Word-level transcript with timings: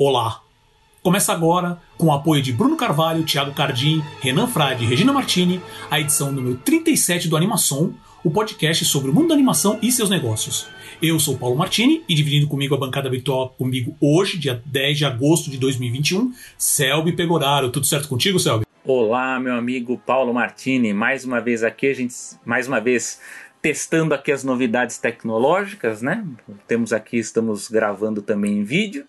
Olá! 0.00 0.44
Começa 1.02 1.32
agora, 1.32 1.82
com 1.96 2.06
o 2.06 2.12
apoio 2.12 2.40
de 2.40 2.52
Bruno 2.52 2.76
Carvalho, 2.76 3.24
Thiago 3.24 3.52
Cardim, 3.52 4.00
Renan 4.20 4.46
Frade 4.46 4.84
e 4.84 4.86
Regina 4.86 5.12
Martini, 5.12 5.60
a 5.90 5.98
edição 5.98 6.30
número 6.30 6.56
37 6.58 7.26
do 7.26 7.36
Animação, 7.36 7.92
o 8.22 8.30
podcast 8.30 8.84
sobre 8.84 9.10
o 9.10 9.12
mundo 9.12 9.26
da 9.26 9.34
animação 9.34 9.76
e 9.82 9.90
seus 9.90 10.08
negócios. 10.08 10.68
Eu 11.02 11.18
sou 11.18 11.36
Paulo 11.36 11.56
Martini 11.56 12.04
e 12.08 12.14
dividindo 12.14 12.46
comigo 12.46 12.76
a 12.76 12.78
bancada 12.78 13.10
virtual 13.10 13.48
comigo 13.58 13.96
hoje, 14.00 14.38
dia 14.38 14.62
10 14.66 14.98
de 14.98 15.04
agosto 15.04 15.50
de 15.50 15.58
2021, 15.58 16.32
Selby 16.56 17.10
Pegoraro. 17.16 17.68
Tudo 17.68 17.84
certo 17.84 18.06
contigo, 18.06 18.38
Selby? 18.38 18.66
Olá, 18.84 19.40
meu 19.40 19.56
amigo 19.56 20.00
Paulo 20.06 20.32
Martini. 20.32 20.94
Mais 20.94 21.24
uma 21.24 21.40
vez 21.40 21.64
aqui, 21.64 21.88
a 21.88 21.94
gente 21.94 22.14
mais 22.46 22.68
uma 22.68 22.80
vez 22.80 23.20
testando 23.60 24.14
aqui 24.14 24.30
as 24.30 24.44
novidades 24.44 24.96
tecnológicas, 24.96 26.02
né? 26.02 26.24
Temos 26.68 26.92
aqui, 26.92 27.16
estamos 27.16 27.66
gravando 27.66 28.22
também 28.22 28.58
em 28.58 28.62
vídeo 28.62 29.04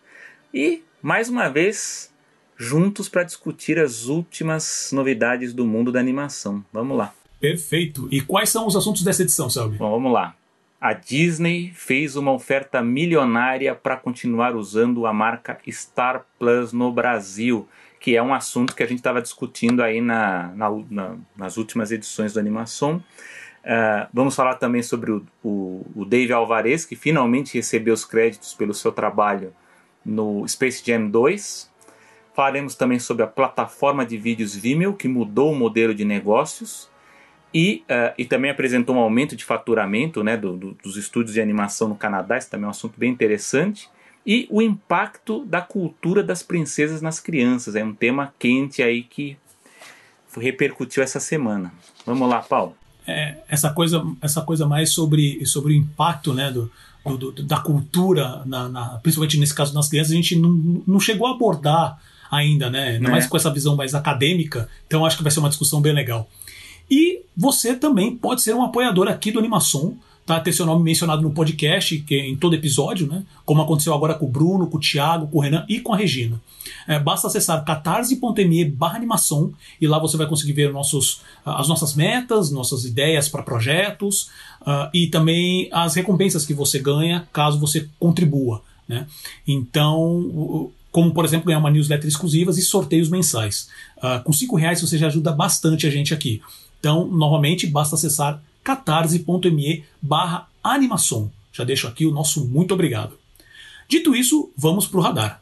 e 0.53 0.83
mais 1.01 1.29
uma 1.29 1.49
vez 1.49 2.13
juntos 2.57 3.07
para 3.07 3.23
discutir 3.23 3.79
as 3.79 4.05
últimas 4.05 4.91
novidades 4.91 5.53
do 5.53 5.65
mundo 5.65 5.91
da 5.91 5.99
animação. 5.99 6.63
Vamos 6.73 6.97
lá. 6.97 7.13
Perfeito. 7.39 8.07
E 8.11 8.19
quais 8.21 8.49
são 8.49 8.67
os 8.67 8.75
assuntos 8.75 9.03
dessa 9.03 9.21
edição, 9.21 9.49
Selby? 9.49 9.77
Bom, 9.77 9.91
vamos 9.91 10.11
lá. 10.11 10.35
A 10.81 10.93
Disney 10.93 11.71
fez 11.73 12.15
uma 12.15 12.31
oferta 12.31 12.81
milionária 12.81 13.75
para 13.75 13.97
continuar 13.97 14.55
usando 14.55 15.05
a 15.05 15.13
marca 15.13 15.57
Star 15.69 16.25
Plus 16.37 16.73
no 16.73 16.91
Brasil 16.91 17.67
que 17.99 18.15
é 18.15 18.23
um 18.23 18.33
assunto 18.33 18.75
que 18.75 18.81
a 18.81 18.85
gente 18.85 18.99
estava 18.99 19.21
discutindo 19.21 19.83
aí 19.83 19.99
na, 19.99 20.53
na, 20.55 20.69
na, 20.89 21.15
nas 21.35 21.57
últimas 21.57 21.91
edições 21.91 22.33
do 22.33 22.39
Animação. 22.39 23.03
Uh, 23.59 24.07
vamos 24.13 24.35
falar 24.35 24.55
também 24.55 24.81
sobre 24.81 25.11
o, 25.11 25.25
o, 25.43 25.85
o 25.95 26.05
Dave 26.05 26.31
Alvarez, 26.31 26.85
que 26.85 26.95
finalmente 26.95 27.55
recebeu 27.55 27.93
os 27.93 28.05
créditos 28.05 28.53
pelo 28.53 28.73
seu 28.73 28.91
trabalho 28.91 29.53
no 30.09 30.47
Space 30.47 30.83
Jam 30.85 31.09
2. 31.09 31.69
Falaremos 32.33 32.75
também 32.75 32.99
sobre 32.99 33.23
a 33.23 33.27
plataforma 33.27 34.05
de 34.05 34.17
vídeos 34.17 34.55
Vimeo, 34.55 34.93
que 34.93 35.07
mudou 35.07 35.51
o 35.51 35.55
modelo 35.55 35.93
de 35.93 36.05
negócios 36.05 36.89
e, 37.53 37.83
uh, 37.89 38.13
e 38.17 38.25
também 38.25 38.51
apresentou 38.51 38.95
um 38.95 38.99
aumento 38.99 39.35
de 39.35 39.43
faturamento 39.43 40.23
né, 40.23 40.37
do, 40.37 40.55
do, 40.55 40.77
dos 40.83 40.97
estúdios 40.97 41.33
de 41.33 41.41
animação 41.41 41.87
no 41.89 41.95
Canadá. 41.95 42.37
Esse 42.37 42.49
também 42.49 42.65
é 42.65 42.67
um 42.67 42.71
assunto 42.71 42.97
bem 42.97 43.11
interessante 43.11 43.89
e 44.25 44.47
o 44.49 44.61
impacto 44.61 45.45
da 45.45 45.61
cultura 45.61 46.23
das 46.23 46.43
princesas 46.43 47.01
nas 47.01 47.19
crianças. 47.19 47.75
É 47.75 47.83
um 47.83 47.93
tema 47.93 48.33
quente 48.37 48.81
aí 48.81 49.03
que 49.03 49.37
repercutiu 50.37 51.01
essa 51.03 51.19
semana. 51.19 51.73
Vamos 52.05 52.29
lá, 52.29 52.41
Paulo. 52.41 52.75
É, 53.07 53.37
essa 53.49 53.71
coisa 53.71 54.05
essa 54.21 54.41
coisa 54.43 54.67
mais 54.67 54.91
sobre, 54.91 55.43
sobre 55.45 55.73
o 55.73 55.75
impacto 55.75 56.33
né, 56.33 56.51
do, 56.51 56.71
do, 57.05 57.31
da 57.31 57.59
cultura, 57.59 58.43
na, 58.45 58.69
na, 58.69 58.85
principalmente 58.99 59.37
nesse 59.37 59.53
caso 59.53 59.73
nas 59.73 59.87
crianças, 59.87 60.11
a 60.11 60.15
gente 60.15 60.35
não, 60.35 60.83
não 60.85 60.99
chegou 60.99 61.27
a 61.27 61.31
abordar 61.31 61.97
ainda, 62.29 62.69
né? 62.69 62.89
Ainda 62.89 63.07
é. 63.07 63.11
mais 63.11 63.27
com 63.27 63.37
essa 63.37 63.51
visão 63.51 63.75
mais 63.75 63.95
acadêmica. 63.95 64.69
Então 64.85 65.05
acho 65.05 65.17
que 65.17 65.23
vai 65.23 65.31
ser 65.31 65.39
uma 65.39 65.49
discussão 65.49 65.81
bem 65.81 65.93
legal. 65.93 66.29
E 66.89 67.21
você 67.35 67.75
também 67.75 68.15
pode 68.15 68.41
ser 68.41 68.53
um 68.53 68.63
apoiador 68.63 69.07
aqui 69.07 69.31
do 69.31 69.39
Animação 69.39 69.97
tá? 70.35 70.39
ter 70.39 70.53
seu 70.53 70.65
nome 70.65 70.83
mencionado 70.83 71.21
no 71.21 71.31
podcast, 71.31 71.97
que 71.99 72.15
é 72.15 72.27
em 72.27 72.35
todo 72.35 72.55
episódio, 72.55 73.07
né? 73.07 73.23
como 73.45 73.61
aconteceu 73.61 73.93
agora 73.93 74.13
com 74.13 74.25
o 74.25 74.29
Bruno, 74.29 74.67
com 74.67 74.77
o 74.77 74.79
Thiago, 74.79 75.27
com 75.27 75.39
o 75.39 75.41
Renan 75.41 75.65
e 75.67 75.79
com 75.79 75.93
a 75.93 75.97
Regina. 75.97 76.39
É, 76.87 76.99
basta 76.99 77.27
acessar 77.27 77.63
catarse.me 77.65 78.65
barra 78.65 78.97
animação 78.97 79.51
e 79.81 79.87
lá 79.87 79.97
você 79.97 80.17
vai 80.17 80.27
conseguir 80.27 80.53
ver 80.53 80.71
nossos, 80.71 81.21
as 81.43 81.67
nossas 81.67 81.95
metas, 81.95 82.51
nossas 82.51 82.85
ideias 82.85 83.27
para 83.27 83.41
projetos 83.41 84.29
uh, 84.61 84.89
e 84.93 85.07
também 85.07 85.67
as 85.71 85.95
recompensas 85.95 86.45
que 86.45 86.53
você 86.53 86.77
ganha 86.77 87.27
caso 87.33 87.59
você 87.59 87.89
contribua. 87.99 88.61
Né? 88.87 89.07
Então, 89.47 90.71
como 90.91 91.11
por 91.11 91.25
exemplo 91.25 91.47
ganhar 91.47 91.59
uma 91.59 91.71
newsletter 91.71 92.07
exclusiva 92.07 92.51
e 92.51 92.61
sorteios 92.61 93.09
mensais. 93.09 93.67
Uh, 93.97 94.23
com 94.23 94.31
cinco 94.31 94.55
reais 94.55 94.79
você 94.79 94.97
já 94.97 95.07
ajuda 95.07 95.31
bastante 95.31 95.87
a 95.87 95.89
gente 95.89 96.13
aqui. 96.13 96.41
Então, 96.79 97.07
novamente, 97.07 97.67
basta 97.67 97.95
acessar 97.95 98.41
catarse.me 98.69 99.83
barra 99.99 100.47
animação. 100.63 101.31
Já 101.51 101.63
deixo 101.63 101.87
aqui 101.87 102.05
o 102.05 102.11
nosso 102.11 102.45
muito 102.45 102.73
obrigado. 102.73 103.17
Dito 103.87 104.15
isso, 104.15 104.51
vamos 104.55 104.85
para 104.85 104.99
o 104.99 105.01
radar. 105.01 105.41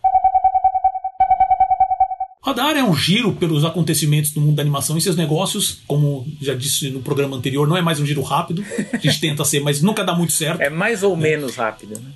Radar 2.42 2.78
é 2.78 2.84
um 2.84 2.96
giro 2.96 3.34
pelos 3.34 3.66
acontecimentos 3.66 4.32
do 4.32 4.40
mundo 4.40 4.56
da 4.56 4.62
animação 4.62 4.98
e 4.98 5.02
seus 5.02 5.18
negócios. 5.18 5.80
Como 5.86 6.26
já 6.42 6.56
disse 6.56 6.90
no 6.90 7.02
programa 7.02 7.36
anterior, 7.36 7.68
não 7.68 7.76
é 7.76 7.82
mais 7.82 8.00
um 8.00 8.06
giro 8.06 8.22
rápido. 8.22 8.64
A 8.94 8.98
gente 8.98 9.20
tenta 9.20 9.44
ser, 9.44 9.60
mas 9.60 9.82
nunca 9.82 10.06
dá 10.06 10.16
muito 10.16 10.32
certo. 10.32 10.62
É 10.62 10.70
mais 10.70 11.04
ou 11.04 11.14
é. 11.14 11.18
menos 11.18 11.58
rápido, 11.58 12.00
né? 12.00 12.10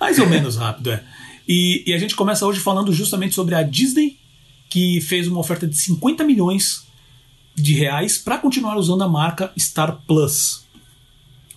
Mais 0.00 0.18
ou 0.18 0.26
menos 0.26 0.56
rápido, 0.56 0.92
é. 0.92 1.04
E, 1.46 1.84
e, 1.86 1.92
a 1.92 1.98
gente 1.98 2.16
começa 2.16 2.46
hoje 2.46 2.60
falando 2.60 2.92
justamente 2.92 3.34
sobre 3.34 3.54
a 3.54 3.62
Disney, 3.62 4.16
que 4.70 5.00
fez 5.02 5.28
uma 5.28 5.38
oferta 5.38 5.66
de 5.66 5.76
50 5.76 6.24
milhões 6.24 6.85
de 7.56 7.74
reais 7.74 8.18
para 8.18 8.38
continuar 8.38 8.76
usando 8.76 9.02
a 9.02 9.08
marca 9.08 9.50
Star 9.58 9.98
Plus. 10.06 10.64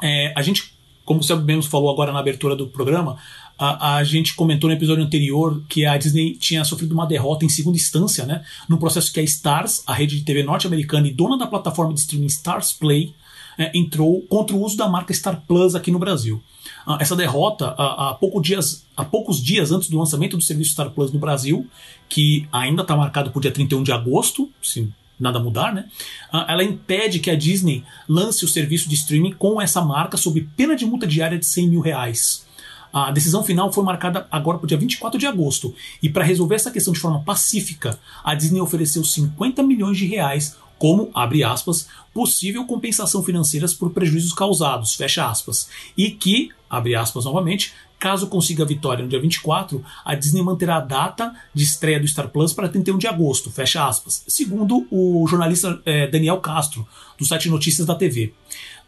É, 0.02 0.34
a 0.36 0.42
gente, 0.42 0.74
como 1.04 1.22
você 1.22 1.36
mesmo 1.36 1.64
falou 1.64 1.92
agora 1.92 2.12
na 2.14 2.20
abertura 2.20 2.56
do 2.56 2.68
programa, 2.68 3.18
a, 3.58 3.98
a, 3.98 4.04
gente 4.06 4.34
comentou 4.36 4.70
no 4.70 4.76
episódio 4.76 5.04
anterior 5.04 5.62
que 5.68 5.86
a 5.86 5.98
Disney 5.98 6.36
tinha 6.36 6.64
sofrido 6.64 6.94
uma 6.94 7.06
derrota 7.06 7.44
em 7.44 7.50
segunda 7.50 7.76
instância, 7.76 8.26
né, 8.26 8.42
no 8.70 8.78
processo 8.78 9.12
que 9.12 9.20
a 9.20 9.24
Stars, 9.24 9.84
a 9.86 9.94
rede 9.94 10.18
de 10.18 10.24
TV 10.24 10.44
norte-americana 10.44 11.10
e 11.10 11.14
dona 11.14 11.38
da 11.38 11.46
plataforma 11.46 11.94
de 11.94 12.00
streaming 12.00 12.28
Stars 12.28 12.72
Play, 12.72 13.14
é, 13.58 13.78
entrou 13.78 14.22
contra 14.30 14.56
o 14.56 14.64
uso 14.64 14.78
da 14.78 14.88
marca 14.88 15.14
Star 15.14 15.44
Plus 15.46 15.76
aqui 15.76 15.92
no 15.92 16.00
Brasil. 16.00 16.42
Ah, 16.88 16.98
essa 17.02 17.14
derrota, 17.14 17.76
há, 17.78 18.16
pouco 18.18 18.42
dias, 18.42 18.86
há 18.96 19.04
poucos 19.04 19.44
dias 19.44 19.74
antes 19.74 19.90
do 19.90 20.00
lançamento 20.00 20.38
do 20.38 20.44
serviço 20.44 20.72
Star 20.72 20.90
Plus 20.92 21.12
no 21.12 21.20
Brasil, 21.20 21.68
que 22.08 22.48
ainda 22.54 22.84
está 22.84 22.96
marcado 22.96 23.32
para 23.32 23.38
o 23.38 23.42
dia 23.42 23.52
31 23.52 23.84
de 23.84 23.92
agosto, 23.92 24.50
se 24.62 24.90
nada 25.20 25.40
mudar, 25.40 25.74
né? 25.74 25.86
Ah, 26.32 26.46
ela 26.50 26.64
impede 26.64 27.20
que 27.20 27.30
a 27.30 27.36
Disney 27.36 27.84
lance 28.08 28.46
o 28.46 28.48
serviço 28.48 28.88
de 28.88 28.96
streaming 28.96 29.34
com 29.34 29.62
essa 29.62 29.82
marca 29.82 30.18
sob 30.18 30.42
pena 30.56 30.76
de 30.76 30.86
multa 30.86 31.06
diária 31.06 31.38
de 31.38 31.46
100 31.46 31.68
mil 31.68 31.82
reais. 31.82 32.48
A 32.92 33.12
decisão 33.12 33.44
final 33.44 33.72
foi 33.72 33.84
marcada 33.84 34.28
agora 34.32 34.58
para 34.58 34.66
o 34.66 34.68
dia 34.68 34.78
24 34.78 35.20
de 35.20 35.28
agosto. 35.28 35.76
E 36.02 36.10
para 36.10 36.24
resolver 36.24 36.56
essa 36.56 36.72
questão 36.72 36.92
de 36.92 37.00
forma 37.00 37.22
pacífica, 37.22 38.00
a 38.24 38.34
Disney 38.34 38.62
ofereceu 38.62 39.04
50 39.04 39.62
milhões 39.62 39.98
de 39.98 40.08
reais 40.08 40.58
como, 40.80 41.12
abre 41.14 41.44
aspas, 41.44 41.88
possível 42.14 42.66
compensação 42.66 43.22
financeiras 43.22 43.74
por 43.74 43.92
prejuízos 43.92 44.34
causados, 44.34 44.96
fecha 44.96 45.30
aspas. 45.30 45.70
E 45.96 46.10
que, 46.10 46.50
abre 46.70 46.96
aspas 46.96 47.26
novamente, 47.26 47.74
Caso 48.00 48.28
consiga 48.28 48.64
a 48.64 48.66
vitória 48.66 49.04
no 49.04 49.10
dia 49.10 49.20
24, 49.20 49.84
a 50.06 50.16
Disney 50.16 50.42
manterá 50.42 50.78
a 50.78 50.80
data 50.80 51.36
de 51.54 51.66
estreia 51.66 52.00
do 52.00 52.08
Star 52.08 52.30
Plus 52.30 52.54
para 52.54 52.70
31 52.70 52.98
de 52.98 53.08
agosto, 53.08 53.52
fecha 53.52 53.86
aspas, 53.86 54.24
segundo 54.26 54.88
o 54.90 55.28
jornalista 55.28 55.82
é, 55.86 56.08
Daniel 56.08 56.38
Castro, 56.38 56.88
do 57.18 57.26
site 57.26 57.50
Notícias 57.50 57.86
da 57.86 57.94
TV. 57.94 58.34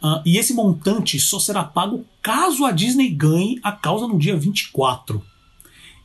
Uh, 0.01 0.07
ah, 0.07 0.21
e 0.25 0.37
esse 0.37 0.53
montante 0.53 1.19
só 1.19 1.39
será 1.39 1.61
pago 1.61 2.05
caso 2.21 2.63
a 2.63 2.71
Disney 2.71 3.09
ganhe 3.09 3.59
a 3.61 3.73
causa 3.73 4.07
no 4.07 4.17
dia 4.17 4.35
24. 4.37 5.21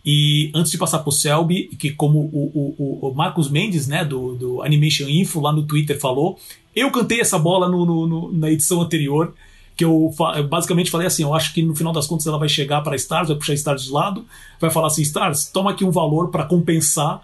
E 0.04 0.50
antes 0.52 0.72
de 0.72 0.78
passar 0.78 0.98
para 0.98 1.08
o 1.08 1.12
Selby, 1.12 1.68
que 1.78 1.90
como 1.90 2.18
o, 2.18 2.74
o, 2.78 3.08
o, 3.08 3.14
Marcos 3.14 3.48
Mendes, 3.48 3.86
né, 3.86 4.04
do, 4.04 4.34
do 4.34 4.62
Animation 4.62 5.08
Info, 5.08 5.40
lá 5.40 5.52
no 5.52 5.64
Twitter 5.64 5.98
falou, 5.98 6.38
eu 6.74 6.90
cantei 6.90 7.20
essa 7.20 7.38
bola 7.38 7.68
no, 7.68 7.86
no, 7.86 8.06
no, 8.06 8.32
na 8.32 8.50
edição 8.50 8.80
anterior 8.80 9.34
que 9.76 9.84
eu, 9.84 10.12
eu, 10.36 10.48
basicamente 10.48 10.90
falei 10.90 11.06
assim: 11.06 11.22
eu 11.22 11.34
acho 11.34 11.52
que 11.52 11.62
no 11.62 11.74
final 11.76 11.92
das 11.92 12.06
contas 12.06 12.26
ela 12.26 12.38
vai 12.38 12.48
chegar 12.48 12.80
para 12.80 12.96
Stars, 12.96 13.28
vai 13.28 13.36
puxar 13.36 13.52
a 13.52 13.56
Stars 13.56 13.84
de 13.84 13.92
lado, 13.92 14.24
vai 14.58 14.70
falar 14.70 14.86
assim: 14.86 15.02
Stars, 15.02 15.48
toma 15.48 15.72
aqui 15.72 15.84
um 15.84 15.90
valor 15.90 16.30
para 16.30 16.44
compensar 16.44 17.22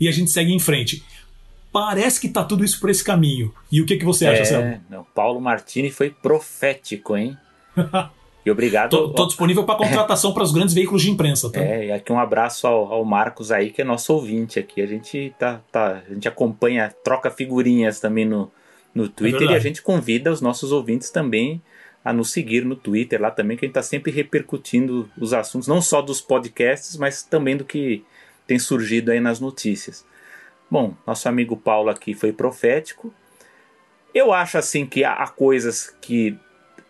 e 0.00 0.08
a 0.08 0.12
gente 0.12 0.30
segue 0.30 0.52
em 0.52 0.58
frente. 0.58 1.04
Parece 1.72 2.20
que 2.20 2.28
tá 2.28 2.44
tudo 2.44 2.64
isso 2.64 2.78
por 2.80 2.90
esse 2.90 3.02
caminho. 3.02 3.52
E 3.70 3.80
o 3.80 3.86
que, 3.86 3.96
que 3.96 4.04
você 4.04 4.26
acha, 4.26 4.56
é? 4.56 4.80
Não, 4.90 5.04
Paulo 5.14 5.40
Martini 5.40 5.90
foi 5.90 6.10
profético, 6.10 7.16
hein? 7.16 7.36
E 8.46 8.50
obrigado. 8.50 8.90
tô, 8.90 9.08
tô 9.08 9.26
disponível 9.26 9.64
para 9.64 9.76
contratação 9.76 10.34
para 10.34 10.42
os 10.42 10.52
grandes 10.52 10.74
veículos 10.74 11.00
de 11.00 11.10
imprensa, 11.10 11.50
tá? 11.50 11.60
É, 11.60 11.86
e 11.86 11.92
aqui 11.92 12.12
um 12.12 12.18
abraço 12.18 12.66
ao, 12.66 12.92
ao, 12.92 13.02
Marcos 13.02 13.50
aí, 13.50 13.70
que 13.70 13.80
é 13.80 13.84
nosso 13.84 14.12
ouvinte 14.12 14.58
aqui. 14.58 14.82
A 14.82 14.86
gente 14.86 15.34
tá, 15.38 15.62
tá, 15.72 16.02
a 16.06 16.12
gente 16.12 16.28
acompanha, 16.28 16.94
troca 17.02 17.30
figurinhas 17.30 18.00
também 18.00 18.26
no, 18.26 18.52
no 18.94 19.08
Twitter 19.08 19.48
é 19.48 19.52
e 19.52 19.54
a 19.54 19.58
gente 19.58 19.80
convida 19.80 20.30
os 20.30 20.42
nossos 20.42 20.72
ouvintes 20.72 21.08
também 21.08 21.62
a 22.04 22.12
nos 22.12 22.30
seguir 22.30 22.64
no 22.64 22.76
Twitter 22.76 23.20
lá 23.20 23.30
também, 23.30 23.56
que 23.56 23.64
a 23.64 23.66
gente 23.66 23.72
está 23.72 23.82
sempre 23.82 24.12
repercutindo 24.12 25.10
os 25.18 25.32
assuntos, 25.32 25.66
não 25.66 25.80
só 25.80 26.02
dos 26.02 26.20
podcasts, 26.20 26.96
mas 26.96 27.22
também 27.22 27.56
do 27.56 27.64
que 27.64 28.04
tem 28.46 28.58
surgido 28.58 29.10
aí 29.10 29.20
nas 29.20 29.40
notícias. 29.40 30.04
Bom, 30.70 30.94
nosso 31.06 31.28
amigo 31.28 31.56
Paulo 31.56 31.88
aqui 31.88 32.12
foi 32.12 32.32
profético. 32.32 33.12
Eu 34.12 34.32
acho 34.32 34.58
assim 34.58 34.84
que 34.84 35.02
há 35.02 35.26
coisas 35.26 35.94
que 36.00 36.38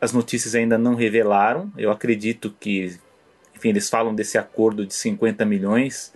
as 0.00 0.12
notícias 0.12 0.54
ainda 0.54 0.76
não 0.76 0.94
revelaram. 0.94 1.72
Eu 1.78 1.90
acredito 1.90 2.54
que, 2.58 2.98
enfim, 3.54 3.68
eles 3.68 3.88
falam 3.88 4.14
desse 4.14 4.36
acordo 4.36 4.84
de 4.84 4.94
50 4.94 5.44
milhões. 5.44 6.12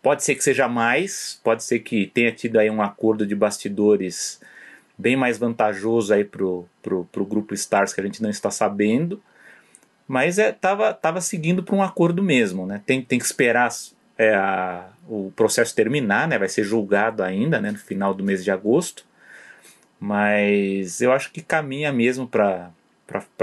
Pode 0.00 0.22
ser 0.22 0.36
que 0.36 0.44
seja 0.44 0.68
mais, 0.68 1.40
pode 1.42 1.64
ser 1.64 1.80
que 1.80 2.06
tenha 2.06 2.30
tido 2.30 2.58
aí 2.58 2.70
um 2.70 2.80
acordo 2.80 3.26
de 3.26 3.34
bastidores 3.34 4.40
bem 4.98 5.16
mais 5.16 5.38
vantajoso 5.38 6.12
aí 6.12 6.24
pro, 6.24 6.68
pro, 6.82 7.04
pro 7.04 7.24
grupo 7.24 7.54
Stars 7.54 7.92
que 7.92 8.00
a 8.00 8.04
gente 8.04 8.20
não 8.20 8.28
está 8.28 8.50
sabendo. 8.50 9.22
Mas 10.06 10.38
é, 10.38 10.50
tava, 10.50 10.92
tava 10.92 11.20
seguindo 11.20 11.62
para 11.62 11.76
um 11.76 11.82
acordo 11.82 12.22
mesmo, 12.22 12.66
né? 12.66 12.82
Tem, 12.84 13.00
tem 13.00 13.18
que 13.18 13.24
esperar 13.24 13.70
é, 14.16 14.34
a, 14.34 14.88
o 15.06 15.30
processo 15.36 15.74
terminar, 15.74 16.26
né? 16.26 16.38
Vai 16.38 16.48
ser 16.48 16.64
julgado 16.64 17.22
ainda, 17.22 17.60
né? 17.60 17.70
No 17.70 17.78
final 17.78 18.12
do 18.12 18.24
mês 18.24 18.42
de 18.42 18.50
agosto. 18.50 19.04
Mas 20.00 21.00
eu 21.00 21.12
acho 21.12 21.30
que 21.30 21.42
caminha 21.42 21.92
mesmo 21.92 22.26
para 22.26 22.70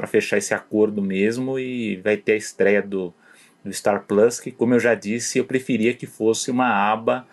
fechar 0.08 0.38
esse 0.38 0.54
acordo 0.54 1.02
mesmo 1.02 1.60
e 1.60 1.98
vai 1.98 2.18
ter 2.18 2.34
a 2.34 2.38
estreia 2.38 2.82
do, 2.82 3.14
do 3.64 3.72
Star 3.72 4.04
Plus, 4.08 4.40
que 4.40 4.52
como 4.52 4.74
eu 4.74 4.80
já 4.80 4.96
disse, 4.96 5.38
eu 5.38 5.46
preferia 5.46 5.94
que 5.94 6.08
fosse 6.08 6.50
uma 6.50 6.68
aba 6.68 7.28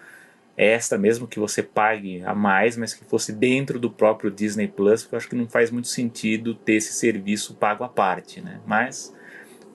extra 0.56 0.98
mesmo 0.98 1.26
que 1.26 1.38
você 1.38 1.62
pague 1.62 2.22
a 2.24 2.34
mais, 2.34 2.76
mas 2.76 2.94
que 2.94 3.04
fosse 3.04 3.32
dentro 3.32 3.78
do 3.78 3.90
próprio 3.90 4.30
Disney 4.30 4.68
Plus, 4.68 5.02
porque 5.02 5.14
eu 5.14 5.18
acho 5.18 5.28
que 5.28 5.36
não 5.36 5.48
faz 5.48 5.70
muito 5.70 5.88
sentido 5.88 6.54
ter 6.54 6.74
esse 6.74 6.92
serviço 6.92 7.54
pago 7.54 7.84
à 7.84 7.88
parte, 7.88 8.40
né? 8.40 8.60
Mas 8.66 9.12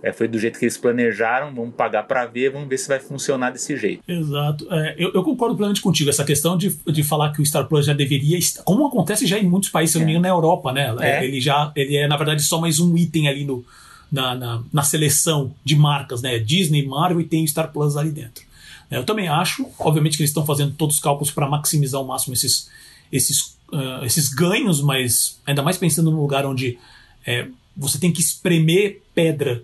é, 0.01 0.13
foi 0.13 0.27
do 0.27 0.37
jeito 0.37 0.59
que 0.59 0.65
eles 0.65 0.77
planejaram, 0.77 1.53
vamos 1.53 1.73
pagar 1.73 2.03
para 2.03 2.25
ver, 2.25 2.51
vamos 2.51 2.67
ver 2.67 2.77
se 2.77 2.87
vai 2.87 2.99
funcionar 2.99 3.49
desse 3.49 3.75
jeito. 3.75 4.03
Exato. 4.07 4.67
É, 4.71 4.95
eu, 4.97 5.11
eu, 5.13 5.23
concordo 5.23 5.55
plenamente 5.55 5.81
contigo. 5.81 6.09
Essa 6.09 6.23
questão 6.23 6.55
de, 6.55 6.69
de 6.85 7.03
falar 7.03 7.33
que 7.33 7.41
o 7.41 7.45
Star 7.45 7.67
Plus 7.67 7.85
já 7.85 7.93
deveria 7.93 8.37
estar. 8.37 8.61
Como 8.63 8.85
acontece 8.85 9.25
já 9.25 9.39
em 9.39 9.47
muitos 9.47 9.69
países, 9.69 9.93
se 9.93 9.99
não 9.99 10.05
me 10.05 10.11
engano, 10.11 10.23
na 10.23 10.29
Europa, 10.29 10.71
né? 10.71 10.95
É. 10.99 11.25
Ele 11.25 11.41
já 11.41 11.71
ele 11.75 11.95
é, 11.95 12.07
na 12.07 12.15
verdade, 12.15 12.43
só 12.43 12.61
mais 12.61 12.79
um 12.79 12.95
item 12.95 13.27
ali 13.27 13.43
no, 13.43 13.65
na, 14.11 14.35
na, 14.35 14.63
na 14.71 14.83
seleção 14.83 15.53
de 15.63 15.75
marcas, 15.75 16.21
né? 16.21 16.37
Disney, 16.37 16.85
Marvel 16.85 17.21
e 17.21 17.23
tem 17.23 17.43
o 17.43 17.47
Star 17.47 17.71
Plus 17.71 17.97
ali 17.97 18.11
dentro. 18.11 18.46
É, 18.89 18.97
eu 18.97 19.03
também 19.03 19.27
acho, 19.27 19.67
obviamente, 19.79 20.17
que 20.17 20.23
eles 20.23 20.29
estão 20.29 20.45
fazendo 20.45 20.73
todos 20.73 20.95
os 20.95 21.01
cálculos 21.01 21.31
para 21.31 21.47
maximizar 21.47 21.99
ao 21.99 22.07
máximo 22.07 22.33
esses, 22.33 22.69
esses, 23.11 23.57
uh, 23.71 24.03
esses 24.05 24.29
ganhos, 24.29 24.81
mas 24.81 25.39
ainda 25.45 25.61
mais 25.61 25.77
pensando 25.77 26.11
num 26.11 26.21
lugar 26.21 26.45
onde 26.45 26.77
é, 27.25 27.47
você 27.75 27.99
tem 27.99 28.11
que 28.11 28.21
espremer 28.21 29.01
pedra 29.13 29.63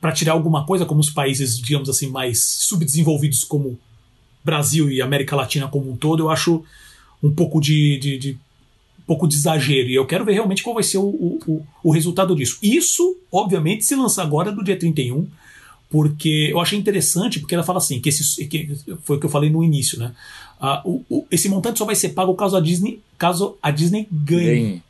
para 0.00 0.12
tirar 0.12 0.32
alguma 0.32 0.64
coisa, 0.64 0.84
como 0.84 1.00
os 1.00 1.10
países, 1.10 1.58
digamos 1.58 1.88
assim, 1.88 2.08
mais 2.08 2.40
subdesenvolvidos 2.40 3.42
como 3.42 3.78
Brasil 4.44 4.90
e 4.90 5.02
América 5.02 5.34
Latina 5.34 5.66
como 5.66 5.90
um 5.90 5.96
todo, 5.96 6.22
eu 6.22 6.30
acho 6.30 6.64
um 7.22 7.32
pouco 7.32 7.60
de, 7.60 7.98
de, 7.98 8.18
de 8.18 8.32
um 9.00 9.04
pouco 9.06 9.26
de 9.26 9.34
exagero. 9.34 9.88
E 9.88 9.94
eu 9.94 10.06
quero 10.06 10.24
ver 10.24 10.34
realmente 10.34 10.62
qual 10.62 10.74
vai 10.74 10.84
ser 10.84 10.98
o, 10.98 11.08
o, 11.46 11.66
o 11.82 11.90
resultado 11.90 12.34
disso. 12.36 12.58
Isso, 12.62 13.16
obviamente, 13.32 13.84
se 13.84 13.96
lançar 13.96 14.22
agora 14.22 14.52
do 14.52 14.62
dia 14.62 14.78
31, 14.78 15.26
porque 15.90 16.48
eu 16.50 16.60
achei 16.60 16.78
interessante, 16.78 17.40
porque 17.40 17.54
ela 17.54 17.64
fala 17.64 17.78
assim, 17.78 18.00
que, 18.00 18.08
esse, 18.08 18.46
que 18.46 18.76
foi 19.04 19.16
o 19.16 19.20
que 19.20 19.26
eu 19.26 19.30
falei 19.30 19.50
no 19.50 19.64
início, 19.64 19.98
né? 19.98 20.12
Uh, 20.60 21.04
o, 21.08 21.18
o, 21.18 21.26
esse 21.30 21.48
montante 21.48 21.78
só 21.78 21.84
vai 21.84 21.94
ser 21.94 22.10
pago 22.10 22.34
caso 22.34 22.56
a 22.56 22.60
Disney, 22.60 23.00
caso 23.16 23.56
a 23.62 23.70
Disney 23.70 24.06
ganhe. 24.10 24.44
ganhe. 24.44 24.82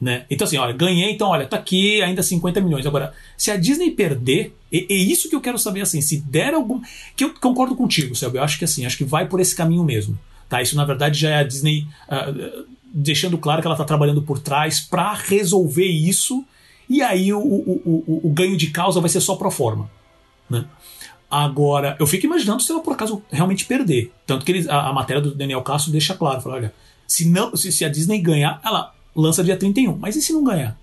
Né? 0.00 0.24
Então, 0.30 0.46
assim, 0.46 0.56
olha, 0.56 0.72
ganhei, 0.72 1.12
então, 1.12 1.28
olha, 1.28 1.46
tá 1.46 1.58
aqui 1.58 2.00
ainda 2.00 2.22
50 2.22 2.60
milhões. 2.62 2.86
Agora, 2.86 3.12
se 3.36 3.50
a 3.50 3.56
Disney 3.56 3.90
perder, 3.90 4.56
é, 4.72 4.94
isso 4.94 5.28
que 5.28 5.36
eu 5.36 5.42
quero 5.42 5.58
saber, 5.58 5.82
assim, 5.82 6.00
se 6.00 6.18
der 6.22 6.54
algum. 6.54 6.80
Que 7.14 7.24
eu 7.24 7.34
concordo 7.34 7.76
contigo, 7.76 8.14
Selby, 8.14 8.38
eu 8.38 8.42
acho 8.42 8.58
que 8.58 8.64
assim, 8.64 8.86
acho 8.86 8.96
que 8.96 9.04
vai 9.04 9.28
por 9.28 9.40
esse 9.40 9.54
caminho 9.54 9.84
mesmo. 9.84 10.18
Tá? 10.48 10.62
Isso, 10.62 10.74
na 10.74 10.86
verdade, 10.86 11.20
já 11.20 11.30
é 11.30 11.36
a 11.40 11.42
Disney 11.42 11.86
uh, 12.08 12.66
deixando 12.92 13.36
claro 13.36 13.60
que 13.60 13.66
ela 13.68 13.76
tá 13.76 13.84
trabalhando 13.84 14.22
por 14.22 14.38
trás 14.38 14.80
para 14.80 15.12
resolver 15.12 15.86
isso, 15.86 16.44
e 16.88 17.02
aí 17.02 17.32
o, 17.32 17.38
o, 17.38 17.82
o, 17.84 18.20
o, 18.24 18.30
ganho 18.30 18.56
de 18.56 18.68
causa 18.68 19.00
vai 19.00 19.08
ser 19.08 19.20
só 19.20 19.36
pro 19.36 19.50
forma. 19.50 19.88
Né? 20.50 20.64
Agora, 21.30 21.96
eu 22.00 22.06
fico 22.06 22.26
imaginando 22.26 22.60
se 22.60 22.72
ela 22.72 22.80
por 22.80 22.92
acaso 22.92 23.22
realmente 23.30 23.64
perder. 23.64 24.12
Tanto 24.26 24.44
que 24.44 24.68
a, 24.68 24.88
a 24.88 24.92
matéria 24.92 25.22
do 25.22 25.32
Daniel 25.32 25.62
Castro 25.62 25.92
deixa 25.92 26.14
claro: 26.14 26.40
fala, 26.40 26.56
olha, 26.56 26.74
se, 27.06 27.28
não, 27.28 27.54
se, 27.56 27.70
se 27.70 27.84
a 27.84 27.88
Disney 27.88 28.20
ganhar, 28.20 28.60
ela 28.64 28.92
lança 29.14 29.44
dia 29.44 29.56
31. 29.56 29.96
Mas 29.96 30.16
e 30.16 30.22
se 30.22 30.32
não 30.32 30.42
ganhar? 30.42 30.76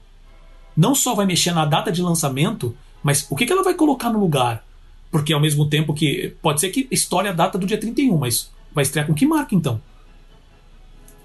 Não 0.75 0.95
só 0.95 1.13
vai 1.13 1.25
mexer 1.25 1.51
na 1.51 1.65
data 1.65 1.91
de 1.91 2.01
lançamento, 2.01 2.75
mas 3.03 3.27
o 3.29 3.35
que, 3.35 3.45
que 3.45 3.51
ela 3.51 3.63
vai 3.63 3.73
colocar 3.73 4.09
no 4.09 4.19
lugar? 4.19 4.63
Porque 5.11 5.33
ao 5.33 5.39
mesmo 5.39 5.69
tempo 5.69 5.93
que. 5.93 6.35
Pode 6.41 6.61
ser 6.61 6.69
que 6.69 6.87
estoure 6.89 7.27
a 7.27 7.33
data 7.33 7.57
do 7.57 7.65
dia 7.65 7.77
31, 7.77 8.17
mas 8.17 8.49
vai 8.71 8.83
estrear 8.83 9.05
com 9.05 9.13
que 9.13 9.25
marca 9.25 9.53
então? 9.53 9.81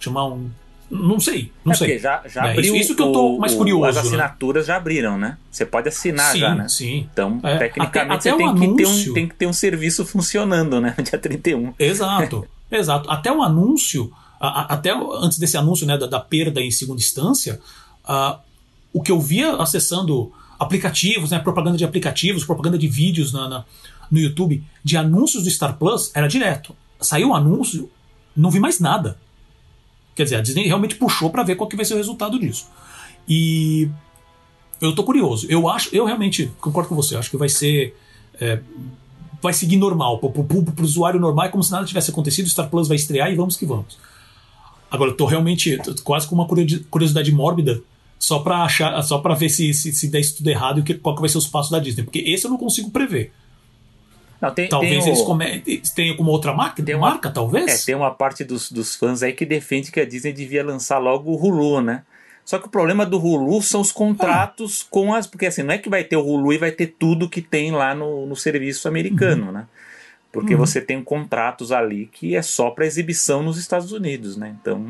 Chamar 0.00 0.26
um. 0.26 0.50
Não 0.94 1.18
sei, 1.18 1.50
não 1.64 1.72
é 1.72 1.76
sei. 1.76 1.98
já, 1.98 2.22
já 2.26 2.48
é, 2.48 2.52
abriu. 2.52 2.76
Isso, 2.76 2.94
que 2.94 3.00
eu 3.00 3.12
tô 3.12 3.38
mais 3.38 3.54
curioso. 3.54 3.86
As 3.86 3.94
né? 3.94 4.02
assinaturas 4.02 4.64
né? 4.64 4.66
já 4.66 4.76
abriram, 4.76 5.16
né? 5.16 5.38
Você 5.50 5.64
pode 5.64 5.88
assinar 5.88 6.32
sim, 6.32 6.38
já, 6.38 6.54
né? 6.54 6.68
Sim. 6.68 7.08
Então, 7.10 7.40
é, 7.42 7.56
tecnicamente, 7.56 7.98
até, 7.98 8.30
até 8.30 8.30
você 8.30 8.36
tem, 8.36 8.46
anúncio... 8.46 8.76
que 8.76 8.76
ter 8.76 8.86
um, 8.86 9.14
tem 9.14 9.28
que 9.28 9.34
ter 9.34 9.46
um 9.46 9.52
serviço 9.54 10.04
funcionando, 10.04 10.80
né? 10.82 10.94
Dia 11.02 11.18
31. 11.18 11.72
Exato, 11.78 12.46
exato. 12.70 13.10
Até 13.10 13.32
o 13.32 13.42
anúncio 13.42 14.12
até 14.42 14.90
antes 14.92 15.38
desse 15.38 15.56
anúncio 15.56 15.86
né, 15.86 15.96
da, 15.96 16.06
da, 16.06 16.18
perda 16.18 16.60
em 16.60 16.70
segunda 16.70 17.00
instância, 17.00 17.60
uh, 18.04 18.36
o 18.92 19.00
que 19.00 19.12
eu 19.12 19.20
via 19.20 19.54
acessando 19.56 20.32
aplicativos, 20.58 21.30
né, 21.30 21.38
propaganda 21.38 21.78
de 21.78 21.84
aplicativos, 21.84 22.44
propaganda 22.44 22.76
de 22.76 22.88
vídeos 22.88 23.32
na, 23.32 23.48
na, 23.48 23.64
no 24.10 24.18
YouTube, 24.18 24.62
de 24.82 24.96
anúncios 24.96 25.44
do 25.44 25.50
Star 25.50 25.78
Plus, 25.78 26.10
era 26.12 26.26
direto. 26.26 26.74
Saiu 27.00 27.28
um 27.28 27.34
anúncio, 27.34 27.88
não 28.36 28.50
vi 28.50 28.58
mais 28.58 28.80
nada. 28.80 29.16
Quer 30.14 30.24
dizer, 30.24 30.36
a 30.36 30.40
Disney 30.40 30.66
realmente 30.66 30.94
puxou 30.94 31.30
para 31.30 31.42
ver 31.42 31.56
qual 31.56 31.68
que 31.68 31.76
vai 31.76 31.84
ser 31.84 31.94
o 31.94 31.96
resultado 31.96 32.38
disso. 32.38 32.68
E 33.28 33.88
eu 34.80 34.94
tô 34.94 35.04
curioso. 35.04 35.46
Eu 35.48 35.68
acho, 35.68 35.94
eu 35.94 36.04
realmente 36.04 36.50
concordo 36.60 36.88
com 36.88 36.94
você. 36.94 37.16
Acho 37.16 37.30
que 37.30 37.36
vai 37.36 37.48
ser 37.48 37.94
é, 38.40 38.60
vai 39.42 39.52
seguir 39.52 39.76
normal. 39.76 40.18
Pro, 40.18 40.30
pro, 40.30 40.62
pro, 40.62 40.84
usuário 40.84 41.20
normal 41.20 41.46
é 41.46 41.48
como 41.48 41.62
se 41.62 41.72
nada 41.72 41.84
tivesse 41.84 42.10
acontecido. 42.10 42.48
Star 42.48 42.68
Plus 42.70 42.88
vai 42.88 42.96
estrear 42.96 43.30
e 43.30 43.34
vamos 43.34 43.56
que 43.56 43.66
vamos. 43.66 43.98
Agora, 44.90 45.10
eu 45.10 45.16
tô 45.16 45.26
realmente 45.26 45.76
tô 45.78 45.94
quase 46.02 46.26
com 46.26 46.34
uma 46.34 46.46
curiosidade 46.46 47.32
mórbida 47.32 47.82
só 48.18 48.38
para 48.38 48.62
achar, 48.62 49.02
só 49.02 49.18
para 49.18 49.34
ver 49.34 49.48
se, 49.48 49.74
se, 49.74 49.92
se 49.92 50.08
der 50.08 50.20
isso 50.20 50.36
tudo 50.36 50.48
errado 50.48 50.80
e 50.80 50.82
que, 50.82 50.94
qual 50.94 51.14
que 51.16 51.20
vai 51.20 51.28
ser 51.28 51.38
os 51.38 51.46
passos 51.46 51.72
da 51.72 51.80
Disney, 51.80 52.04
porque 52.04 52.20
esse 52.20 52.46
eu 52.46 52.50
não 52.50 52.58
consigo 52.58 52.90
prever. 52.90 53.32
Não, 54.42 54.50
tem, 54.52 54.68
talvez 54.68 55.04
tem 55.04 55.12
eles 55.12 55.22
come... 55.22 55.62
tenham 55.94 56.16
como 56.16 56.32
outra 56.32 56.52
marca, 56.52 56.82
tem 56.82 56.96
uma, 56.96 57.10
marca, 57.10 57.30
talvez? 57.30 57.82
É, 57.82 57.86
tem 57.86 57.94
uma 57.94 58.10
parte 58.10 58.42
dos, 58.42 58.72
dos 58.72 58.96
fãs 58.96 59.22
aí 59.22 59.32
que 59.32 59.46
defende 59.46 59.92
que 59.92 60.00
a 60.00 60.04
Disney 60.04 60.32
devia 60.32 60.64
lançar 60.64 60.98
logo 60.98 61.30
o 61.30 61.36
Hulu, 61.36 61.80
né? 61.80 62.02
Só 62.44 62.58
que 62.58 62.66
o 62.66 62.68
problema 62.68 63.06
do 63.06 63.24
Hulu 63.24 63.62
são 63.62 63.80
os 63.80 63.92
contratos 63.92 64.84
ah. 64.84 64.88
com 64.90 65.14
as. 65.14 65.28
Porque 65.28 65.46
assim, 65.46 65.62
não 65.62 65.72
é 65.72 65.78
que 65.78 65.88
vai 65.88 66.02
ter 66.02 66.16
o 66.16 66.26
Hulu 66.26 66.52
e 66.52 66.58
vai 66.58 66.72
ter 66.72 66.88
tudo 66.88 67.28
que 67.28 67.40
tem 67.40 67.70
lá 67.70 67.94
no, 67.94 68.26
no 68.26 68.34
serviço 68.34 68.88
americano, 68.88 69.46
uhum. 69.46 69.52
né? 69.52 69.66
porque 70.32 70.54
uhum. 70.54 70.60
você 70.60 70.80
tem 70.80 71.04
contratos 71.04 71.70
ali 71.70 72.08
que 72.10 72.34
é 72.34 72.40
só 72.40 72.70
para 72.70 72.86
exibição 72.86 73.42
nos 73.42 73.58
Estados 73.58 73.92
Unidos, 73.92 74.34
né? 74.34 74.56
Então, 74.60 74.82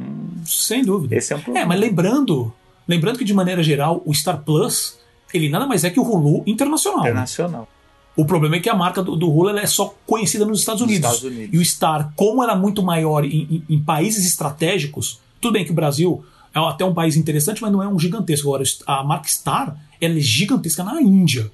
sem 0.46 0.84
dúvida. 0.84 1.16
Esse 1.16 1.32
é 1.32 1.36
um 1.36 1.40
problema. 1.40 1.66
É, 1.66 1.68
mas 1.68 1.80
lembrando, 1.80 2.54
lembrando 2.86 3.18
que 3.18 3.24
de 3.24 3.34
maneira 3.34 3.60
geral 3.60 4.00
o 4.06 4.14
Star 4.14 4.40
Plus 4.42 5.00
ele 5.34 5.48
nada 5.48 5.66
mais 5.66 5.82
é 5.82 5.90
que 5.90 5.98
o 5.98 6.04
Hulu 6.04 6.44
internacional. 6.46 7.02
Né? 7.02 7.10
Internacional. 7.10 7.62
Né? 7.62 7.81
O 8.14 8.24
problema 8.26 8.56
é 8.56 8.60
que 8.60 8.68
a 8.68 8.74
marca 8.74 9.02
do, 9.02 9.16
do 9.16 9.30
Hulu 9.30 9.56
é 9.58 9.66
só 9.66 9.94
conhecida 10.06 10.44
nos 10.44 10.60
Estados 10.60 10.82
Unidos. 10.82 11.10
Estados 11.10 11.24
Unidos. 11.24 11.54
E 11.54 11.58
o 11.58 11.64
Star, 11.64 12.12
como 12.14 12.42
era 12.42 12.54
muito 12.54 12.82
maior 12.82 13.24
em, 13.24 13.46
em, 13.50 13.64
em, 13.70 13.80
países 13.80 14.26
estratégicos, 14.26 15.18
tudo 15.40 15.54
bem 15.54 15.64
que 15.64 15.70
o 15.70 15.74
Brasil 15.74 16.24
é 16.54 16.58
até 16.58 16.84
um 16.84 16.92
país 16.92 17.16
interessante, 17.16 17.62
mas 17.62 17.72
não 17.72 17.82
é 17.82 17.88
um 17.88 17.98
gigantesco. 17.98 18.48
Agora, 18.48 18.64
a 18.86 19.02
marca 19.02 19.28
Star 19.28 19.76
ela 20.00 20.16
é 20.16 20.20
gigantesca 20.20 20.84
na 20.84 21.00
Índia 21.00 21.50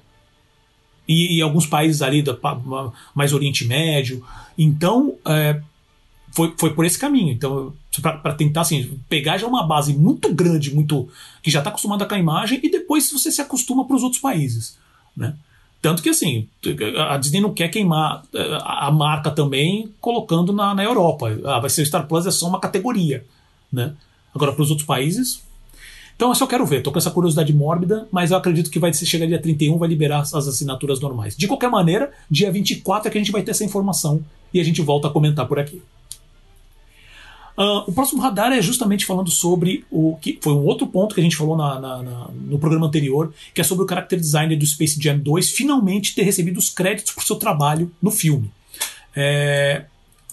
e, 1.07 1.37
e 1.37 1.41
alguns 1.41 1.65
países 1.65 2.01
ali 2.01 2.21
do 2.21 2.37
mais 3.15 3.31
Oriente 3.31 3.65
Médio. 3.65 4.23
Então, 4.57 5.15
é, 5.25 5.61
foi, 6.31 6.53
foi 6.57 6.73
por 6.73 6.85
esse 6.85 6.99
caminho. 6.99 7.31
Então, 7.31 7.73
para 8.01 8.33
tentar 8.33 8.61
assim, 8.61 8.99
pegar 9.07 9.37
já 9.37 9.47
uma 9.47 9.65
base 9.65 9.93
muito 9.93 10.33
grande, 10.33 10.73
muito 10.73 11.07
que 11.41 11.49
já 11.49 11.59
está 11.59 11.69
acostumada 11.69 12.05
com 12.05 12.13
a 12.13 12.19
imagem, 12.19 12.59
e 12.61 12.69
depois 12.69 13.09
você 13.11 13.31
se 13.31 13.41
acostuma 13.41 13.85
para 13.85 13.95
os 13.95 14.03
outros 14.03 14.21
países. 14.21 14.77
Né? 15.15 15.35
Tanto 15.81 16.03
que 16.03 16.09
assim, 16.09 16.47
a 17.07 17.17
Disney 17.17 17.39
não 17.39 17.53
quer 17.53 17.69
queimar 17.69 18.23
é, 18.33 18.57
a 18.61 18.91
marca 18.91 19.31
também 19.31 19.93
colocando 20.01 20.51
na, 20.51 20.75
na 20.75 20.83
Europa. 20.83 21.27
Ah, 21.45 21.59
vai 21.59 21.69
ser 21.69 21.85
Star 21.85 22.05
Plus, 22.07 22.25
é 22.25 22.31
só 22.31 22.47
uma 22.47 22.59
categoria. 22.59 23.23
Né? 23.71 23.93
Agora, 24.35 24.51
para 24.51 24.61
os 24.61 24.69
outros 24.69 24.85
países, 24.85 25.41
então 26.19 26.27
eu 26.27 26.35
só 26.35 26.45
quero 26.45 26.65
ver, 26.65 26.83
tô 26.83 26.91
com 26.91 26.97
essa 26.97 27.09
curiosidade 27.09 27.53
mórbida, 27.53 28.05
mas 28.11 28.31
eu 28.31 28.37
acredito 28.37 28.69
que 28.69 28.77
vai 28.77 28.93
chegar 28.93 29.25
dia 29.25 29.41
31, 29.41 29.77
vai 29.77 29.87
liberar 29.87 30.19
as 30.19 30.33
assinaturas 30.33 30.99
normais. 30.99 31.33
De 31.33 31.47
qualquer 31.47 31.69
maneira, 31.69 32.11
dia 32.29 32.51
24 32.51 33.07
é 33.07 33.11
que 33.11 33.17
a 33.17 33.21
gente 33.21 33.31
vai 33.31 33.41
ter 33.41 33.51
essa 33.51 33.63
informação 33.63 34.21
e 34.53 34.59
a 34.59 34.63
gente 34.63 34.81
volta 34.81 35.07
a 35.07 35.11
comentar 35.11 35.47
por 35.47 35.57
aqui. 35.57 35.81
Uh, 37.59 37.83
o 37.87 37.91
próximo 37.91 38.21
radar 38.21 38.53
é 38.53 38.61
justamente 38.61 39.05
falando 39.05 39.29
sobre 39.29 39.83
o 39.91 40.15
que 40.21 40.39
foi 40.41 40.53
um 40.53 40.63
outro 40.63 40.87
ponto 40.87 41.13
que 41.13 41.19
a 41.19 41.23
gente 41.23 41.35
falou 41.35 41.57
na, 41.57 41.77
na, 41.77 42.01
na, 42.01 42.27
no 42.33 42.57
programa 42.57 42.87
anterior, 42.87 43.33
que 43.53 43.59
é 43.59 43.65
sobre 43.65 43.83
o 43.83 43.87
character 43.87 44.17
designer 44.17 44.57
do 44.57 44.65
Space 44.65 44.97
Jam 44.97 45.19
2 45.19 45.49
finalmente 45.51 46.15
ter 46.15 46.23
recebido 46.23 46.57
os 46.57 46.69
créditos 46.69 47.11
por 47.11 47.21
seu 47.21 47.35
trabalho 47.35 47.91
no 48.01 48.11
filme. 48.11 48.49
É, 49.13 49.83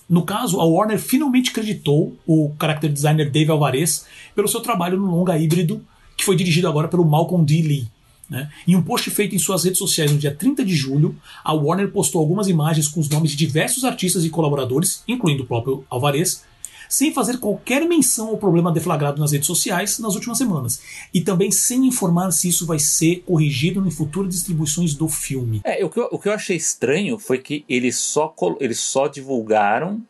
no 0.09 0.23
caso, 0.23 0.61
a 0.61 0.64
Warner 0.64 1.00
finalmente 1.00 1.50
creditou 1.50 2.16
o 2.25 2.52
character 2.61 2.92
designer 2.92 3.28
Dave 3.28 3.50
Alvarez 3.50 4.06
pelo 4.33 4.47
seu 4.47 4.61
trabalho 4.61 4.97
no 4.97 5.06
longa 5.06 5.37
híbrido, 5.37 5.85
que 6.16 6.25
foi 6.25 6.37
dirigido 6.37 6.68
agora 6.68 6.87
pelo 6.87 7.04
Malcolm 7.04 7.45
D. 7.45 7.61
Lee. 7.61 7.88
Né? 8.30 8.49
Em 8.68 8.76
um 8.76 8.83
post 8.83 9.11
feito 9.11 9.35
em 9.35 9.38
suas 9.38 9.64
redes 9.64 9.78
sociais 9.78 10.12
no 10.12 10.18
dia 10.18 10.33
30 10.33 10.64
de 10.64 10.76
julho, 10.76 11.16
a 11.42 11.52
Warner 11.52 11.90
postou 11.90 12.21
algumas 12.21 12.47
imagens 12.47 12.87
com 12.87 13.00
os 13.00 13.09
nomes 13.09 13.33
de 13.33 13.37
diversos 13.37 13.85
artistas 13.85 14.25
e 14.25 14.30
colaboradores, 14.30 15.02
incluindo 15.09 15.42
o 15.42 15.47
próprio 15.47 15.85
Alvarez, 15.90 16.45
sem 16.88 17.12
fazer 17.12 17.38
qualquer 17.38 17.87
menção 17.87 18.28
ao 18.28 18.37
problema 18.37 18.73
deflagrado 18.73 19.21
nas 19.21 19.33
redes 19.33 19.47
sociais 19.47 19.99
nas 19.99 20.14
últimas 20.14 20.38
semanas. 20.38 20.81
E 21.12 21.21
também 21.21 21.50
sem 21.50 21.87
informar 21.87 22.31
se 22.31 22.49
isso 22.49 22.66
vai 22.66 22.78
ser 22.78 23.23
corrigido 23.26 23.87
em 23.87 23.90
futuras 23.90 24.33
distribuições 24.35 24.95
do 24.95 25.09
filme. 25.09 25.61
É, 25.64 25.85
o 25.85 25.90
que 25.90 26.00
eu, 26.00 26.09
o 26.11 26.19
que 26.19 26.28
eu 26.28 26.33
achei 26.33 26.57
estranho 26.57 27.19
foi 27.19 27.38
que 27.38 27.64
eles 27.69 27.97
só, 27.97 28.35
eles 28.61 28.81
só 28.81 29.07
divulgaram 29.07 30.02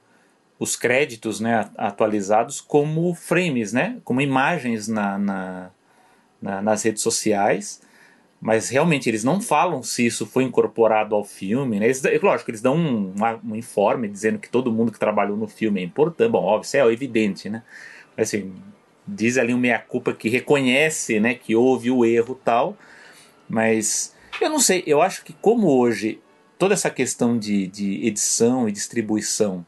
os 0.58 0.74
créditos 0.74 1.38
né, 1.38 1.68
atualizados 1.76 2.60
como 2.60 3.14
frames, 3.14 3.72
né, 3.72 3.98
como 4.04 4.20
imagens 4.20 4.88
na, 4.88 5.18
na, 5.18 5.70
na, 6.40 6.62
nas 6.62 6.82
redes 6.82 7.02
sociais, 7.02 7.80
mas 8.40 8.68
realmente 8.68 9.08
eles 9.08 9.24
não 9.24 9.40
falam 9.40 9.82
se 9.82 10.06
isso 10.06 10.26
foi 10.26 10.44
incorporado 10.44 11.14
ao 11.14 11.24
filme. 11.24 11.80
Né? 11.80 11.86
Eles, 11.86 12.02
lógico, 12.22 12.50
eles 12.50 12.60
dão 12.60 12.76
um, 12.76 13.14
um, 13.44 13.56
informe 13.56 14.08
dizendo 14.08 14.38
que 14.38 14.48
todo 14.48 14.72
mundo 14.72 14.92
que 14.92 14.98
trabalhou 14.98 15.36
no 15.36 15.48
filme 15.48 15.80
é 15.80 15.84
importante. 15.84 16.30
Bom, 16.30 16.44
óbvio, 16.44 16.66
isso 16.66 16.76
é 16.76 16.92
evidente, 16.92 17.48
né? 17.48 17.62
Mas, 18.16 18.28
assim, 18.28 18.52
diz 19.06 19.38
ali 19.38 19.54
um 19.54 19.58
meia-culpa 19.58 20.12
que 20.12 20.28
reconhece 20.28 21.20
né, 21.20 21.34
que 21.34 21.54
houve 21.54 21.90
o 21.90 22.04
erro 22.04 22.38
tal, 22.44 22.76
mas 23.48 24.14
eu 24.40 24.50
não 24.50 24.58
sei, 24.58 24.82
eu 24.86 25.00
acho 25.00 25.24
que 25.24 25.32
como 25.32 25.68
hoje 25.68 26.20
toda 26.58 26.74
essa 26.74 26.90
questão 26.90 27.38
de, 27.38 27.66
de 27.68 28.06
edição 28.06 28.68
e 28.68 28.72
distribuição 28.72 29.64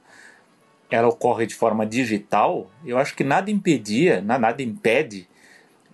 ela 0.90 1.08
ocorre 1.08 1.46
de 1.46 1.54
forma 1.54 1.84
digital, 1.84 2.70
eu 2.84 2.96
acho 2.96 3.14
que 3.14 3.22
nada 3.22 3.50
impedia, 3.50 4.22
nada 4.22 4.62
impede 4.62 5.28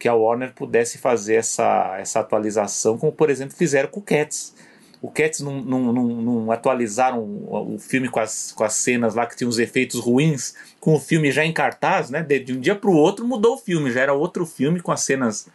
que 0.04 0.08
a 0.08 0.14
Warner 0.14 0.52
pudesse 0.52 0.98
fazer 0.98 1.36
essa, 1.36 1.96
essa 1.98 2.20
atualização, 2.20 2.98
como 2.98 3.10
por 3.10 3.30
exemplo 3.30 3.56
fizeram 3.56 3.88
com 3.88 4.00
o 4.00 4.02
Cats. 4.02 4.54
O 5.00 5.10
Cats 5.10 5.40
não, 5.40 5.62
não, 5.62 5.92
não, 5.94 6.06
não 6.06 6.52
atualizaram 6.52 7.20
o, 7.22 7.78
filme 7.78 8.10
com 8.10 8.20
as, 8.20 8.52
com 8.52 8.64
as 8.64 8.74
cenas 8.74 9.14
lá 9.14 9.24
que 9.24 9.34
tinham 9.34 9.48
os 9.48 9.58
efeitos 9.58 9.98
ruins, 9.98 10.56
com 10.78 10.92
o 10.92 11.00
filme 11.00 11.32
já 11.32 11.42
em 11.42 11.54
cartaz, 11.54 12.10
né? 12.10 12.22
De, 12.22 12.38
de 12.38 12.52
um 12.52 12.60
dia 12.60 12.74
para 12.74 12.90
o 12.90 12.94
outro 12.94 13.26
mudou 13.26 13.54
o 13.54 13.58
filme, 13.58 13.90
já 13.90 14.02
era 14.02 14.12
outro 14.12 14.44
filme 14.44 14.78
com 14.78 14.92
as 14.92 15.00
cenas, 15.00 15.48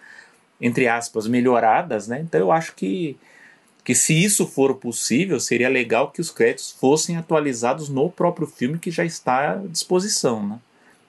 entre 0.60 0.88
aspas, 0.88 1.28
melhoradas, 1.28 2.08
né? 2.08 2.20
Então 2.20 2.42
eu 2.42 2.52
acho 2.52 2.74
que 2.74 3.16
que 3.84 3.94
se 3.94 4.16
isso 4.16 4.48
for 4.48 4.78
possível, 4.78 5.40
seria 5.40 5.70
legal 5.70 6.10
que 6.10 6.22
os 6.22 6.32
créditos 6.32 6.72
fossem 6.72 7.18
atualizados 7.18 7.88
no 7.88 8.10
próprio 8.10 8.48
filme 8.48 8.80
que 8.80 8.90
já 8.90 9.06
está 9.06 9.52
à 9.52 9.56
disposição, 9.58 10.48
né? 10.48 10.60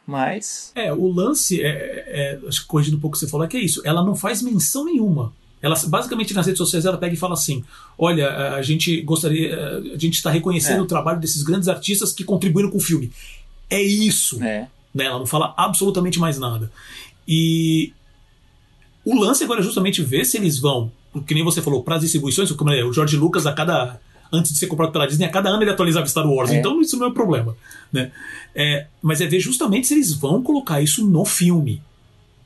Mas. 0.07 0.73
É, 0.75 0.92
o 0.92 1.11
lance, 1.11 1.61
é, 1.61 1.69
é, 2.09 2.40
acho 2.49 2.62
que 2.62 2.66
corrigindo 2.66 2.97
um 2.97 3.00
pouco 3.00 3.16
o 3.16 3.19
que 3.19 3.25
você 3.25 3.30
falou, 3.30 3.47
é 3.47 3.49
que 3.49 3.57
é 3.57 3.61
isso. 3.61 3.80
Ela 3.85 4.04
não 4.04 4.14
faz 4.14 4.42
menção 4.42 4.85
nenhuma. 4.85 5.33
Ela, 5.62 5.76
basicamente, 5.87 6.33
nas 6.35 6.47
redes 6.47 6.59
sociais, 6.59 6.85
ela 6.85 6.97
pega 6.97 7.14
e 7.14 7.19
fala 7.19 7.35
assim: 7.35 7.64
olha, 7.99 8.54
a 8.54 8.62
gente 8.62 9.00
gostaria. 9.02 9.54
A 9.95 9.99
gente 9.99 10.14
está 10.14 10.30
reconhecendo 10.30 10.78
é. 10.78 10.83
o 10.83 10.87
trabalho 10.87 11.21
desses 11.21 11.42
grandes 11.42 11.69
artistas 11.69 12.12
que 12.12 12.25
contribuíram 12.25 12.71
com 12.71 12.78
o 12.78 12.80
filme. 12.80 13.12
É 13.69 13.80
isso. 13.80 14.42
É. 14.42 14.69
Né? 14.95 15.04
Ela 15.04 15.19
não 15.19 15.26
fala 15.26 15.54
absolutamente 15.57 16.19
mais 16.19 16.38
nada. 16.38 16.71
E 17.28 17.92
o 19.04 19.14
lance 19.14 19.45
agora 19.45 19.61
é 19.61 19.62
justamente 19.62 20.02
ver 20.02 20.25
se 20.25 20.37
eles 20.37 20.59
vão 20.59 20.90
que 21.26 21.35
nem 21.35 21.42
você 21.42 21.61
falou, 21.61 21.83
para 21.83 21.97
as 21.97 22.02
distribuições, 22.02 22.52
como 22.52 22.71
é, 22.71 22.85
o 22.85 22.92
George 22.92 23.16
Lucas, 23.16 23.47
a 23.47 23.52
cada. 23.52 24.00
Antes 24.32 24.52
de 24.52 24.58
ser 24.58 24.66
comprado 24.66 24.92
pela 24.92 25.06
Disney, 25.06 25.25
a 25.25 25.30
cada 25.30 25.50
ano 25.50 25.62
ele 25.62 25.70
atualizava 25.70 26.06
Star 26.06 26.26
Wars. 26.26 26.50
É. 26.50 26.58
Então 26.58 26.80
isso 26.80 26.96
não 26.96 27.06
é 27.06 27.08
um 27.08 27.14
problema. 27.14 27.56
Né? 27.92 28.12
É, 28.54 28.87
mas 29.02 29.20
é 29.20 29.26
ver 29.26 29.40
justamente 29.40 29.87
se 29.87 29.94
eles 29.94 30.12
vão 30.12 30.42
colocar 30.42 30.80
isso 30.80 31.04
no 31.06 31.25
filme. 31.25 31.82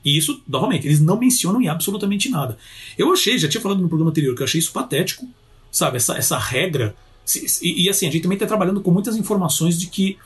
E 0.04 0.18
isso, 0.18 0.42
novamente, 0.46 0.86
eles 0.86 1.00
não 1.00 1.18
mencionam 1.18 1.60
em 1.62 1.68
absolutamente 1.68 2.28
nada. 2.28 2.58
Eu 2.96 3.12
achei, 3.12 3.38
já 3.38 3.48
tinha 3.48 3.60
falado 3.60 3.80
no 3.80 3.88
programa 3.88 4.10
anterior, 4.10 4.34
que 4.34 4.42
eu 4.42 4.44
achei 4.44 4.58
isso 4.58 4.70
patético, 4.70 5.26
sabe? 5.70 5.96
Essa, 5.96 6.16
essa 6.16 6.38
regra. 6.38 6.94
E, 7.62 7.84
e 7.84 7.88
assim, 7.88 8.06
a 8.06 8.10
gente 8.10 8.22
também 8.22 8.36
está 8.36 8.46
trabalhando 8.46 8.82
com 8.82 8.90
muitas 8.90 9.16
informações 9.16 9.78
de 9.78 9.86
que. 9.86 10.18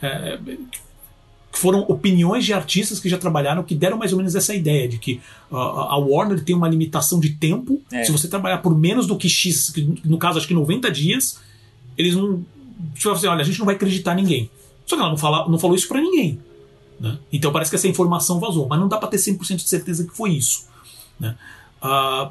É, 0.00 0.38
foram 1.56 1.80
opiniões 1.88 2.44
de 2.44 2.52
artistas 2.52 3.00
que 3.00 3.08
já 3.08 3.16
trabalharam 3.16 3.62
que 3.62 3.74
deram 3.74 3.96
mais 3.96 4.12
ou 4.12 4.18
menos 4.18 4.34
essa 4.34 4.54
ideia 4.54 4.86
de 4.86 4.98
que 4.98 5.20
uh, 5.50 5.56
a 5.56 5.96
Warner 5.96 6.44
tem 6.44 6.54
uma 6.54 6.68
limitação 6.68 7.18
de 7.18 7.30
tempo. 7.30 7.80
É. 7.90 8.04
Se 8.04 8.12
você 8.12 8.28
trabalhar 8.28 8.58
por 8.58 8.76
menos 8.76 9.06
do 9.06 9.16
que 9.16 9.28
X, 9.28 9.72
no 10.04 10.18
caso 10.18 10.38
acho 10.38 10.46
que 10.46 10.54
90 10.54 10.90
dias, 10.90 11.40
eles 11.96 12.14
não. 12.14 12.44
Tipo 12.94 13.10
assim, 13.10 13.26
olha, 13.26 13.40
a 13.40 13.44
gente 13.44 13.58
não 13.58 13.64
vai 13.64 13.74
acreditar 13.74 14.14
ninguém. 14.14 14.50
Só 14.84 14.96
que 14.96 15.00
ela 15.00 15.10
não, 15.10 15.16
fala, 15.16 15.48
não 15.48 15.58
falou 15.58 15.74
isso 15.74 15.88
para 15.88 16.00
ninguém. 16.00 16.38
Né? 17.00 17.18
Então 17.32 17.50
parece 17.50 17.70
que 17.70 17.76
essa 17.76 17.88
informação 17.88 18.38
vazou, 18.38 18.68
mas 18.68 18.78
não 18.78 18.86
dá 18.86 18.98
para 18.98 19.08
ter 19.08 19.16
100% 19.16 19.56
de 19.56 19.68
certeza 19.68 20.04
que 20.04 20.14
foi 20.14 20.32
isso. 20.32 20.66
Né? 21.18 21.34
Uh, 21.82 22.30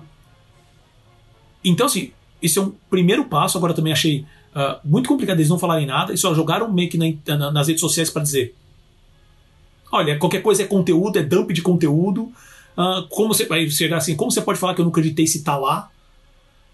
então, 1.63 1.87
assim, 1.87 2.11
esse 2.41 2.59
é 2.59 2.61
um 2.61 2.71
primeiro 2.91 3.25
passo. 3.25 3.57
Agora 3.57 3.73
também 3.73 3.91
achei 3.91 4.25
uh, 4.55 4.79
muito 4.83 5.09
complicado 5.09 5.39
eles 5.39 5.49
não 5.49 5.57
falarem 5.57 5.87
nada 5.87 6.13
e 6.13 6.17
só 6.17 6.33
jogaram 6.35 6.71
meio 6.71 6.89
que 6.89 6.97
na, 6.97 7.37
na, 7.37 7.51
nas 7.51 7.67
redes 7.67 7.81
sociais 7.81 8.11
para 8.11 8.21
dizer 8.21 8.55
Olha, 9.91 10.17
qualquer 10.17 10.41
coisa 10.41 10.63
é 10.63 10.65
conteúdo, 10.65 11.19
é 11.19 11.23
dump 11.23 11.51
de 11.51 11.61
conteúdo. 11.61 12.31
Uh, 12.77 13.07
como 13.09 13.33
você 13.33 13.45
vai 13.45 13.69
chegar 13.69 13.97
assim, 13.97 14.15
como 14.15 14.31
você 14.31 14.41
pode 14.41 14.59
falar 14.59 14.75
que 14.75 14.81
eu 14.81 14.85
não 14.85 14.91
acreditei 14.91 15.25
se 15.25 15.43
tá 15.43 15.57
lá? 15.57 15.89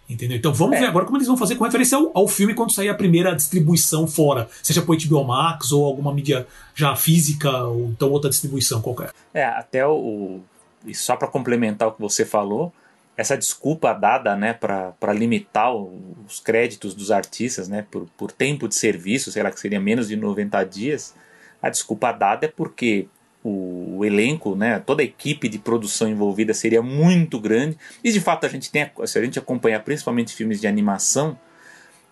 Entendeu? 0.10 0.38
Então 0.38 0.54
vamos 0.54 0.76
é. 0.76 0.82
ver 0.82 0.88
agora 0.88 1.06
como 1.06 1.18
eles 1.18 1.28
vão 1.28 1.38
fazer 1.38 1.56
com 1.56 1.64
referência 1.64 1.98
ao, 1.98 2.12
ao, 2.14 2.28
filme 2.28 2.54
quando 2.54 2.74
sair 2.74 2.90
a 2.90 2.94
primeira 2.94 3.34
distribuição 3.34 4.06
fora, 4.06 4.50
seja 4.62 4.82
por 4.82 4.98
HBO 4.98 5.24
Max 5.24 5.72
ou 5.72 5.86
alguma 5.86 6.14
mídia 6.14 6.46
já 6.76 6.96
física 6.96 7.50
ou 7.64 7.90
então 7.90 8.10
outra 8.10 8.30
distribuição 8.30 8.82
qualquer. 8.82 9.14
É, 9.34 9.46
até 9.46 9.88
o. 9.88 10.40
E 10.86 10.94
só 10.94 11.16
para 11.16 11.28
complementar 11.28 11.88
o 11.88 11.92
que 11.94 12.02
você 12.02 12.26
falou, 12.26 12.74
essa 13.16 13.38
desculpa 13.38 13.94
dada 13.94 14.36
né, 14.36 14.52
para 14.52 15.14
limitar 15.14 15.74
os 15.74 16.40
créditos 16.40 16.94
dos 16.94 17.12
artistas 17.12 17.68
né, 17.70 17.86
por, 17.90 18.08
por 18.18 18.32
tempo 18.32 18.68
de 18.68 18.76
serviço, 18.76 19.32
sei 19.32 19.44
lá, 19.44 19.52
que 19.52 19.60
seria 19.60 19.80
menos 19.80 20.08
de 20.08 20.16
90 20.16 20.64
dias, 20.66 21.14
a 21.62 21.70
desculpa 21.70 22.12
dada 22.12 22.46
é 22.46 22.50
porque 22.50 23.08
o, 23.44 24.04
elenco, 24.06 24.56
né, 24.56 24.80
toda 24.80 25.02
a 25.02 25.06
equipe 25.06 25.50
de 25.50 25.58
produção 25.58 26.08
envolvida 26.08 26.54
seria 26.54 26.82
muito 26.82 27.40
grande. 27.40 27.78
E 28.04 28.12
de 28.12 28.20
fato 28.20 28.46
a 28.46 28.50
gente 28.50 28.72
tem, 28.72 28.90
se 29.06 29.18
a 29.18 29.24
gente 29.24 29.40
acompanhar 29.40 29.84
principalmente 29.84 30.34
filmes 30.34 30.60
de 30.62 30.68
animação, 30.68 31.38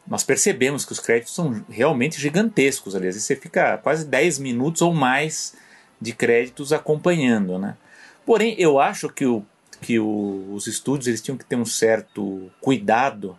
nós 0.07 0.23
percebemos 0.23 0.85
que 0.85 0.91
os 0.91 0.99
créditos 0.99 1.35
são 1.35 1.63
realmente 1.69 2.19
gigantescos. 2.19 2.95
Aliás, 2.95 3.15
você 3.15 3.35
fica 3.35 3.77
quase 3.77 4.05
10 4.05 4.39
minutos 4.39 4.81
ou 4.81 4.93
mais 4.93 5.55
de 6.01 6.13
créditos 6.13 6.73
acompanhando, 6.73 7.59
né? 7.59 7.75
Porém, 8.25 8.55
eu 8.57 8.79
acho 8.79 9.09
que, 9.09 9.25
o, 9.25 9.43
que 9.81 9.99
o, 9.99 10.51
os 10.53 10.67
estúdios 10.67 11.07
eles 11.07 11.21
tinham 11.21 11.37
que 11.37 11.45
ter 11.45 11.55
um 11.55 11.65
certo 11.65 12.49
cuidado 12.61 13.37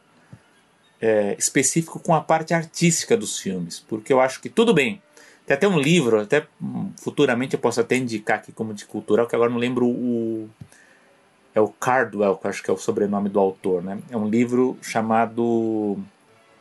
é, 1.01 1.35
específico 1.39 1.99
com 1.99 2.15
a 2.15 2.21
parte 2.21 2.53
artística 2.53 3.17
dos 3.17 3.39
filmes, 3.39 3.81
porque 3.89 4.13
eu 4.13 4.21
acho 4.21 4.41
que 4.41 4.49
tudo 4.49 4.75
bem 4.75 5.01
tem 5.51 5.57
até 5.57 5.69
um 5.69 5.81
livro, 5.81 6.21
até 6.21 6.47
futuramente 6.97 7.55
eu 7.55 7.61
posso 7.61 7.81
até 7.81 7.97
indicar 7.97 8.39
aqui 8.39 8.53
como 8.53 8.73
de 8.73 8.85
cultural, 8.85 9.27
que 9.27 9.35
agora 9.35 9.51
não 9.51 9.59
lembro 9.59 9.85
o. 9.85 10.49
É 11.53 11.61
o 11.61 11.67
Cardwell, 11.67 12.37
que 12.37 12.47
acho 12.47 12.63
que 12.63 12.71
é 12.71 12.73
o 12.73 12.77
sobrenome 12.77 13.29
do 13.29 13.41
autor, 13.41 13.83
né? 13.83 13.99
É 14.09 14.17
um 14.17 14.29
livro 14.29 14.79
chamado 14.81 15.99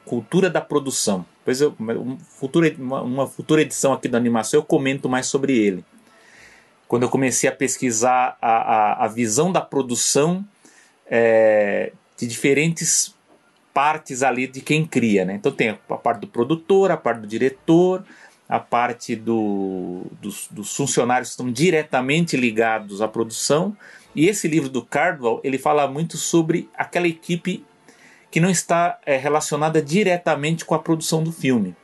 Cultura 0.04 0.50
da 0.50 0.60
Produção. 0.60 1.24
Depois 1.38 1.62
eu, 1.62 1.76
uma, 1.78 2.18
futura, 2.18 2.74
uma, 2.80 3.02
uma 3.04 3.28
futura 3.28 3.62
edição 3.62 3.94
aqui 3.94 4.08
da 4.08 4.18
animação 4.18 4.60
eu 4.60 4.64
comento 4.64 5.08
mais 5.08 5.28
sobre 5.28 5.56
ele. 5.56 5.86
Quando 6.88 7.04
eu 7.04 7.10
comecei 7.10 7.48
a 7.48 7.54
pesquisar 7.54 8.36
a, 8.42 8.50
a, 8.50 9.06
a 9.06 9.08
visão 9.08 9.52
da 9.52 9.62
produção 9.62 10.44
é, 11.06 11.92
de 12.18 12.26
diferentes 12.26 13.14
partes 13.72 14.24
ali 14.24 14.48
de 14.48 14.62
quem 14.62 14.84
cria, 14.84 15.24
né? 15.26 15.36
Então 15.36 15.52
tem 15.52 15.70
a 15.70 15.96
parte 15.96 16.22
do 16.22 16.28
produtor, 16.28 16.90
a 16.90 16.98
parte 16.98 17.22
do 17.22 17.28
diretor, 17.28 18.04
a 18.50 18.60
parte 18.60 19.16
do, 19.16 20.08
dos, 20.20 20.48
dos, 20.50 20.76
funcionários 20.76 21.30
que 21.30 21.34
estão 21.34 21.52
diretamente 21.52 22.36
ligados 22.36 23.00
à 23.00 23.08
produção. 23.08 23.78
E 24.16 24.28
esse 24.28 24.48
livro 24.48 24.70
do 24.70 24.84
Cardwell 24.84 25.40
ele 25.44 25.60
fala 25.60 25.88
muito 25.88 26.18
sobre 26.18 26.68
aquela 26.76 27.08
equipe 27.08 27.64
que 28.32 28.40
não 28.40 28.50
está 28.50 28.98
é, 29.06 29.16
relacionada 29.18 29.80
diretamente 29.80 30.66
com 30.66 30.74
a 30.74 30.80
produção 30.80 31.24
do 31.24 31.32
filme. 31.32 31.76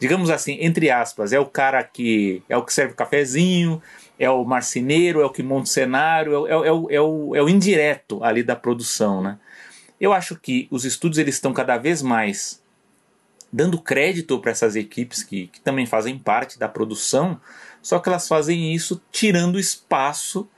Digamos 0.00 0.28
assim, 0.28 0.58
entre 0.60 0.90
aspas, 0.90 1.32
é 1.32 1.38
o 1.38 1.46
cara 1.46 1.82
que 1.84 2.42
é 2.48 2.56
o 2.56 2.64
que 2.64 2.72
serve 2.72 2.94
o 2.94 2.96
cafezinho, 2.96 3.80
é 4.18 4.28
o 4.28 4.44
marceneiro, 4.44 5.20
é 5.20 5.24
o 5.24 5.30
que 5.30 5.42
monta 5.42 5.64
o 5.64 5.66
cenário, 5.66 6.46
é, 6.46 6.50
é, 6.50 6.52
é, 6.52 6.72
o, 6.72 6.90
é, 6.90 7.00
o, 7.00 7.36
é 7.36 7.42
o 7.42 7.48
indireto 7.48 8.22
ali 8.24 8.42
da 8.42 8.56
produção, 8.56 9.22
né? 9.22 9.38
Eu 10.00 10.12
acho 10.12 10.36
que 10.36 10.68
os 10.70 10.84
estudos 10.84 11.18
eles 11.18 11.36
estão 11.36 11.52
cada 11.52 11.76
vez 11.76 12.02
mais 12.02 12.62
dando 13.52 13.80
crédito 13.80 14.38
para 14.38 14.50
essas 14.50 14.76
equipes 14.76 15.22
que, 15.22 15.46
que 15.48 15.60
também 15.60 15.86
fazem 15.86 16.18
parte 16.18 16.58
da 16.58 16.68
produção, 16.68 17.40
só 17.82 17.98
que 17.98 18.08
elas 18.08 18.28
fazem 18.28 18.74
isso 18.74 19.00
tirando 19.10 19.58
espaço 19.58 20.48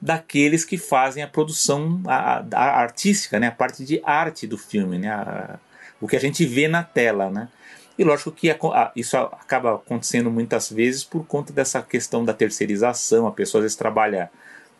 daqueles 0.00 0.64
que 0.64 0.76
fazem 0.76 1.22
a 1.22 1.28
produção 1.28 2.02
a, 2.06 2.44
a 2.52 2.80
artística, 2.80 3.38
né? 3.38 3.46
a 3.46 3.52
parte 3.52 3.84
de 3.84 4.02
arte 4.04 4.46
do 4.46 4.58
filme, 4.58 4.98
né? 4.98 5.08
A, 5.08 5.58
o 6.00 6.08
que 6.08 6.16
a 6.16 6.20
gente 6.20 6.44
vê 6.44 6.68
na 6.68 6.82
tela. 6.82 7.30
Né? 7.30 7.48
E 7.96 8.04
lógico 8.04 8.32
que 8.32 8.54
isso 8.96 9.16
acaba 9.16 9.76
acontecendo 9.76 10.30
muitas 10.30 10.70
vezes 10.70 11.04
por 11.04 11.24
conta 11.26 11.52
dessa 11.52 11.80
questão 11.80 12.24
da 12.24 12.34
terceirização, 12.34 13.26
a 13.26 13.32
pessoa 13.32 13.60
às 13.60 13.64
vezes 13.64 13.76
trabalha 13.76 14.30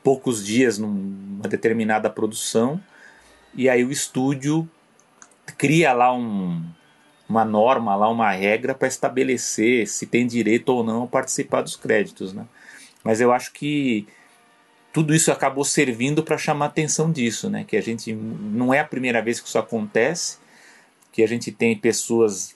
poucos 0.02 0.44
dias 0.44 0.78
numa 0.78 1.48
determinada 1.48 2.10
produção 2.10 2.78
e 3.54 3.68
aí 3.68 3.84
o 3.84 3.90
estúdio 3.90 4.68
cria 5.56 5.92
lá 5.92 6.12
um, 6.12 6.62
uma 7.28 7.44
norma 7.44 7.96
lá, 7.96 8.08
uma 8.08 8.30
regra 8.30 8.74
para 8.74 8.88
estabelecer 8.88 9.86
se 9.86 10.06
tem 10.06 10.26
direito 10.26 10.68
ou 10.70 10.84
não 10.84 11.04
a 11.04 11.06
participar 11.06 11.62
dos 11.62 11.76
créditos, 11.76 12.32
né? 12.32 12.46
Mas 13.02 13.20
eu 13.20 13.32
acho 13.32 13.52
que 13.52 14.06
tudo 14.92 15.14
isso 15.14 15.32
acabou 15.32 15.64
servindo 15.64 16.22
para 16.22 16.38
chamar 16.38 16.66
atenção 16.66 17.10
disso, 17.10 17.50
né? 17.50 17.64
Que 17.66 17.76
a 17.76 17.80
gente 17.80 18.12
não 18.12 18.72
é 18.72 18.80
a 18.80 18.84
primeira 18.84 19.20
vez 19.20 19.40
que 19.40 19.48
isso 19.48 19.58
acontece, 19.58 20.38
que 21.10 21.22
a 21.22 21.26
gente 21.26 21.50
tem 21.50 21.76
pessoas 21.76 22.54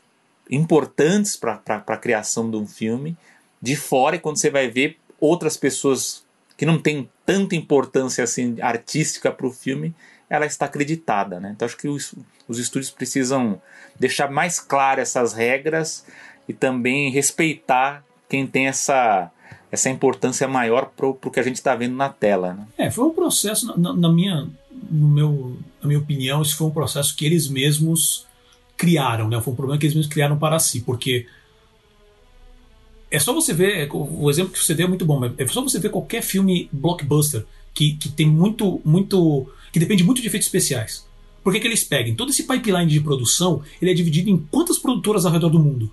importantes 0.50 1.37
para 1.37 1.60
a 1.66 1.96
criação 1.96 2.50
de 2.50 2.56
um 2.56 2.66
filme 2.66 3.16
de 3.60 3.76
fora 3.76 4.16
e 4.16 4.18
quando 4.18 4.38
você 4.38 4.50
vai 4.50 4.68
ver 4.68 4.96
outras 5.20 5.56
pessoas 5.56 6.25
que 6.56 6.64
não 6.64 6.78
têm 6.78 7.08
tanta 7.26 7.54
importância 7.54 8.25
assim 8.25 8.56
artística 8.60 9.30
para 9.30 9.46
o 9.46 9.52
filme, 9.52 9.94
ela 10.28 10.47
está 10.47 10.66
acreditada, 10.66 11.40
né? 11.40 11.52
Então 11.54 11.66
acho 11.66 11.76
que 11.76 11.88
os, 11.88 12.14
os 12.47 12.58
estúdios 12.58 12.90
precisam 12.90 13.61
deixar 13.99 14.30
mais 14.30 14.61
claras 14.61 15.08
essas 15.08 15.32
regras 15.32 16.04
e 16.49 16.52
também 16.52 17.11
respeitar 17.11 18.04
quem 18.28 18.47
tem 18.47 18.66
essa 18.66 19.30
essa 19.70 19.90
importância 19.90 20.49
maior 20.49 20.87
para 20.97 21.06
o 21.06 21.14
que 21.14 21.38
a 21.38 21.42
gente 21.42 21.56
está 21.56 21.75
vendo 21.75 21.94
na 21.94 22.08
tela. 22.08 22.54
Né? 22.54 22.66
É, 22.78 22.90
foi 22.90 23.04
um 23.04 23.12
processo, 23.12 23.78
na, 23.78 23.92
na, 23.92 24.11
minha, 24.11 24.49
no 24.90 25.08
meu, 25.08 25.58
na 25.82 25.88
minha 25.88 26.00
opinião, 26.00 26.40
isso 26.40 26.56
foi 26.56 26.66
um 26.66 26.70
processo 26.70 27.14
que 27.14 27.26
eles 27.26 27.49
mesmos 27.49 28.26
criaram, 28.78 29.28
né? 29.28 29.40
Foi 29.42 29.52
um 29.52 29.56
problema 29.56 29.78
que 29.78 29.85
eles 29.85 29.94
mesmos 29.94 30.11
criaram 30.11 30.38
para 30.38 30.58
si, 30.58 30.80
porque 30.80 31.26
é 33.11 33.18
só 33.18 33.32
você 33.32 33.52
ver, 33.52 33.88
o 33.92 34.30
exemplo 34.30 34.52
que 34.52 34.58
você 34.58 34.75
deu 34.75 34.87
é 34.87 34.88
muito 34.88 35.04
bom, 35.04 35.18
mas 35.18 35.32
é 35.38 35.47
só 35.47 35.62
você 35.62 35.78
ver 35.78 35.90
qualquer 35.90 36.23
filme 36.23 36.68
blockbuster 36.73 37.44
que, 37.75 37.94
que 37.94 38.08
tem 38.08 38.26
muito, 38.26 38.80
muito, 38.85 39.50
que 39.72 39.78
depende 39.78 40.04
muito 40.04 40.20
de 40.20 40.26
efeitos 40.26 40.46
especiais. 40.46 41.06
Por 41.42 41.52
que, 41.52 41.60
que 41.60 41.66
eles 41.66 41.84
pegam? 41.84 42.14
Todo 42.14 42.30
esse 42.30 42.42
pipeline 42.42 42.90
de 42.90 43.00
produção, 43.00 43.62
ele 43.80 43.90
é 43.90 43.94
dividido 43.94 44.28
em 44.28 44.37
quantas 44.37 44.78
produtoras 44.78 45.25
ao 45.25 45.32
redor 45.32 45.48
do 45.48 45.58
mundo, 45.58 45.90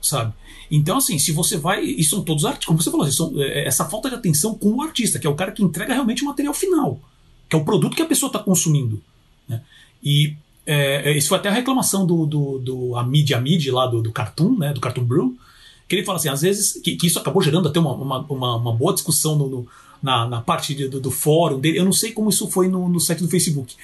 sabe? 0.00 0.32
Então, 0.70 0.98
assim, 0.98 1.18
se 1.18 1.32
você 1.32 1.56
vai. 1.56 1.82
E 1.82 2.04
são 2.04 2.22
todos 2.22 2.44
artistas, 2.44 2.66
como 2.66 2.80
você 2.80 2.90
falou, 2.90 3.10
são, 3.10 3.32
é, 3.42 3.66
essa 3.66 3.84
falta 3.84 4.08
de 4.08 4.16
atenção 4.16 4.54
com 4.54 4.70
o 4.74 4.82
artista, 4.82 5.18
que 5.18 5.26
é 5.26 5.30
o 5.30 5.34
cara 5.34 5.52
que 5.52 5.62
entrega 5.62 5.92
realmente 5.92 6.22
o 6.22 6.26
material 6.26 6.54
final, 6.54 7.00
que 7.48 7.56
é 7.56 7.58
o 7.58 7.64
produto 7.64 7.96
que 7.96 8.02
a 8.02 8.06
pessoa 8.06 8.28
está 8.28 8.38
consumindo. 8.38 9.02
Né? 9.48 9.62
E 10.02 10.36
é, 10.66 11.10
é, 11.10 11.16
isso 11.16 11.28
foi 11.28 11.38
até 11.38 11.48
a 11.48 11.52
reclamação 11.52 12.06
do, 12.06 12.26
do, 12.26 12.58
do 12.58 12.96
Amid 12.96 13.34
Amid 13.34 13.70
lá 13.70 13.86
do, 13.86 14.02
do 14.02 14.12
Cartoon, 14.12 14.56
né? 14.58 14.72
Do 14.72 14.80
Cartoon 14.80 15.04
Brew, 15.04 15.36
que 15.86 15.94
ele 15.94 16.04
fala 16.04 16.18
assim, 16.18 16.28
às 16.28 16.42
vezes, 16.42 16.80
que, 16.82 16.96
que 16.96 17.06
isso 17.06 17.18
acabou 17.18 17.42
gerando 17.42 17.68
até 17.68 17.78
uma, 17.78 17.92
uma, 17.92 18.18
uma, 18.20 18.56
uma 18.56 18.72
boa 18.72 18.94
discussão 18.94 19.36
no, 19.36 19.48
no, 19.48 19.68
na, 20.04 20.28
na 20.28 20.40
parte 20.42 20.74
do, 20.86 21.00
do, 21.00 21.10
fórum 21.10 21.58
dele. 21.58 21.78
Eu 21.78 21.84
não 21.84 21.92
sei 21.92 22.12
como 22.12 22.28
isso 22.28 22.48
foi 22.50 22.68
no, 22.68 22.88
no 22.88 23.00
site 23.00 23.22
do 23.22 23.28
Facebook, 23.28 23.74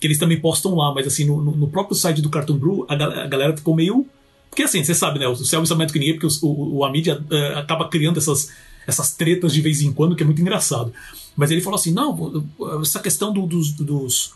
que 0.00 0.06
eles 0.06 0.18
também 0.18 0.40
postam 0.40 0.74
lá, 0.74 0.92
mas 0.92 1.06
assim, 1.06 1.24
no, 1.24 1.40
no 1.40 1.68
próprio 1.68 1.94
site 1.96 2.20
do 2.20 2.28
Cartoon 2.28 2.58
Brew, 2.58 2.86
a, 2.88 2.94
a 2.94 3.26
galera 3.26 3.56
ficou 3.56 3.74
meio 3.74 4.04
porque 4.50 4.62
assim, 4.62 4.82
você 4.82 4.94
sabe, 4.94 5.18
né? 5.18 5.28
O 5.28 5.36
céu 5.36 5.62
é 5.62 5.74
mais 5.74 5.92
que 5.92 5.98
ninguém, 5.98 6.18
porque 6.18 6.26
o, 6.42 6.76
o, 6.78 6.84
a 6.84 6.90
mídia 6.90 7.22
uh, 7.30 7.58
acaba 7.58 7.88
criando 7.88 8.18
essas, 8.18 8.50
essas 8.86 9.14
tretas 9.14 9.52
de 9.52 9.60
vez 9.60 9.82
em 9.82 9.92
quando, 9.92 10.16
que 10.16 10.22
é 10.22 10.26
muito 10.26 10.40
engraçado. 10.40 10.92
Mas 11.36 11.50
ele 11.50 11.60
falou 11.60 11.78
assim: 11.78 11.92
não, 11.92 12.44
essa 12.80 12.98
questão 12.98 13.32
do, 13.32 13.46
dos, 13.46 13.72
dos, 13.72 14.34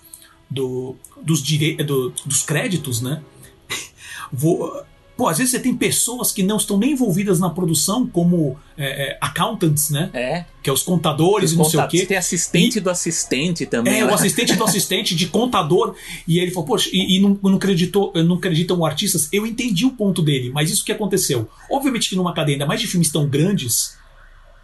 do, 0.48 0.94
dos, 1.20 1.42
dire... 1.42 1.82
do, 1.82 2.10
dos 2.24 2.42
créditos, 2.42 3.00
né? 3.00 3.22
Vou, 4.32 4.84
Pô, 5.16 5.28
às 5.28 5.38
vezes 5.38 5.50
você 5.50 5.60
tem 5.60 5.74
pessoas 5.74 6.32
que 6.32 6.42
não 6.42 6.56
estão 6.56 6.78
nem 6.78 6.92
envolvidas 6.92 7.38
na 7.38 7.50
produção, 7.50 8.06
como 8.06 8.58
é, 8.76 9.10
é, 9.10 9.18
accountants, 9.20 9.90
né? 9.90 10.10
É. 10.12 10.44
Que 10.62 10.70
é 10.70 10.72
os 10.72 10.82
contadores 10.82 11.50
os 11.50 11.54
e 11.54 11.58
não 11.58 11.64
sei 11.64 11.80
o 11.80 11.88
quê. 11.88 12.06
Tem 12.06 12.16
assistente 12.16 12.78
e, 12.78 12.80
do 12.80 12.88
assistente 12.88 13.66
também. 13.66 13.94
É, 13.94 14.04
né? 14.04 14.10
o 14.10 14.14
assistente 14.14 14.54
do 14.54 14.64
assistente, 14.64 15.14
de 15.14 15.26
contador. 15.26 15.94
E 16.26 16.38
ele 16.38 16.50
falou, 16.50 16.66
poxa, 16.66 16.88
e, 16.92 17.18
e 17.18 17.20
não, 17.20 17.38
não, 17.42 17.56
acreditou, 17.56 18.12
não 18.14 18.36
acreditam 18.36 18.84
artistas. 18.84 19.28
Eu 19.32 19.46
entendi 19.46 19.84
o 19.84 19.90
ponto 19.90 20.22
dele, 20.22 20.50
mas 20.50 20.70
isso 20.70 20.84
que 20.84 20.92
aconteceu. 20.92 21.48
Obviamente 21.70 22.08
que 22.08 22.16
numa 22.16 22.32
cadeia, 22.32 22.56
ainda 22.56 22.66
mais 22.66 22.80
de 22.80 22.86
filmes 22.86 23.12
tão 23.12 23.28
grandes, 23.28 23.96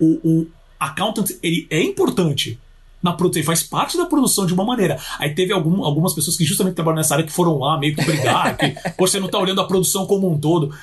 o, 0.00 0.18
o 0.26 0.46
accountant 0.80 1.30
ele 1.42 1.66
é 1.68 1.82
importante 1.82 2.58
na 3.02 3.12
produção, 3.12 3.40
ele 3.40 3.46
faz 3.46 3.62
parte 3.62 3.96
da 3.96 4.06
produção 4.06 4.46
de 4.46 4.54
uma 4.54 4.64
maneira. 4.64 4.98
Aí 5.18 5.34
teve 5.34 5.52
algum, 5.52 5.84
algumas 5.84 6.12
pessoas 6.12 6.36
que 6.36 6.44
justamente 6.44 6.74
trabalham 6.74 6.96
nessa 6.96 7.14
área 7.14 7.24
que 7.24 7.32
foram 7.32 7.58
lá 7.58 7.78
meio 7.78 7.94
que 7.94 8.04
brigar, 8.04 8.56
que 8.56 8.74
você 8.98 9.18
não 9.18 9.26
está 9.26 9.38
olhando 9.38 9.60
a 9.60 9.66
produção 9.66 10.06
como 10.06 10.30
um 10.30 10.38
todo. 10.38 10.74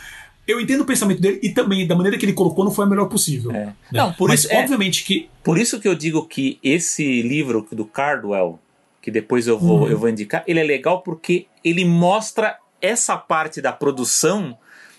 Eu 0.47 0.61
entendo 0.61 0.81
o 0.81 0.85
pensamento 0.85 1.19
dele 1.19 1.39
e 1.41 1.49
também 1.49 1.87
da 1.87 1.95
maneira 1.95 2.17
que 2.17 2.25
ele 2.25 2.33
colocou 2.33 2.63
não 2.63 2.71
foi 2.71 2.85
a 2.85 2.87
melhor 2.87 3.07
possível. 3.07 3.51
É. 3.51 3.65
Né? 3.65 3.75
Não, 3.91 4.13
por 4.13 4.29
Mas 4.29 4.41
isso, 4.41 4.53
é 4.53 4.61
obviamente 4.61 5.01
é, 5.03 5.05
que. 5.05 5.29
Por 5.43 5.57
isso 5.57 5.79
que 5.79 5.87
eu 5.87 5.95
digo 5.95 6.25
que 6.25 6.59
esse 6.63 7.21
livro 7.21 7.67
do 7.71 7.83
Cardwell, 7.83 8.59
que 9.01 9.09
depois 9.09 9.47
eu 9.47 9.57
vou, 9.57 9.81
uhum. 9.81 9.87
eu 9.87 9.97
vou 9.97 10.07
indicar, 10.07 10.43
ele 10.47 10.59
é 10.59 10.63
legal 10.63 11.01
porque 11.01 11.47
ele 11.63 11.83
mostra 11.83 12.57
essa 12.81 13.17
parte 13.17 13.59
da 13.59 13.73
produção 13.73 14.57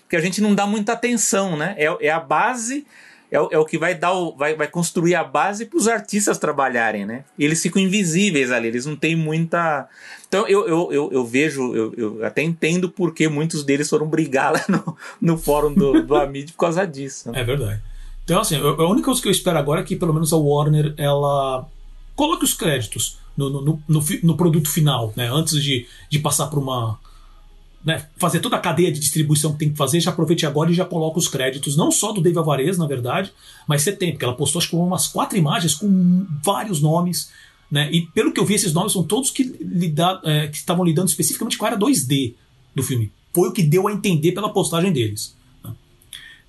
que 0.09 0.15
a 0.15 0.21
gente 0.21 0.41
não 0.41 0.53
dá 0.53 0.65
muita 0.65 0.93
atenção, 0.93 1.55
né? 1.57 1.75
É, 1.77 2.07
é 2.07 2.09
a 2.09 2.19
base 2.19 2.85
é, 3.31 3.37
é 3.37 3.57
o 3.57 3.65
que 3.65 3.77
vai 3.77 3.93
dar 3.93 4.13
o, 4.13 4.35
vai, 4.35 4.55
vai 4.55 4.67
construir 4.67 5.15
a 5.15 5.23
base 5.23 5.65
para 5.65 5.77
os 5.77 5.87
artistas 5.87 6.37
trabalharem, 6.37 7.05
né? 7.05 7.23
Eles 7.37 7.61
ficam 7.61 7.81
invisíveis 7.81 8.51
ali, 8.51 8.67
eles 8.67 8.85
não 8.85 8.95
têm 8.95 9.15
muita. 9.15 9.87
Então 10.27 10.47
eu, 10.47 10.67
eu, 10.67 10.91
eu, 10.91 11.09
eu 11.11 11.25
vejo, 11.25 11.75
eu, 11.75 11.93
eu, 11.97 12.25
até 12.25 12.41
entendo 12.41 12.89
porque 12.89 13.27
muitos 13.27 13.63
deles 13.63 13.89
foram 13.89 14.07
brigar 14.07 14.53
lá 14.53 14.63
no, 14.69 14.97
no 15.21 15.37
fórum 15.37 15.73
do, 15.73 16.03
do 16.03 16.15
Amid 16.15 16.53
por 16.53 16.59
causa 16.59 16.85
disso. 16.85 17.31
Né? 17.31 17.41
É 17.41 17.43
verdade. 17.43 17.81
Então, 18.23 18.41
assim, 18.41 18.57
a 18.57 18.89
única 18.89 19.05
coisa 19.05 19.21
que 19.21 19.27
eu 19.27 19.31
espero 19.31 19.57
agora 19.57 19.81
é 19.81 19.83
que 19.83 19.95
pelo 19.95 20.13
menos 20.13 20.33
a 20.33 20.37
Warner 20.37 20.93
ela 20.97 21.65
coloque 22.13 22.43
os 22.43 22.53
créditos 22.53 23.19
no, 23.37 23.49
no, 23.49 23.81
no, 23.87 24.03
no 24.23 24.35
produto 24.35 24.69
final, 24.69 25.13
né? 25.15 25.29
Antes 25.31 25.63
de, 25.63 25.87
de 26.09 26.19
passar 26.19 26.47
por 26.47 26.59
uma 26.59 26.99
né, 27.87 28.05
fazer 28.17 28.41
toda 28.41 28.57
a 28.57 28.59
cadeia 28.59 28.91
de 28.91 28.99
distribuição 28.99 29.53
que 29.53 29.59
tem 29.59 29.69
que 29.69 29.77
fazer, 29.77 30.01
já 30.01 30.11
aproveite 30.11 30.45
agora 30.45 30.69
e 30.69 30.73
já 30.73 30.83
coloca 30.83 31.17
os 31.17 31.29
créditos, 31.29 31.77
não 31.77 31.89
só 31.89 32.11
do 32.11 32.19
Dave 32.19 32.37
Alvarez, 32.37 32.77
na 32.77 32.85
verdade, 32.85 33.31
mas 33.65 33.81
você 33.81 33.93
tem, 33.93 34.11
porque 34.11 34.25
ela 34.25 34.35
postou 34.35 34.59
acho 34.59 34.69
que 34.71 34.75
umas 34.75 35.07
quatro 35.07 35.37
imagens 35.37 35.73
com 35.73 36.27
vários 36.43 36.81
nomes, 36.81 37.31
né, 37.71 37.89
e 37.89 38.01
pelo 38.07 38.33
que 38.33 38.41
eu 38.41 38.45
vi, 38.45 38.55
esses 38.55 38.73
nomes 38.73 38.91
são 38.91 39.03
todos 39.03 39.31
que, 39.31 39.55
lida, 39.61 40.19
é, 40.25 40.47
que 40.47 40.57
estavam 40.57 40.83
lidando 40.83 41.07
especificamente 41.07 41.57
com 41.57 41.63
a 41.63 41.69
área 41.69 41.79
2D 41.79 42.33
do 42.75 42.83
filme. 42.83 43.09
Foi 43.33 43.47
o 43.47 43.53
que 43.53 43.63
deu 43.63 43.87
a 43.87 43.93
entender 43.93 44.33
pela 44.33 44.51
postagem 44.51 44.91
deles. 44.91 45.33
Né. 45.63 45.71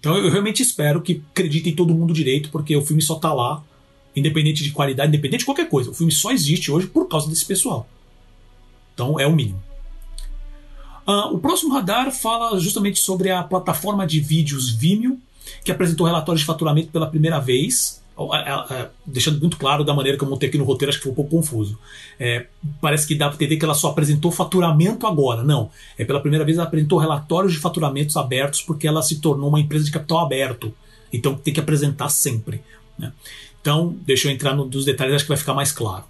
Então 0.00 0.16
eu 0.16 0.32
realmente 0.32 0.60
espero 0.60 1.00
que 1.00 1.22
acreditem 1.30 1.72
todo 1.72 1.94
mundo 1.94 2.12
direito, 2.12 2.50
porque 2.50 2.76
o 2.76 2.84
filme 2.84 3.00
só 3.00 3.14
tá 3.14 3.32
lá, 3.32 3.62
independente 4.16 4.64
de 4.64 4.72
qualidade, 4.72 5.08
independente 5.08 5.40
de 5.40 5.46
qualquer 5.46 5.68
coisa. 5.68 5.92
O 5.92 5.94
filme 5.94 6.10
só 6.10 6.32
existe 6.32 6.68
hoje 6.72 6.88
por 6.88 7.06
causa 7.06 7.28
desse 7.28 7.46
pessoal. 7.46 7.88
Então 8.92 9.20
é 9.20 9.26
o 9.28 9.32
mínimo. 9.32 9.67
Uh, 11.08 11.34
o 11.34 11.38
próximo 11.38 11.72
radar 11.72 12.12
fala 12.12 12.60
justamente 12.60 13.00
sobre 13.00 13.30
a 13.30 13.42
plataforma 13.42 14.06
de 14.06 14.20
vídeos 14.20 14.70
Vimeo, 14.70 15.18
que 15.64 15.72
apresentou 15.72 16.06
relatórios 16.06 16.42
de 16.42 16.46
faturamento 16.46 16.90
pela 16.90 17.06
primeira 17.06 17.38
vez, 17.38 18.02
deixando 19.06 19.40
muito 19.40 19.56
claro 19.56 19.84
da 19.84 19.94
maneira 19.94 20.18
que 20.18 20.24
eu 20.24 20.28
montei 20.28 20.50
aqui 20.50 20.58
no 20.58 20.64
roteiro, 20.64 20.90
acho 20.90 20.98
que 20.98 21.04
foi 21.04 21.12
um 21.12 21.14
pouco 21.14 21.30
confuso. 21.30 21.78
É, 22.20 22.46
parece 22.80 23.06
que 23.06 23.14
dá 23.14 23.28
para 23.28 23.36
entender 23.36 23.56
que 23.56 23.64
ela 23.64 23.74
só 23.74 23.88
apresentou 23.88 24.30
faturamento 24.30 25.06
agora. 25.06 25.42
Não. 25.42 25.70
É 25.96 26.04
pela 26.04 26.20
primeira 26.20 26.44
vez 26.44 26.58
ela 26.58 26.66
apresentou 26.66 26.98
relatórios 26.98 27.52
de 27.52 27.58
faturamentos 27.58 28.16
abertos 28.16 28.60
porque 28.60 28.86
ela 28.86 29.00
se 29.00 29.20
tornou 29.20 29.48
uma 29.48 29.60
empresa 29.60 29.86
de 29.86 29.90
capital 29.90 30.18
aberto. 30.18 30.74
Então 31.12 31.34
tem 31.34 31.54
que 31.54 31.60
apresentar 31.60 32.08
sempre. 32.10 32.60
Né? 32.98 33.12
Então, 33.60 33.96
deixa 34.04 34.28
eu 34.28 34.32
entrar 34.32 34.54
nos 34.54 34.84
detalhes, 34.84 35.14
acho 35.14 35.24
que 35.24 35.28
vai 35.28 35.38
ficar 35.38 35.54
mais 35.54 35.72
claro. 35.72 36.04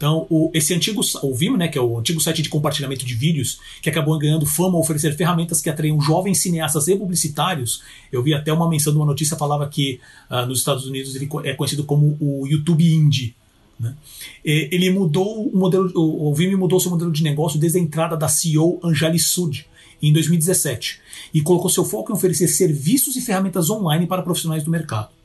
Então, 0.00 0.26
o, 0.30 0.50
esse 0.54 0.72
antigo, 0.72 1.02
o 1.22 1.34
Vimeo, 1.34 1.58
né, 1.58 1.68
que 1.68 1.76
é 1.76 1.80
o 1.80 1.98
antigo 1.98 2.18
site 2.22 2.40
de 2.40 2.48
compartilhamento 2.48 3.04
de 3.04 3.14
vídeos, 3.14 3.60
que 3.82 3.90
acabou 3.90 4.18
ganhando 4.18 4.46
fama 4.46 4.76
ao 4.76 4.80
oferecer 4.80 5.14
ferramentas 5.14 5.60
que 5.60 5.68
atraiam 5.68 6.00
jovens 6.00 6.38
cineastas 6.38 6.88
e 6.88 6.96
publicitários. 6.96 7.82
Eu 8.10 8.22
vi 8.22 8.32
até 8.32 8.50
uma 8.50 8.66
menção 8.66 8.94
de 8.94 8.98
uma 8.98 9.04
notícia 9.04 9.36
falava 9.36 9.68
que 9.68 10.00
uh, 10.30 10.46
nos 10.46 10.60
Estados 10.60 10.86
Unidos 10.86 11.14
ele 11.14 11.28
é 11.44 11.52
conhecido 11.52 11.84
como 11.84 12.16
o 12.18 12.46
YouTube 12.46 12.82
Indie. 12.82 13.34
Né? 13.78 13.94
Ele 14.42 14.88
mudou 14.88 15.46
o 15.46 15.54
modelo, 15.54 15.92
o 15.94 16.34
Vimeo 16.34 16.58
mudou 16.58 16.80
seu 16.80 16.90
modelo 16.90 17.12
de 17.12 17.22
negócio 17.22 17.60
desde 17.60 17.76
a 17.78 17.82
entrada 17.82 18.16
da 18.16 18.26
CEO 18.26 18.80
Anjali 18.82 19.18
Sud 19.18 19.66
em 20.00 20.14
2017 20.14 20.98
e 21.34 21.42
colocou 21.42 21.68
seu 21.68 21.84
foco 21.84 22.10
em 22.10 22.14
oferecer 22.14 22.48
serviços 22.48 23.16
e 23.16 23.20
ferramentas 23.20 23.68
online 23.68 24.06
para 24.06 24.22
profissionais 24.22 24.64
do 24.64 24.70
mercado. 24.70 25.19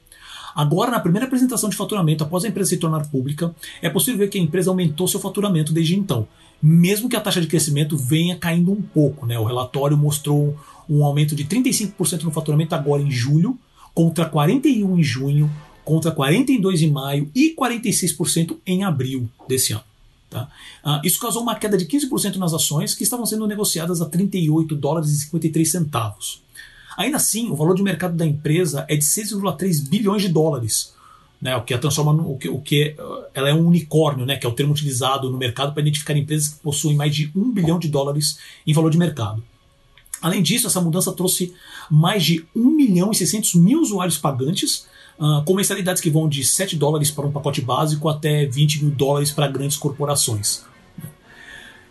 Agora, 0.56 0.90
na 0.90 1.00
primeira 1.02 1.26
apresentação 1.26 1.70
de 1.70 1.76
faturamento, 1.76 2.24
após 2.24 2.46
a 2.46 2.48
empresa 2.48 2.70
se 2.70 2.78
tornar 2.78 3.06
pública, 3.08 3.54
é 3.82 3.90
possível 3.90 4.20
ver 4.20 4.30
que 4.30 4.38
a 4.38 4.42
empresa 4.42 4.70
aumentou 4.70 5.06
seu 5.06 5.20
faturamento 5.20 5.74
desde 5.74 5.96
então, 5.96 6.28
mesmo 6.64 7.10
que 7.10 7.16
a 7.18 7.22
taxa 7.22 7.42
de 7.42 7.48
crescimento 7.48 7.98
venha 7.98 8.38
caindo 8.38 8.72
um 8.72 8.82
pouco. 8.82 9.26
Né? 9.26 9.38
O 9.38 9.44
relatório 9.44 9.98
mostrou 9.98 10.58
um 10.90 11.04
aumento 11.04 11.36
de 11.36 11.44
35% 11.44 12.24
no 12.24 12.32
faturamento 12.32 12.74
agora 12.74 13.02
em 13.02 13.12
julho, 13.12 13.60
contra 13.94 14.30
41% 14.30 14.98
em 14.98 15.04
junho, 15.04 15.52
contra 15.84 16.16
42% 16.16 16.82
em 16.82 16.92
maio 16.92 17.30
e 17.36 17.54
46% 17.54 18.58
em 18.66 18.84
abril 18.84 19.30
desse 19.48 19.74
ano. 19.74 19.84
Tá? 20.30 20.50
Uh, 20.84 21.06
isso 21.06 21.20
causou 21.20 21.42
uma 21.42 21.56
queda 21.56 21.78
de 21.78 21.86
15% 21.86 22.38
nas 22.38 22.54
ações 22.54 22.96
que 22.96 23.04
estavam 23.04 23.26
sendo 23.26 23.46
negociadas 23.46 24.02
a 24.02 24.06
38 24.06 24.76
dólares 24.76 25.12
e 25.12 25.18
53 25.18 25.70
centavos. 25.70 26.45
Ainda 26.98 27.18
assim, 27.18 27.50
o 27.50 27.56
valor 27.56 27.76
de 27.76 27.84
mercado 27.84 28.16
da 28.16 28.26
empresa 28.26 28.86
é 28.88 28.96
de 28.96 29.04
6,3 29.04 29.88
bilhões 29.90 30.22
de 30.22 30.30
dólares. 30.30 30.94
Né, 31.42 31.56
o 31.56 31.64
que 31.64 31.74
a 31.74 31.78
transforma 31.78 32.14
no, 32.14 32.32
o 32.32 32.38
que, 32.38 32.50
o 32.50 32.60
que 32.60 32.96
ela 33.34 33.50
é 33.50 33.54
um 33.54 33.68
unicórnio, 33.68 34.26
né, 34.26 34.38
que 34.38 34.48
é 34.48 34.50
o 34.50 34.54
termo 34.54 34.72
utilizado 34.72 35.30
no 35.30 35.38
mercado 35.38 35.74
para 35.74 35.82
identificar 35.82 36.18
empresas 36.18 36.48
que 36.48 36.60
possuem 36.60 36.96
mais 36.96 37.14
de 37.14 37.30
um 37.36 37.52
bilhão 37.52 37.78
de 37.78 37.90
dólares 37.90 38.40
em 38.66 38.74
valor 38.74 38.90
de 38.90 38.98
mercado. 38.98 39.44
Além 40.22 40.42
disso, 40.42 40.66
essa 40.66 40.82
mudança 40.82 41.12
trouxe 41.12 41.54
mais 41.92 42.24
de 42.24 42.46
1 42.56 42.72
milhão 42.72 43.12
e 43.12 43.16
600 43.16 43.56
mil 43.56 43.82
usuários 43.82 44.18
pagantes, 44.18 44.88
uh, 45.20 45.44
com 45.46 45.54
mensalidades 45.54 46.02
que 46.02 46.10
vão 46.10 46.28
de 46.28 46.44
7 46.44 46.76
dólares 46.78 47.12
para 47.12 47.28
um 47.28 47.32
pacote 47.32 47.62
básico 47.62 48.10
até 48.10 48.46
20 48.46 48.86
mil 48.86 48.92
dólares 48.92 49.32
para 49.32 49.48
grandes 49.48 49.78
corporações. 49.78 50.64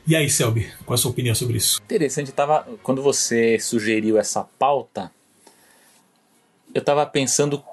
E 0.06 0.14
aí, 0.14 0.28
Selby, 0.28 0.70
qual 0.84 0.94
é 0.94 0.98
a 0.98 0.98
sua 0.98 1.10
opinião 1.10 1.34
sobre 1.34 1.56
isso? 1.56 1.80
Interessante, 1.82 2.30
tava, 2.30 2.68
quando 2.82 3.02
você 3.02 3.58
sugeriu 3.58 4.18
essa 4.18 4.44
pauta, 4.58 5.10
eu 6.74 6.80
estava 6.80 7.06
pensando 7.06 7.64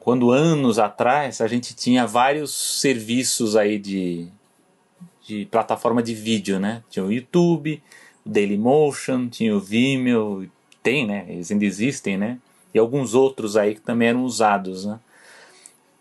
quando 0.00 0.32
anos 0.32 0.80
atrás 0.80 1.40
a 1.40 1.46
gente 1.46 1.72
tinha 1.72 2.08
vários 2.08 2.80
serviços 2.80 3.54
aí 3.54 3.78
de, 3.78 4.26
de 5.24 5.46
plataforma 5.46 6.02
de 6.02 6.12
vídeo, 6.12 6.58
né? 6.58 6.82
Tinha 6.90 7.04
o 7.04 7.12
YouTube, 7.12 7.80
o 8.26 8.28
Dailymotion, 8.28 9.28
tinha 9.28 9.54
o 9.54 9.60
Vimeo, 9.60 10.50
tem, 10.82 11.06
né? 11.06 11.24
Eles 11.28 11.52
ainda 11.52 11.64
existem, 11.64 12.18
né? 12.18 12.38
E 12.74 12.80
alguns 12.80 13.14
outros 13.14 13.56
aí 13.56 13.76
que 13.76 13.80
também 13.80 14.08
eram 14.08 14.24
usados, 14.24 14.86
né? 14.86 14.98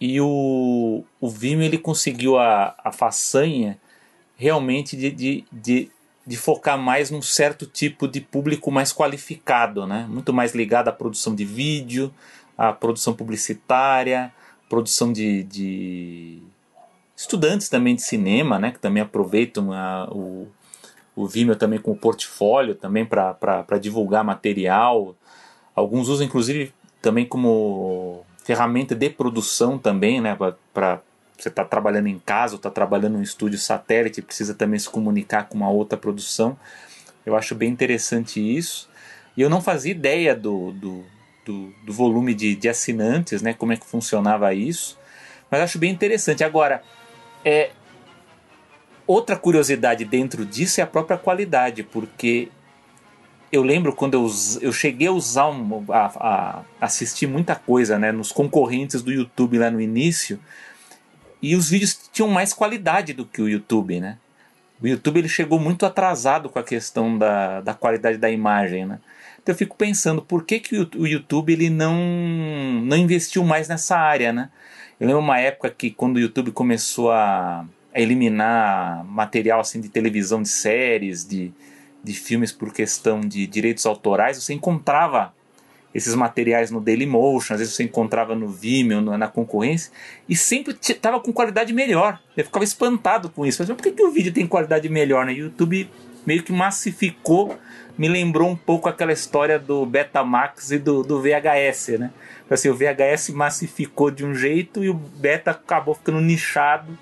E 0.02 0.20
o, 0.20 1.04
o 1.22 1.30
Vimeo 1.30 1.66
ele 1.66 1.78
conseguiu 1.78 2.40
a, 2.40 2.74
a 2.84 2.92
façanha 2.92 3.78
realmente 4.40 4.96
de, 4.96 5.12
de, 5.12 5.44
de, 5.52 5.92
de 6.26 6.38
focar 6.38 6.78
mais 6.78 7.12
num 7.12 7.22
certo 7.22 7.66
tipo 7.66 8.08
de 8.08 8.22
público 8.22 8.72
mais 8.72 8.94
qualificado, 8.94 9.86
né? 9.86 10.08
Muito 10.10 10.32
mais 10.32 10.56
ligado 10.56 10.88
à 10.88 10.94
produção 10.94 11.36
de 11.36 11.44
vídeo, 11.44 12.12
à 12.58 12.72
produção 12.72 13.14
publicitária, 13.14 14.34
produção 14.70 15.12
de, 15.12 15.44
de 15.44 16.42
estudantes 17.18 17.68
também 17.68 17.96
de 17.96 18.02
cinema, 18.02 18.58
né? 18.58 18.72
Que 18.72 18.80
também 18.80 19.04
aproveitam 19.04 19.74
a, 19.74 20.08
o, 20.10 20.48
o 21.14 21.28
Vimeo 21.28 21.58
também 21.58 21.78
com 21.78 21.92
o 21.92 21.98
portfólio 21.98 22.76
também 22.76 23.06
para 23.06 23.78
divulgar 23.78 24.24
material. 24.24 25.18
Alguns 25.76 26.08
usam 26.08 26.26
inclusive 26.26 26.74
também 27.02 27.26
como 27.26 28.24
ferramenta 28.46 28.96
de 28.96 29.10
produção 29.10 29.78
também, 29.78 30.22
né, 30.22 30.38
para 30.74 31.02
você 31.44 31.50
está 31.50 31.64
trabalhando 31.64 32.08
em 32.08 32.20
casa, 32.20 32.56
está 32.56 32.70
trabalhando 32.70 33.16
em 33.16 33.20
um 33.20 33.24
estúdio 33.24 33.58
satélite, 33.60 34.22
precisa 34.22 34.54
também 34.54 34.80
se 34.80 34.90
comunicar 34.90 35.48
com 35.48 35.56
uma 35.56 35.70
outra 35.70 35.98
produção. 35.98 36.58
Eu 37.26 37.36
acho 37.36 37.56
bem 37.56 37.70
interessante 37.70 38.40
isso. 38.40 38.90
E 39.36 39.42
eu 39.42 39.50
não 39.50 39.62
fazia 39.62 39.92
ideia 39.92 40.36
do, 40.36 40.72
do, 40.72 41.06
do, 41.46 41.74
do 41.86 41.94
volume 41.94 42.34
de, 42.34 42.56
de 42.56 42.68
assinantes, 42.68 43.42
né, 43.42 43.54
como 43.54 43.74
é 43.74 43.78
que 43.78 43.86
funcionava 43.86 44.54
isso. 44.54 44.98
Mas 45.50 45.62
acho 45.62 45.80
bem 45.80 45.92
interessante. 45.92 46.44
Agora, 46.44 46.84
é, 47.44 47.72
Outra 49.10 49.36
curiosidade 49.36 50.06
dentro 50.06 50.46
disso 50.46 50.80
é 50.80 50.84
a 50.84 50.86
própria 50.86 51.18
qualidade, 51.18 51.82
porque 51.82 52.48
eu 53.52 53.64
lembro 53.64 53.92
quando 53.92 54.14
eu, 54.14 54.30
eu 54.62 54.72
cheguei 54.72 55.08
a 55.08 55.12
usar, 55.12 55.50
um, 55.50 55.84
a, 55.90 56.06
a, 56.16 56.62
assistir 56.80 57.26
muita 57.26 57.56
coisa 57.56 57.98
né, 57.98 58.12
nos 58.12 58.32
concorrentes 58.32 59.02
do 59.02 59.12
YouTube 59.12 59.58
lá 59.58 59.72
no 59.72 59.82
início, 59.82 60.40
e 61.42 61.56
os 61.56 61.70
vídeos 61.70 62.10
tinham 62.12 62.30
mais 62.30 62.54
qualidade 62.54 63.14
do 63.14 63.26
que 63.26 63.42
o 63.42 63.48
YouTube, 63.48 64.00
né? 64.00 64.18
O 64.82 64.88
YouTube 64.88 65.20
ele 65.20 65.30
chegou 65.30 65.60
muito 65.60 65.86
atrasado 65.86 66.50
com 66.50 66.60
a 66.60 66.64
questão 66.64 67.18
da, 67.18 67.62
da 67.62 67.74
qualidade 67.74 68.18
da 68.18 68.30
imagem, 68.30 68.86
né? 68.86 69.00
Então 69.42 69.54
eu 69.54 69.58
fico 69.58 69.76
pensando, 69.76 70.22
por 70.22 70.44
que, 70.44 70.60
que 70.60 70.76
o 70.96 71.08
YouTube 71.08 71.52
ele 71.52 71.70
não, 71.70 71.96
não 72.84 72.98
investiu 72.98 73.44
mais 73.44 73.68
nessa 73.68 73.98
área, 73.98 74.32
né? 74.32 74.50
Eu 75.00 75.08
lembro 75.08 75.22
uma 75.22 75.40
época 75.40 75.70
que 75.70 75.92
quando 75.92 76.18
o 76.18 76.20
YouTube 76.20 76.52
começou 76.52 77.12
a 77.12 77.66
eliminar 77.94 79.04
material 79.06 79.60
assim 79.60 79.82
de 79.82 79.90
televisão, 79.90 80.42
de 80.42 80.50
séries, 80.50 81.26
de, 81.26 81.52
de 82.04 82.14
filmes 82.14 82.52
por 82.52 82.74
questão 82.74 83.22
de 83.22 83.48
direitos 83.48 83.86
autorais, 83.86 84.42
você 84.42 84.54
encontrava 84.54 85.34
esses 85.94 86.14
materiais 86.14 86.70
no 86.70 86.80
Dailymotion, 86.80 87.54
às 87.54 87.60
vezes 87.60 87.76
você 87.76 87.84
encontrava 87.84 88.36
no 88.36 88.48
Vimeo, 88.48 89.02
na 89.02 89.28
concorrência, 89.28 89.92
e 90.28 90.36
sempre 90.36 90.78
estava 90.82 91.20
com 91.20 91.34
qualidade 91.34 91.74
melhor. 91.74 92.20
Eu 92.38 92.46
ficava 92.46 92.64
espantado 92.64 93.30
com 93.30 93.46
isso. 93.46 93.62
Mas 93.62 93.70
por 93.70 93.82
que, 93.82 93.92
que 93.92 94.04
o 94.04 94.12
vídeo 94.12 94.32
tem 94.32 94.46
qualidade 94.46 94.88
melhor? 94.88 95.26
Né? 95.26 95.34
YouTube 95.34 95.90
meio 96.26 96.44
que 96.44 96.52
massificou, 96.52 97.58
me 97.98 98.08
lembrou 98.08 98.50
um 98.50 98.56
pouco 98.56 98.88
aquela 98.88 99.12
história 99.12 99.58
do 99.58 99.86
Betamax 99.86 100.72
e 100.72 100.78
do, 100.78 101.02
do 101.02 101.22
VHS, 101.22 102.00
né? 102.00 102.12
Assim, 102.50 102.70
o 102.70 102.76
VHS 102.76 103.30
massificou 103.30 104.10
de 104.10 104.26
um 104.26 104.34
jeito 104.34 104.84
e 104.84 104.90
o 104.90 104.94
Beta 104.94 105.52
acabou 105.52 105.94
ficando 105.94 106.20
nichado 106.20 106.98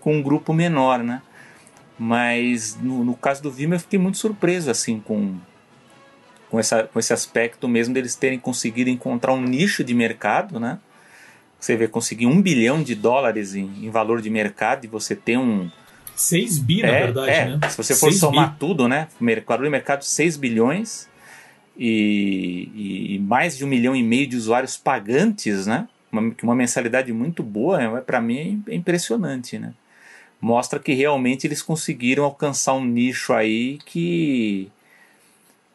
com 0.00 0.16
um 0.16 0.22
grupo 0.22 0.52
menor, 0.52 0.98
né? 0.98 1.22
Mas 1.98 2.76
no, 2.80 3.04
no 3.04 3.14
caso 3.14 3.42
do 3.42 3.50
Vimeo 3.50 3.76
eu 3.76 3.80
fiquei 3.80 3.98
muito 3.98 4.18
surpreso 4.18 4.70
assim 4.70 5.00
com 5.00 5.36
com, 6.52 6.60
essa, 6.60 6.82
com 6.82 6.98
esse 6.98 7.14
aspecto 7.14 7.66
mesmo 7.66 7.94
deles 7.94 8.14
terem 8.14 8.38
conseguido 8.38 8.90
encontrar 8.90 9.32
um 9.32 9.40
nicho 9.40 9.82
de 9.82 9.94
mercado, 9.94 10.60
né? 10.60 10.78
Você 11.58 11.74
vê 11.76 11.88
conseguir 11.88 12.26
um 12.26 12.42
bilhão 12.42 12.82
de 12.82 12.94
dólares 12.94 13.54
em, 13.54 13.86
em 13.86 13.88
valor 13.88 14.20
de 14.20 14.28
mercado 14.28 14.84
e 14.84 14.86
você 14.86 15.16
ter 15.16 15.38
um 15.38 15.70
6 16.14 16.58
bi, 16.58 16.82
na 16.82 16.88
é, 16.88 17.00
verdade, 17.04 17.30
é. 17.30 17.56
né? 17.56 17.70
Se 17.70 17.76
você 17.78 17.94
for 17.94 18.12
somar 18.12 18.50
bi. 18.50 18.58
tudo, 18.58 18.86
né? 18.86 19.08
Valor 19.46 19.64
de 19.64 19.70
mercado 19.70 20.04
6 20.04 20.36
bilhões 20.36 21.08
e, 21.74 23.14
e, 23.14 23.18
mais 23.20 23.56
de 23.56 23.64
um 23.64 23.68
milhão 23.68 23.96
e 23.96 24.02
meio 24.02 24.26
de 24.26 24.36
usuários 24.36 24.76
pagantes, 24.76 25.66
né? 25.66 25.88
Uma, 26.12 26.34
uma 26.42 26.54
mensalidade 26.54 27.10
muito 27.14 27.42
boa, 27.42 27.82
é, 27.82 28.00
para 28.02 28.20
mim 28.20 28.62
é 28.68 28.74
impressionante, 28.74 29.58
né? 29.58 29.72
mostra 30.38 30.80
que 30.80 30.92
realmente 30.92 31.46
eles 31.46 31.62
conseguiram 31.62 32.24
alcançar 32.24 32.74
um 32.74 32.84
nicho 32.84 33.32
aí 33.32 33.78
que 33.86 34.68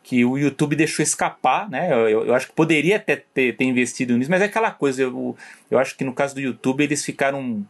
que 0.07 0.23
o 0.23 0.37
YouTube 0.37 0.73
deixou 0.73 1.03
escapar, 1.03 1.69
né? 1.69 1.91
Eu, 1.91 2.27
eu 2.27 2.33
acho 2.33 2.47
que 2.47 2.53
poderia 2.53 2.95
até 2.95 3.17
ter, 3.17 3.57
ter, 3.57 3.65
investido 3.65 4.17
nisso, 4.17 4.31
mas 4.31 4.41
é 4.41 4.45
aquela 4.45 4.71
coisa, 4.71 5.01
eu, 5.01 5.35
eu 5.69 5.77
acho 5.77 5.97
que 5.97 6.05
no 6.05 6.13
caso 6.13 6.33
do 6.33 6.39
YouTube 6.39 6.81
eles 6.81 7.03
ficaram. 7.03 7.65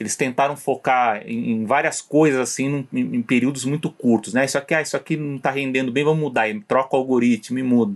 Eles 0.00 0.16
tentaram 0.16 0.56
focar 0.56 1.22
em, 1.26 1.52
em 1.52 1.64
várias 1.66 2.00
coisas 2.00 2.40
assim 2.40 2.86
em, 2.90 3.16
em, 3.16 3.22
períodos 3.22 3.66
muito 3.66 3.90
curtos, 3.90 4.32
né? 4.32 4.46
Isso 4.46 4.56
aqui, 4.56 4.74
ah, 4.74 4.80
isso 4.80 4.96
aqui 4.96 5.14
não 5.14 5.36
está 5.36 5.50
rendendo 5.50 5.92
bem, 5.92 6.02
vamos 6.02 6.22
mudar, 6.22 6.46
troca 6.66 6.96
o 6.96 6.98
algoritmo 6.98 7.58
e 7.58 7.62
muda. 7.62 7.94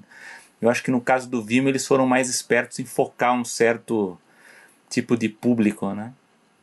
Eu 0.61 0.69
acho 0.69 0.83
que 0.83 0.91
no 0.91 1.01
caso 1.01 1.27
do 1.29 1.43
Vimeo 1.43 1.71
eles 1.71 1.87
foram 1.87 2.07
mais 2.07 2.29
espertos 2.29 2.79
em 2.79 2.85
focar 2.85 3.33
um 3.33 3.45
certo 3.45 4.19
tipo 4.91 5.17
de 5.17 5.31
público, 5.31 5.95
né? 5.95 6.13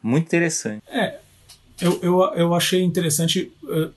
Muito 0.02 0.26
interessante. 0.28 0.84
É, 0.88 1.18
eu, 1.82 2.00
eu, 2.04 2.22
eu 2.36 2.54
achei 2.54 2.84
interessante 2.84 3.52
uh, 3.64 3.92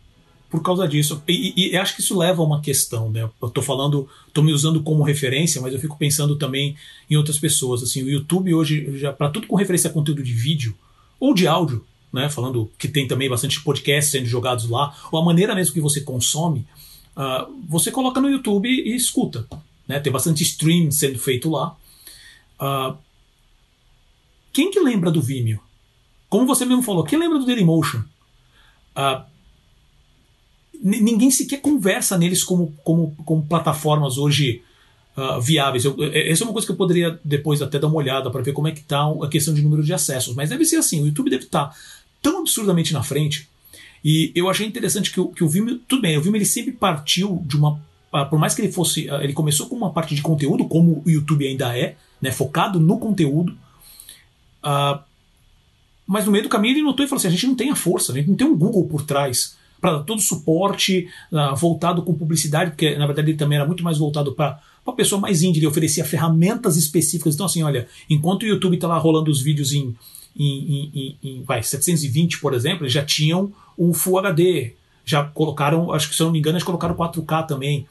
por 0.50 0.62
causa 0.62 0.86
disso. 0.86 1.22
E, 1.26 1.70
e, 1.72 1.76
acho 1.76 1.94
que 1.94 2.00
isso 2.00 2.16
leva 2.16 2.42
a 2.42 2.44
uma 2.44 2.60
questão, 2.60 3.10
né? 3.10 3.28
Eu 3.40 3.50
tô 3.50 3.60
falando, 3.60 4.08
tô 4.32 4.42
me 4.42 4.52
usando 4.52 4.82
como 4.82 5.02
referência, 5.02 5.60
mas 5.60 5.74
eu 5.74 5.80
fico 5.80 5.96
pensando 5.96 6.36
também 6.36 6.76
em 7.10 7.16
outras 7.16 7.38
pessoas. 7.38 7.82
Assim, 7.82 8.02
o 8.02 8.08
YouTube 8.08 8.54
hoje, 8.54 8.98
já 8.98 9.12
para 9.12 9.30
tudo 9.30 9.46
com 9.46 9.56
referência 9.56 9.90
a 9.90 9.92
conteúdo 9.92 10.22
de 10.22 10.32
vídeo 10.32 10.74
ou 11.18 11.34
de 11.34 11.46
áudio, 11.46 11.84
né? 12.12 12.28
Falando 12.28 12.70
que 12.78 12.88
tem 12.88 13.06
também 13.06 13.28
bastante 13.28 13.60
podcasts 13.60 14.12
sendo 14.12 14.26
jogados 14.26 14.68
lá, 14.68 14.96
ou 15.10 15.18
a 15.20 15.24
maneira 15.24 15.54
mesmo 15.54 15.74
que 15.74 15.80
você 15.80 16.00
consome, 16.00 16.66
uh, 17.16 17.52
você 17.68 17.90
coloca 17.90 18.20
no 18.20 18.30
YouTube 18.30 18.68
e 18.68 18.94
escuta. 18.94 19.46
Né? 19.86 20.00
Tem 20.00 20.12
bastante 20.12 20.42
stream 20.42 20.90
sendo 20.90 21.18
feito 21.18 21.50
lá. 21.50 21.76
Uh, 22.60 22.96
quem 24.52 24.70
que 24.70 24.80
lembra 24.80 25.10
do 25.10 25.20
Vimeo? 25.20 25.60
Como 26.28 26.46
você 26.46 26.64
mesmo 26.64 26.82
falou, 26.82 27.04
quem 27.04 27.18
lembra 27.18 27.38
do 27.38 27.46
Dailymotion? 27.46 28.00
Uh, 28.96 29.22
ninguém 30.82 31.30
sequer 31.30 31.60
conversa 31.60 32.16
neles 32.18 32.42
como, 32.42 32.74
como, 32.84 33.16
como 33.24 33.46
plataformas 33.46 34.18
hoje 34.18 34.62
uh, 35.16 35.40
viáveis. 35.40 35.84
Eu, 35.84 35.96
essa 36.12 36.42
é 36.42 36.46
uma 36.46 36.52
coisa 36.52 36.66
que 36.66 36.72
eu 36.72 36.76
poderia 36.76 37.18
depois 37.24 37.62
até 37.62 37.78
dar 37.78 37.86
uma 37.86 37.96
olhada 37.96 38.30
para 38.30 38.42
ver 38.42 38.52
como 38.52 38.68
é 38.68 38.72
que 38.72 38.80
está 38.80 39.06
a 39.22 39.28
questão 39.28 39.54
de 39.54 39.62
número 39.62 39.82
de 39.82 39.92
acessos. 39.92 40.34
Mas 40.34 40.50
deve 40.50 40.64
ser 40.64 40.76
assim, 40.76 41.02
o 41.02 41.06
YouTube 41.06 41.30
deve 41.30 41.44
estar 41.44 41.66
tá 41.66 41.76
tão 42.22 42.40
absurdamente 42.40 42.92
na 42.92 43.02
frente. 43.02 43.48
E 44.04 44.30
eu 44.34 44.48
achei 44.48 44.66
interessante 44.66 45.10
que 45.10 45.20
o, 45.20 45.28
que 45.28 45.42
o 45.42 45.48
Vimeo, 45.48 45.78
tudo 45.88 46.02
bem, 46.02 46.16
o 46.16 46.22
Vimeo 46.22 46.38
ele 46.38 46.44
sempre 46.44 46.72
partiu 46.72 47.42
de 47.44 47.56
uma, 47.56 47.72
uh, 48.12 48.28
por 48.28 48.38
mais 48.38 48.54
que 48.54 48.62
ele 48.62 48.70
fosse, 48.70 49.08
uh, 49.08 49.20
ele 49.22 49.32
começou 49.32 49.66
com 49.66 49.74
uma 49.74 49.92
parte 49.92 50.14
de 50.14 50.22
conteúdo, 50.22 50.66
como 50.66 51.02
o 51.04 51.10
YouTube 51.10 51.46
ainda 51.46 51.76
é, 51.76 51.96
né, 52.20 52.30
focado 52.30 52.78
no 52.78 52.98
conteúdo. 52.98 53.52
Uh, 54.62 55.00
mas 56.06 56.24
no 56.24 56.30
meio 56.30 56.44
do 56.44 56.48
caminho 56.48 56.74
ele 56.74 56.82
notou 56.82 57.04
e 57.04 57.08
falou 57.08 57.18
assim: 57.18 57.28
a 57.28 57.32
gente 57.32 57.46
não 57.46 57.56
tem 57.56 57.70
a 57.70 57.76
força, 57.76 58.12
a 58.12 58.14
gente 58.14 58.28
não 58.28 58.36
tem 58.36 58.46
um 58.46 58.56
Google 58.56 58.86
por 58.86 59.02
trás 59.02 59.56
para 59.80 60.00
todo 60.00 60.20
suporte 60.20 61.08
uh, 61.32 61.54
voltado 61.56 62.02
com 62.02 62.14
publicidade, 62.14 62.70
porque 62.70 62.96
na 62.96 63.06
verdade 63.06 63.30
ele 63.30 63.38
também 63.38 63.56
era 63.56 63.66
muito 63.66 63.84
mais 63.84 63.98
voltado 63.98 64.32
para 64.32 64.60
a 64.86 64.92
pessoa 64.92 65.20
mais 65.20 65.42
índia, 65.42 65.58
ele 65.58 65.66
oferecia 65.66 66.04
ferramentas 66.04 66.76
específicas. 66.76 67.34
Então, 67.34 67.46
assim, 67.46 67.62
olha, 67.62 67.88
enquanto 68.08 68.44
o 68.44 68.46
YouTube 68.46 68.74
está 68.74 68.86
lá 68.86 68.96
rolando 68.96 69.30
os 69.30 69.42
vídeos 69.42 69.72
em, 69.72 69.94
em, 70.38 70.90
em, 70.94 71.16
em 71.22 71.42
vai, 71.42 71.62
720, 71.62 72.38
por 72.40 72.54
exemplo, 72.54 72.84
eles 72.84 72.92
já 72.92 73.04
tinham 73.04 73.52
o 73.76 73.92
Full 73.92 74.18
HD, 74.18 74.72
já 75.04 75.24
colocaram, 75.24 75.92
acho 75.92 76.08
que 76.08 76.14
se 76.14 76.22
eu 76.22 76.26
não 76.26 76.32
me 76.32 76.38
engano, 76.38 76.56
eles 76.56 76.64
colocaram 76.64 76.94
4K 76.94 77.46
também, 77.46 77.80
uh, 77.80 77.86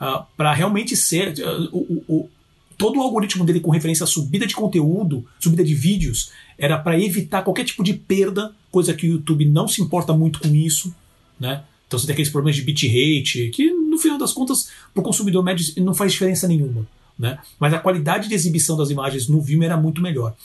ah, 0.00 0.26
para 0.36 0.52
realmente 0.52 0.96
ser. 0.96 1.34
Uh, 1.38 1.68
o, 1.72 2.04
o, 2.08 2.30
todo 2.78 3.00
o 3.00 3.02
algoritmo 3.02 3.44
dele 3.44 3.58
com 3.58 3.72
referência 3.72 4.04
à 4.04 4.06
subida 4.06 4.46
de 4.46 4.54
conteúdo, 4.54 5.26
subida 5.40 5.64
de 5.64 5.74
vídeos, 5.74 6.30
era 6.56 6.78
para 6.78 6.98
evitar 6.98 7.42
qualquer 7.42 7.64
tipo 7.64 7.82
de 7.82 7.92
perda, 7.92 8.54
coisa 8.70 8.94
que 8.94 9.08
o 9.08 9.12
YouTube 9.14 9.44
não 9.46 9.66
se 9.66 9.82
importa 9.82 10.12
muito 10.12 10.38
com 10.38 10.54
isso, 10.54 10.94
né? 11.38 11.64
Então 11.86 11.98
você 11.98 12.06
tem 12.06 12.12
aqueles 12.12 12.30
problemas 12.30 12.56
de 12.56 12.62
bitrate, 12.62 13.48
que 13.48 13.70
no 13.70 13.98
final 13.98 14.18
das 14.18 14.32
contas, 14.32 14.70
para 14.92 15.00
o 15.00 15.04
consumidor 15.04 15.42
médio 15.42 15.64
não 15.82 15.94
faz 15.94 16.12
diferença 16.12 16.46
nenhuma. 16.46 16.86
Né? 17.18 17.38
Mas 17.58 17.72
a 17.74 17.78
qualidade 17.78 18.28
de 18.28 18.34
exibição 18.34 18.76
das 18.76 18.90
imagens 18.90 19.26
no 19.26 19.40
Vimeo 19.40 19.64
era 19.64 19.76
muito 19.76 20.00
melhor. 20.00 20.36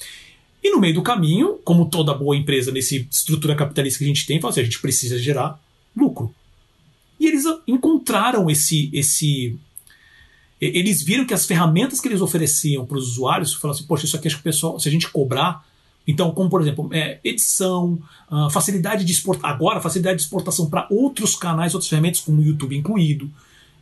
E 0.63 0.71
no 0.71 0.79
meio 0.79 0.93
do 0.93 1.01
caminho, 1.01 1.59
como 1.63 1.89
toda 1.89 2.13
boa 2.13 2.35
empresa 2.35 2.71
nessa 2.71 2.95
estrutura 2.95 3.55
capitalista 3.55 3.99
que 3.99 4.05
a 4.05 4.07
gente 4.07 4.25
tem, 4.25 4.39
fala 4.39 4.51
assim, 4.51 4.61
a 4.61 4.63
gente 4.63 4.79
precisa 4.79 5.19
gerar 5.19 5.59
lucro. 5.95 6.33
E 7.19 7.27
eles 7.27 7.43
encontraram 7.67 8.49
esse, 8.49 8.89
esse 8.93 9.57
eles 10.59 11.03
viram 11.03 11.25
que 11.25 11.33
as 11.33 11.45
ferramentas 11.45 11.99
que 11.99 12.07
eles 12.07 12.21
ofereciam 12.21 12.85
para 12.85 12.97
os 12.97 13.11
usuários, 13.11 13.53
falaram 13.53 13.77
assim, 13.77 13.87
poxa, 13.87 14.05
isso 14.05 14.15
aqui 14.15 14.27
acho 14.27 14.37
que 14.37 14.41
o 14.41 14.43
pessoal, 14.43 14.79
se 14.79 14.87
a 14.87 14.91
gente 14.91 15.09
cobrar, 15.09 15.65
então, 16.07 16.31
como 16.31 16.49
por 16.49 16.61
exemplo, 16.61 16.89
é, 16.91 17.19
edição, 17.23 17.97
uh, 18.29 18.49
facilidade 18.49 19.05
de 19.05 19.11
exportação, 19.11 19.49
agora 19.49 19.81
facilidade 19.81 20.17
de 20.17 20.23
exportação 20.23 20.69
para 20.69 20.87
outros 20.89 21.35
canais, 21.35 21.73
outras 21.73 21.89
ferramentas, 21.89 22.21
como 22.21 22.41
o 22.41 22.43
YouTube 22.43 22.75
incluído. 22.75 23.29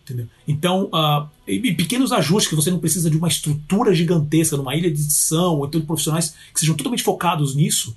Entendeu? 0.03 0.27
Então, 0.47 0.85
uh, 0.85 1.27
e 1.47 1.73
pequenos 1.73 2.11
ajustes 2.11 2.49
que 2.49 2.55
você 2.55 2.69
não 2.69 2.79
precisa 2.79 3.09
de 3.09 3.17
uma 3.17 3.27
estrutura 3.27 3.93
gigantesca, 3.93 4.57
numa 4.57 4.75
ilha 4.75 4.91
de 4.91 5.01
edição, 5.01 5.57
ou 5.57 5.65
então 5.65 5.79
de 5.79 5.87
profissionais 5.87 6.35
que 6.53 6.59
sejam 6.59 6.75
totalmente 6.75 7.03
focados 7.03 7.55
nisso. 7.55 7.95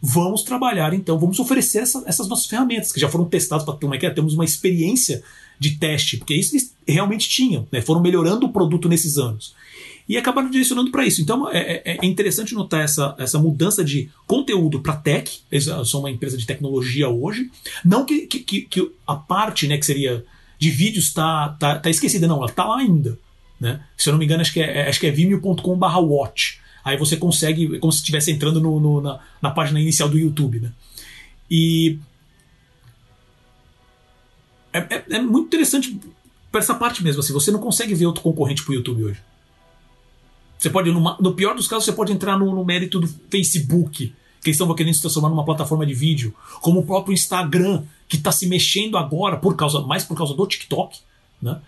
Vamos 0.00 0.42
trabalhar 0.42 0.94
então, 0.94 1.18
vamos 1.18 1.40
oferecer 1.40 1.78
essa, 1.78 2.04
essas 2.06 2.28
nossas 2.28 2.46
ferramentas 2.46 2.92
que 2.92 3.00
já 3.00 3.08
foram 3.08 3.24
testadas 3.24 3.64
para 3.64 3.74
ter 3.74 3.84
uma, 3.84 3.96
é 3.96 4.10
temos 4.10 4.34
uma 4.34 4.44
experiência 4.44 5.24
de 5.58 5.76
teste, 5.76 6.16
porque 6.18 6.34
isso 6.34 6.54
eles 6.54 6.72
realmente 6.86 7.28
tinham, 7.28 7.66
né? 7.72 7.80
foram 7.80 8.00
melhorando 8.00 8.46
o 8.46 8.52
produto 8.52 8.88
nesses 8.88 9.18
anos. 9.18 9.54
E 10.08 10.16
acabaram 10.16 10.50
direcionando 10.50 10.90
para 10.90 11.04
isso. 11.04 11.20
Então 11.20 11.50
é, 11.50 11.82
é, 11.84 11.98
é, 12.02 12.06
interessante 12.06 12.54
notar 12.54 12.82
essa, 12.82 13.14
essa 13.18 13.38
mudança 13.38 13.84
de 13.84 14.08
conteúdo 14.26 14.80
para 14.80 14.96
tech. 14.96 15.40
Eles 15.52 15.68
são 15.84 16.00
uma 16.00 16.10
empresa 16.10 16.38
de 16.38 16.46
tecnologia 16.46 17.08
hoje. 17.08 17.50
Não 17.84 18.06
que, 18.06 18.26
que, 18.26 18.62
que 18.62 18.90
a 19.06 19.14
parte 19.14 19.66
né, 19.66 19.76
que 19.76 19.84
seria 19.84 20.24
de 20.58 20.70
vídeos 20.70 21.06
está 21.06 21.50
tá, 21.60 21.78
tá 21.78 21.90
esquecida, 21.90 22.26
não, 22.26 22.38
ela 22.38 22.46
está 22.46 22.64
lá 22.64 22.78
ainda. 22.78 23.18
Né? 23.60 23.80
Se 23.96 24.08
eu 24.08 24.12
não 24.12 24.18
me 24.18 24.24
engano, 24.24 24.40
acho 24.40 24.52
que 24.52 24.60
é, 24.60 24.78
é 24.78 24.88
acho 24.88 24.98
que 24.98 25.06
é 25.06 25.10
vimeo.com/watch. 25.10 26.60
Aí 26.84 26.96
você 26.96 27.16
consegue, 27.16 27.78
como 27.78 27.92
se 27.92 27.98
estivesse 27.98 28.30
entrando 28.30 28.60
no, 28.60 28.80
no, 28.80 29.00
na, 29.00 29.20
na 29.42 29.50
página 29.50 29.78
inicial 29.80 30.08
do 30.08 30.18
YouTube. 30.18 30.60
Né? 30.60 30.72
E 31.50 31.98
é, 34.72 34.78
é, 34.78 35.04
é, 35.10 35.20
muito 35.20 35.48
interessante 35.48 35.98
para 36.50 36.60
essa 36.60 36.74
parte 36.74 37.02
mesmo. 37.02 37.20
Assim, 37.20 37.32
você 37.32 37.50
não 37.50 37.60
consegue 37.60 37.94
ver 37.94 38.06
outro 38.06 38.22
concorrente 38.22 38.62
para 38.64 38.72
o 38.72 38.74
YouTube 38.74 39.04
hoje. 39.04 39.20
Você 40.58 40.70
pode, 40.70 40.90
no, 40.90 41.00
no, 41.20 41.34
pior 41.34 41.54
dos 41.54 41.68
casos, 41.68 41.84
você 41.84 41.92
pode 41.92 42.12
entrar 42.12 42.36
no, 42.36 42.54
no 42.54 42.64
mérito 42.64 42.98
do 42.98 43.08
Facebook, 43.30 44.12
que 44.42 44.48
eles 44.48 44.58
estão 44.58 44.74
querendo 44.74 44.94
se 44.94 45.00
transformar 45.00 45.28
numa 45.28 45.44
plataforma 45.44 45.86
de 45.86 45.94
vídeo, 45.94 46.34
como 46.60 46.80
o 46.80 46.86
próprio 46.86 47.12
Instagram, 47.12 47.84
que 48.08 48.16
está 48.16 48.32
se 48.32 48.46
mexendo 48.46 48.98
agora 48.98 49.36
por 49.36 49.54
causa 49.54 49.80
mais 49.80 50.04
por 50.04 50.16
causa 50.16 50.34
do 50.34 50.46
TikTok, 50.46 50.98
né? 51.40 51.60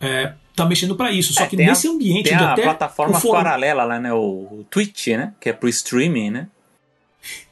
É, 0.00 0.32
tá 0.56 0.64
mexendo 0.64 0.96
para 0.96 1.12
isso. 1.12 1.34
Só 1.34 1.42
é, 1.42 1.46
que 1.46 1.56
nesse 1.56 1.86
a, 1.86 1.90
ambiente 1.90 2.30
tem 2.30 2.38
a 2.38 2.52
até 2.52 2.62
plataforma 2.62 3.20
fórum... 3.20 3.34
paralela 3.34 3.84
lá, 3.84 4.00
né, 4.00 4.12
o 4.12 4.64
Twitch, 4.70 5.08
né, 5.08 5.34
que 5.38 5.50
é 5.50 5.52
pro 5.52 5.68
streaming, 5.68 6.30
né? 6.30 6.48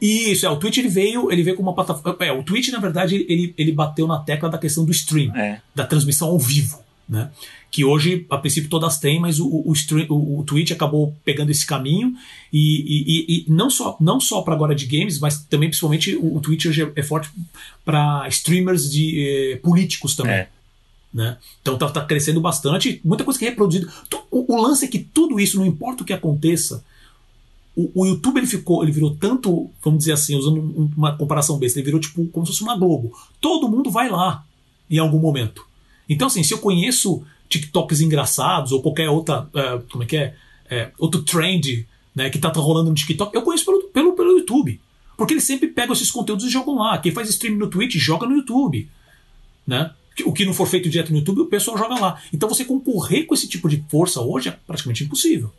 Isso, 0.00 0.46
é, 0.46 0.48
o 0.48 0.56
Twitch 0.56 0.78
ele 0.78 0.88
veio, 0.88 1.30
ele 1.30 1.42
veio 1.42 1.54
com 1.54 1.62
uma 1.62 1.74
plataforma. 1.74 2.16
É, 2.24 2.32
o 2.32 2.42
Twitch, 2.42 2.68
na 2.68 2.78
verdade, 2.78 3.26
ele, 3.28 3.54
ele 3.58 3.72
bateu 3.72 4.06
na 4.06 4.18
tecla 4.18 4.48
da 4.48 4.56
questão 4.56 4.82
do 4.82 4.90
stream, 4.92 5.36
é. 5.36 5.60
da 5.74 5.84
transmissão 5.84 6.28
ao 6.28 6.38
vivo. 6.38 6.82
Né? 7.08 7.30
Que 7.70 7.84
hoje, 7.84 8.26
a 8.28 8.36
princípio, 8.36 8.68
todas 8.68 8.98
têm, 8.98 9.18
mas 9.18 9.40
o, 9.40 9.46
o, 9.46 9.72
o, 10.08 10.40
o 10.40 10.44
Twitch 10.44 10.72
acabou 10.72 11.16
pegando 11.24 11.50
esse 11.50 11.66
caminho. 11.66 12.14
E, 12.52 12.58
e, 12.60 13.46
e 13.46 13.50
não 13.50 13.70
só, 13.70 13.96
não 13.98 14.20
só 14.20 14.42
para 14.42 14.54
agora 14.54 14.74
de 14.74 14.86
games, 14.86 15.18
mas 15.18 15.42
também, 15.44 15.68
principalmente, 15.68 16.14
o, 16.16 16.36
o 16.36 16.40
Twitch 16.40 16.66
hoje 16.66 16.82
é, 16.82 16.92
é 16.96 17.02
forte 17.02 17.30
para 17.84 18.28
streamers 18.28 18.90
de 18.90 19.52
eh, 19.52 19.56
políticos 19.56 20.14
também. 20.14 20.34
É. 20.34 20.48
Né? 21.12 21.38
Então 21.62 21.78
tá, 21.78 21.88
tá, 21.88 22.04
crescendo 22.04 22.40
bastante, 22.40 23.00
muita 23.02 23.24
coisa 23.24 23.38
que 23.38 23.46
é 23.46 23.48
reproduzida. 23.48 23.90
O, 24.30 24.54
o 24.54 24.60
lance 24.60 24.84
é 24.84 24.88
que 24.88 24.98
tudo 24.98 25.40
isso, 25.40 25.58
não 25.58 25.64
importa 25.64 26.02
o 26.02 26.06
que 26.06 26.12
aconteça, 26.12 26.84
o, 27.74 28.02
o, 28.02 28.06
YouTube 28.06 28.38
ele 28.38 28.46
ficou, 28.46 28.82
ele 28.82 28.92
virou 28.92 29.14
tanto, 29.14 29.70
vamos 29.82 30.00
dizer 30.00 30.12
assim, 30.12 30.36
usando 30.36 30.92
uma 30.96 31.16
comparação 31.16 31.56
besta, 31.58 31.78
ele 31.78 31.86
virou 31.86 32.00
tipo 32.00 32.26
como 32.26 32.44
se 32.44 32.52
fosse 32.52 32.62
uma 32.62 32.76
Globo. 32.76 33.16
Todo 33.40 33.68
mundo 33.68 33.90
vai 33.90 34.10
lá 34.10 34.44
em 34.90 34.98
algum 34.98 35.18
momento. 35.18 35.67
Então, 36.08 36.26
assim, 36.26 36.42
se 36.42 36.54
eu 36.54 36.58
conheço 36.58 37.22
TikToks 37.48 38.00
engraçados 38.00 38.72
ou 38.72 38.82
qualquer 38.82 39.08
outra, 39.08 39.42
uh, 39.42 39.82
como 39.90 40.04
é 40.04 40.06
que 40.06 40.16
é, 40.16 40.34
é 40.70 40.90
outro 40.98 41.22
trend 41.22 41.86
né, 42.14 42.30
que 42.30 42.38
tá 42.38 42.48
rolando 42.50 42.90
no 42.90 42.96
TikTok, 42.96 43.34
eu 43.34 43.42
conheço 43.42 43.64
pelo, 43.64 43.82
pelo, 43.84 44.12
pelo 44.14 44.38
YouTube. 44.38 44.80
Porque 45.16 45.34
eles 45.34 45.44
sempre 45.44 45.68
pegam 45.68 45.92
esses 45.92 46.10
conteúdos 46.10 46.44
e 46.44 46.50
jogam 46.50 46.76
lá. 46.76 46.98
Quem 46.98 47.12
faz 47.12 47.28
stream 47.28 47.56
no 47.56 47.68
Twitch 47.68 47.96
joga 47.96 48.26
no 48.26 48.36
YouTube. 48.36 48.88
Né? 49.66 49.90
O 50.24 50.32
que 50.32 50.44
não 50.44 50.54
for 50.54 50.66
feito 50.66 50.88
direto 50.88 51.10
no 51.10 51.18
YouTube, 51.18 51.40
o 51.42 51.46
pessoal 51.46 51.76
joga 51.76 51.98
lá. 51.98 52.22
Então 52.32 52.48
você 52.48 52.64
concorrer 52.64 53.26
com 53.26 53.34
esse 53.34 53.48
tipo 53.48 53.68
de 53.68 53.84
força 53.88 54.20
hoje 54.20 54.48
é 54.48 54.52
praticamente 54.66 55.04
impossível. 55.04 55.52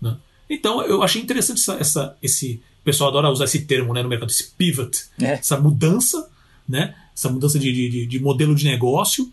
Né? 0.00 0.16
Então 0.48 0.82
eu 0.82 1.02
achei 1.02 1.20
interessante 1.20 1.58
essa, 1.58 1.74
essa, 1.74 2.16
esse. 2.22 2.62
O 2.80 2.84
pessoal 2.84 3.10
adora 3.10 3.30
usar 3.30 3.44
esse 3.44 3.60
termo 3.62 3.92
né, 3.92 4.02
no 4.02 4.08
mercado, 4.08 4.30
esse 4.30 4.50
pivot, 4.52 5.04
é. 5.20 5.32
essa 5.32 5.58
mudança, 5.60 6.30
né, 6.66 6.94
essa 7.14 7.28
mudança 7.28 7.58
de, 7.58 7.72
de, 7.72 8.06
de 8.06 8.20
modelo 8.20 8.54
de 8.54 8.64
negócio. 8.64 9.30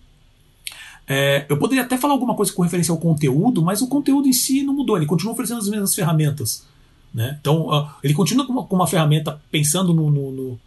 É, 1.07 1.45
eu 1.47 1.57
poderia 1.57 1.85
até 1.85 1.97
falar 1.97 2.13
alguma 2.13 2.35
coisa 2.35 2.51
com 2.51 2.61
referência 2.61 2.91
ao 2.91 2.97
conteúdo, 2.97 3.61
mas 3.61 3.81
o 3.81 3.87
conteúdo 3.87 4.27
em 4.27 4.33
si 4.33 4.63
não 4.63 4.73
mudou, 4.73 4.97
ele 4.97 5.05
continua 5.05 5.33
oferecendo 5.33 5.59
as 5.59 5.69
mesmas 5.69 5.95
ferramentas. 5.95 6.65
Né? 7.13 7.37
Então, 7.39 7.69
uh, 7.69 7.87
ele 8.03 8.13
continua 8.13 8.45
com 8.45 8.53
uma, 8.53 8.65
com 8.65 8.75
uma, 8.75 8.87
ferramenta 8.87 9.41
pensando 9.49 9.93
no, 9.93 10.11
no, 10.11 10.59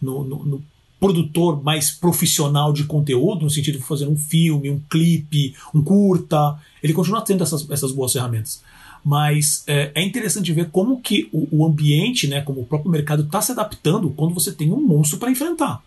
no, 0.00 0.24
no, 0.24 0.62
produtor 1.00 1.62
mais 1.62 1.90
profissional 1.90 2.74
de 2.74 2.84
conteúdo, 2.84 3.44
no 3.44 3.50
sentido 3.50 3.78
de 3.78 3.84
fazer 3.84 4.06
um 4.06 4.16
filme, 4.16 4.70
um 4.70 4.78
clipe, 4.90 5.54
um 5.74 5.82
curta. 5.82 6.58
Ele 6.82 6.92
continua 6.92 7.22
tendo 7.22 7.42
essas, 7.42 7.68
essas 7.70 7.90
boas 7.90 8.12
ferramentas. 8.12 8.62
Mas 9.02 9.64
é, 9.66 9.90
é 9.94 10.02
interessante 10.02 10.52
ver 10.52 10.68
como 10.70 11.00
que 11.00 11.30
o, 11.32 11.62
o, 11.62 11.66
ambiente, 11.66 12.28
né, 12.28 12.42
como 12.42 12.60
o 12.60 12.66
próprio 12.66 12.90
mercado 12.90 13.22
está 13.22 13.40
se 13.40 13.50
adaptando 13.50 14.10
quando 14.10 14.34
você 14.34 14.52
tem 14.52 14.70
um 14.70 14.80
monstro 14.80 15.18
para 15.18 15.30
enfrentar. 15.30 15.82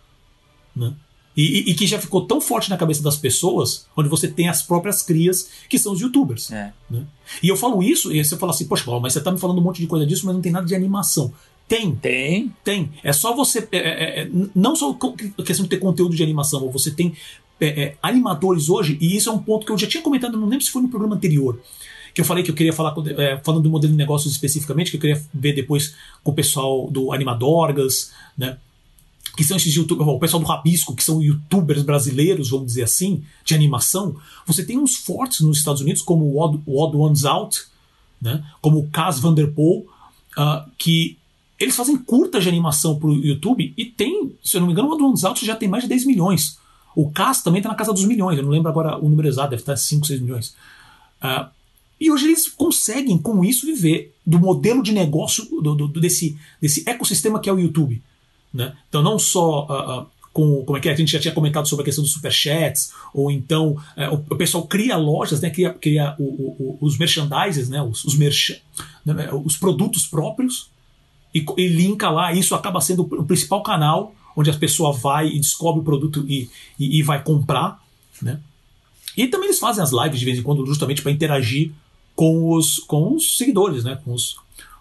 Né? 0.76 0.92
E, 1.36 1.72
e, 1.72 1.74
que 1.74 1.88
já 1.88 1.98
ficou 1.98 2.26
tão 2.26 2.40
forte 2.40 2.70
na 2.70 2.78
cabeça 2.78 3.02
das 3.02 3.16
pessoas, 3.16 3.88
onde 3.98 4.08
você 4.08 4.28
tem 4.28 4.50
as 4.50 4.62
próprias 4.62 5.02
crias, 5.02 5.50
que 5.68 5.80
são 5.80 5.94
os 5.94 6.00
youtubers. 6.00 6.52
É. 6.52 6.72
Né? 6.90 7.06
E 7.42 7.50
eu 7.50 7.58
falo 7.58 7.82
isso, 7.82 8.14
e 8.14 8.24
você 8.24 8.38
fala 8.38 8.52
assim, 8.52 8.66
poxa, 8.66 8.84
Paulo, 8.86 9.02
mas 9.02 9.14
você 9.14 9.20
está 9.20 9.32
me 9.32 9.40
falando 9.40 9.58
um 9.58 9.64
monte 9.64 9.82
de 9.82 9.88
coisa 9.88 10.06
disso, 10.06 10.26
mas 10.26 10.36
não 10.36 10.42
tem 10.42 10.52
nada 10.52 10.66
de 10.66 10.76
animação. 10.76 11.34
Tem. 11.68 11.96
Tem. 11.96 12.54
Tem. 12.64 12.92
É 13.04 13.12
só 13.12 13.36
você. 13.36 13.68
É, 13.72 13.78
é, 13.78 14.22
é 14.22 14.30
não 14.54 14.76
só 14.76 14.92
a 14.92 15.44
questão 15.44 15.64
de 15.64 15.70
ter 15.70 15.78
conteúdo 15.78 16.16
de 16.16 16.22
animação, 16.22 16.70
você 16.70 16.92
tem 16.92 17.16
é, 17.60 17.68
é, 17.68 17.98
animadores 18.02 18.70
hoje, 18.70 18.98
e 19.02 19.16
isso 19.16 19.30
é 19.30 19.32
um 19.32 19.40
ponto 19.40 19.66
que 19.66 19.72
eu 19.72 19.78
já 19.78 19.88
tinha 19.88 20.04
comentado, 20.04 20.38
não 20.38 20.48
lembro 20.48 20.64
se 20.64 20.72
foi 20.72 20.82
no 20.82 20.90
programa 20.90 21.16
anterior 21.16 21.60
que 22.14 22.22
eu 22.22 22.26
falei 22.26 22.44
que 22.44 22.52
eu 22.52 22.56
queria 22.56 22.72
falar, 22.72 22.94
é, 23.18 23.40
falando 23.44 23.64
do 23.64 23.70
modelo 23.70 23.92
de 23.92 23.98
negócios 23.98 24.32
especificamente, 24.32 24.92
que 24.92 24.98
eu 24.98 25.02
queria 25.02 25.22
ver 25.34 25.54
depois 25.54 25.96
com 26.24 26.32
o 26.32 26.34
pessoal 26.34 26.88
do 26.90 27.12
Animadorgas, 27.12 28.12
né? 28.38 28.58
Que 29.36 29.44
são 29.44 29.58
esses 29.58 29.74
youtubers, 29.74 30.08
o 30.08 30.20
pessoal 30.20 30.42
do 30.42 30.48
Rabisco, 30.48 30.96
que 30.96 31.04
são 31.04 31.22
youtubers 31.22 31.82
brasileiros, 31.82 32.50
vamos 32.50 32.68
dizer 32.68 32.84
assim, 32.84 33.24
de 33.44 33.56
animação. 33.56 34.16
Você 34.46 34.64
tem 34.64 34.78
uns 34.78 34.96
fortes 34.96 35.42
nos 35.42 35.58
Estados 35.58 35.82
Unidos, 35.82 36.02
como 36.02 36.26
o 36.26 36.40
Odd, 36.40 36.62
o 36.66 36.82
Odd 36.82 36.96
Ones 36.96 37.26
Out, 37.26 37.64
né? 38.22 38.44
como 38.62 38.80
o 38.80 38.88
Cas 38.90 39.20
Vanderpool, 39.20 39.88
uh, 40.38 40.70
que 40.78 41.18
eles 41.60 41.76
fazem 41.76 41.98
curtas 41.98 42.44
de 42.44 42.50
animação 42.50 43.00
para 43.00 43.08
o 43.08 43.16
YouTube 43.16 43.74
e 43.76 43.86
tem, 43.86 44.34
se 44.44 44.58
eu 44.58 44.62
não 44.62 44.68
me 44.68 44.74
engano, 44.74 44.90
o 44.90 44.94
Odd 44.94 45.04
Ones 45.04 45.24
Out 45.24 45.46
já 45.46 45.56
tem 45.56 45.68
mais 45.68 45.84
de 45.84 45.90
10 45.90 46.06
milhões. 46.06 46.58
O 46.96 47.10
Cas 47.10 47.42
também 47.42 47.60
está 47.60 47.70
na 47.70 47.76
casa 47.76 47.92
dos 47.92 48.06
milhões, 48.06 48.38
eu 48.38 48.44
não 48.44 48.52
lembro 48.52 48.70
agora 48.70 48.98
o 48.98 49.10
número 49.10 49.28
exato, 49.28 49.50
deve 49.50 49.64
estar 49.64 49.76
5, 49.76 50.06
6 50.06 50.22
milhões. 50.22 50.56
Uh, 51.24 51.50
e 52.00 52.12
hoje 52.12 52.26
eles 52.26 52.50
conseguem, 52.50 53.18
com 53.18 53.46
isso, 53.46 53.66
viver 53.66 54.14
do 54.26 54.38
modelo 54.38 54.84
de 54.84 54.92
negócio 54.92 55.46
do, 55.62 55.74
do, 55.74 55.88
desse, 55.88 56.38
desse 56.62 56.84
ecossistema 56.88 57.40
que 57.40 57.50
é 57.50 57.54
o 57.54 57.60
YouTube. 57.60 58.02
Né? 58.54 58.76
Então, 58.88 59.02
não 59.02 59.18
só 59.18 59.66
uh, 59.66 60.02
uh, 60.02 60.06
com. 60.32 60.64
Como 60.64 60.78
é 60.78 60.82
que 60.82 60.90
é? 60.90 60.94
A 60.94 60.96
gente 60.96 61.12
já 61.12 61.20
tinha 61.20 61.34
comentado 61.34 61.68
sobre 61.68 61.84
a 61.84 61.86
questão 61.86 62.04
dos 62.04 62.14
superchats, 62.14 62.94
ou 63.14 63.32
então 63.32 63.78
uh, 63.98 64.24
o, 64.30 64.36
pessoal 64.36 64.68
cria 64.68 64.96
lojas, 64.96 65.42
né? 65.42 65.50
cria, 65.50 65.74
cria 65.74 66.16
o, 66.20 66.24
o, 66.24 66.78
os 66.82 66.98
merchandises, 66.98 67.70
né? 67.70 67.82
os, 67.82 68.04
os, 68.06 68.16
merch, 68.16 68.62
né? 69.06 69.30
os 69.32 69.58
produtos 69.58 70.06
próprios, 70.06 70.70
e, 71.34 71.44
e 71.58 71.68
linka 71.68 72.10
lá. 72.10 72.32
Isso 72.32 72.54
acaba 72.54 72.80
sendo 72.80 73.04
o 73.04 73.26
principal 73.26 73.64
canal 73.64 74.14
onde 74.36 74.50
a 74.50 74.58
pessoa 74.58 74.92
vai 74.92 75.28
e 75.28 75.40
descobre 75.40 75.82
o 75.82 75.84
produto 75.84 76.26
e, 76.28 76.50
e, 76.80 77.00
e 77.00 77.04
vai 77.04 77.24
comprar. 77.24 77.82
Né? 78.22 78.40
E 79.16 79.28
também 79.28 79.48
eles 79.48 79.60
fazem 79.60 79.84
as 79.84 79.92
lives 79.92 80.20
de 80.20 80.26
vez 80.26 80.38
em 80.40 80.44
quando, 80.44 80.66
justamente 80.66 81.02
para 81.02 81.12
interagir 81.12 81.72
com 82.16 82.52
os, 82.52 82.80
com 82.80 83.16
os 83.16 83.38
seguidores, 83.38 83.84
né? 83.84 84.00
com, 84.04 84.14
os, 84.14 84.36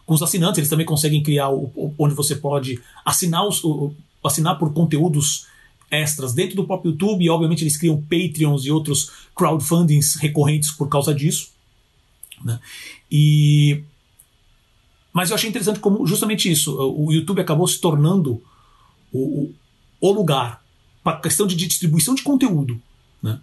com 0.06 0.14
os 0.14 0.22
assinantes. 0.22 0.58
Eles 0.58 0.70
também 0.70 0.86
conseguem 0.86 1.22
criar 1.22 1.50
o, 1.50 1.70
o, 1.74 1.94
onde 1.98 2.14
você 2.14 2.36
pode 2.36 2.80
assinar, 3.04 3.46
os, 3.46 3.62
o, 3.64 3.92
assinar 4.22 4.58
por 4.58 4.72
conteúdos 4.72 5.46
extras 5.90 6.32
dentro 6.32 6.56
do 6.56 6.64
próprio 6.64 6.92
YouTube. 6.92 7.24
E, 7.24 7.30
obviamente, 7.30 7.62
eles 7.62 7.76
criam 7.76 8.00
Patreons 8.02 8.64
e 8.64 8.70
outros 8.70 9.10
crowdfundings 9.34 10.16
recorrentes 10.16 10.70
por 10.70 10.88
causa 10.88 11.14
disso. 11.14 11.50
Né? 12.44 12.58
E 13.10 13.82
mas 15.12 15.28
eu 15.28 15.34
achei 15.34 15.50
interessante 15.50 15.78
como 15.78 16.06
justamente 16.06 16.50
isso. 16.50 16.74
O 16.74 17.12
YouTube 17.12 17.40
acabou 17.40 17.68
se 17.68 17.78
tornando 17.78 18.42
o, 19.12 19.52
o 20.00 20.10
lugar 20.10 20.64
para 21.04 21.18
a 21.18 21.20
questão 21.20 21.46
de 21.46 21.54
distribuição 21.54 22.14
de 22.14 22.22
conteúdo. 22.22 22.80
Né? 23.22 23.38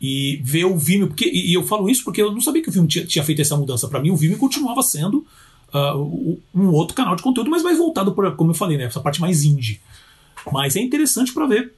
E 0.00 0.38
ver 0.44 0.66
o 0.66 0.76
Vimeo, 0.76 1.08
porque, 1.08 1.30
e 1.30 1.54
eu 1.54 1.64
falo 1.64 1.88
isso 1.88 2.04
porque 2.04 2.20
eu 2.20 2.30
não 2.30 2.42
sabia 2.42 2.62
que 2.62 2.68
o 2.68 2.72
Vimeo 2.72 2.88
tinha, 2.88 3.06
tinha 3.06 3.24
feito 3.24 3.40
essa 3.40 3.56
mudança. 3.56 3.88
Para 3.88 4.00
mim, 4.00 4.10
o 4.10 4.16
Vimeo 4.16 4.36
continuava 4.36 4.82
sendo 4.82 5.26
uh, 5.74 6.38
um 6.54 6.68
outro 6.68 6.94
canal 6.94 7.16
de 7.16 7.22
conteúdo, 7.22 7.50
mas 7.50 7.62
mais 7.62 7.76
voltado 7.76 8.12
para, 8.12 8.30
como 8.30 8.52
eu 8.52 8.54
falei, 8.54 8.78
né, 8.78 8.84
essa 8.84 9.00
parte 9.00 9.20
mais 9.20 9.42
indie. 9.42 9.80
Mas 10.52 10.76
é 10.76 10.80
interessante 10.80 11.32
para 11.32 11.46
ver 11.46 11.72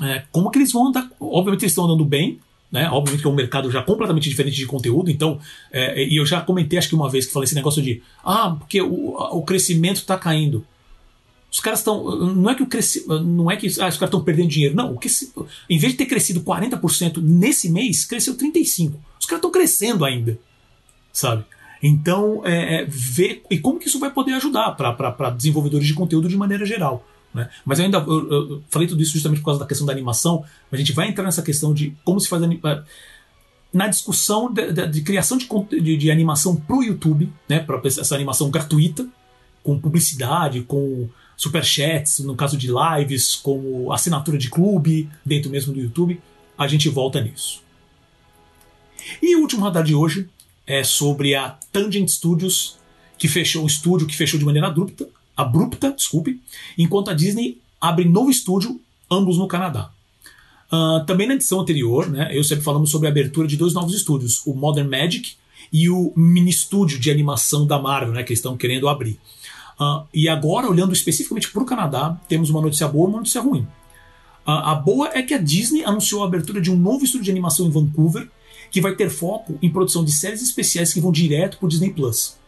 é, 0.00 0.24
como 0.32 0.50
que 0.50 0.58
eles 0.58 0.72
vão 0.72 0.88
andar. 0.88 1.08
Obviamente 1.20 1.62
eles 1.62 1.72
estão 1.72 1.84
andando 1.84 2.04
bem, 2.04 2.38
né? 2.70 2.88
Obviamente 2.90 3.22
que 3.22 3.28
é 3.28 3.30
um 3.30 3.34
mercado 3.34 3.70
já 3.70 3.82
completamente 3.82 4.28
diferente 4.28 4.56
de 4.56 4.66
conteúdo, 4.66 5.10
então, 5.10 5.40
é, 5.72 6.04
e 6.04 6.16
eu 6.16 6.24
já 6.24 6.40
comentei 6.40 6.78
acho 6.78 6.88
que 6.88 6.94
uma 6.94 7.10
vez 7.10 7.26
que 7.26 7.32
falei 7.32 7.44
esse 7.44 7.54
negócio 7.54 7.82
de 7.82 8.02
ah, 8.24 8.56
porque 8.58 8.80
o, 8.80 9.16
o 9.16 9.42
crescimento 9.42 9.96
está 9.96 10.16
caindo. 10.16 10.64
Os 11.52 11.58
caras 11.58 11.80
estão. 11.80 12.32
Não 12.32 12.48
é 12.48 12.54
que 12.54 12.62
o 12.62 12.66
crescimento. 12.66 13.24
Não 13.24 13.50
é 13.50 13.56
que 13.56 13.66
ah, 13.66 13.68
os 13.68 13.78
caras 13.78 14.02
estão 14.02 14.22
perdendo 14.22 14.48
dinheiro. 14.48 14.76
Não, 14.76 14.94
o 14.94 14.98
que, 14.98 15.08
em 15.68 15.78
vez 15.78 15.92
de 15.92 15.98
ter 15.98 16.06
crescido 16.06 16.42
40% 16.42 17.20
nesse 17.20 17.68
mês, 17.68 18.04
cresceu 18.04 18.36
35%. 18.36 18.94
Os 19.18 19.26
caras 19.26 19.38
estão 19.38 19.50
crescendo 19.50 20.04
ainda. 20.04 20.38
Sabe? 21.12 21.44
Então, 21.82 22.42
é, 22.44 22.82
é, 22.82 22.84
ver. 22.84 23.42
E 23.50 23.58
como 23.58 23.78
que 23.78 23.88
isso 23.88 23.98
vai 23.98 24.10
poder 24.10 24.34
ajudar 24.34 24.72
para 24.72 25.30
desenvolvedores 25.30 25.86
de 25.86 25.94
conteúdo 25.94 26.28
de 26.28 26.36
maneira 26.36 26.64
geral. 26.66 27.06
Né? 27.32 27.48
Mas 27.64 27.78
eu 27.78 27.84
ainda 27.84 27.98
eu, 27.98 28.30
eu 28.30 28.62
falei 28.68 28.88
tudo 28.88 29.02
isso 29.02 29.12
justamente 29.12 29.40
por 29.40 29.46
causa 29.46 29.60
da 29.60 29.66
questão 29.66 29.86
da 29.86 29.92
animação, 29.92 30.44
a 30.70 30.76
gente 30.76 30.92
vai 30.92 31.08
entrar 31.08 31.24
nessa 31.24 31.42
questão 31.42 31.72
de 31.72 31.96
como 32.04 32.20
se 32.20 32.28
faz 32.28 32.42
na 33.72 33.86
discussão 33.86 34.52
de, 34.52 34.72
de, 34.72 34.86
de 34.88 35.02
criação 35.02 35.38
de, 35.38 35.46
de, 35.80 35.96
de 35.96 36.10
animação 36.10 36.56
para 36.56 36.76
o 36.76 36.82
YouTube, 36.82 37.32
né, 37.48 37.60
para 37.60 37.80
essa 37.84 38.14
animação 38.14 38.50
gratuita, 38.50 39.06
com 39.62 39.78
publicidade, 39.78 40.62
com 40.62 41.08
superchats, 41.36 42.18
no 42.20 42.34
caso 42.34 42.56
de 42.56 42.68
lives, 42.68 43.36
como 43.36 43.92
assinatura 43.92 44.36
de 44.36 44.50
clube 44.50 45.08
dentro 45.24 45.50
mesmo 45.50 45.72
do 45.72 45.80
YouTube, 45.80 46.20
a 46.58 46.66
gente 46.66 46.88
volta 46.88 47.20
nisso. 47.20 47.62
E 49.22 49.36
o 49.36 49.40
último 49.40 49.64
radar 49.64 49.84
de 49.84 49.94
hoje 49.94 50.28
é 50.70 50.84
sobre 50.84 51.34
a 51.34 51.58
Tangent 51.72 52.08
Studios, 52.08 52.78
que 53.18 53.26
fechou 53.26 53.64
o 53.64 53.66
estúdio, 53.66 54.06
que 54.06 54.16
fechou 54.16 54.38
de 54.38 54.44
maneira 54.44 54.68
abrupta, 54.68 55.08
abrupta, 55.36 55.90
desculpe, 55.90 56.40
enquanto 56.78 57.10
a 57.10 57.14
Disney 57.14 57.58
abre 57.80 58.04
novo 58.04 58.30
estúdio, 58.30 58.80
ambos 59.10 59.36
no 59.36 59.48
Canadá. 59.48 59.90
Uh, 60.72 61.04
também 61.04 61.26
na 61.26 61.34
edição 61.34 61.58
anterior, 61.58 62.08
né, 62.08 62.30
eu 62.32 62.44
sempre 62.44 62.62
falamos 62.62 62.88
sobre 62.88 63.08
a 63.08 63.10
abertura 63.10 63.48
de 63.48 63.56
dois 63.56 63.74
novos 63.74 63.92
estúdios, 63.94 64.46
o 64.46 64.54
Modern 64.54 64.88
Magic 64.88 65.32
e 65.72 65.90
o 65.90 66.12
mini 66.14 66.50
estúdio 66.50 67.00
de 67.00 67.10
animação 67.10 67.66
da 67.66 67.76
Marvel, 67.76 68.14
né, 68.14 68.22
que 68.22 68.32
estão 68.32 68.56
querendo 68.56 68.88
abrir. 68.88 69.18
Uh, 69.80 70.06
e 70.14 70.28
agora, 70.28 70.70
olhando 70.70 70.92
especificamente 70.92 71.50
para 71.50 71.62
o 71.62 71.66
Canadá, 71.66 72.16
temos 72.28 72.48
uma 72.48 72.60
notícia 72.60 72.86
boa 72.86 73.06
e 73.06 73.08
uma 73.08 73.18
notícia 73.18 73.40
ruim. 73.40 73.62
Uh, 74.46 74.50
a 74.52 74.74
boa 74.76 75.10
é 75.12 75.22
que 75.22 75.34
a 75.34 75.38
Disney 75.38 75.82
anunciou 75.82 76.22
a 76.22 76.26
abertura 76.26 76.60
de 76.60 76.70
um 76.70 76.76
novo 76.76 77.04
estúdio 77.04 77.24
de 77.24 77.30
animação 77.32 77.66
em 77.66 77.70
Vancouver, 77.70 78.28
que 78.70 78.80
vai 78.80 78.94
ter 78.94 79.10
foco 79.10 79.58
em 79.60 79.70
produção 79.70 80.04
de 80.04 80.12
séries 80.12 80.42
especiais 80.42 80.92
que 80.92 81.00
vão 81.00 81.10
direto 81.10 81.58
para 81.58 81.66
o 81.66 81.68
Disney 81.68 81.90
Plus. 81.90 82.38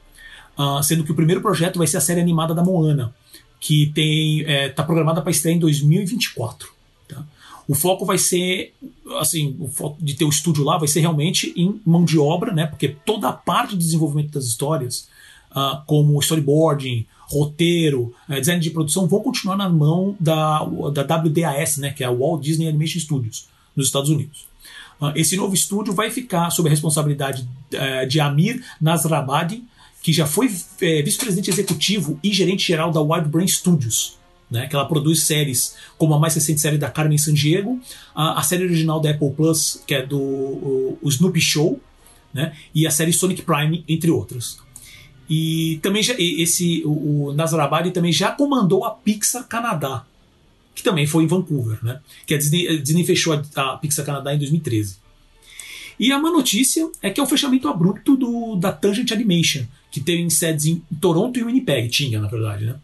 Uh, 0.59 0.83
sendo 0.83 1.03
que 1.03 1.13
o 1.13 1.15
primeiro 1.15 1.41
projeto 1.41 1.79
vai 1.79 1.87
ser 1.87 1.97
a 1.97 2.01
série 2.01 2.21
animada 2.21 2.55
da 2.55 2.63
Moana, 2.63 3.15
que 3.59 3.91
tem 3.95 4.41
está 4.41 4.53
é, 4.53 4.69
tá 4.69 4.83
programada 4.83 5.23
para 5.23 5.31
estrear 5.31 5.57
em 5.57 5.61
2024. 5.61 6.69
Tá? 7.09 7.25
O 7.67 7.75
foco 7.75 8.05
vai 8.05 8.19
ser, 8.19 8.75
assim, 9.19 9.57
o 9.59 9.69
foco 9.69 9.97
de 10.01 10.15
ter 10.15 10.25
o 10.25 10.29
estúdio 10.29 10.65
lá 10.65 10.77
vai 10.77 10.89
ser 10.89 11.01
realmente 11.01 11.53
em 11.57 11.81
mão 11.87 12.05
de 12.05 12.19
obra, 12.19 12.53
né? 12.53 12.67
Porque 12.67 12.89
toda 12.89 13.29
a 13.29 13.33
parte 13.33 13.71
de 13.71 13.79
desenvolvimento 13.79 14.33
das 14.33 14.45
histórias, 14.45 15.09
uh, 15.53 15.83
como 15.87 16.21
storyboarding, 16.21 17.07
roteiro, 17.29 18.13
uh, 18.29 18.35
design 18.35 18.61
de 18.61 18.71
produção, 18.71 19.07
vão 19.07 19.21
continuar 19.21 19.57
na 19.57 19.69
mão 19.69 20.17
da, 20.19 20.65
da 20.93 21.17
WDAS, 21.17 21.79
né? 21.79 21.93
Que 21.93 22.03
é 22.03 22.07
a 22.07 22.13
Walt 22.13 22.43
Disney 22.43 22.69
Animation 22.69 23.01
Studios, 23.01 23.47
nos 23.75 23.87
Estados 23.87 24.11
Unidos. 24.11 24.52
Uh, 25.03 25.11
esse 25.17 25.37
novo 25.37 25.53
estúdio 25.53 25.93
vai 25.93 26.11
ficar 26.13 26.49
sob 26.51 26.69
a 26.69 26.71
responsabilidade 26.71 27.45
eh, 27.73 28.07
de 28.07 28.21
Amir 28.21 28.65
Nasrabadi, 28.81 29.65
que 30.01 30.13
já 30.13 30.27
foi 30.27 30.49
é, 30.81 31.03
vice-presidente 31.03 31.51
executivo 31.51 32.21
e 32.23 32.33
gerente 32.33 32.65
geral 32.65 32.93
da 32.93 33.01
Wild 33.01 33.29
Brain 33.29 33.49
Studios, 33.49 34.17
né, 34.49 34.69
que 34.69 34.77
ela 34.77 34.85
produz 34.85 35.25
séries 35.25 35.77
como 35.99 36.15
a 36.15 36.21
mais 36.21 36.35
recente 36.37 36.61
série 36.61 36.79
da 36.79 36.89
Carmen 36.89 37.19
Sandiego, 37.19 37.81
a, 38.15 38.39
a 38.39 38.43
série 38.43 38.65
original 38.65 39.01
da 39.01 39.11
Apple 39.11 39.33
Plus, 39.33 39.83
que 39.87 39.95
é 39.95 40.07
do 40.07 40.21
o, 40.21 40.99
o 41.03 41.09
Snoopy 41.09 41.41
Show, 41.41 41.81
né, 42.33 42.53
e 42.73 42.87
a 42.87 42.91
série 42.91 43.13
Sonic 43.13 43.43
Prime, 43.43 43.85
entre 43.89 44.11
outras. 44.11 44.59
E 45.29 45.81
também 45.83 46.03
já, 46.03 46.15
esse 46.19 46.83
o, 46.85 47.29
o 47.29 47.33
Nazarabadi 47.33 47.91
também 47.91 48.13
já 48.13 48.31
comandou 48.31 48.85
a 48.85 48.91
Pixar 48.91 49.49
Canadá, 49.49 50.05
que 50.75 50.83
também 50.83 51.07
foi 51.07 51.25
em 51.25 51.27
Vancouver, 51.27 51.79
né? 51.83 52.01
Que 52.27 52.35
a 52.35 52.39
Disney, 52.39 52.69
a 52.69 52.81
Disney 52.81 53.05
fechou 53.05 53.33
a, 53.33 53.61
a 53.61 53.77
Pixar 53.77 54.05
Canadá 54.05 54.35
em 54.35 54.39
2013. 54.39 54.97
E 55.99 56.11
a 56.11 56.19
má 56.19 56.31
notícia 56.31 56.91
é 57.01 57.11
que 57.11 57.21
é 57.21 57.23
o 57.23 57.27
fechamento 57.27 57.69
abrupto 57.69 58.17
do, 58.17 58.57
da 58.57 58.73
Tangent 58.73 59.13
Animation, 59.13 59.65
que 59.91 60.01
tem 60.01 60.29
sedes 60.31 60.67
em 60.67 60.83
Toronto 61.01 61.39
e 61.39 61.45
Winnipeg, 61.45 61.89
tinha, 61.89 62.21
na 62.21 62.29
verdade, 62.29 62.65
né? 62.65 62.77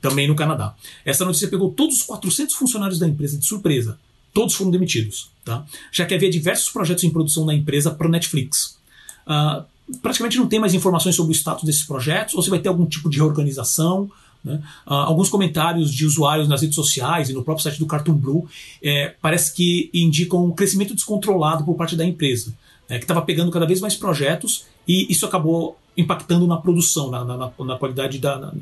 Também 0.00 0.28
no 0.28 0.34
Canadá. 0.34 0.74
Essa 1.04 1.24
notícia 1.24 1.48
pegou 1.48 1.72
todos 1.72 1.96
os 1.96 2.02
400 2.02 2.54
funcionários 2.54 2.98
da 2.98 3.08
empresa 3.08 3.38
de 3.38 3.46
surpresa. 3.46 3.98
Todos 4.34 4.54
foram 4.54 4.70
demitidos, 4.70 5.30
tá? 5.44 5.64
Já 5.90 6.04
que 6.04 6.14
havia 6.14 6.30
diversos 6.30 6.70
projetos 6.70 7.04
em 7.04 7.10
produção 7.10 7.46
da 7.46 7.54
empresa 7.54 7.90
para 7.90 8.08
Netflix. 8.08 8.78
Uh, 9.26 9.64
praticamente 10.02 10.36
não 10.36 10.46
tem 10.46 10.60
mais 10.60 10.74
informações 10.74 11.16
sobre 11.16 11.32
o 11.32 11.34
status 11.34 11.64
desses 11.64 11.84
projetos, 11.84 12.34
ou 12.34 12.42
se 12.42 12.50
vai 12.50 12.58
ter 12.58 12.68
algum 12.68 12.86
tipo 12.86 13.08
de 13.08 13.18
reorganização. 13.18 14.10
Né? 14.48 14.62
Uh, 14.86 14.94
alguns 14.94 15.28
comentários 15.28 15.92
de 15.92 16.06
usuários 16.06 16.48
nas 16.48 16.62
redes 16.62 16.74
sociais 16.74 17.28
e 17.28 17.34
no 17.34 17.44
próprio 17.44 17.62
site 17.62 17.78
do 17.78 17.86
Cartoon 17.86 18.14
Blue 18.14 18.48
é, 18.82 19.14
parece 19.20 19.54
que 19.54 19.90
indicam 19.92 20.46
um 20.46 20.52
crescimento 20.52 20.94
descontrolado 20.94 21.64
por 21.64 21.76
parte 21.76 21.94
da 21.94 22.04
empresa, 22.04 22.54
né, 22.88 22.96
que 22.96 23.04
estava 23.04 23.20
pegando 23.20 23.50
cada 23.50 23.66
vez 23.66 23.80
mais 23.80 23.94
projetos 23.94 24.64
e 24.86 25.06
isso 25.12 25.26
acabou 25.26 25.78
impactando 25.94 26.46
na 26.46 26.56
produção, 26.56 27.10
na, 27.10 27.24
na, 27.24 27.36
na 27.36 27.76
qualidade 27.76 28.18
da. 28.18 28.52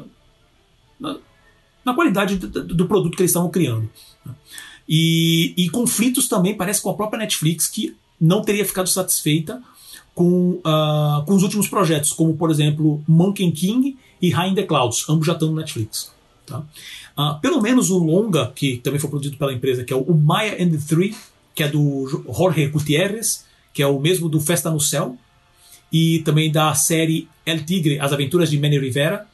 Na, 0.98 1.16
na 1.84 1.94
qualidade 1.94 2.36
do, 2.36 2.64
do, 2.64 2.88
produto 2.88 3.14
que 3.14 3.22
eles 3.22 3.30
estavam 3.30 3.48
criando. 3.48 3.88
E, 4.88 5.54
e, 5.56 5.70
conflitos 5.70 6.26
também 6.26 6.56
parece 6.56 6.82
com 6.82 6.90
a 6.90 6.94
própria 6.94 7.20
Netflix, 7.20 7.68
que 7.68 7.94
não 8.20 8.42
teria 8.42 8.64
ficado 8.64 8.88
satisfeita 8.88 9.62
com, 10.12 10.60
uh, 10.64 11.24
com 11.26 11.34
os 11.34 11.44
últimos 11.44 11.68
projetos, 11.68 12.12
como 12.12 12.34
por 12.34 12.50
exemplo 12.50 13.04
Monkey 13.06 13.52
King 13.52 13.96
e 14.20 14.30
High 14.30 14.50
in 14.50 14.54
the 14.54 14.62
Clouds, 14.62 15.08
ambos 15.08 15.26
já 15.26 15.32
estão 15.32 15.48
no 15.48 15.56
Netflix. 15.56 16.12
Tá? 16.46 16.62
Uh, 17.18 17.40
pelo 17.40 17.60
menos 17.60 17.90
o 17.90 17.98
longa, 17.98 18.52
que 18.54 18.78
também 18.78 19.00
foi 19.00 19.10
produzido 19.10 19.36
pela 19.36 19.52
empresa, 19.52 19.84
que 19.84 19.92
é 19.92 19.96
o 19.96 20.14
Maya 20.14 20.54
and 20.62 20.70
the 20.70 20.78
Three, 20.86 21.16
que 21.54 21.62
é 21.62 21.68
do 21.68 22.06
Jorge 22.28 22.66
Gutierrez, 22.68 23.44
que 23.72 23.82
é 23.82 23.86
o 23.86 23.98
mesmo 23.98 24.28
do 24.28 24.40
Festa 24.40 24.70
no 24.70 24.80
Céu, 24.80 25.16
e 25.92 26.20
também 26.20 26.50
da 26.50 26.74
série 26.74 27.28
El 27.44 27.64
Tigre, 27.64 27.98
As 27.98 28.12
Aventuras 28.12 28.50
de 28.50 28.58
Manny 28.58 28.78
Rivera, 28.78 29.26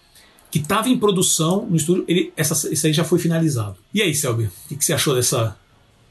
que 0.51 0.59
estava 0.59 0.89
em 0.89 0.99
produção 0.99 1.67
no 1.67 1.77
estúdio. 1.77 2.05
Ele, 2.07 2.33
essa, 2.37 2.73
isso 2.73 2.87
aí 2.87 2.93
já 2.93 3.05
foi 3.05 3.19
finalizado. 3.19 3.77
E 3.93 4.03
aí, 4.03 4.15
Selby, 4.15 4.45
o 4.45 4.69
que, 4.69 4.77
que 4.77 4.85
você 4.85 4.93
achou 4.93 5.15
dessa, 5.15 5.57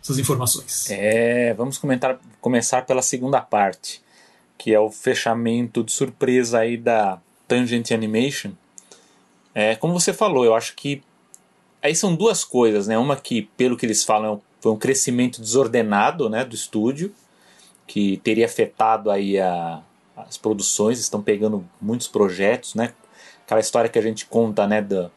dessas 0.01 0.17
informações? 0.17 0.89
É, 0.89 1.53
vamos 1.53 1.77
comentar, 1.77 2.19
começar 2.41 2.85
pela 2.85 3.01
segunda 3.01 3.39
parte, 3.39 4.01
que 4.57 4.73
é 4.73 4.79
o 4.79 4.89
fechamento 4.89 5.83
de 5.83 5.91
surpresa 5.91 6.59
aí 6.59 6.75
da 6.75 7.19
Tangent 7.47 7.91
Animation. 7.91 8.51
É, 9.53 9.75
como 9.75 9.93
você 9.93 10.13
falou, 10.13 10.45
eu 10.45 10.55
acho 10.55 10.75
que 10.75 11.01
aí 11.81 11.95
são 11.95 12.15
duas 12.15 12.43
coisas, 12.43 12.87
né? 12.87 12.97
Uma 12.97 13.15
que, 13.15 13.43
pelo 13.57 13.75
que 13.75 13.85
eles 13.85 14.03
falam, 14.03 14.41
foi 14.59 14.71
um 14.71 14.77
crescimento 14.77 15.41
desordenado, 15.41 16.29
né, 16.29 16.45
do 16.45 16.55
estúdio, 16.55 17.13
que 17.87 18.17
teria 18.17 18.45
afetado 18.45 19.09
aí 19.09 19.39
a, 19.39 19.81
as 20.15 20.37
produções 20.37 20.99
estão 20.99 21.21
pegando 21.21 21.67
muitos 21.81 22.07
projetos, 22.07 22.75
né? 22.75 22.93
Aquela 23.43 23.59
história 23.59 23.89
que 23.89 23.99
a 23.99 24.01
gente 24.01 24.25
conta, 24.25 24.65
né, 24.67 24.81
do, 24.81 25.11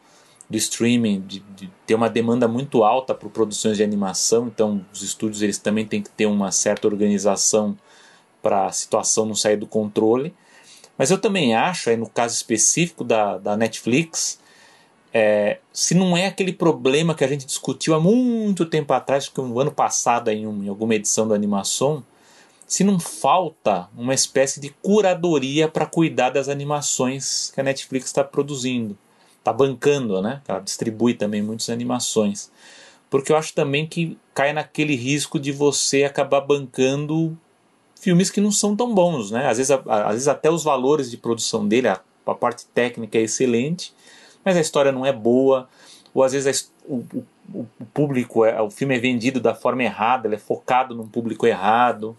do 0.49 0.57
streaming, 0.57 1.21
de, 1.21 1.39
de 1.55 1.71
ter 1.85 1.95
uma 1.95 2.09
demanda 2.09 2.47
muito 2.47 2.83
alta 2.83 3.13
para 3.13 3.29
produções 3.29 3.77
de 3.77 3.83
animação, 3.83 4.47
então 4.47 4.85
os 4.91 5.01
estúdios 5.01 5.41
eles 5.41 5.57
também 5.57 5.85
têm 5.85 6.01
que 6.01 6.09
ter 6.09 6.25
uma 6.25 6.51
certa 6.51 6.87
organização 6.87 7.77
para 8.41 8.67
a 8.67 8.71
situação 8.71 9.25
não 9.25 9.35
sair 9.35 9.57
do 9.57 9.65
controle. 9.65 10.33
Mas 10.97 11.11
eu 11.11 11.17
também 11.17 11.55
acho, 11.55 11.89
aí 11.89 11.97
no 11.97 12.09
caso 12.09 12.35
específico 12.35 13.03
da, 13.03 13.37
da 13.37 13.57
Netflix, 13.57 14.39
é, 15.13 15.59
se 15.71 15.93
não 15.93 16.15
é 16.15 16.27
aquele 16.27 16.51
problema 16.51 17.15
que 17.15 17.23
a 17.23 17.27
gente 17.27 17.45
discutiu 17.45 17.95
há 17.95 17.99
muito 17.99 18.65
tempo 18.65 18.91
atrás, 18.93 19.29
que 19.29 19.39
um 19.39 19.59
ano 19.59 19.71
passado 19.71 20.29
em, 20.29 20.45
um, 20.45 20.63
em 20.63 20.67
alguma 20.67 20.95
edição 20.95 21.27
da 21.27 21.35
animação, 21.35 22.03
se 22.67 22.83
não 22.83 22.99
falta 22.99 23.87
uma 23.95 24.13
espécie 24.13 24.59
de 24.59 24.69
curadoria 24.81 25.67
para 25.67 25.85
cuidar 25.85 26.31
das 26.31 26.49
animações 26.49 27.51
que 27.53 27.61
a 27.61 27.63
Netflix 27.63 28.07
está 28.07 28.23
produzindo, 28.23 28.97
está 29.37 29.53
bancando, 29.53 30.21
né? 30.21 30.41
Ela 30.47 30.59
distribui 30.59 31.13
também 31.13 31.41
muitas 31.41 31.69
animações, 31.69 32.51
porque 33.09 33.31
eu 33.31 33.37
acho 33.37 33.53
também 33.53 33.85
que 33.87 34.17
cai 34.33 34.51
naquele 34.51 34.95
risco 34.95 35.39
de 35.39 35.51
você 35.51 36.03
acabar 36.03 36.41
bancando 36.41 37.37
filmes 38.05 38.29
que 38.29 38.39
não 38.39 38.51
são 38.51 38.75
tão 38.75 38.93
bons, 38.93 39.31
né? 39.31 39.47
Às 39.47 39.57
vezes, 39.57 39.71
às 39.71 40.11
vezes 40.11 40.27
até 40.27 40.51
os 40.51 40.63
valores 40.63 41.09
de 41.09 41.17
produção 41.17 41.67
dele, 41.67 41.87
a, 41.87 41.99
a 42.27 42.35
parte 42.35 42.67
técnica 42.67 43.17
é 43.17 43.21
excelente, 43.21 43.91
mas 44.43 44.55
a 44.55 44.61
história 44.61 44.91
não 44.91 45.03
é 45.03 45.11
boa, 45.11 45.67
ou 46.13 46.23
às 46.23 46.33
vezes 46.33 46.71
a, 46.87 46.93
o, 46.93 47.03
o 47.51 47.65
público, 47.91 48.45
é, 48.45 48.61
o 48.61 48.69
filme 48.69 48.95
é 48.95 48.99
vendido 48.99 49.39
da 49.39 49.55
forma 49.55 49.83
errada, 49.83 50.27
ele 50.27 50.35
é 50.35 50.39
focado 50.39 50.93
num 50.93 51.07
público 51.07 51.47
errado. 51.47 52.15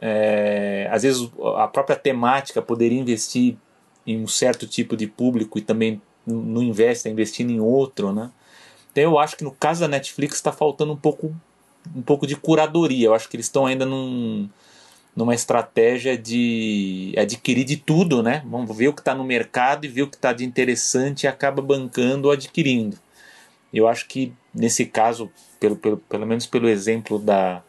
É, 0.00 0.88
às 0.90 1.02
vezes 1.02 1.30
a 1.56 1.68
própria 1.68 1.94
temática 1.94 2.62
poderia 2.62 2.98
investir 2.98 3.56
em 4.06 4.18
um 4.18 4.26
certo 4.26 4.66
tipo 4.66 4.96
de 4.96 5.06
público 5.06 5.58
e 5.58 5.62
também 5.62 6.00
não 6.26 6.62
investe, 6.62 7.00
está 7.00 7.10
investindo 7.10 7.50
em 7.50 7.60
outro, 7.60 8.14
né? 8.14 8.30
Então 8.90 9.04
eu 9.04 9.18
acho 9.18 9.36
que 9.36 9.44
no 9.44 9.52
caso 9.52 9.80
da 9.80 9.88
Netflix 9.88 10.36
está 10.36 10.52
faltando 10.52 10.92
um 10.92 10.96
pouco, 10.96 11.36
um 11.94 12.02
pouco 12.02 12.26
de 12.26 12.34
curadoria. 12.34 13.08
Eu 13.08 13.14
acho 13.14 13.28
que 13.28 13.36
eles 13.36 13.46
estão 13.46 13.66
ainda 13.66 13.84
num, 13.84 14.48
numa 15.14 15.34
estratégia 15.34 16.16
de 16.16 17.14
adquirir 17.18 17.64
de 17.64 17.76
tudo, 17.76 18.22
né? 18.22 18.42
Vamos 18.46 18.76
ver 18.76 18.88
o 18.88 18.94
que 18.94 19.00
está 19.00 19.14
no 19.14 19.24
mercado 19.24 19.84
e 19.84 19.88
ver 19.88 20.02
o 20.02 20.08
que 20.08 20.16
está 20.16 20.32
de 20.32 20.44
interessante 20.44 21.24
e 21.24 21.26
acaba 21.26 21.60
bancando 21.60 22.28
ou 22.28 22.32
adquirindo. 22.32 22.98
Eu 23.72 23.86
acho 23.86 24.06
que 24.08 24.32
nesse 24.54 24.86
caso, 24.86 25.30
pelo, 25.60 25.76
pelo, 25.76 25.96
pelo 25.98 26.26
menos 26.26 26.46
pelo 26.46 26.68
exemplo 26.68 27.18
da, 27.18 27.62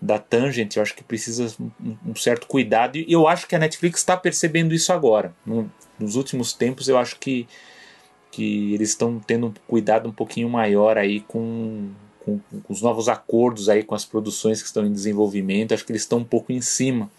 da 0.00 0.18
Tangent, 0.18 0.76
eu 0.76 0.82
acho 0.82 0.94
que 0.94 1.04
precisa 1.04 1.54
um, 1.60 1.96
um 2.08 2.14
certo 2.14 2.46
cuidado 2.46 2.96
e 2.96 3.10
eu 3.10 3.26
acho 3.28 3.46
que 3.46 3.54
a 3.54 3.58
Netflix 3.58 4.00
está 4.00 4.16
percebendo 4.16 4.74
isso 4.74 4.92
agora. 4.92 5.34
No, 5.46 5.70
nos 5.98 6.16
últimos 6.16 6.52
tempos, 6.52 6.88
eu 6.88 6.98
acho 6.98 7.18
que, 7.18 7.46
que 8.30 8.74
eles 8.74 8.90
estão 8.90 9.18
tendo 9.18 9.46
um 9.46 9.54
cuidado 9.66 10.08
um 10.08 10.12
pouquinho 10.12 10.48
maior 10.48 10.98
aí 10.98 11.20
com, 11.20 11.90
com, 12.24 12.38
com, 12.62 12.72
os 12.72 12.82
novos 12.82 13.08
acordos 13.08 13.68
aí 13.68 13.82
com 13.82 13.94
as 13.94 14.04
produções 14.04 14.60
que 14.60 14.66
estão 14.66 14.86
em 14.86 14.92
desenvolvimento. 14.92 15.72
Acho 15.72 15.84
que 15.84 15.92
eles 15.92 16.02
estão 16.02 16.18
um 16.18 16.24
pouco 16.24 16.52
em 16.52 16.60
cima. 16.60 17.10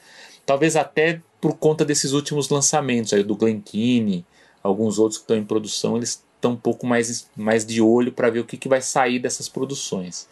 Talvez 0.46 0.76
até 0.76 1.22
por 1.40 1.58
conta 1.58 1.86
desses 1.86 2.12
últimos 2.12 2.50
lançamentos 2.50 3.14
aí 3.14 3.24
do 3.24 3.36
Glenkine, 3.36 4.26
alguns 4.62 4.98
outros 4.98 5.18
que 5.18 5.24
estão 5.24 5.38
em 5.38 5.44
produção, 5.44 5.98
eles 5.98 6.24
estão 6.36 6.52
um 6.52 6.58
pouco 6.58 6.86
mais, 6.86 7.30
mais 7.36 7.66
de 7.66 7.82
olho 7.82 8.12
para 8.12 8.30
ver 8.30 8.40
o 8.40 8.46
que, 8.46 8.58
que 8.58 8.68
vai 8.68 8.82
sair 8.82 9.20
dessas 9.20 9.48
produções. 9.48 10.28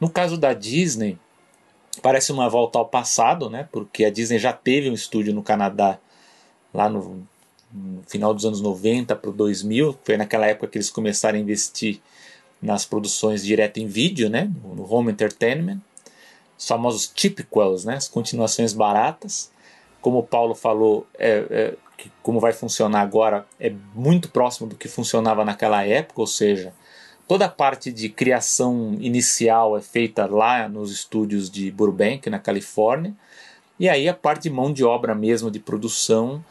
No 0.00 0.10
caso 0.10 0.36
da 0.36 0.52
Disney, 0.52 1.18
parece 2.02 2.32
uma 2.32 2.48
volta 2.48 2.78
ao 2.78 2.86
passado, 2.86 3.48
né? 3.48 3.68
Porque 3.72 4.04
a 4.04 4.10
Disney 4.10 4.38
já 4.38 4.52
teve 4.52 4.90
um 4.90 4.94
estúdio 4.94 5.34
no 5.34 5.42
Canadá 5.42 5.98
lá 6.72 6.88
no, 6.88 7.26
no 7.72 8.02
final 8.06 8.34
dos 8.34 8.44
anos 8.44 8.60
90 8.60 9.16
para 9.16 9.30
o 9.30 9.32
2000, 9.32 9.98
foi 10.04 10.16
naquela 10.16 10.46
época 10.46 10.68
que 10.68 10.78
eles 10.78 10.90
começaram 10.90 11.38
a 11.38 11.40
investir 11.40 12.00
nas 12.66 12.84
produções 12.84 13.44
direto 13.44 13.78
em 13.78 13.86
vídeo, 13.86 14.28
né? 14.28 14.50
No 14.62 14.92
home 14.92 15.12
entertainment, 15.12 15.80
os 16.58 16.66
famosos 16.66 17.06
typicals, 17.06 17.84
né? 17.84 17.94
As 17.94 18.08
continuações 18.08 18.72
baratas. 18.72 19.50
Como 20.00 20.18
o 20.18 20.22
Paulo 20.22 20.54
falou, 20.54 21.06
é, 21.18 21.44
é 21.50 21.74
como 22.22 22.40
vai 22.40 22.52
funcionar 22.52 23.00
agora 23.00 23.46
é 23.58 23.72
muito 23.94 24.28
próximo 24.28 24.68
do 24.68 24.76
que 24.76 24.88
funcionava 24.88 25.44
naquela 25.44 25.84
época, 25.84 26.20
ou 26.20 26.26
seja, 26.26 26.72
toda 27.26 27.46
a 27.46 27.48
parte 27.48 27.90
de 27.90 28.08
criação 28.08 28.96
inicial 29.00 29.76
é 29.76 29.80
feita 29.80 30.26
lá 30.26 30.68
nos 30.68 30.92
estúdios 30.92 31.50
de 31.50 31.70
Burbank, 31.70 32.28
na 32.28 32.38
Califórnia, 32.38 33.14
e 33.78 33.88
aí 33.88 34.08
a 34.08 34.14
parte 34.14 34.44
de 34.44 34.50
mão 34.50 34.72
de 34.72 34.84
obra 34.84 35.14
mesmo 35.14 35.50
de 35.50 35.58
produção 35.58 36.44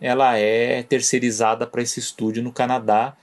ela 0.00 0.36
é 0.36 0.82
terceirizada 0.82 1.66
para 1.66 1.82
esse 1.82 2.00
estúdio 2.00 2.42
no 2.42 2.52
Canadá, 2.52 3.16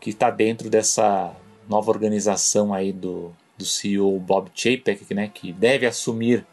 que 0.00 0.10
está 0.10 0.30
dentro 0.30 0.70
dessa 0.70 1.34
nova 1.68 1.90
organização 1.90 2.72
aí 2.72 2.92
do, 2.92 3.32
do 3.56 3.64
CEO 3.64 4.18
Bob 4.18 4.50
Chapek, 4.54 5.14
né, 5.14 5.30
que 5.32 5.52
deve 5.52 5.86
assumir 5.86 6.46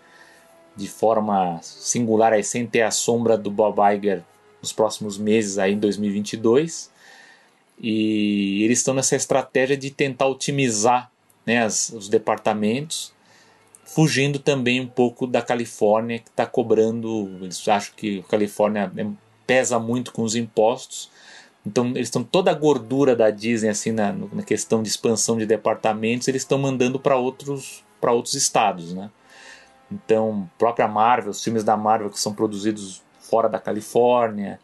de 0.76 0.88
forma 0.88 1.60
singular 1.62 2.34
aí, 2.34 2.44
sem 2.44 2.66
ter 2.66 2.82
a 2.82 2.92
sombra 2.92 3.38
do 3.38 3.52
Bob 3.52 3.78
Iger 3.96 4.24
nos 4.62 4.72
próximos 4.72 5.18
meses 5.18 5.58
aí 5.58 5.74
em 5.74 5.80
2022 5.80 6.90
e 7.80 8.64
eles 8.64 8.80
estão 8.80 8.94
nessa 8.94 9.16
estratégia 9.16 9.78
de 9.78 9.90
tentar 9.90 10.28
otimizar 10.28 11.10
né, 11.46 11.64
as, 11.64 11.90
os 11.90 12.10
departamentos, 12.10 13.14
fugindo 13.86 14.38
também 14.38 14.82
um 14.82 14.88
pouco 14.88 15.26
da 15.26 15.42
Califórnia 15.42 16.20
que 16.20 16.30
está 16.30 16.46
cobrando. 16.46 17.30
Eles 17.42 17.66
acham 17.68 17.94
que 17.96 18.20
a 18.20 18.24
Califórnia 18.24 18.92
é, 18.98 19.08
pesa 19.48 19.80
muito 19.80 20.12
com 20.12 20.24
os 20.24 20.36
impostos, 20.36 21.10
então 21.66 21.88
eles 21.88 22.08
estão 22.08 22.24
toda 22.24 22.52
a 22.52 22.54
gordura 22.54 23.16
da 23.16 23.30
Disney 23.30 23.70
assim 23.70 23.92
na, 23.92 24.12
na 24.12 24.44
questão 24.44 24.82
de 24.82 24.90
expansão 24.90 25.38
de 25.38 25.46
departamentos, 25.46 26.28
eles 26.28 26.42
estão 26.42 26.58
mandando 26.58 27.00
para 27.00 27.16
outros 27.16 27.84
para 28.00 28.14
outros 28.14 28.34
estados, 28.34 28.94
né? 28.94 29.10
Então, 29.92 30.50
própria 30.58 30.88
Marvel, 30.88 31.32
os 31.32 31.44
filmes 31.44 31.64
da 31.64 31.76
Marvel 31.76 32.10
que 32.10 32.20
são 32.20 32.34
produzidos 32.34 33.02
fora 33.20 33.50
da 33.50 33.60
Califórnia, 33.60 34.60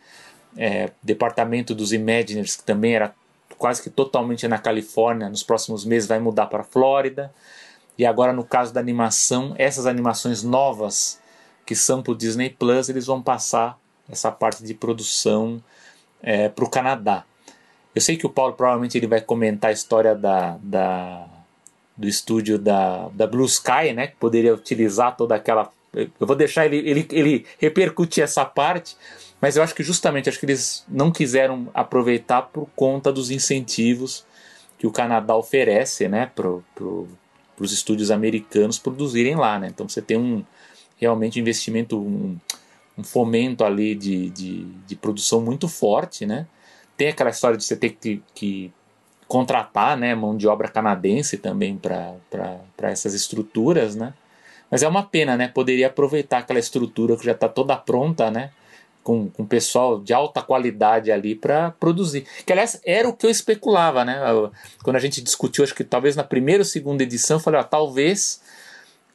é, 0.56 0.92
departamento 1.02 1.76
dos 1.76 1.92
Imaginers, 1.92 2.56
que 2.56 2.64
também 2.64 2.96
era 2.96 3.14
quase 3.58 3.82
que 3.82 3.90
totalmente 3.90 4.48
na 4.48 4.58
Califórnia, 4.58 5.30
nos 5.30 5.44
próximos 5.44 5.86
meses 5.86 6.08
vai 6.08 6.20
mudar 6.20 6.48
para 6.48 6.62
a 6.62 6.64
Flórida. 6.64 7.34
E 7.98 8.06
agora, 8.06 8.34
no 8.34 8.44
caso 8.44 8.74
da 8.74 8.80
animação, 8.80 9.54
essas 9.58 9.86
animações 9.86 10.44
novas 10.44 11.20
que 11.66 11.76
são 11.76 12.04
para 12.04 12.12
o 12.12 12.16
Disney 12.16 12.50
Plus, 12.50 12.90
eles 12.90 13.06
vão 13.06 13.22
passar 13.22 13.78
essa 14.10 14.32
parte 14.32 14.64
de 14.64 14.74
produção 14.74 15.64
é, 16.26 16.50
para 16.50 16.66
o 16.66 16.70
Canadá. 16.70 17.24
Eu 17.94 18.02
sei 18.02 18.18
que 18.18 18.26
o 18.26 18.30
Paulo 18.30 18.54
provavelmente 18.54 18.98
ele 18.98 19.08
vai 19.08 19.22
comentar 19.22 19.70
a 19.70 19.74
história 19.74 20.14
da, 20.14 20.58
da, 20.62 21.26
do 21.96 22.08
estúdio 22.08 22.58
da, 22.60 23.08
da 23.14 23.26
Blue 23.26 23.46
Sky, 23.46 23.94
né, 23.94 24.08
que 24.08 24.16
poderia 24.18 24.54
utilizar 24.54 25.16
toda 25.16 25.36
aquela 25.36 25.72
eu 25.96 26.28
vou 26.28 26.36
deixar 26.36 26.66
ele, 26.66 26.78
ele, 26.78 27.08
ele 27.10 27.46
repercutir 27.58 28.22
essa 28.22 28.44
parte, 28.44 28.98
mas 29.40 29.56
eu 29.56 29.64
acho 29.64 29.74
que 29.74 29.84
justamente 29.84 30.28
acho 30.28 30.38
que 30.38 30.46
eles 30.46 30.84
não 30.90 31.10
quiseram 31.10 31.70
aproveitar 31.74 32.42
por 32.42 32.68
conta 32.76 33.14
dos 33.14 33.32
incentivos 33.32 34.26
que 34.78 34.86
o 34.86 34.92
Canadá 34.92 35.36
oferece 35.36 36.08
né, 36.10 36.30
para 36.36 36.50
pro, 36.76 37.08
os 37.58 37.72
estúdios 37.72 38.12
americanos 38.12 38.78
produzirem 38.78 39.36
lá. 39.36 39.58
Né? 39.58 39.68
Então 39.68 39.88
você 39.88 40.02
tem 40.02 40.18
um 40.18 40.44
realmente 40.98 41.40
investimento, 41.40 41.98
um, 41.98 42.38
um 42.98 43.04
fomento 43.04 43.64
ali 43.64 43.96
de, 43.96 44.30
de, 44.30 44.66
de, 44.88 44.96
produção 44.96 45.42
muito 45.42 45.68
forte. 45.68 46.26
Né? 46.26 46.48
Tem 46.96 47.10
aquela 47.10 47.30
história 47.30 47.58
de 47.58 47.64
você 47.64 47.76
ter 47.76 47.92
que, 47.92 48.24
que 48.34 48.72
contratar 49.28 49.98
né, 49.98 50.16
mão 50.16 50.36
de 50.36 50.48
obra 50.48 50.68
canadense 50.68 51.38
também 51.38 51.78
para 51.78 52.16
essas 52.80 53.14
estruturas. 53.14 53.96
Né? 53.96 54.14
Mas 54.70 54.84
é 54.84 54.88
uma 54.88 55.04
pena, 55.04 55.38
né? 55.38 55.48
Poderia 55.48 55.88
aproveitar 55.88 56.40
aquela 56.40 56.60
estrutura 56.60 57.16
que 57.16 57.26
já 57.26 57.32
está 57.34 57.48
toda 57.48 57.76
pronta, 57.76 58.32
né? 58.32 58.52
Com, 59.04 59.30
com 59.30 59.46
pessoal 59.46 60.00
de 60.00 60.14
alta 60.14 60.42
qualidade 60.42 61.12
ali 61.12 61.36
para 61.36 61.72
produzir. 61.72 62.26
Que 62.44 62.52
aliás 62.52 62.82
era 62.84 63.08
o 63.08 63.14
que 63.14 63.26
eu 63.26 63.30
especulava, 63.30 64.04
né? 64.04 64.20
Quando 64.84 64.96
a 64.96 65.00
gente 65.00 65.22
discutiu, 65.22 65.64
acho 65.64 65.76
que 65.76 65.84
talvez 65.84 66.16
na 66.16 66.24
primeira 66.24 66.62
ou 66.62 66.66
segunda 66.66 67.04
edição, 67.04 67.38
eu 67.38 67.42
falei, 67.42 67.60
ó, 67.60 67.64
talvez 67.64 68.42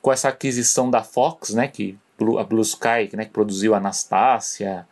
com 0.01 0.13
essa 0.13 0.29
aquisição 0.29 0.89
da 0.89 1.03
Fox, 1.03 1.51
né? 1.51 1.67
Que 1.67 1.99
a 2.39 2.45
Blue 2.45 2.63
Sky, 2.63 3.11
né, 3.15 3.25
que 3.25 3.31
produziu 3.31 3.75
Anastácia, 3.75 4.87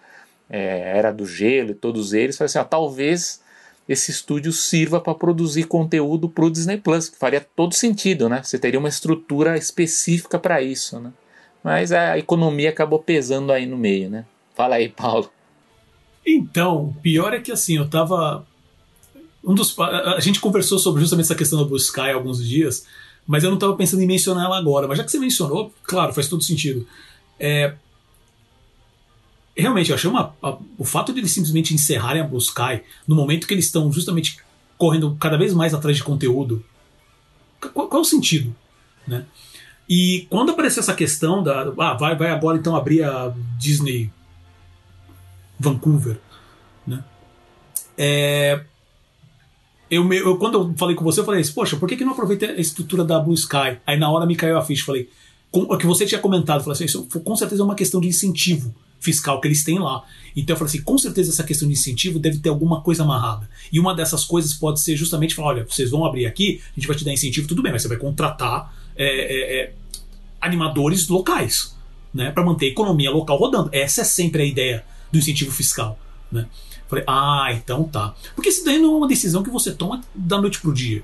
é, 0.49 0.97
Era 0.97 1.13
do 1.13 1.27
Gelo 1.27 1.71
e 1.71 1.75
todos 1.75 2.13
eles, 2.13 2.37
falei 2.37 2.47
assim, 2.47 2.59
ó, 2.59 2.65
talvez 2.65 3.41
esse 3.89 4.11
estúdio 4.11 4.53
sirva 4.53 5.01
para 5.01 5.15
produzir 5.15 5.65
conteúdo 5.65 6.29
para 6.29 6.45
o 6.45 6.51
Disney 6.51 6.77
Plus, 6.77 7.09
que 7.09 7.19
faria 7.19 7.41
todo 7.41 7.75
sentido, 7.75 8.29
né? 8.29 8.43
Você 8.43 8.59
teria 8.59 8.79
uma 8.79 8.89
estrutura 8.89 9.57
específica 9.57 10.39
para 10.39 10.61
isso, 10.61 11.01
né? 11.01 11.11
Mas 11.65 11.91
a 11.91 12.19
economia 12.19 12.69
acabou 12.69 12.99
pesando 12.99 13.51
aí 13.51 13.65
no 13.67 13.79
meio, 13.79 14.11
né? 14.11 14.27
Fala 14.55 14.77
aí, 14.77 14.91
Paulo. 14.91 15.31
Então, 16.25 16.95
pior 17.03 17.33
é 17.33 17.41
que 17.41 17.51
assim, 17.51 17.77
eu 17.79 17.89
tava. 17.89 18.47
Um 19.43 19.55
dos, 19.55 19.75
a 19.79 20.21
gente 20.21 20.41
conversou 20.41 20.79
sobre 20.79 21.01
justamente 21.01 21.27
essa 21.27 21.35
questão 21.35 21.59
do 21.59 21.65
Blue 21.65 21.79
Sky 21.79 22.01
há 22.01 22.15
alguns 22.15 22.47
dias, 22.47 22.87
mas 23.27 23.43
eu 23.43 23.51
não 23.51 23.57
estava 23.57 23.75
pensando 23.75 24.03
em 24.03 24.07
mencionar 24.07 24.45
ela 24.45 24.59
agora. 24.59 24.87
Mas 24.87 24.99
já 24.99 25.05
que 25.05 25.11
você 25.11 25.19
mencionou, 25.19 25.73
claro, 25.83 26.13
faz 26.13 26.29
todo 26.29 26.43
sentido. 26.43 26.87
É, 27.39 27.75
realmente, 29.57 29.91
eu 29.91 29.97
achei 29.97 30.09
uma, 30.09 30.35
a, 30.43 30.57
o 30.77 30.85
fato 30.85 31.13
de 31.13 31.21
eles 31.21 31.31
simplesmente 31.31 31.75
encerrarem 31.75 32.23
a 32.23 32.27
Blue 32.27 32.39
Sky 32.39 32.83
no 33.07 33.15
momento 33.15 33.47
que 33.47 33.55
eles 33.55 33.67
estão 33.67 33.93
justamente 33.93 34.39
correndo 34.77 35.17
cada 35.19 35.37
vez 35.37 35.53
mais 35.53 35.75
atrás 35.75 35.97
de 35.97 36.05
conteúdo, 36.05 36.65
qual, 37.61 37.89
qual 37.89 38.01
é 38.01 38.03
o 38.03 38.05
sentido? 38.05 38.55
Né? 39.07 39.25
E 39.89 40.27
quando 40.31 40.53
apareceu 40.53 40.81
essa 40.81 40.95
questão 40.95 41.43
da. 41.43 41.73
Ah, 41.79 41.95
vai, 41.95 42.15
vai 42.15 42.31
agora 42.31 42.59
então 42.59 42.77
abrir 42.77 43.03
a 43.03 43.35
Disney 43.59 44.11
Vancouver. 45.59 46.21
Né? 46.87 47.03
É, 47.97 48.61
eu, 49.91 50.13
eu, 50.13 50.37
quando 50.37 50.59
eu 50.59 50.75
falei 50.77 50.95
com 50.95 51.03
você, 51.03 51.21
eu 51.21 51.25
falei 51.25 51.41
assim, 51.41 51.53
poxa, 51.53 51.77
por 51.77 51.89
que, 51.89 51.97
que 51.97 52.05
não 52.05 52.13
aproveita 52.13 52.47
a 52.47 52.61
estrutura 52.61 53.03
da 53.03 53.19
Blue 53.19 53.35
Sky? 53.35 53.79
Aí 53.87 53.99
na 53.99 54.11
hora 54.11 54.27
me 54.27 54.37
caiu 54.37 54.59
a 54.59 54.63
ficha, 54.63 54.85
falei, 54.85 55.09
o 55.51 55.77
que 55.79 55.87
você 55.87 56.05
tinha 56.05 56.21
comentado, 56.21 56.61
falei 56.61 56.75
assim, 56.75 56.85
isso 56.85 57.07
com 57.07 57.37
certeza 57.37 57.63
é 57.63 57.65
uma 57.65 57.75
questão 57.75 58.01
de 58.01 58.09
incentivo 58.09 58.75
fiscal 59.01 59.41
que 59.41 59.49
eles 59.49 59.65
têm 59.65 59.79
lá. 59.79 60.05
Então 60.37 60.55
eu 60.55 60.59
falei 60.59 60.71
assim, 60.71 60.83
com 60.83 60.99
certeza 60.99 61.31
essa 61.31 61.45
questão 61.45 61.67
de 61.67 61.75
incentivo 61.75 62.19
deve 62.19 62.39
ter 62.39 62.49
alguma 62.49 62.83
coisa 62.83 63.03
amarrada. 63.03 63.49
E 63.73 63.81
uma 63.81 63.95
dessas 63.95 64.25
coisas 64.25 64.53
pode 64.53 64.81
ser 64.81 64.97
justamente 64.97 65.35
falar, 65.35 65.49
olha, 65.49 65.65
vocês 65.65 65.91
vão 65.91 66.05
abrir 66.05 66.27
aqui, 66.27 66.61
a 66.73 66.75
gente 66.81 66.87
vai 66.87 66.97
te 66.97 67.05
dar 67.05 67.13
incentivo, 67.13 67.49
tudo 67.49 67.63
bem, 67.63 67.73
mas 67.73 67.83
você 67.83 67.89
vai 67.89 67.97
contratar 67.97 68.75
é, 68.97 69.05
é, 69.07 69.61
é, 69.61 69.73
animadores 70.41 71.09
locais, 71.09 71.75
né, 72.13 72.31
para 72.31 72.45
manter 72.45 72.67
a 72.67 72.69
economia 72.71 73.11
local 73.11 73.39
rodando. 73.39 73.71
Essa 73.73 74.03
é 74.03 74.05
sempre 74.05 74.43
a 74.43 74.45
ideia 74.45 74.85
do 75.11 75.19
incentivo 75.19 75.51
fiscal, 75.53 75.99
né. 76.31 76.47
Falei, 76.89 77.05
ah, 77.07 77.49
então 77.53 77.85
tá. 77.85 78.15
Porque 78.35 78.49
isso 78.49 78.65
daí 78.65 78.79
não 78.79 78.95
é 78.95 78.97
uma 78.97 79.09
decisão 79.09 79.43
que 79.43 79.51
você 79.51 79.73
toma 79.73 80.03
da 80.15 80.41
noite 80.41 80.59
pro 80.59 80.73
dia. 80.73 81.03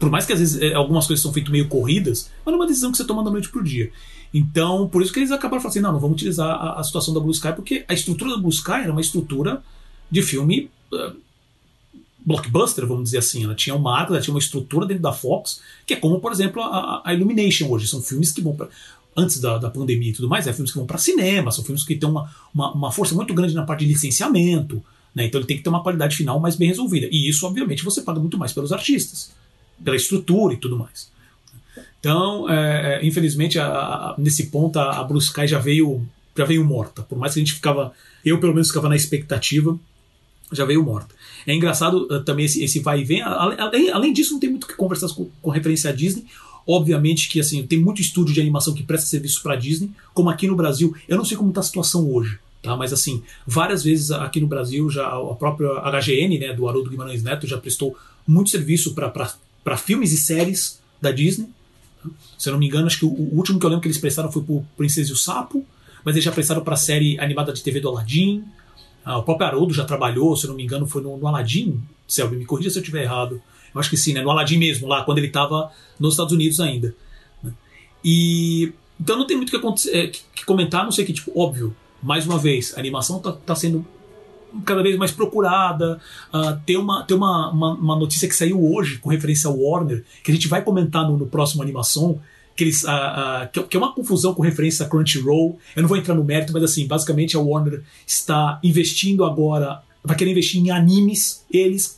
Por 0.00 0.10
mais 0.10 0.26
que 0.26 0.32
às 0.32 0.40
vezes 0.40 0.60
é, 0.60 0.74
algumas 0.74 1.06
coisas 1.06 1.22
são 1.22 1.32
feitas 1.32 1.52
meio 1.52 1.68
corridas, 1.68 2.30
mas 2.44 2.52
é 2.52 2.56
uma 2.56 2.66
decisão 2.66 2.90
que 2.90 2.96
você 2.96 3.04
toma 3.04 3.22
da 3.22 3.30
noite 3.30 3.50
pro 3.50 3.62
dia. 3.62 3.92
Então, 4.32 4.88
por 4.88 5.02
isso 5.02 5.12
que 5.12 5.20
eles 5.20 5.30
acabaram 5.30 5.60
falando 5.60 5.72
assim: 5.72 5.80
não, 5.80 5.92
não 5.92 6.00
vamos 6.00 6.16
utilizar 6.16 6.48
a, 6.48 6.80
a 6.80 6.82
situação 6.82 7.12
da 7.12 7.20
Blue 7.20 7.30
Sky, 7.30 7.52
porque 7.54 7.84
a 7.86 7.92
estrutura 7.94 8.32
da 8.32 8.38
Blue 8.38 8.50
Sky 8.50 8.72
era 8.72 8.92
uma 8.92 9.00
estrutura 9.00 9.62
de 10.10 10.22
filme 10.22 10.70
uh, 10.92 11.14
blockbuster, 12.24 12.86
vamos 12.86 13.04
dizer 13.04 13.18
assim. 13.18 13.44
Ela 13.44 13.54
tinha 13.54 13.74
uma 13.76 13.90
marca, 13.90 14.12
ela 14.12 14.22
tinha 14.22 14.32
uma 14.32 14.40
estrutura 14.40 14.86
dentro 14.86 15.02
da 15.02 15.12
Fox, 15.12 15.60
que 15.86 15.94
é 15.94 15.96
como, 15.96 16.18
por 16.18 16.32
exemplo, 16.32 16.62
a, 16.62 17.02
a 17.04 17.14
Illumination 17.14 17.68
hoje. 17.68 17.86
São 17.86 18.00
filmes 18.00 18.32
que 18.32 18.40
vão 18.40 18.56
para 18.56 18.68
antes 19.16 19.40
da, 19.40 19.58
da 19.58 19.70
pandemia 19.70 20.10
e 20.10 20.12
tudo 20.12 20.28
mais, 20.28 20.46
é 20.46 20.52
filmes 20.52 20.70
que 20.70 20.78
vão 20.78 20.86
para 20.86 20.96
cinema, 20.98 21.50
são 21.50 21.64
filmes 21.64 21.84
que 21.84 21.96
têm 21.96 22.08
uma, 22.08 22.30
uma, 22.54 22.72
uma, 22.72 22.92
força 22.92 23.14
muito 23.14 23.34
grande 23.34 23.54
na 23.54 23.64
parte 23.64 23.80
de 23.80 23.92
licenciamento, 23.92 24.82
né? 25.12 25.26
então 25.26 25.40
ele 25.40 25.48
tem 25.48 25.56
que 25.56 25.62
ter 25.62 25.68
uma 25.68 25.82
qualidade 25.82 26.16
final 26.16 26.38
mais 26.38 26.56
bem 26.56 26.68
resolvida. 26.68 27.08
E 27.10 27.28
isso, 27.28 27.44
obviamente, 27.44 27.84
você 27.84 28.02
paga 28.02 28.20
muito 28.20 28.38
mais 28.38 28.52
pelos 28.52 28.72
artistas, 28.72 29.32
pela 29.82 29.96
estrutura 29.96 30.54
e 30.54 30.56
tudo 30.56 30.78
mais. 30.78 31.10
Então, 32.00 32.48
é, 32.48 32.94
é, 32.94 33.06
infelizmente, 33.06 33.58
a, 33.58 33.66
a, 33.66 34.14
nesse 34.18 34.46
ponto, 34.46 34.78
a, 34.78 35.00
a 35.00 35.04
Blue 35.04 35.20
já 35.20 35.58
veio, 35.58 36.02
já 36.36 36.44
veio 36.44 36.64
morta. 36.64 37.02
Por 37.02 37.18
mais 37.18 37.34
que 37.34 37.40
a 37.40 37.44
gente 37.44 37.54
ficava, 37.54 37.92
eu 38.24 38.40
pelo 38.40 38.54
menos 38.54 38.68
ficava 38.68 38.88
na 38.88 38.96
expectativa, 38.96 39.78
já 40.50 40.64
veio 40.64 40.82
morta. 40.82 41.14
É 41.46 41.54
engraçado 41.54 42.08
uh, 42.10 42.24
também 42.24 42.46
esse, 42.46 42.64
esse 42.64 42.80
vai 42.80 43.00
e 43.00 43.04
vem. 43.04 43.22
Além, 43.22 43.90
além 43.90 44.12
disso, 44.12 44.32
não 44.32 44.40
tem 44.40 44.50
muito 44.50 44.64
o 44.64 44.66
que 44.66 44.74
conversar 44.74 45.08
com, 45.14 45.28
com 45.40 45.50
referência 45.50 45.90
à 45.90 45.92
Disney. 45.92 46.24
Obviamente 46.66 47.28
que 47.28 47.40
assim 47.40 47.66
tem 47.66 47.80
muito 47.80 48.00
estúdio 48.00 48.34
de 48.34 48.40
animação 48.40 48.74
que 48.74 48.82
presta 48.82 49.06
serviço 49.06 49.42
para 49.42 49.56
Disney, 49.56 49.90
como 50.14 50.30
aqui 50.30 50.46
no 50.46 50.56
Brasil. 50.56 50.94
Eu 51.08 51.16
não 51.16 51.24
sei 51.24 51.36
como 51.36 51.50
está 51.50 51.60
a 51.60 51.64
situação 51.64 52.10
hoje, 52.10 52.38
tá? 52.62 52.76
Mas 52.76 52.92
assim, 52.92 53.22
várias 53.46 53.82
vezes 53.82 54.10
aqui 54.10 54.40
no 54.40 54.46
Brasil 54.46 54.88
já 54.88 55.06
a 55.06 55.34
própria 55.34 55.68
HGN, 55.90 56.38
né, 56.38 56.52
do 56.52 56.68
Haroldo 56.68 56.90
Guimarães 56.90 57.22
Neto, 57.22 57.46
já 57.46 57.58
prestou 57.58 57.96
muito 58.26 58.50
serviço 58.50 58.94
para 58.94 59.10
filmes 59.76 60.12
e 60.12 60.16
séries 60.16 60.80
da 61.00 61.10
Disney. 61.10 61.48
Se 62.38 62.48
eu 62.48 62.52
não 62.52 62.60
me 62.60 62.66
engano, 62.66 62.86
acho 62.86 62.98
que 62.98 63.04
o, 63.04 63.08
o, 63.08 63.36
último 63.36 63.58
que 63.58 63.66
eu 63.66 63.70
lembro 63.70 63.82
que 63.82 63.88
eles 63.88 63.98
prestaram 63.98 64.32
foi 64.32 64.42
pro 64.42 64.64
Princesa 64.76 65.10
e 65.10 65.12
o 65.12 65.16
Sapo, 65.16 65.64
mas 66.04 66.14
eles 66.14 66.24
já 66.24 66.32
prestaram 66.32 66.62
para 66.62 66.74
a 66.74 66.78
série 66.78 67.18
animada 67.20 67.52
de 67.52 67.62
TV 67.62 67.80
do 67.80 67.88
Aladdin. 67.88 68.44
Ah, 69.04 69.18
o 69.18 69.22
próprio 69.22 69.46
Haroldo 69.46 69.74
já 69.74 69.84
trabalhou, 69.84 70.34
se 70.36 70.46
eu 70.46 70.48
não 70.48 70.56
me 70.56 70.64
engano, 70.64 70.86
foi 70.86 71.02
no, 71.02 71.16
no 71.16 71.26
Aladdin. 71.26 71.80
Selby, 72.08 72.36
me 72.36 72.46
corrija 72.46 72.70
se 72.70 72.78
eu 72.78 72.82
estiver 72.82 73.02
errado. 73.02 73.40
Eu 73.74 73.80
acho 73.80 73.90
que 73.90 73.96
sim, 73.96 74.12
né? 74.12 74.22
No 74.22 74.30
Aladdin 74.30 74.58
mesmo, 74.58 74.88
lá, 74.88 75.04
quando 75.04 75.18
ele 75.18 75.28
estava 75.28 75.70
nos 75.98 76.14
Estados 76.14 76.32
Unidos 76.32 76.58
ainda. 76.60 76.94
Né? 77.42 77.52
E. 78.04 78.72
Então 78.98 79.16
não 79.16 79.26
tem 79.26 79.36
muito 79.36 79.50
que, 79.50 79.88
é, 79.90 80.08
que, 80.08 80.20
que 80.34 80.44
comentar, 80.44 80.84
não 80.84 80.92
sei 80.92 81.06
que, 81.06 81.12
tipo, 81.14 81.32
óbvio, 81.38 81.74
mais 82.02 82.26
uma 82.26 82.38
vez, 82.38 82.74
a 82.76 82.80
animação 82.80 83.16
está 83.16 83.32
tá 83.32 83.54
sendo 83.54 83.86
cada 84.64 84.82
vez 84.82 84.96
mais 84.96 85.10
procurada. 85.10 86.00
Uh, 86.32 86.60
tem 86.64 86.76
uma, 86.76 87.02
tem 87.04 87.16
uma, 87.16 87.50
uma, 87.50 87.74
uma, 87.74 87.96
notícia 87.96 88.28
que 88.28 88.34
saiu 88.34 88.62
hoje 88.62 88.98
com 88.98 89.10
referência 89.10 89.48
ao 89.48 89.58
Warner, 89.58 90.04
que 90.22 90.30
a 90.30 90.34
gente 90.34 90.48
vai 90.48 90.62
comentar 90.62 91.06
no, 91.06 91.16
no 91.16 91.26
próximo 91.26 91.62
animação. 91.62 92.20
Que, 92.56 92.64
eles, 92.64 92.82
uh, 92.82 92.88
uh, 92.88 93.66
que, 93.66 93.76
é 93.76 93.80
uma 93.80 93.94
confusão 93.94 94.34
com 94.34 94.42
referência 94.42 94.84
a 94.84 94.88
Crunchyroll. 94.88 95.58
Eu 95.74 95.82
não 95.82 95.88
vou 95.88 95.96
entrar 95.96 96.14
no 96.14 96.24
mérito, 96.24 96.52
mas 96.52 96.62
assim, 96.62 96.86
basicamente 96.86 97.36
a 97.36 97.40
Warner 97.40 97.82
está 98.06 98.58
investindo 98.62 99.24
agora, 99.24 99.82
vai 100.04 100.16
querer 100.16 100.32
investir 100.32 100.60
em 100.60 100.70
animes, 100.70 101.44
eles, 101.50 101.96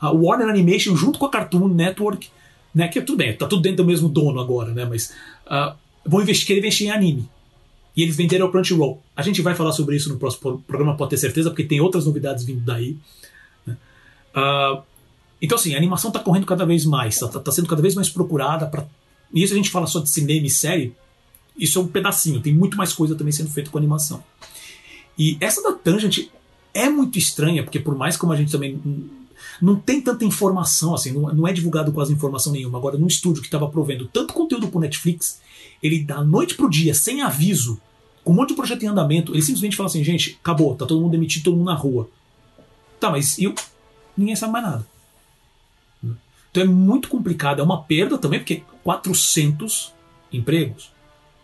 a 0.00 0.10
Warner 0.10 0.48
Animation 0.48 0.94
junto 0.94 1.18
com 1.18 1.26
a 1.26 1.30
Cartoon 1.30 1.68
Network, 1.68 2.28
né? 2.74 2.88
Que 2.88 2.98
é 2.98 3.02
tudo 3.02 3.16
bem, 3.16 3.34
tá 3.34 3.46
tudo 3.46 3.62
dentro 3.62 3.78
do 3.78 3.86
mesmo 3.86 4.08
dono 4.08 4.40
agora, 4.40 4.72
né? 4.72 4.84
Mas 4.84 5.12
vão 6.04 6.20
investir, 6.20 6.46
querer 6.46 6.60
investir 6.60 6.88
em 6.88 6.90
anime 6.90 7.28
e 7.96 8.02
eles 8.02 8.16
venderam 8.16 8.46
ao 8.46 8.52
Crunchyroll. 8.52 9.02
A 9.14 9.22
gente 9.22 9.40
vai 9.40 9.54
falar 9.54 9.72
sobre 9.72 9.96
isso 9.96 10.08
no 10.08 10.18
próximo 10.18 10.62
programa, 10.66 10.96
pode 10.96 11.10
ter 11.10 11.16
certeza, 11.16 11.50
porque 11.50 11.64
tem 11.64 11.80
outras 11.80 12.06
novidades 12.06 12.44
vindo 12.44 12.60
daí. 12.60 12.96
Uh, 13.66 14.82
então, 15.40 15.56
assim, 15.56 15.74
a 15.74 15.78
animação 15.78 16.08
está 16.08 16.18
correndo 16.20 16.46
cada 16.46 16.64
vez 16.64 16.84
mais, 16.84 17.20
está 17.20 17.38
tá 17.38 17.52
sendo 17.52 17.68
cada 17.68 17.82
vez 17.82 17.94
mais 17.94 18.08
procurada. 18.08 18.66
Pra... 18.66 18.86
E 19.32 19.42
isso 19.42 19.52
a 19.52 19.56
gente 19.56 19.70
fala 19.70 19.86
só 19.86 20.00
de 20.00 20.10
cinema 20.10 20.46
e 20.46 20.50
série, 20.50 20.94
isso 21.56 21.78
é 21.78 21.82
um 21.82 21.86
pedacinho, 21.86 22.40
tem 22.40 22.52
muito 22.52 22.76
mais 22.76 22.92
coisa 22.92 23.14
também 23.14 23.32
sendo 23.32 23.50
feita 23.50 23.70
com 23.70 23.78
animação. 23.78 24.22
E 25.16 25.36
essa 25.40 25.62
da 25.62 25.72
Tangent 25.72 26.28
é 26.72 26.88
muito 26.88 27.18
estranha, 27.18 27.62
porque 27.62 27.78
por 27.78 27.94
mais 27.94 28.16
como 28.16 28.32
a 28.32 28.36
gente 28.36 28.50
também 28.50 28.80
não 29.62 29.76
tem 29.76 30.00
tanta 30.00 30.24
informação, 30.24 30.94
assim, 30.94 31.12
não, 31.12 31.32
não 31.32 31.46
é 31.46 31.52
divulgado 31.52 31.92
quase 31.92 32.12
informação 32.12 32.52
nenhuma. 32.52 32.78
Agora, 32.78 32.98
num 32.98 33.06
estúdio 33.06 33.40
que 33.40 33.46
estava 33.46 33.68
provendo 33.68 34.08
tanto 34.12 34.34
conteúdo 34.34 34.68
pro 34.68 34.80
Netflix, 34.80 35.40
ele 35.84 36.02
da 36.02 36.24
noite 36.24 36.54
pro 36.54 36.70
dia, 36.70 36.94
sem 36.94 37.20
aviso, 37.20 37.78
com 38.24 38.32
um 38.32 38.34
monte 38.34 38.48
de 38.48 38.54
projeto 38.54 38.82
em 38.82 38.86
andamento, 38.86 39.32
ele 39.32 39.42
simplesmente 39.42 39.76
fala 39.76 39.86
assim, 39.86 40.02
gente, 40.02 40.38
acabou, 40.40 40.74
tá 40.74 40.86
todo 40.86 40.98
mundo 40.98 41.12
demitido, 41.12 41.44
todo 41.44 41.56
mundo 41.58 41.66
na 41.66 41.74
rua. 41.74 42.08
Tá, 42.98 43.10
mas 43.10 43.38
eu. 43.38 43.54
Ninguém 44.16 44.34
sabe 44.34 44.52
mais 44.52 44.64
nada. 44.64 44.86
Então 46.50 46.62
é 46.62 46.66
muito 46.66 47.08
complicado, 47.08 47.60
é 47.60 47.62
uma 47.62 47.82
perda 47.82 48.16
também, 48.16 48.38
porque 48.38 48.62
400 48.82 49.92
empregos. 50.32 50.90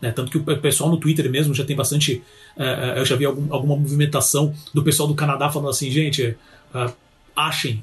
Né? 0.01 0.11
Tanto 0.11 0.31
que 0.31 0.37
o 0.37 0.61
pessoal 0.61 0.89
no 0.89 0.97
Twitter 0.97 1.29
mesmo 1.29 1.53
já 1.53 1.63
tem 1.63 1.75
bastante. 1.75 2.23
Uh, 2.57 2.97
eu 2.97 3.05
já 3.05 3.15
vi 3.15 3.25
algum, 3.25 3.53
alguma 3.53 3.75
movimentação 3.75 4.53
do 4.73 4.81
pessoal 4.81 5.07
do 5.07 5.13
Canadá 5.13 5.51
falando 5.51 5.69
assim, 5.69 5.91
gente, 5.91 6.35
uh, 6.73 6.91
achem. 7.35 7.79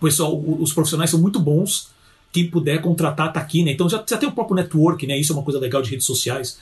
Pessoal, 0.00 0.40
os 0.40 0.72
profissionais 0.72 1.10
são 1.10 1.20
muito 1.20 1.38
bons. 1.38 1.90
Quem 2.32 2.50
puder 2.50 2.80
contratar 2.80 3.32
tá 3.32 3.38
aqui, 3.38 3.62
né? 3.62 3.72
Então 3.72 3.88
já, 3.88 4.02
já 4.08 4.16
tem 4.16 4.28
o 4.28 4.32
próprio 4.32 4.56
network, 4.56 5.06
né? 5.06 5.18
Isso 5.18 5.32
é 5.32 5.36
uma 5.36 5.44
coisa 5.44 5.60
legal 5.60 5.82
de 5.82 5.90
redes 5.90 6.06
sociais. 6.06 6.58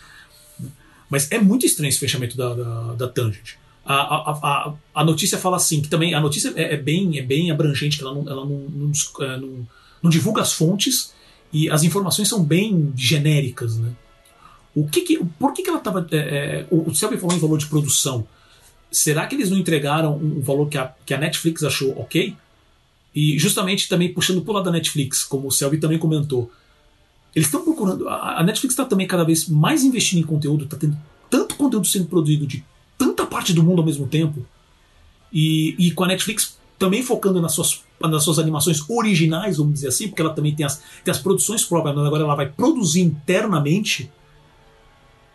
Mas 1.08 1.30
é 1.30 1.38
muito 1.38 1.64
estranho 1.64 1.88
esse 1.88 1.98
fechamento 1.98 2.36
da, 2.36 2.54
da, 2.54 2.94
da 2.94 3.08
Tangent. 3.08 3.54
A, 3.84 3.94
a, 3.94 4.30
a, 4.32 4.74
a, 4.94 5.04
notícia 5.04 5.38
fala 5.38 5.56
assim, 5.56 5.80
que 5.80 5.88
também 5.88 6.14
a 6.14 6.20
notícia 6.20 6.52
é, 6.54 6.74
é 6.74 6.76
bem, 6.76 7.18
é 7.18 7.22
bem 7.22 7.50
abrangente, 7.50 7.96
que 7.96 8.04
ela, 8.04 8.14
não, 8.14 8.28
ela 8.28 8.44
não, 8.44 8.58
não, 8.58 8.92
é, 9.20 9.36
não, 9.36 9.68
não 10.02 10.10
divulga 10.10 10.42
as 10.42 10.52
fontes 10.52 11.12
e 11.52 11.68
as 11.70 11.82
informações 11.82 12.28
são 12.28 12.44
bem 12.44 12.92
genéricas, 12.96 13.76
né? 13.76 13.92
O 14.74 14.86
que, 14.86 15.00
que 15.00 15.24
por 15.38 15.52
que, 15.52 15.62
que 15.62 15.68
ela 15.68 15.78
estava. 15.78 16.06
É, 16.12 16.16
é, 16.16 16.66
o 16.70 16.94
Selby 16.94 17.16
falou 17.16 17.36
em 17.36 17.40
valor 17.40 17.58
de 17.58 17.66
produção 17.66 18.26
será 18.90 19.26
que 19.26 19.34
eles 19.34 19.50
não 19.50 19.58
entregaram 19.58 20.16
um 20.16 20.40
valor 20.40 20.68
que 20.68 20.76
a, 20.76 20.92
que 21.06 21.14
a 21.14 21.18
Netflix 21.18 21.62
achou 21.62 21.98
ok? 21.98 22.36
E 23.14 23.38
justamente 23.38 23.88
também 23.88 24.12
puxando 24.12 24.42
pro 24.42 24.52
lado 24.52 24.64
da 24.64 24.70
Netflix, 24.70 25.24
como 25.24 25.48
o 25.48 25.50
Selby 25.50 25.78
também 25.78 25.98
comentou, 25.98 26.50
eles 27.34 27.48
estão 27.48 27.62
procurando. 27.62 28.08
A 28.08 28.42
Netflix 28.42 28.72
está 28.72 28.84
também 28.84 29.06
cada 29.06 29.24
vez 29.24 29.48
mais 29.48 29.84
investindo 29.84 30.20
em 30.20 30.26
conteúdo, 30.26 30.64
está 30.64 30.76
tendo 30.76 30.96
tanto 31.28 31.56
conteúdo 31.56 31.86
sendo 31.86 32.06
produzido 32.06 32.46
de 32.46 32.64
tanta 32.98 33.26
parte 33.26 33.52
do 33.52 33.62
mundo 33.62 33.80
ao 33.80 33.86
mesmo 33.86 34.06
tempo. 34.06 34.44
E, 35.32 35.74
e 35.78 35.90
com 35.92 36.04
a 36.04 36.08
Netflix 36.08 36.58
também 36.78 37.02
focando 37.02 37.40
nas 37.40 37.52
suas, 37.52 37.82
nas 38.00 38.24
suas 38.24 38.38
animações 38.38 38.80
originais, 38.88 39.58
vamos 39.58 39.74
dizer 39.74 39.88
assim, 39.88 40.08
porque 40.08 40.22
ela 40.22 40.32
também 40.32 40.54
tem 40.54 40.64
as, 40.64 40.82
tem 41.04 41.12
as 41.12 41.18
produções 41.18 41.64
próprias, 41.64 41.94
mas 41.94 42.06
agora 42.06 42.24
ela 42.24 42.34
vai 42.34 42.48
produzir 42.48 43.02
internamente 43.02 44.10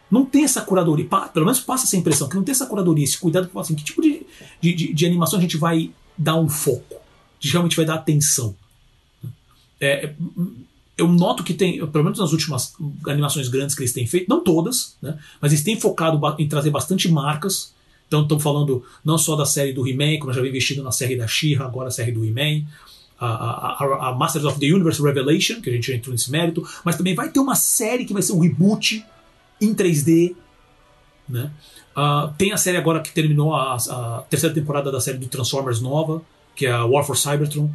não 0.10 0.26
tem 0.26 0.44
essa 0.44 0.62
curadoria, 0.62 1.06
pelo 1.34 1.46
menos 1.46 1.60
passa 1.60 1.86
essa 1.86 1.98
impressão, 1.98 2.30
que 2.30 2.36
não 2.36 2.44
tem 2.44 2.52
essa 2.52 2.68
curadoria, 2.68 3.04
esse 3.04 3.18
cuidado 3.18 3.50
que 3.50 3.58
assim, 3.58 3.76
que 3.76 3.84
tipo 3.84 4.02
de, 4.02 4.26
de, 4.62 4.74
de, 4.74 4.94
de 4.94 5.06
animação 5.06 5.40
a 5.40 5.42
gente 5.42 5.58
vai 5.58 5.92
dar 6.18 6.36
um 6.36 6.48
foco, 6.48 6.96
realmente 7.52 7.76
vai 7.76 7.86
dar 7.86 7.96
atenção. 7.96 8.56
É, 9.80 10.14
eu 10.98 11.08
noto 11.08 11.44
que 11.44 11.54
tem, 11.54 11.86
pelo 11.88 12.04
menos 12.04 12.20
nas 12.20 12.32
últimas 12.32 12.74
animações 13.08 13.50
grandes 13.50 13.76
que 13.76 13.82
eles 13.82 13.94
têm 13.94 14.08
feito, 14.08 14.30
não 14.30 14.44
todas, 14.44 14.96
né, 15.02 15.18
mas 15.42 15.52
eles 15.52 15.64
têm 15.64 15.80
focado 15.80 16.22
em 16.40 16.48
trazer 16.48 16.70
bastante 16.70 17.10
marcas. 17.10 17.74
Então 18.08 18.22
estão 18.22 18.40
falando 18.40 18.84
não 19.04 19.18
só 19.18 19.36
da 19.36 19.46
série 19.46 19.74
do 19.74 19.88
He-Man, 19.88 20.20
como 20.20 20.30
eu 20.30 20.36
já 20.36 20.42
vi 20.42 20.50
investido 20.50 20.84
na 20.84 20.92
série 20.92 21.16
da 21.16 21.28
She-Ra, 21.28 21.66
agora 21.66 21.88
a 21.88 21.92
série 21.92 22.12
do 22.12 22.24
He-Man, 22.24 22.66
a, 23.20 23.28
a, 23.28 24.10
a, 24.10 24.16
Masters 24.16 24.46
of 24.46 24.60
the 24.60 24.68
Universe 24.68 25.02
Revelation, 25.02 25.62
que 25.62 25.70
a 25.70 25.74
gente 25.74 25.88
já 25.88 25.96
entrou 25.96 26.12
nesse 26.12 26.30
mérito, 26.32 26.68
mas 26.84 26.96
também 26.96 27.16
vai 27.16 27.30
ter 27.30 27.40
uma 27.40 27.56
série 27.56 28.06
que 28.06 28.14
vai 28.14 28.22
ser 28.22 28.34
um 28.34 28.40
reboot 28.40 29.04
em 29.60 29.74
3D. 29.74 30.36
Né? 31.28 31.52
Uh, 31.96 32.32
tem 32.38 32.52
a 32.52 32.58
série 32.58 32.78
agora 32.78 33.00
que 33.00 33.12
terminou 33.12 33.56
a, 33.56 33.76
a, 33.76 34.24
terceira 34.30 34.54
temporada 34.54 34.92
da 34.92 35.00
série 35.00 35.18
do 35.18 35.28
Transformers 35.28 35.82
nova, 35.82 36.22
que 36.56 36.66
é 36.66 36.72
a 36.72 36.86
War 36.86 37.06
for 37.06 37.18
Cybertron. 37.18 37.70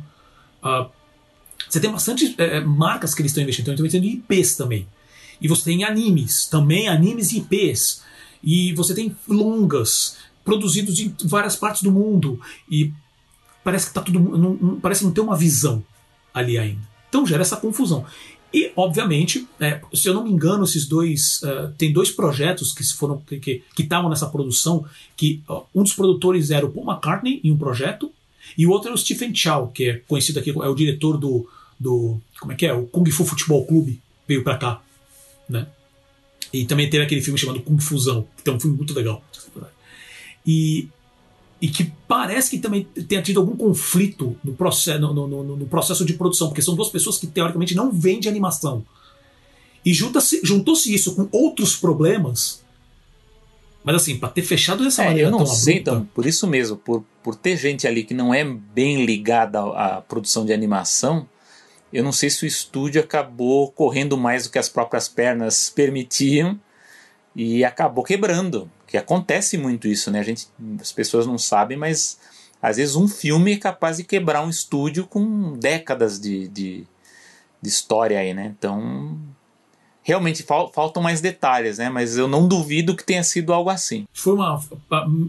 Uh, 0.62 0.91
você 1.68 1.78
tem 1.78 1.91
bastante 1.91 2.35
é, 2.39 2.57
é, 2.57 2.61
marcas 2.61 3.14
que 3.14 3.22
eles 3.22 3.31
estão 3.31 3.43
investindo, 3.43 3.70
então 3.70 3.74
estão 3.74 3.87
investindo 3.87 4.05
em 4.05 4.37
IPs 4.37 4.57
também. 4.57 4.89
E 5.41 5.49
você 5.49 5.64
tem 5.64 5.85
animes, 5.85 6.47
também 6.47 6.89
animes 6.89 7.33
e 7.33 7.39
IPs. 7.39 8.03
E 8.43 8.74
você 8.74 8.95
tem 8.95 9.14
longas, 9.28 10.16
produzidos 10.45 10.99
em 10.99 11.14
várias 11.24 11.57
partes 11.57 11.83
do 11.83 11.93
mundo. 11.93 12.41
E 12.70 12.93
parece 13.62 13.89
que 13.89 13.95
tá 13.95 14.01
tudo. 14.01 14.18
Não, 14.18 14.55
não, 14.55 14.81
parece 14.81 15.05
não 15.05 15.12
ter 15.12 15.20
uma 15.20 15.37
visão 15.37 15.83
ali 16.33 16.59
ainda. 16.59 16.81
Então 17.09 17.26
gera 17.26 17.43
essa 17.43 17.57
confusão. 17.57 18.05
E, 18.53 18.72
obviamente, 18.74 19.47
é, 19.61 19.81
se 19.95 20.09
eu 20.09 20.14
não 20.14 20.24
me 20.24 20.31
engano, 20.31 20.64
esses 20.64 20.87
dois. 20.87 21.41
Uh, 21.43 21.72
tem 21.78 21.93
dois 21.93 22.11
projetos 22.11 22.72
que 22.72 22.85
foram 22.95 23.22
que 23.41 23.62
estavam 23.78 24.11
nessa 24.11 24.26
produção. 24.26 24.85
que 25.16 25.43
uh, 25.49 25.62
Um 25.74 25.83
dos 25.83 25.93
produtores 25.93 26.51
era 26.51 26.66
o 26.66 26.70
Paul 26.70 26.91
McCartney 26.91 27.41
em 27.45 27.53
um 27.53 27.57
projeto, 27.57 28.12
e 28.57 28.67
o 28.67 28.71
outro 28.71 28.89
era 28.89 28.95
o 28.95 28.99
Stephen 28.99 29.35
Chow, 29.35 29.69
que 29.69 29.85
é 29.85 29.97
conhecido 30.09 30.39
aqui, 30.39 30.51
é 30.51 30.69
o 30.69 30.75
diretor 30.75 31.17
do. 31.17 31.49
do 31.79 32.21
como 32.39 32.53
é 32.53 32.55
que 32.55 32.67
é? 32.67 32.73
O 32.73 32.87
Kung 32.87 33.09
Fu 33.11 33.25
Futebol 33.25 33.65
Clube, 33.67 34.01
veio 34.27 34.43
pra 34.43 34.57
cá. 34.57 34.83
Né? 35.49 35.67
E 36.53 36.65
também 36.65 36.89
teve 36.89 37.05
aquele 37.05 37.21
filme 37.21 37.39
chamado 37.39 37.61
Kung 37.61 37.79
Fusão, 37.79 38.27
que 38.43 38.49
é 38.49 38.53
um 38.53 38.61
filme 38.61 38.77
muito 38.77 38.95
legal. 38.95 39.23
E 40.47 40.89
e 41.61 41.69
que 41.69 41.93
parece 42.09 42.51
que 42.51 42.59
também 42.59 42.85
tenha 43.07 43.21
tido 43.21 43.39
algum 43.39 43.55
conflito 43.55 44.35
no 44.43 44.55
processo, 44.55 44.99
no, 44.99 45.13
no, 45.13 45.57
no 45.57 45.67
processo 45.67 46.07
de 46.07 46.15
produção, 46.15 46.49
porque 46.49 46.63
são 46.63 46.75
duas 46.75 46.89
pessoas 46.89 47.19
que 47.19 47.27
teoricamente 47.27 47.75
não 47.75 47.93
vêm 47.93 48.19
de 48.19 48.29
animação. 48.29 48.83
E 49.85 49.93
juntou-se 49.93 50.95
isso 50.95 51.15
com 51.15 51.29
outros 51.31 51.77
problemas. 51.77 52.63
Mas 53.83 53.97
assim, 53.97 54.18
para 54.18 54.28
ter 54.28 54.43
fechado 54.43 54.85
dessa 54.85 55.03
é, 55.03 55.07
maneira. 55.07 55.28
Eu 55.28 55.33
não 55.33 55.47
sei, 55.47 55.78
então, 55.78 56.05
por 56.14 56.26
isso 56.26 56.47
mesmo, 56.47 56.76
por, 56.76 57.05
por 57.22 57.35
ter 57.35 57.57
gente 57.57 57.87
ali 57.87 58.05
que 58.05 58.14
não 58.14 58.33
é 58.33 58.45
bem 58.45 59.05
ligada 59.05 59.61
à, 59.61 59.97
à 59.97 60.01
produção 60.03 60.45
de 60.45 60.53
animação, 60.53 61.26
eu 61.93 62.05
não 62.05 62.12
sei 62.12 62.31
se 62.31 62.45
o 62.45 62.47
estúdio 62.47 63.01
acabou 63.01 63.70
correndo 63.72 64.16
mais 64.16 64.45
do 64.45 64.51
que 64.51 64.59
as 64.59 64.68
próprias 64.68 65.09
pernas 65.09 65.70
permitiam 65.70 66.59
e 67.35 67.64
acabou 67.64 68.05
quebrando. 68.05 68.70
Que 68.87 68.97
acontece 68.97 69.57
muito 69.57 69.89
isso, 69.89 70.11
né? 70.11 70.20
A 70.20 70.24
gente, 70.24 70.49
as 70.81 70.93
pessoas 70.93 71.26
não 71.26 71.39
sabem, 71.39 71.76
mas 71.76 72.18
às 72.61 72.76
vezes 72.76 72.97
um 72.97 73.09
filme 73.09 73.55
é 73.55 73.57
capaz 73.57 73.97
de 73.97 74.05
quebrar 74.05 74.43
um 74.43 74.51
estúdio 74.51 75.07
com 75.07 75.57
décadas 75.57 76.20
de, 76.20 76.49
de, 76.49 76.87
de 77.61 77.68
história 77.68 78.18
aí, 78.18 78.35
né? 78.35 78.55
Então 78.57 79.18
realmente 80.11 80.43
fal, 80.43 80.71
faltam 80.73 81.01
mais 81.01 81.21
detalhes, 81.21 81.79
né? 81.79 81.89
Mas 81.89 82.17
eu 82.17 82.27
não 82.27 82.49
duvido 82.49 82.97
que 82.97 83.05
tenha 83.05 83.23
sido 83.23 83.53
algo 83.53 83.71
assim. 83.71 84.07
Foi 84.13 84.35
uma. 84.35 84.61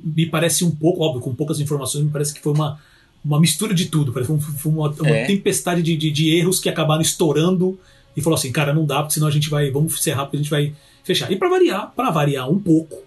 Me 0.04 0.26
parece 0.26 0.66
um 0.66 0.72
pouco, 0.72 1.04
óbvio, 1.04 1.22
com 1.22 1.36
poucas 1.36 1.60
informações, 1.60 2.04
me 2.04 2.10
parece 2.10 2.34
que 2.34 2.42
foi 2.42 2.52
uma, 2.52 2.80
uma 3.24 3.40
mistura 3.40 3.74
de 3.76 3.86
tudo. 3.86 4.12
Parece 4.12 4.34
que 4.34 4.42
foi 4.42 4.72
uma, 4.72 4.90
uma 4.90 5.10
é. 5.10 5.26
tempestade 5.26 5.84
de, 5.84 5.96
de, 5.96 6.10
de, 6.10 6.36
erros 6.36 6.60
que 6.60 6.68
acabaram 6.68 7.02
estourando 7.02 7.80
e 8.18 8.22
falou 8.22 8.36
assim, 8.38 8.52
cara, 8.52 8.74
não 8.74 8.86
dá, 8.86 9.02
porque 9.02 9.14
senão 9.14 9.28
a 9.28 9.32
gente 9.32 9.50
vai. 9.50 9.70
Vamos 9.70 10.02
ser 10.02 10.14
rápido, 10.14 10.36
a 10.36 10.44
gente 10.44 10.50
vai 10.50 10.74
fechar. 11.04 11.32
E 11.32 11.36
para 11.36 11.48
variar, 11.48 11.94
para 11.96 12.10
variar 12.10 12.50
um 12.50 12.60
pouco, 12.60 12.98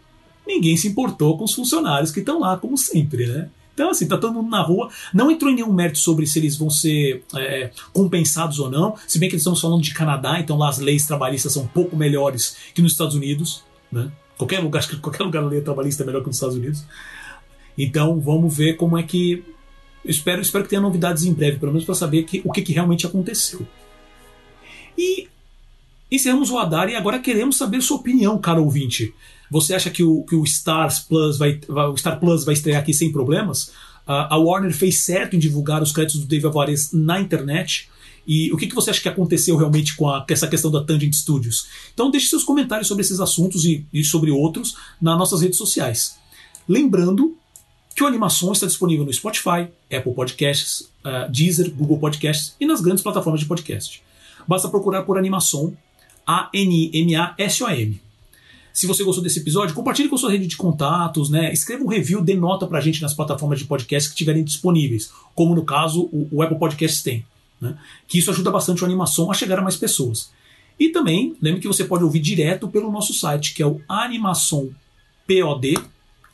ninguém 0.46 0.76
se 0.76 0.86
importou 0.86 1.36
com 1.36 1.44
os 1.44 1.54
funcionários 1.54 2.12
que 2.12 2.20
estão 2.20 2.38
lá, 2.38 2.56
como 2.56 2.78
sempre, 2.78 3.26
né? 3.26 3.48
Então, 3.74 3.90
assim, 3.90 4.06
tá 4.06 4.16
todo 4.16 4.32
mundo 4.32 4.48
na 4.48 4.62
rua. 4.62 4.88
Não 5.12 5.30
entrou 5.30 5.50
em 5.50 5.56
nenhum 5.56 5.72
mérito 5.72 5.98
sobre 5.98 6.26
se 6.26 6.38
eles 6.38 6.56
vão 6.56 6.70
ser 6.70 7.24
é, 7.36 7.70
compensados 7.92 8.60
ou 8.60 8.70
não. 8.70 8.94
Se 9.06 9.18
bem 9.18 9.28
que 9.28 9.34
eles 9.34 9.42
estamos 9.42 9.60
falando 9.60 9.82
de 9.82 9.92
Canadá, 9.92 10.38
então 10.38 10.56
lá 10.56 10.68
as 10.68 10.78
leis 10.78 11.06
trabalhistas 11.06 11.52
são 11.52 11.64
um 11.64 11.66
pouco 11.66 11.96
melhores 11.96 12.56
que 12.72 12.80
nos 12.80 12.92
Estados 12.92 13.16
Unidos. 13.16 13.64
Né? 13.90 14.10
Qualquer 14.38 14.60
lugar, 14.60 14.86
qualquer 15.00 15.24
lugar 15.24 15.42
a 15.42 15.46
lei 15.46 15.60
trabalhista 15.60 16.04
é 16.04 16.06
melhor 16.06 16.20
que 16.20 16.28
nos 16.28 16.36
Estados 16.36 16.56
Unidos. 16.56 16.84
Então, 17.76 18.20
vamos 18.20 18.56
ver 18.56 18.76
como 18.76 18.96
é 18.96 19.02
que. 19.02 19.44
Espero, 20.04 20.40
espero 20.40 20.64
que 20.64 20.70
tenha 20.70 20.82
novidades 20.82 21.24
em 21.24 21.32
breve, 21.32 21.58
pelo 21.58 21.72
menos 21.72 21.84
para 21.84 21.94
saber 21.94 22.22
que, 22.24 22.42
o 22.44 22.52
que, 22.52 22.62
que 22.62 22.72
realmente 22.72 23.06
aconteceu. 23.06 23.66
E 24.96 25.28
encerramos 26.12 26.50
o 26.50 26.58
Adar 26.58 26.88
e 26.88 26.94
agora 26.94 27.18
queremos 27.18 27.56
saber 27.56 27.80
sua 27.80 27.96
opinião, 27.96 28.38
caro 28.38 28.62
ouvinte. 28.62 29.14
Você 29.50 29.74
acha 29.74 29.90
que 29.90 30.02
o, 30.02 30.22
que 30.24 30.34
o 30.34 30.44
Stars 30.44 31.00
Plus 31.00 31.38
vai, 31.38 31.60
o 31.68 31.96
Star 31.96 32.18
Plus 32.18 32.44
vai 32.44 32.54
estrear 32.54 32.80
aqui 32.80 32.92
sem 32.92 33.12
problemas? 33.12 33.68
Uh, 34.06 34.28
a 34.30 34.36
Warner 34.36 34.74
fez 34.74 35.02
certo 35.02 35.34
em 35.34 35.38
divulgar 35.38 35.82
os 35.82 35.92
créditos 35.92 36.20
do 36.20 36.26
Dave 36.26 36.46
Alvarez 36.46 36.92
na 36.92 37.20
internet. 37.20 37.88
E 38.26 38.52
o 38.52 38.56
que, 38.56 38.66
que 38.66 38.74
você 38.74 38.90
acha 38.90 39.00
que 39.00 39.08
aconteceu 39.08 39.56
realmente 39.56 39.96
com, 39.96 40.08
a, 40.08 40.26
com 40.26 40.32
essa 40.32 40.48
questão 40.48 40.70
da 40.70 40.82
Tangent 40.82 41.12
Studios? 41.14 41.66
Então 41.92 42.10
deixe 42.10 42.28
seus 42.28 42.44
comentários 42.44 42.88
sobre 42.88 43.02
esses 43.02 43.20
assuntos 43.20 43.64
e, 43.64 43.86
e 43.92 44.02
sobre 44.02 44.30
outros 44.30 44.76
nas 45.00 45.18
nossas 45.18 45.42
redes 45.42 45.58
sociais. 45.58 46.16
Lembrando 46.68 47.36
que 47.94 48.02
o 48.02 48.06
Animação 48.06 48.52
está 48.52 48.66
disponível 48.66 49.04
no 49.04 49.12
Spotify, 49.12 49.68
Apple 49.92 50.14
Podcasts, 50.14 50.90
uh, 51.04 51.30
Deezer, 51.30 51.70
Google 51.70 51.98
Podcasts 51.98 52.56
e 52.58 52.66
nas 52.66 52.80
grandes 52.80 53.02
plataformas 53.02 53.40
de 53.40 53.46
podcast. 53.46 54.02
Basta 54.48 54.68
procurar 54.68 55.02
por 55.02 55.16
Animação, 55.16 55.76
A-N-I-M-A-S-O-M. 56.26 58.03
Se 58.74 58.88
você 58.88 59.04
gostou 59.04 59.22
desse 59.22 59.38
episódio, 59.38 59.72
compartilhe 59.72 60.08
com 60.08 60.16
sua 60.16 60.32
rede 60.32 60.48
de 60.48 60.56
contatos, 60.56 61.30
né? 61.30 61.52
Escreva 61.52 61.84
um 61.84 61.86
review, 61.86 62.20
dê 62.20 62.34
nota 62.34 62.66
pra 62.66 62.80
gente 62.80 63.00
nas 63.00 63.14
plataformas 63.14 63.60
de 63.60 63.66
podcast 63.66 64.08
que 64.08 64.14
estiverem 64.14 64.42
disponíveis, 64.42 65.12
como 65.32 65.54
no 65.54 65.64
caso 65.64 66.08
o, 66.12 66.26
o 66.32 66.42
Apple 66.42 66.58
Podcasts 66.58 67.00
tem. 67.00 67.24
Né? 67.60 67.78
Que 68.08 68.18
isso 68.18 68.32
ajuda 68.32 68.50
bastante 68.50 68.82
a 68.82 68.86
animação 68.86 69.30
a 69.30 69.34
chegar 69.34 69.60
a 69.60 69.62
mais 69.62 69.76
pessoas. 69.76 70.32
E 70.78 70.88
também, 70.88 71.36
lembre 71.40 71.60
que 71.60 71.68
você 71.68 71.84
pode 71.84 72.02
ouvir 72.02 72.18
direto 72.18 72.66
pelo 72.66 72.90
nosso 72.90 73.14
site, 73.14 73.54
que 73.54 73.62
é 73.62 73.66
o 73.66 73.80
animaçãopod, 73.88 74.74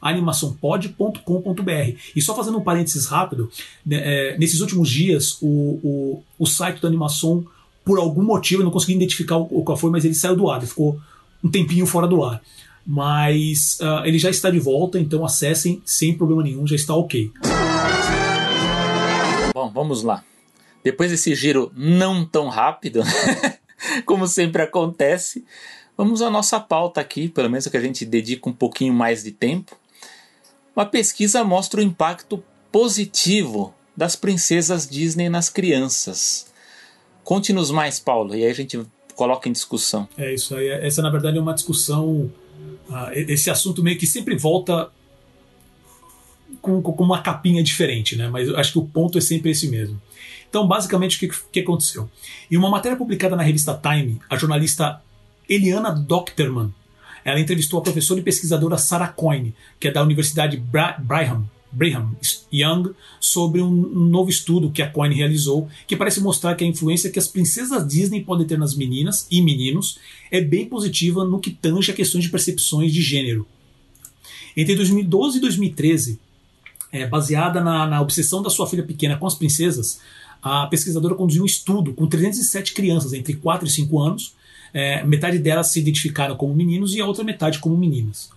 animaçãopod.com.br. 0.01 1.99
E 2.17 2.23
só 2.23 2.35
fazendo 2.35 2.57
um 2.57 2.65
parênteses 2.65 3.05
rápido, 3.05 3.51
né, 3.85 3.99
é, 4.03 4.39
nesses 4.39 4.63
últimos 4.63 4.89
dias, 4.89 5.37
o, 5.43 5.47
o, 5.47 6.25
o 6.39 6.47
site 6.47 6.81
do 6.81 6.87
Animação, 6.87 7.45
por 7.85 7.99
algum 7.99 8.23
motivo, 8.23 8.63
eu 8.63 8.65
não 8.65 8.73
consegui 8.73 8.95
identificar 8.95 9.37
o, 9.37 9.43
o 9.51 9.63
qual 9.63 9.77
foi, 9.77 9.91
mas 9.91 10.07
ele 10.07 10.15
saiu 10.15 10.37
do 10.37 10.49
ar, 10.51 10.57
ele 10.57 10.67
ficou 10.67 10.99
um 11.43 11.51
tempinho 11.51 11.87
fora 11.87 12.07
do 12.07 12.25
ar. 12.25 12.43
Mas 12.87 13.79
uh, 13.81 14.05
ele 14.05 14.19
já 14.19 14.31
está 14.31 14.51
de 14.51 14.59
volta, 14.59 14.99
então 14.99 15.25
acessem 15.25 15.83
sem 15.85 16.17
problema 16.17 16.43
nenhum, 16.43 16.67
já 16.67 16.77
está 16.77 16.95
ok. 16.95 17.31
Bom, 19.55 19.71
vamos 19.71 20.03
lá. 20.03 20.25
Depois 20.83 21.11
desse 21.11 21.35
giro 21.35 21.71
não 21.77 22.25
tão 22.25 22.49
rápido, 22.49 23.03
como 24.07 24.27
sempre 24.27 24.63
acontece, 24.63 25.45
vamos 25.97 26.23
à 26.23 26.31
nossa 26.31 26.59
pauta 26.59 27.01
aqui, 27.01 27.29
pelo 27.29 27.51
menos 27.51 27.67
que 27.67 27.77
a 27.77 27.81
gente 27.81 28.05
dedica 28.07 28.49
um 28.49 28.53
pouquinho 28.53 28.95
mais 28.95 29.23
de 29.23 29.33
tempo. 29.33 29.77
Uma 30.75 30.87
pesquisa 30.87 31.45
mostra 31.45 31.81
o 31.81 31.83
impacto 31.83 32.43
positivo 32.73 33.75
das 33.97 34.17
princesas 34.17 34.89
Disney 34.89 35.29
nas 35.29 35.51
crianças. 35.51 36.47
Conte-nos 37.23 37.71
mais, 37.71 38.01
Paulo, 38.01 38.35
e 38.35 38.45
aí 38.45 38.51
a 38.51 38.55
gente 38.55 38.81
coloca 39.21 39.51
em 39.51 39.53
discussão. 39.53 40.09
É 40.17 40.33
isso 40.33 40.57
aí. 40.57 40.67
Essa, 40.69 41.03
na 41.03 41.11
verdade, 41.11 41.37
é 41.37 41.41
uma 41.43 41.53
discussão. 41.53 42.33
Uh, 42.89 43.11
esse 43.13 43.51
assunto 43.51 43.83
meio 43.83 43.99
que 43.99 44.07
sempre 44.07 44.35
volta 44.35 44.91
com, 46.63 46.81
com, 46.81 47.05
uma 47.05 47.21
capinha 47.21 47.63
diferente, 47.63 48.17
né? 48.17 48.31
Mas 48.31 48.49
eu 48.49 48.57
acho 48.57 48.73
que 48.73 48.79
o 48.79 48.87
ponto 48.87 49.19
é 49.19 49.21
sempre 49.21 49.51
esse 49.51 49.69
mesmo. 49.69 50.01
Então, 50.49 50.67
basicamente, 50.67 51.17
o 51.17 51.21
que, 51.21 51.39
que 51.53 51.61
aconteceu? 51.61 52.09
Em 52.51 52.57
uma 52.57 52.71
matéria 52.71 52.97
publicada 52.97 53.37
na 53.37 53.43
revista 53.43 53.79
Time, 53.79 54.19
a 54.29 54.39
jornalista 54.39 55.03
Eliana 55.47 55.93
Docterman 55.93 56.73
ela 57.23 57.39
entrevistou 57.39 57.79
a 57.79 57.83
professora 57.83 58.21
e 58.21 58.23
pesquisadora 58.23 58.79
Sarah 58.79 59.09
Coyne, 59.09 59.55
que 59.79 59.89
é 59.89 59.91
da 59.91 60.03
Universidade 60.03 60.57
Bra 60.57 60.97
Brigham, 60.99 61.45
Brigham 61.73 62.11
Young 62.53 62.91
sobre 63.21 63.61
um 63.61 63.71
novo 63.71 64.31
estudo 64.31 64.71
que 64.71 64.83
a 64.83 64.91
Coyne 64.91 65.15
realizou, 65.15 65.69
que 65.87 65.97
parece 65.97 66.21
mostrar 66.21 66.55
que 66.55 66.65
a 66.65 66.67
influência 66.67 67.11
que 67.11 67.19
as 67.19 67.29
princesas 67.29 67.87
Disney 67.87 68.23
podem 68.23 68.47
ter 68.47 68.59
nas 68.59 68.75
meninas 68.75 69.27
e 69.31 69.41
meninos 69.41 69.99
é 70.31 70.41
bem 70.41 70.67
positiva 70.67 71.25
no 71.25 71.41
que 71.41 71.51
tange 71.51 71.91
a 71.91 71.95
questões 71.95 72.25
de 72.25 72.31
percepções 72.31 72.93
de 72.93 73.03
gênero. 73.03 73.47
Entre 74.57 74.75
2012 74.75 75.39
e 75.39 75.41
2013, 75.41 76.19
é, 76.93 77.07
baseada 77.07 77.61
na, 77.61 77.87
na 77.87 78.01
obsessão 78.01 78.43
da 78.43 78.51
sua 78.51 78.67
filha 78.67 78.83
pequena 78.83 79.17
com 79.17 79.27
as 79.27 79.35
princesas, 79.35 80.01
a 80.43 80.67
pesquisadora 80.67 81.15
conduziu 81.15 81.43
um 81.43 81.47
estudo 81.47 81.93
com 81.93 82.07
307 82.07 82.73
crianças 82.73 83.13
entre 83.13 83.35
4 83.35 83.69
e 83.69 83.71
5 83.71 83.99
anos. 84.01 84.35
É, 84.73 85.05
metade 85.05 85.39
delas 85.39 85.69
se 85.69 85.81
identificaram 85.81 86.37
como 86.37 86.55
meninos 86.55 86.95
e 86.95 87.01
a 87.01 87.07
outra 87.07 87.23
metade 87.23 87.59
como 87.59 87.77
meninas. 87.77 88.31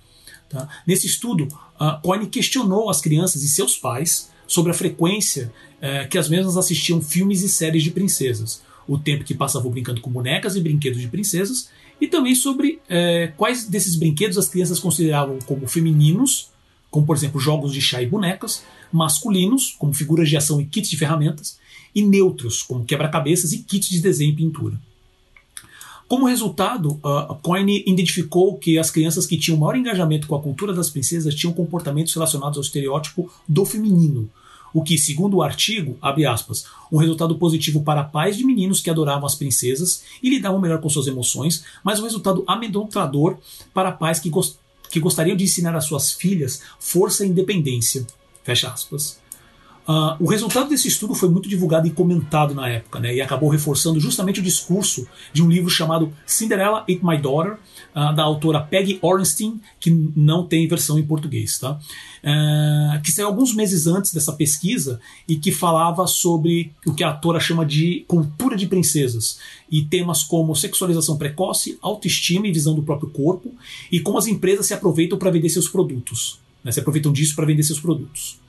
Tá? 0.54 0.70
Nesse 0.86 1.08
estudo, 1.08 1.46
uh, 1.82 2.00
Coyne 2.04 2.28
questionou 2.28 2.88
as 2.88 3.02
crianças 3.02 3.42
e 3.42 3.50
seus 3.50 3.76
pais 3.76 4.30
sobre 4.46 4.72
a 4.72 4.76
frequência 4.76 5.52
uh, 5.80 6.08
que 6.08 6.16
as 6.16 6.30
mesmas 6.30 6.56
assistiam 6.56 7.02
filmes 7.02 7.42
e 7.42 7.50
séries 7.50 7.82
de 7.82 7.90
princesas, 7.90 8.62
o 8.88 8.96
tempo 8.96 9.24
que 9.24 9.34
passavam 9.34 9.72
brincando 9.72 10.00
com 10.00 10.12
bonecas 10.12 10.56
e 10.56 10.62
brinquedos 10.62 11.02
de 11.02 11.08
princesas, 11.08 11.70
e 12.00 12.08
também 12.08 12.36
sobre 12.36 12.74
uh, 12.84 13.34
quais 13.36 13.68
desses 13.68 13.96
brinquedos 13.96 14.38
as 14.38 14.48
crianças 14.48 14.80
consideravam 14.80 15.40
como 15.44 15.68
femininos, 15.68 16.52
como 16.92 17.04
por 17.04 17.16
exemplo 17.16 17.40
jogos 17.40 17.74
de 17.74 17.82
chá 17.82 18.04
e 18.04 18.06
bonecas, 18.06 18.64
masculinos, 18.92 19.76
como 19.80 19.92
figuras 19.92 20.30
de 20.30 20.38
ação 20.38 20.62
e 20.62 20.66
kits 20.66 20.92
de 20.92 20.98
ferramentas, 20.98 21.58
e 21.96 22.04
neutros, 22.04 22.62
como 22.62 22.86
quebra-cabeças 22.86 23.54
e 23.54 23.64
kits 23.64 23.90
de 23.90 24.00
desenho 24.00 24.34
e 24.34 24.36
pintura. 24.36 24.80
Como 26.14 26.28
resultado, 26.28 27.00
a 27.04 27.34
Coyne 27.42 27.84
identificou 27.88 28.56
que 28.60 28.78
as 28.78 28.92
crianças 28.92 29.26
que 29.26 29.36
tinham 29.36 29.58
maior 29.58 29.76
engajamento 29.76 30.28
com 30.28 30.36
a 30.36 30.40
cultura 30.40 30.72
das 30.72 30.88
princesas 30.88 31.34
tinham 31.34 31.52
comportamentos 31.52 32.14
relacionados 32.14 32.56
ao 32.56 32.62
estereótipo 32.62 33.34
do 33.50 33.66
feminino, 33.66 34.30
o 34.72 34.84
que, 34.84 34.96
segundo 34.96 35.38
o 35.38 35.42
artigo, 35.42 35.98
abre 36.00 36.28
aspas, 36.28 36.66
um 36.92 37.00
resultado 37.00 37.36
positivo 37.40 37.82
para 37.82 38.04
pais 38.04 38.38
de 38.38 38.46
meninos 38.46 38.80
que 38.80 38.92
adoravam 38.92 39.26
as 39.26 39.34
princesas 39.34 40.04
e 40.22 40.30
lidavam 40.30 40.62
melhor 40.62 40.80
com 40.80 40.88
suas 40.88 41.08
emoções, 41.08 41.64
mas 41.84 42.00
um 42.00 42.04
resultado 42.04 42.44
amedrontador 42.46 43.38
para 43.74 43.92
pais 43.92 44.20
que, 44.20 44.30
gost 44.30 44.58
que 44.92 45.00
gostariam 45.00 45.36
de 45.36 45.46
ensinar 45.46 45.76
às 45.76 45.86
suas 45.86 46.12
filhas 46.12 46.62
força 46.80 47.26
e 47.26 47.30
independência. 47.30 48.06
Fecha 48.44 48.70
aspas. 48.70 49.23
Uh, 49.88 50.16
o 50.24 50.30
resultado 50.30 50.70
desse 50.70 50.88
estudo 50.88 51.14
foi 51.14 51.28
muito 51.28 51.50
divulgado 51.50 51.86
e 51.86 51.92
comentado 51.92 52.56
na 52.56 52.70
época, 52.70 53.02
né, 53.02 53.14
e 53.16 53.22
acabou 53.22 53.50
reforçando 53.50 54.00
justamente 54.00 54.40
o 54.40 54.44
discurso 54.44 55.06
de 55.34 55.44
um 55.44 55.50
livro 55.50 55.70
chamado 55.70 56.14
Cinderella 56.26 56.80
Ate 56.80 57.02
My 57.04 57.18
Daughter, 57.18 57.58
uh, 57.94 58.16
da 58.16 58.24
autora 58.24 58.62
Peggy 58.62 58.98
Orenstein, 59.02 59.60
que 59.82 59.92
não 60.16 60.46
tem 60.46 60.66
versão 60.68 60.98
em 60.98 61.04
português, 61.04 61.60
tá? 61.60 61.78
Uh, 62.24 63.02
que 63.02 63.12
saiu 63.12 63.28
alguns 63.28 63.54
meses 63.54 63.86
antes 63.86 64.14
dessa 64.14 64.32
pesquisa 64.32 65.02
e 65.28 65.36
que 65.36 65.52
falava 65.52 66.08
sobre 66.08 66.72
o 66.86 66.94
que 66.94 67.04
a 67.04 67.10
autora 67.10 67.40
chama 67.42 67.66
de 67.66 68.06
cultura 68.08 68.56
de 68.56 68.68
princesas 68.68 69.40
e 69.70 69.84
temas 69.84 70.24
como 70.24 70.56
sexualização 70.56 71.18
precoce, 71.18 71.78
autoestima 71.82 72.48
e 72.48 72.54
visão 72.54 72.74
do 72.74 72.84
próprio 72.84 73.10
corpo 73.10 73.54
e 73.92 74.00
como 74.00 74.18
as 74.18 74.28
empresas 74.28 74.66
se 74.66 74.74
aproveitam 74.74 75.18
para 75.18 75.32
vender 75.32 75.50
seus 75.50 75.68
produtos, 75.68 76.40
né, 76.64 76.72
se 76.72 76.80
aproveitam 76.80 77.12
disso 77.12 77.36
para 77.36 77.46
vender 77.46 77.64
seus 77.64 77.82
produtos. 77.82 78.42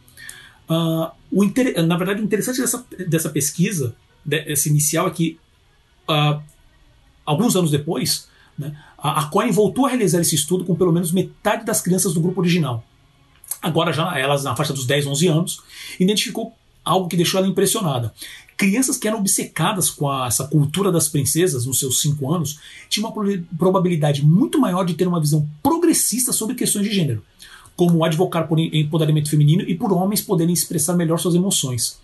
Uh, 0.68 1.10
o 1.30 1.44
inter... 1.44 1.82
Na 1.84 1.96
verdade, 1.96 2.20
o 2.20 2.24
interessante 2.24 2.60
dessa, 2.60 2.84
dessa 3.08 3.30
pesquisa, 3.30 3.94
dessa 4.24 4.68
inicial, 4.68 5.06
é 5.08 5.10
que 5.10 5.38
uh, 6.08 6.40
alguns 7.24 7.56
anos 7.56 7.70
depois, 7.70 8.28
né, 8.58 8.76
a, 8.98 9.22
a 9.22 9.24
Cohen 9.26 9.50
voltou 9.50 9.86
a 9.86 9.88
realizar 9.88 10.20
esse 10.20 10.34
estudo 10.34 10.64
com 10.64 10.74
pelo 10.74 10.92
menos 10.92 11.12
metade 11.12 11.64
das 11.64 11.80
crianças 11.80 12.14
do 12.14 12.20
grupo 12.20 12.40
original. 12.40 12.84
Agora, 13.60 13.92
já 13.92 14.18
elas 14.18 14.44
na 14.44 14.56
faixa 14.56 14.72
dos 14.72 14.86
10, 14.86 15.06
11 15.06 15.28
anos, 15.28 15.62
identificou 15.98 16.54
algo 16.84 17.08
que 17.08 17.16
deixou 17.16 17.38
ela 17.38 17.48
impressionada. 17.48 18.12
Crianças 18.56 18.96
que 18.96 19.08
eram 19.08 19.18
obcecadas 19.18 19.90
com 19.90 20.08
a, 20.08 20.26
essa 20.26 20.46
cultura 20.46 20.92
das 20.92 21.08
princesas 21.08 21.66
nos 21.66 21.78
seus 21.78 22.00
5 22.00 22.32
anos 22.32 22.60
tinham 22.88 23.10
uma 23.10 23.36
probabilidade 23.58 24.24
muito 24.24 24.60
maior 24.60 24.84
de 24.84 24.94
ter 24.94 25.08
uma 25.08 25.20
visão 25.20 25.48
progressista 25.62 26.32
sobre 26.32 26.54
questões 26.54 26.86
de 26.86 26.94
gênero 26.94 27.22
como 27.76 28.04
advocar 28.04 28.46
por 28.46 28.58
empoderamento 28.58 29.30
feminino 29.30 29.62
e 29.62 29.74
por 29.74 29.92
homens 29.92 30.20
poderem 30.20 30.52
expressar 30.52 30.94
melhor 30.94 31.18
suas 31.18 31.34
emoções. 31.34 31.98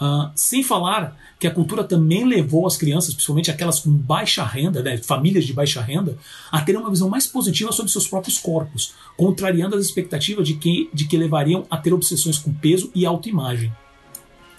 Uh, 0.00 0.30
sem 0.34 0.64
falar 0.64 1.16
que 1.38 1.46
a 1.46 1.50
cultura 1.50 1.84
também 1.84 2.24
levou 2.24 2.66
as 2.66 2.76
crianças, 2.76 3.14
principalmente 3.14 3.50
aquelas 3.50 3.80
com 3.80 3.90
baixa 3.90 4.44
renda, 4.44 4.82
né, 4.82 4.96
famílias 4.96 5.44
de 5.44 5.52
baixa 5.52 5.80
renda, 5.80 6.18
a 6.50 6.60
terem 6.60 6.80
uma 6.80 6.90
visão 6.90 7.08
mais 7.08 7.26
positiva 7.26 7.70
sobre 7.70 7.92
seus 7.92 8.08
próprios 8.08 8.38
corpos, 8.38 8.94
contrariando 9.16 9.76
as 9.76 9.84
expectativas 9.84 10.46
de 10.46 10.54
que, 10.54 10.90
de 10.92 11.06
que 11.06 11.16
levariam 11.16 11.64
a 11.70 11.76
ter 11.76 11.92
obsessões 11.92 12.38
com 12.38 12.52
peso 12.52 12.90
e 12.94 13.06
autoimagem. 13.06 13.72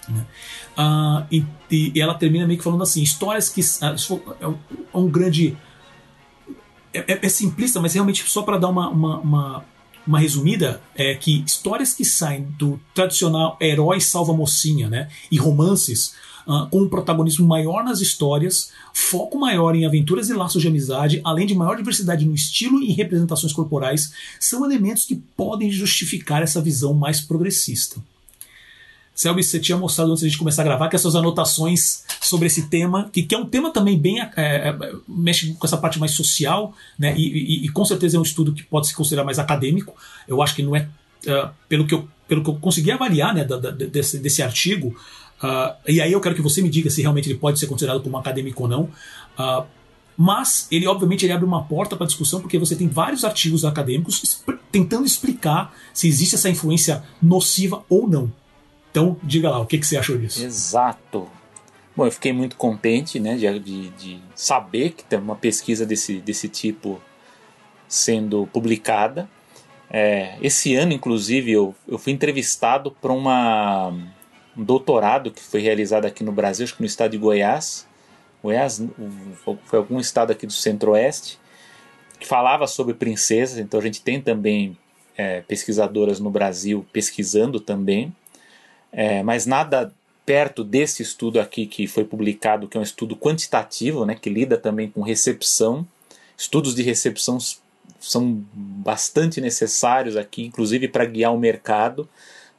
Né? 0.08 0.24
Uh, 0.78 1.26
e, 1.30 1.44
e, 1.70 2.00
ela 2.00 2.14
termina 2.14 2.46
meio 2.46 2.58
que 2.58 2.64
falando 2.64 2.82
assim: 2.82 3.02
histórias 3.02 3.48
que. 3.48 3.60
Uh, 3.60 4.56
é, 4.92 4.98
um, 4.98 5.08
grande. 5.08 5.56
É, 6.92 7.12
é, 7.12 7.20
é, 7.22 7.28
simplista, 7.28 7.80
mas 7.80 7.94
realmente 7.94 8.22
só 8.28 8.42
para 8.42 8.58
dar 8.58 8.68
uma, 8.68 8.88
uma, 8.88 9.18
uma 9.18 9.64
uma 10.06 10.18
resumida 10.18 10.80
é 10.94 11.14
que 11.14 11.42
histórias 11.46 11.94
que 11.94 12.04
saem 12.04 12.42
do 12.58 12.78
tradicional 12.94 13.56
herói 13.60 14.00
salva 14.00 14.32
mocinha, 14.32 14.88
né, 14.88 15.08
e 15.30 15.36
romances 15.36 16.14
uh, 16.46 16.68
com 16.70 16.82
um 16.82 16.88
protagonismo 16.88 17.46
maior 17.46 17.84
nas 17.84 18.00
histórias, 18.00 18.70
foco 18.92 19.38
maior 19.38 19.74
em 19.74 19.86
aventuras 19.86 20.28
e 20.28 20.34
laços 20.34 20.62
de 20.62 20.68
amizade, 20.68 21.20
além 21.24 21.46
de 21.46 21.54
maior 21.54 21.76
diversidade 21.76 22.26
no 22.26 22.34
estilo 22.34 22.82
e 22.82 22.92
representações 22.92 23.52
corporais, 23.52 24.12
são 24.38 24.64
elementos 24.64 25.04
que 25.04 25.16
podem 25.36 25.70
justificar 25.70 26.42
essa 26.42 26.60
visão 26.60 26.94
mais 26.94 27.20
progressista. 27.20 28.00
Selby, 29.14 29.44
você 29.44 29.60
tinha 29.60 29.78
mostrado 29.78 30.10
antes 30.10 30.20
de 30.20 30.26
a 30.26 30.28
gente 30.28 30.38
começar 30.38 30.62
a 30.62 30.64
gravar 30.64 30.88
que 30.88 30.96
as 30.96 31.02
suas 31.02 31.14
anotações 31.14 32.02
sobre 32.20 32.46
esse 32.46 32.68
tema, 32.68 33.08
que, 33.12 33.22
que 33.22 33.34
é 33.34 33.38
um 33.38 33.46
tema 33.46 33.70
também 33.70 33.96
bem. 33.96 34.20
É, 34.20 34.28
é, 34.36 34.92
mexe 35.06 35.54
com 35.54 35.66
essa 35.66 35.76
parte 35.76 36.00
mais 36.00 36.12
social, 36.12 36.74
né? 36.98 37.14
E, 37.16 37.22
e, 37.22 37.64
e, 37.66 37.68
com 37.68 37.84
certeza 37.84 38.16
é 38.16 38.20
um 38.20 38.24
estudo 38.24 38.52
que 38.52 38.64
pode 38.64 38.88
se 38.88 38.94
considerar 38.94 39.24
mais 39.24 39.38
acadêmico. 39.38 39.94
Eu 40.26 40.42
acho 40.42 40.54
que 40.56 40.62
não 40.62 40.74
é. 40.74 40.88
Uh, 41.26 41.48
pelo, 41.68 41.86
que 41.86 41.94
eu, 41.94 42.08
pelo 42.28 42.42
que 42.42 42.50
eu 42.50 42.56
consegui 42.56 42.90
avaliar 42.90 43.34
né, 43.34 43.44
da, 43.44 43.56
da, 43.56 43.70
desse, 43.70 44.18
desse 44.18 44.42
artigo, 44.42 44.88
uh, 45.42 45.74
e 45.88 45.98
aí 45.98 46.12
eu 46.12 46.20
quero 46.20 46.34
que 46.34 46.42
você 46.42 46.60
me 46.60 46.68
diga 46.68 46.90
se 46.90 47.00
realmente 47.00 47.30
ele 47.30 47.38
pode 47.38 47.58
ser 47.58 47.66
considerado 47.66 48.02
como 48.02 48.18
acadêmico 48.18 48.64
ou 48.64 48.68
não. 48.68 48.82
Uh, 49.38 49.64
mas 50.16 50.68
ele, 50.70 50.86
obviamente, 50.86 51.24
ele 51.24 51.32
abre 51.32 51.46
uma 51.46 51.64
porta 51.64 51.96
para 51.96 52.06
discussão 52.06 52.40
porque 52.40 52.58
você 52.58 52.76
tem 52.76 52.88
vários 52.88 53.24
artigos 53.24 53.64
acadêmicos 53.64 54.42
tentando 54.70 55.06
explicar 55.06 55.74
se 55.92 56.06
existe 56.08 56.34
essa 56.34 56.50
influência 56.50 57.02
nociva 57.22 57.84
ou 57.88 58.08
não. 58.08 58.30
Então, 58.94 59.16
diga 59.24 59.50
lá, 59.50 59.58
o 59.58 59.66
que, 59.66 59.76
que 59.76 59.84
você 59.84 59.96
achou 59.96 60.16
disso? 60.16 60.44
Exato. 60.44 61.28
Bom, 61.96 62.06
eu 62.06 62.12
fiquei 62.12 62.32
muito 62.32 62.54
contente 62.54 63.18
né, 63.18 63.34
de, 63.34 63.58
de, 63.58 63.88
de 63.90 64.20
saber 64.36 64.90
que 64.90 65.02
tem 65.02 65.18
uma 65.18 65.34
pesquisa 65.34 65.84
desse, 65.84 66.20
desse 66.20 66.48
tipo 66.48 67.02
sendo 67.88 68.46
publicada. 68.52 69.28
É, 69.90 70.38
esse 70.40 70.76
ano, 70.76 70.92
inclusive, 70.92 71.50
eu, 71.50 71.74
eu 71.88 71.98
fui 71.98 72.12
entrevistado 72.12 72.92
para 72.92 73.12
um 73.12 74.00
doutorado 74.54 75.32
que 75.32 75.42
foi 75.42 75.60
realizado 75.60 76.04
aqui 76.04 76.22
no 76.22 76.30
Brasil, 76.30 76.62
acho 76.62 76.76
que 76.76 76.80
no 76.80 76.86
estado 76.86 77.10
de 77.10 77.18
Goiás. 77.18 77.88
Goiás 78.44 78.80
foi 79.66 79.80
algum 79.80 79.98
estado 79.98 80.30
aqui 80.30 80.46
do 80.46 80.52
Centro-Oeste, 80.52 81.40
que 82.20 82.28
falava 82.28 82.68
sobre 82.68 82.94
princesas. 82.94 83.58
Então 83.58 83.80
a 83.80 83.82
gente 83.82 84.02
tem 84.02 84.20
também 84.20 84.78
é, 85.16 85.40
pesquisadoras 85.40 86.20
no 86.20 86.30
Brasil 86.30 86.86
pesquisando 86.92 87.58
também. 87.58 88.14
É, 88.94 89.22
mas 89.24 89.44
nada 89.44 89.92
perto 90.24 90.64
desse 90.64 91.02
estudo 91.02 91.40
aqui 91.40 91.66
que 91.66 91.86
foi 91.86 92.04
publicado, 92.04 92.68
que 92.68 92.76
é 92.76 92.80
um 92.80 92.84
estudo 92.84 93.16
quantitativo, 93.16 94.06
né, 94.06 94.14
que 94.14 94.30
lida 94.30 94.56
também 94.56 94.88
com 94.88 95.02
recepção. 95.02 95.86
Estudos 96.38 96.74
de 96.74 96.82
recepção 96.82 97.38
são 98.00 98.42
bastante 98.52 99.40
necessários 99.40 100.16
aqui, 100.16 100.44
inclusive 100.44 100.88
para 100.88 101.04
guiar 101.04 101.34
o 101.34 101.38
mercado, 101.38 102.08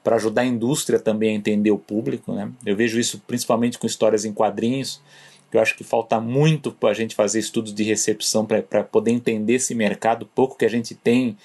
para 0.03 0.17
ajudar 0.17 0.41
a 0.41 0.45
indústria 0.45 0.99
também 0.99 1.31
a 1.31 1.33
entender 1.33 1.71
o 1.71 1.79
público. 1.79 2.33
Né? 2.33 2.51
Eu 2.65 2.75
vejo 2.75 2.99
isso 2.99 3.21
principalmente 3.25 3.79
com 3.79 3.88
histórias 3.88 4.25
em 4.25 4.33
quadrinhos, 4.33 5.01
que 5.49 5.57
eu 5.57 5.61
acho 5.61 5.75
que 5.75 5.83
falta 5.83 6.19
muito 6.19 6.71
para 6.71 6.89
a 6.89 6.93
gente 6.93 7.15
fazer 7.15 7.39
estudos 7.39 7.73
de 7.73 7.83
recepção 7.83 8.45
para 8.45 8.83
poder 8.83 9.11
entender 9.11 9.53
esse 9.53 9.73
mercado. 9.73 10.25
Pouco 10.36 10.57
que 10.57 10.65
a 10.65 10.69
gente 10.69 10.93
tem, 10.93 11.38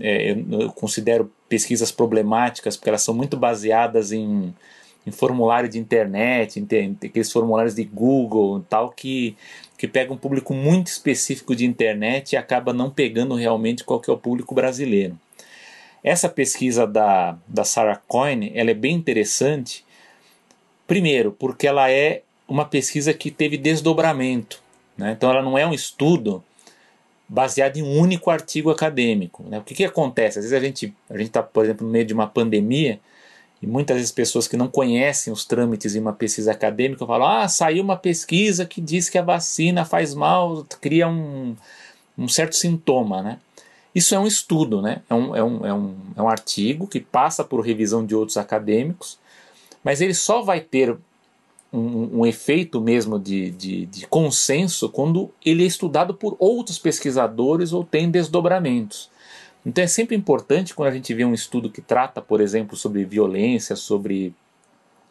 é, 0.00 0.32
eu 0.32 0.72
considero 0.72 1.30
pesquisas 1.48 1.92
problemáticas, 1.92 2.76
porque 2.76 2.88
elas 2.88 3.02
são 3.02 3.14
muito 3.14 3.36
baseadas 3.36 4.12
em, 4.12 4.54
em 5.06 5.10
formulário 5.10 5.68
de 5.68 5.78
internet, 5.78 6.58
em, 6.58 6.66
em 6.76 6.96
aqueles 7.04 7.30
formulários 7.30 7.74
de 7.74 7.84
Google 7.84 8.60
e 8.60 8.62
tal, 8.62 8.90
que, 8.90 9.36
que 9.76 9.86
pega 9.86 10.12
um 10.12 10.16
público 10.16 10.54
muito 10.54 10.86
específico 10.86 11.54
de 11.54 11.66
internet 11.66 12.32
e 12.32 12.36
acaba 12.36 12.72
não 12.72 12.90
pegando 12.90 13.34
realmente 13.34 13.84
qual 13.84 14.00
que 14.00 14.10
é 14.10 14.12
o 14.12 14.18
público 14.18 14.54
brasileiro. 14.54 15.18
Essa 16.02 16.28
pesquisa 16.28 16.86
da, 16.86 17.36
da 17.46 17.64
Sarah 17.64 18.00
Coyne 18.08 18.50
ela 18.54 18.70
é 18.70 18.74
bem 18.74 18.94
interessante, 18.94 19.84
primeiro, 20.86 21.32
porque 21.32 21.66
ela 21.66 21.90
é 21.90 22.22
uma 22.48 22.64
pesquisa 22.64 23.14
que 23.14 23.30
teve 23.30 23.56
desdobramento. 23.56 24.60
Né? 24.96 25.12
Então 25.12 25.30
ela 25.30 25.42
não 25.42 25.56
é 25.56 25.66
um 25.66 25.72
estudo 25.72 26.42
baseado 27.32 27.78
em 27.78 27.82
um 27.82 27.98
único 27.98 28.30
artigo 28.30 28.70
acadêmico. 28.70 29.42
Né? 29.48 29.58
O 29.58 29.62
que, 29.62 29.74
que 29.74 29.84
acontece? 29.86 30.38
Às 30.38 30.44
vezes 30.44 30.52
a 30.52 30.62
gente 30.62 30.94
a 31.08 31.16
está, 31.16 31.42
por 31.42 31.64
exemplo, 31.64 31.86
no 31.86 31.90
meio 31.90 32.04
de 32.04 32.12
uma 32.12 32.26
pandemia 32.26 33.00
e 33.62 33.66
muitas 33.66 33.96
vezes 33.96 34.12
pessoas 34.12 34.46
que 34.46 34.54
não 34.54 34.68
conhecem 34.68 35.32
os 35.32 35.46
trâmites 35.46 35.94
de 35.94 35.98
uma 35.98 36.12
pesquisa 36.12 36.52
acadêmica 36.52 37.06
falam: 37.06 37.26
ah, 37.26 37.48
saiu 37.48 37.82
uma 37.82 37.96
pesquisa 37.96 38.66
que 38.66 38.82
diz 38.82 39.08
que 39.08 39.16
a 39.16 39.22
vacina 39.22 39.82
faz 39.82 40.12
mal, 40.12 40.66
cria 40.78 41.08
um, 41.08 41.56
um 42.18 42.28
certo 42.28 42.54
sintoma. 42.54 43.22
Né? 43.22 43.38
Isso 43.94 44.14
é 44.14 44.18
um 44.18 44.26
estudo, 44.26 44.82
né? 44.82 45.00
é, 45.08 45.14
um, 45.14 45.34
é, 45.34 45.42
um, 45.42 45.66
é, 45.66 45.72
um, 45.72 45.96
é 46.16 46.22
um 46.22 46.28
artigo 46.28 46.86
que 46.86 47.00
passa 47.00 47.42
por 47.42 47.60
revisão 47.60 48.04
de 48.04 48.14
outros 48.14 48.36
acadêmicos, 48.36 49.18
mas 49.82 50.02
ele 50.02 50.12
só 50.12 50.42
vai 50.42 50.60
ter 50.60 50.98
um, 51.72 52.20
um 52.20 52.26
efeito 52.26 52.80
mesmo 52.80 53.18
de, 53.18 53.50
de, 53.50 53.86
de, 53.86 54.06
consenso 54.06 54.90
quando 54.90 55.30
ele 55.44 55.64
é 55.64 55.66
estudado 55.66 56.12
por 56.12 56.36
outros 56.38 56.78
pesquisadores 56.78 57.72
ou 57.72 57.82
tem 57.82 58.10
desdobramentos. 58.10 59.10
Então 59.64 59.82
é 59.82 59.86
sempre 59.86 60.14
importante 60.14 60.74
quando 60.74 60.88
a 60.88 60.94
gente 60.94 61.14
vê 61.14 61.24
um 61.24 61.32
estudo 61.32 61.70
que 61.70 61.80
trata, 61.80 62.20
por 62.20 62.40
exemplo, 62.40 62.76
sobre 62.76 63.04
violência, 63.04 63.74
sobre 63.74 64.34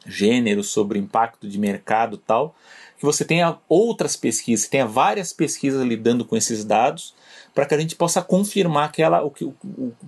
gênero, 0.06 0.64
sobre 0.64 1.00
impacto 1.00 1.48
de 1.48 1.58
mercado 1.58 2.18
tal, 2.18 2.56
que 2.98 3.06
você 3.06 3.26
tenha 3.26 3.58
outras 3.68 4.16
pesquisas, 4.16 4.68
tenha 4.68 4.86
várias 4.86 5.34
pesquisas 5.34 5.82
lidando 5.84 6.26
com 6.26 6.36
esses 6.36 6.64
dados, 6.64 7.16
para 7.54 7.66
que 7.66 7.74
a 7.74 7.80
gente 7.80 7.96
possa 7.96 8.22
confirmar 8.22 8.86
aquela, 8.86 9.24
o 9.24 9.32
que 9.32 9.52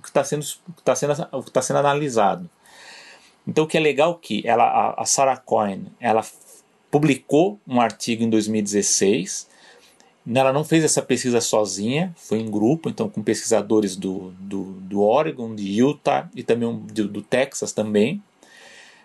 está 0.05 0.23
sendo, 0.23 0.45
tá 0.83 0.95
sendo, 0.95 1.15
tá 1.51 1.61
sendo 1.61 1.79
analisado. 1.79 2.49
Então 3.47 3.65
o 3.65 3.67
que 3.67 3.77
é 3.77 3.79
legal 3.79 4.13
é 4.13 4.25
que 4.25 4.47
ela, 4.47 4.63
a, 4.63 5.01
a 5.01 5.05
Sarah 5.05 5.37
Cohen, 5.37 5.87
ela 5.99 6.23
publicou 6.93 7.59
um 7.67 7.81
artigo 7.81 8.23
em 8.23 8.29
2016. 8.29 9.49
Ela 10.31 10.53
não 10.53 10.63
fez 10.63 10.83
essa 10.83 11.01
pesquisa 11.01 11.41
sozinha, 11.41 12.13
foi 12.15 12.37
em 12.37 12.51
grupo, 12.51 12.87
então 12.87 13.09
com 13.09 13.23
pesquisadores 13.23 13.95
do, 13.95 14.31
do, 14.37 14.63
do 14.73 15.01
Oregon, 15.01 15.55
de 15.55 15.79
Utah 15.79 16.29
e 16.35 16.43
também 16.43 16.71
do, 16.71 17.07
do 17.07 17.21
Texas 17.23 17.73
também. 17.73 18.21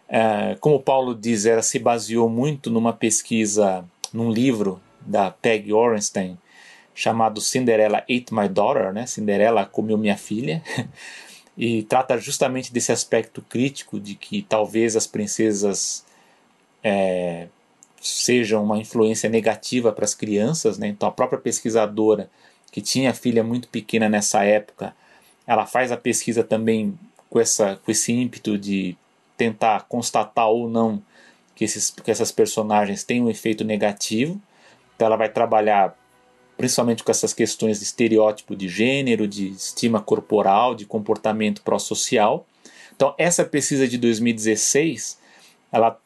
É, 0.07 0.55
como 0.61 0.77
o 0.77 0.83
Paulo 0.83 1.15
diz, 1.15 1.47
ela 1.47 1.63
se 1.63 1.79
baseou 1.79 2.29
muito 2.29 2.71
numa 2.71 2.93
pesquisa, 2.93 3.83
num 4.13 4.31
livro 4.31 4.79
da 5.01 5.31
Peg 5.31 5.73
Orenstein, 5.73 6.37
chamado 6.95 7.41
Cinderella 7.41 8.01
Ate 8.01 8.27
My 8.33 8.51
Daughter, 8.51 8.93
né? 8.93 9.07
Cinderela 9.07 9.65
comeu 9.65 9.97
minha 9.97 10.17
filha, 10.17 10.63
e 11.57 11.85
trata 11.85 12.19
justamente 12.19 12.71
desse 12.71 12.93
aspecto 12.93 13.41
crítico 13.41 13.99
de 13.99 14.15
que 14.15 14.43
talvez 14.43 14.95
as 14.95 15.07
princesas 15.07 16.05
é, 16.85 17.49
seja 18.01 18.59
uma 18.59 18.79
influência 18.79 19.29
negativa 19.29 19.93
para 19.93 20.05
as 20.05 20.15
crianças. 20.15 20.79
Né? 20.79 20.89
Então, 20.89 21.09
a 21.09 21.13
própria 21.13 21.39
pesquisadora, 21.39 22.31
que 22.71 22.81
tinha 22.81 23.15
filha 23.15 23.43
muito 23.43 23.69
pequena 23.69 24.09
nessa 24.09 24.45
época, 24.45 24.95
ela 25.47 25.67
faz 25.67 25.91
a 25.91 25.97
pesquisa 25.97 26.45
também 26.45 26.99
com, 27.31 27.41
essa, 27.41 27.77
com 27.77 27.91
esse 27.91 28.13
ímpeto 28.13 28.59
de 28.59 28.97
tentar 29.37 29.87
constatar 29.89 30.49
ou 30.49 30.69
não 30.69 31.03
que, 31.55 31.65
esses, 31.65 31.91
que 31.91 32.11
essas 32.11 32.31
personagens 32.31 33.03
têm 33.05 33.23
um 33.23 33.31
efeito 33.31 33.65
negativo. 33.65 34.41
Então, 34.95 35.07
ela 35.07 35.17
vai 35.17 35.29
trabalhar 35.29 35.97
principalmente 36.59 37.05
com 37.05 37.11
essas 37.13 37.33
questões 37.33 37.79
de 37.79 37.85
estereótipo 37.85 38.57
de 38.57 38.69
gênero, 38.69 39.29
de 39.29 39.49
estima 39.51 40.01
corporal, 40.03 40.75
de 40.75 40.85
comportamento 40.85 41.63
pró-social, 41.63 42.45
Então, 42.95 43.15
essa 43.17 43.45
pesquisa 43.45 43.87
de 43.87 43.97
2016, 43.97 45.21
ela, 45.71 45.97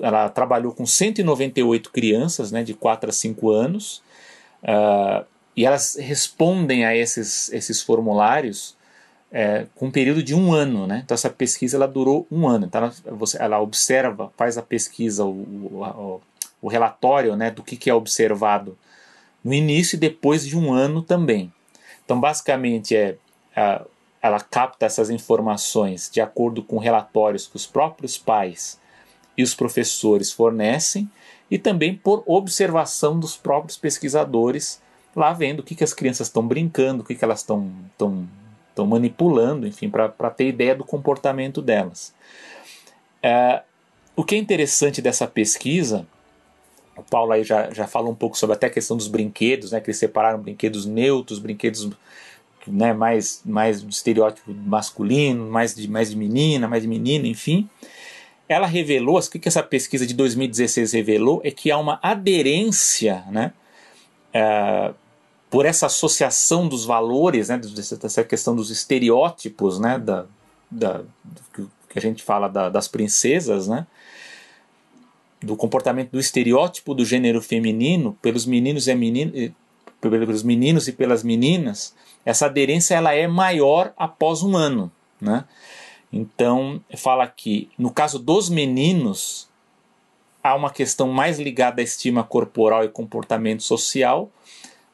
ela 0.00 0.28
trabalhou 0.28 0.72
com 0.72 0.86
198 0.86 1.90
crianças 1.90 2.50
né, 2.50 2.62
de 2.62 2.74
4 2.74 3.10
a 3.10 3.12
5 3.12 3.50
anos, 3.50 4.02
uh, 4.62 5.24
e 5.56 5.66
elas 5.66 5.96
respondem 5.96 6.84
a 6.84 6.96
esses, 6.96 7.52
esses 7.52 7.82
formulários 7.82 8.76
é, 9.30 9.66
com 9.74 9.86
um 9.86 9.90
período 9.90 10.22
de 10.22 10.34
um 10.34 10.52
ano, 10.52 10.86
né? 10.86 11.02
Então 11.04 11.14
essa 11.14 11.30
pesquisa 11.30 11.76
ela 11.76 11.88
durou 11.88 12.26
um 12.30 12.46
ano. 12.46 12.66
Então 12.66 12.82
ela, 12.82 12.94
você, 13.16 13.42
ela 13.42 13.60
observa, 13.60 14.32
faz 14.36 14.56
a 14.56 14.62
pesquisa, 14.62 15.24
o, 15.24 15.30
o, 15.30 16.20
o 16.60 16.68
relatório, 16.68 17.34
né, 17.36 17.50
do 17.50 17.62
que, 17.62 17.76
que 17.76 17.90
é 17.90 17.94
observado 17.94 18.76
no 19.42 19.52
início 19.52 19.96
e 19.96 19.98
depois 19.98 20.46
de 20.46 20.56
um 20.56 20.72
ano 20.72 21.02
também. 21.02 21.52
Então 22.04 22.20
basicamente 22.20 22.96
é 22.96 23.16
ela 24.22 24.38
capta 24.38 24.86
essas 24.86 25.10
informações 25.10 26.08
de 26.10 26.20
acordo 26.20 26.62
com 26.62 26.78
relatórios 26.78 27.48
que 27.48 27.56
os 27.56 27.66
próprios 27.66 28.16
pais 28.16 28.78
e 29.36 29.42
os 29.42 29.54
professores 29.54 30.32
fornecem 30.32 31.10
e 31.50 31.58
também 31.58 31.94
por 31.94 32.22
observação 32.26 33.18
dos 33.18 33.36
próprios 33.36 33.76
pesquisadores 33.76 34.80
lá 35.14 35.32
vendo 35.32 35.60
o 35.60 35.62
que, 35.62 35.74
que 35.74 35.84
as 35.84 35.92
crianças 35.92 36.28
estão 36.28 36.46
brincando, 36.46 37.02
o 37.02 37.06
que, 37.06 37.14
que 37.14 37.24
elas 37.24 37.40
estão 37.40 37.70
estão 38.72 38.86
manipulando, 38.86 39.66
enfim, 39.66 39.90
para 39.90 40.30
ter 40.30 40.48
ideia 40.48 40.74
do 40.74 40.82
comportamento 40.82 41.60
delas. 41.60 42.14
É, 43.22 43.62
o 44.16 44.24
que 44.24 44.34
é 44.34 44.38
interessante 44.38 45.02
dessa 45.02 45.26
pesquisa, 45.26 46.06
o 46.96 47.02
Paulo 47.02 47.32
aí 47.32 47.44
já, 47.44 47.70
já 47.70 47.86
falou 47.86 48.10
um 48.10 48.14
pouco 48.14 48.36
sobre 48.36 48.54
até 48.54 48.66
a 48.66 48.70
questão 48.70 48.96
dos 48.96 49.08
brinquedos, 49.08 49.72
né, 49.72 49.80
que 49.80 49.90
eles 49.90 49.98
separaram 49.98 50.40
brinquedos 50.40 50.86
neutros, 50.86 51.38
brinquedos 51.38 51.90
né, 52.66 52.92
mais, 52.92 53.42
mais 53.44 53.82
do 53.82 53.90
estereótipo 53.90 54.52
masculino, 54.52 55.50
mais 55.50 55.74
de, 55.74 55.88
mais 55.88 56.10
de 56.10 56.16
menina, 56.16 56.66
mais 56.66 56.82
de 56.82 56.88
menino, 56.88 57.26
enfim. 57.26 57.68
Ela 58.48 58.66
revelou, 58.66 59.18
o 59.18 59.30
que, 59.30 59.38
que 59.38 59.48
essa 59.48 59.62
pesquisa 59.62 60.06
de 60.06 60.14
2016 60.14 60.92
revelou, 60.92 61.40
é 61.44 61.50
que 61.50 61.70
há 61.70 61.78
uma 61.78 61.98
aderência 62.02 63.24
né, 63.30 63.52
é, 64.32 64.92
por 65.50 65.64
essa 65.64 65.86
associação 65.86 66.68
dos 66.68 66.84
valores, 66.84 67.48
né, 67.48 67.58
dessa 67.58 68.24
questão 68.24 68.54
dos 68.54 68.70
estereótipos, 68.70 69.78
né, 69.78 69.98
da, 69.98 70.26
da 70.70 71.02
que 71.92 71.98
a 71.98 72.02
gente 72.02 72.22
fala 72.22 72.48
da, 72.48 72.70
das 72.70 72.88
princesas, 72.88 73.68
né, 73.68 73.86
do 75.42 75.56
comportamento 75.56 76.10
do 76.10 76.20
estereótipo 76.20 76.94
do 76.94 77.04
gênero 77.04 77.42
feminino 77.42 78.16
pelos 78.22 78.46
meninos 78.46 78.86
e 78.88 78.94
menino, 78.94 79.54
pelos 80.00 80.42
meninos 80.42 80.88
e 80.88 80.92
pelas 80.92 81.22
meninas, 81.22 81.94
essa 82.24 82.46
aderência 82.46 82.94
ela 82.94 83.12
é 83.12 83.26
maior 83.26 83.92
após 83.96 84.42
um 84.42 84.56
ano, 84.56 84.90
né? 85.20 85.44
Então 86.12 86.80
fala 86.96 87.26
que 87.26 87.70
no 87.78 87.90
caso 87.90 88.18
dos 88.18 88.50
meninos 88.50 89.48
há 90.42 90.54
uma 90.54 90.70
questão 90.70 91.08
mais 91.08 91.38
ligada 91.38 91.80
à 91.80 91.84
estima 91.84 92.22
corporal 92.22 92.84
e 92.84 92.88
comportamento 92.88 93.62
social, 93.62 94.30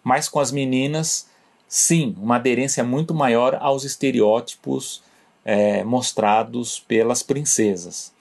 mas 0.05 0.29
com 0.29 0.39
as 0.39 0.53
meninas, 0.53 1.29
sim, 1.67 2.15
uma 2.19 2.37
aderência 2.37 2.85
muito 2.85 3.15
maior 3.15 3.57
aos 3.61 3.85
estereótipos 3.85 5.03
é, 5.45 5.83
mostrados 5.83 6.79
pelas 6.81 7.23
princesas. 7.23 8.13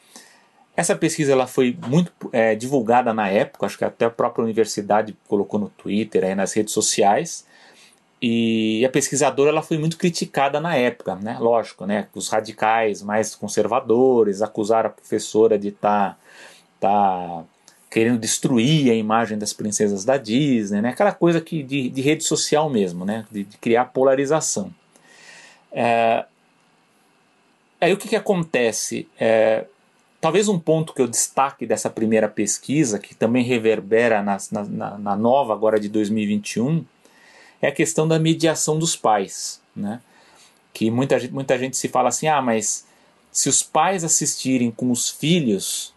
Essa 0.76 0.96
pesquisa 0.96 1.32
ela 1.32 1.48
foi 1.48 1.76
muito 1.88 2.12
é, 2.32 2.56
divulgada 2.56 3.14
na 3.14 3.28
época, 3.28 3.66
acho 3.66 3.78
que 3.78 3.84
até 3.84 4.06
a 4.06 4.12
própria 4.12 4.44
universidade 4.44 5.18
colocou 5.28 5.60
no 5.60 5.70
Twitter, 5.70 6.24
aí 6.24 6.36
nas 6.36 6.54
redes 6.54 6.74
sociais, 6.74 7.47
e 8.22 8.84
a 8.86 8.90
pesquisadora 8.90 9.52
ela 9.52 9.62
foi 9.62 9.78
muito 9.78 9.98
criticada 9.98 10.60
na 10.60 10.76
época, 10.76 11.16
né? 11.16 11.38
Lógico, 11.40 11.86
né? 11.86 12.08
Os 12.16 12.30
radicais 12.30 13.04
mais 13.04 13.36
conservadores 13.36 14.42
acusaram 14.42 14.90
a 14.90 14.94
professora 14.94 15.58
de 15.58 15.70
estar 15.70 16.18
tá, 16.80 16.88
tá 16.90 17.44
querendo 17.90 18.20
destruir 18.20 18.92
a 18.92 18.96
imagem 18.96 19.38
das 19.38 19.54
princesas 19.54 20.04
da 20.04 20.18
Disney, 20.18 20.82
né? 20.82 20.90
aquela 20.90 21.12
coisa 21.12 21.40
que 21.40 21.64
de, 21.64 21.90
de 21.90 22.02
rede 22.02 22.24
social 22.24 22.70
mesmo, 22.70 23.06
né? 23.06 23.26
de, 23.32 23.44
de 23.44 23.58
criar 23.58 23.86
polarização. 23.86 24.74
É, 25.72 26.26
aí 27.80 27.94
o 27.94 27.98
que, 27.98 28.10
que 28.10 28.16
acontece? 28.16 29.08
É, 29.20 29.66
talvez 30.20 30.48
um 30.48 30.60
ponto 30.60 30.94
que 30.94 31.02
eu 31.02 31.08
destaque 31.08 31.66
dessa 31.66 31.90
primeira 31.90 32.28
pesquisa, 32.28 33.00
que 33.00 33.16
também 33.16 33.44
reverbera 33.44 34.22
na, 34.22 34.38
na, 34.52 34.98
na 34.98 35.16
nova 35.16 35.54
agora 35.54 35.80
de 35.80 35.88
2021, 35.88 36.86
é 37.62 37.68
a 37.68 37.72
questão 37.72 38.08
da 38.08 38.20
mediação 38.20 38.78
dos 38.78 38.96
pais. 38.96 39.62
Né? 39.76 40.02
Que 40.74 40.92
muita, 40.92 41.18
muita 41.32 41.58
gente 41.58 41.78
se 41.78 41.88
fala 41.88 42.10
assim, 42.10 42.28
ah, 42.28 42.42
mas 42.42 42.86
se 43.32 43.50
os 43.50 43.62
pais 43.62 44.04
assistirem 44.04 44.72
com 44.72 44.92
os 44.92 45.10
filhos 45.10 45.94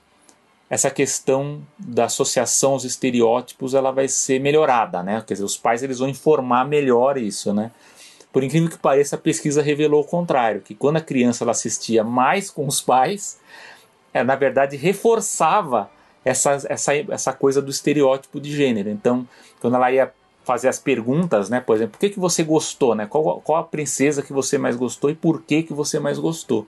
essa 0.71 0.89
questão 0.89 1.61
da 1.77 2.05
associação 2.05 2.73
aos 2.73 2.85
estereótipos 2.85 3.75
ela 3.75 3.91
vai 3.91 4.07
ser 4.07 4.41
melhorada, 4.41 5.03
né? 5.03 5.21
Quer 5.27 5.35
dizer, 5.35 5.45
os 5.45 5.57
pais 5.57 5.83
eles 5.83 5.99
vão 5.99 6.09
informar 6.09 6.65
melhor 6.65 7.19
isso, 7.19 7.53
né? 7.53 7.73
Por 8.33 8.45
incrível 8.45 8.71
que 8.71 8.79
pareça, 8.79 9.17
a 9.17 9.19
pesquisa 9.19 9.61
revelou 9.61 10.03
o 10.03 10.07
contrário, 10.07 10.61
que 10.61 10.73
quando 10.73 10.99
a 10.99 11.01
criança 11.01 11.43
ela 11.43 11.51
assistia 11.51 12.05
mais 12.05 12.49
com 12.49 12.69
os 12.69 12.81
pais, 12.81 13.41
é, 14.15 14.23
na 14.23 14.37
verdade 14.37 14.77
reforçava 14.77 15.91
essa, 16.25 16.53
essa, 16.69 16.95
essa 16.95 17.33
coisa 17.33 17.61
do 17.61 17.73
estereótipo 17.73 18.41
de 18.41 18.55
gênero. 18.55 18.89
Então, 18.89 19.27
quando 19.61 19.75
ela 19.75 19.91
ia 19.91 20.13
fazer 20.45 20.69
as 20.69 20.79
perguntas, 20.79 21.49
né? 21.49 21.61
Por 21.61 21.77
exemplo, 21.77 21.93
por 21.93 21.99
que, 21.99 22.11
que 22.11 22.21
você 22.21 22.43
gostou, 22.43 22.95
né? 22.95 23.07
Qual, 23.07 23.41
qual 23.41 23.59
a 23.59 23.65
princesa 23.65 24.23
que 24.23 24.33
você 24.33 24.59
mais 24.59 24.77
gostou 24.77 25.11
e 25.11 25.15
por 25.15 25.43
que, 25.43 25.63
que 25.63 25.73
você 25.73 25.99
mais 25.99 26.19
gostou? 26.19 26.67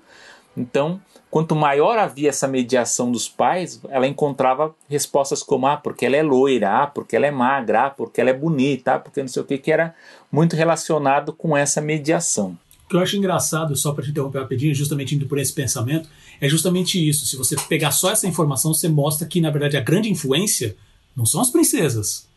Então, 0.57 1.01
quanto 1.31 1.57
maior 1.57 1.99
havia 1.99 2.29
essa 2.29 2.47
mediação 2.47 3.11
dos 3.11 3.29
pais, 3.29 3.81
ela 3.89 4.07
encontrava 4.07 4.75
respostas 4.89 5.43
como 5.43 5.66
ah, 5.66 5.77
porque 5.77 6.05
ela 6.05 6.16
é 6.16 6.23
loira, 6.23 6.83
ah, 6.83 6.87
porque 6.87 7.16
ela 7.16 7.27
é 7.27 7.31
magra, 7.31 7.87
ah, 7.87 7.91
porque 7.91 8.20
ela 8.20 8.31
é 8.31 8.35
bonita, 8.35 8.95
ah, 8.95 8.99
porque 8.99 9.20
não 9.20 9.29
sei 9.29 9.43
o 9.43 9.47
que, 9.47 9.57
que 9.57 9.73
era 9.73 9.95
muito 10.31 10.55
relacionado 10.55 11.33
com 11.33 11.57
essa 11.57 11.81
mediação. 11.81 12.57
O 12.85 12.89
que 12.89 12.97
eu 12.97 13.01
acho 13.01 13.16
engraçado, 13.16 13.75
só 13.75 13.93
para 13.93 14.05
te 14.05 14.11
interromper 14.11 14.41
rapidinho, 14.41 14.75
justamente 14.75 15.14
indo 15.14 15.27
por 15.27 15.39
esse 15.39 15.55
pensamento, 15.55 16.07
é 16.39 16.47
justamente 16.49 16.99
isso. 17.09 17.25
Se 17.25 17.37
você 17.37 17.57
pegar 17.66 17.91
só 17.91 18.11
essa 18.11 18.27
informação, 18.27 18.75
você 18.75 18.89
mostra 18.89 19.27
que, 19.27 19.41
na 19.41 19.51
verdade, 19.51 19.79
a 19.79 19.81
grande 19.81 20.11
influência 20.11 20.77
não 21.16 21.25
são 21.25 21.41
as 21.41 21.49
princesas, 21.49 22.29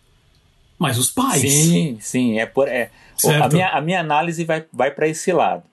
mas 0.78 0.98
os 0.98 1.10
pais. 1.10 1.42
Sim, 1.42 1.98
sim. 2.02 2.40
É 2.40 2.46
por, 2.46 2.68
é, 2.68 2.90
a, 3.42 3.48
minha, 3.50 3.70
a 3.70 3.82
minha 3.82 4.00
análise 4.00 4.44
vai, 4.44 4.66
vai 4.72 4.92
para 4.92 5.08
esse 5.08 5.32
lado. 5.32 5.64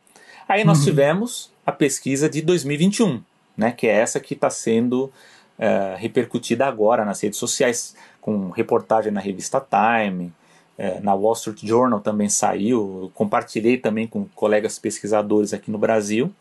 Aí 0.49 0.65
nós 0.65 0.79
uhum. 0.79 0.85
tivemos 0.85 1.51
a 1.65 1.73
pesquisa 1.73 2.29
de 2.29 2.43
2021, 2.43 3.23
né, 3.57 3.73
que 3.73 3.87
é 3.87 3.93
essa 3.93 4.21
que 4.21 4.35
está 4.35 4.51
sendo 4.51 5.05
uh, 5.05 5.97
repercutida 5.97 6.67
agora 6.67 7.05
nas 7.05 7.21
redes 7.21 7.39
sociais, 7.39 7.95
com 8.21 8.51
reportagem 8.51 9.13
na 9.13 9.21
revista 9.21 9.61
Time, 9.61 10.33
uh, 10.79 11.03
na 11.03 11.15
Wall 11.15 11.35
Street 11.35 11.61
Journal 11.65 12.01
também 12.01 12.29
saiu, 12.29 13.11
compartilhei 13.15 13.79
também 13.79 14.07
com 14.07 14.27
colegas 14.35 14.79
pesquisadores 14.79 15.53
aqui 15.53 15.71
no 15.71 15.79
Brasil. 15.79 16.33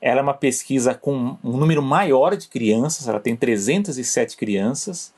Ela 0.00 0.18
é 0.18 0.22
uma 0.22 0.34
pesquisa 0.34 0.94
com 0.94 1.36
um 1.44 1.56
número 1.56 1.80
maior 1.80 2.36
de 2.36 2.48
crianças, 2.48 3.06
ela 3.06 3.20
tem 3.20 3.36
307 3.36 4.36
crianças, 4.36 5.12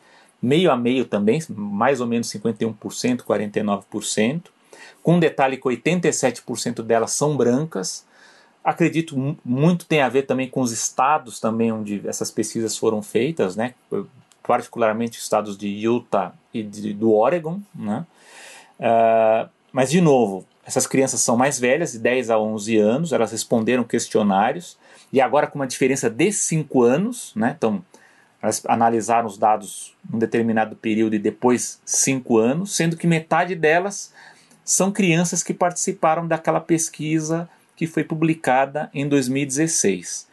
meio 0.44 0.70
a 0.70 0.76
meio 0.76 1.04
também, 1.04 1.40
mais 1.48 2.00
ou 2.00 2.06
menos 2.06 2.28
51%, 2.28 3.22
49%, 3.22 4.42
com 5.02 5.14
um 5.14 5.20
detalhe 5.20 5.56
que 5.56 5.62
87% 5.62 6.82
delas 6.82 7.12
são 7.12 7.36
brancas, 7.36 8.04
acredito 8.62 9.36
muito 9.44 9.84
tem 9.84 10.00
a 10.00 10.08
ver 10.08 10.22
também 10.22 10.48
com 10.48 10.60
os 10.60 10.72
estados 10.72 11.38
também 11.38 11.70
onde 11.70 12.00
essas 12.08 12.30
pesquisas 12.30 12.76
foram 12.76 13.02
feitas, 13.02 13.56
né? 13.56 13.74
particularmente 14.42 15.18
estados 15.18 15.56
de 15.56 15.68
Utah 15.68 16.32
e 16.52 16.62
de, 16.62 16.92
do 16.92 17.12
Oregon. 17.12 17.60
Né? 17.74 18.04
Uh, 18.78 19.48
mas, 19.72 19.90
de 19.90 20.00
novo, 20.00 20.46
essas 20.64 20.86
crianças 20.86 21.20
são 21.20 21.36
mais 21.36 21.58
velhas, 21.58 21.92
de 21.92 21.98
10 21.98 22.30
a 22.30 22.38
11 22.38 22.76
anos, 22.76 23.12
elas 23.12 23.32
responderam 23.32 23.84
questionários, 23.84 24.76
e 25.12 25.20
agora 25.20 25.46
com 25.46 25.58
uma 25.58 25.66
diferença 25.66 26.10
de 26.10 26.30
5 26.30 26.82
anos, 26.82 27.32
né? 27.34 27.54
então 27.56 27.82
elas 28.44 28.62
analisaram 28.66 29.26
os 29.26 29.38
dados 29.38 29.94
num 30.08 30.18
determinado 30.18 30.76
período 30.76 31.14
e 31.14 31.18
depois 31.18 31.80
5 31.82 32.36
anos, 32.36 32.76
sendo 32.76 32.94
que 32.94 33.06
metade 33.06 33.54
delas 33.54 34.12
são 34.62 34.92
crianças 34.92 35.42
que 35.42 35.54
participaram 35.54 36.28
daquela 36.28 36.60
pesquisa 36.60 37.48
que 37.74 37.86
foi 37.86 38.04
publicada 38.04 38.90
em 38.92 39.08
2016. 39.08 40.28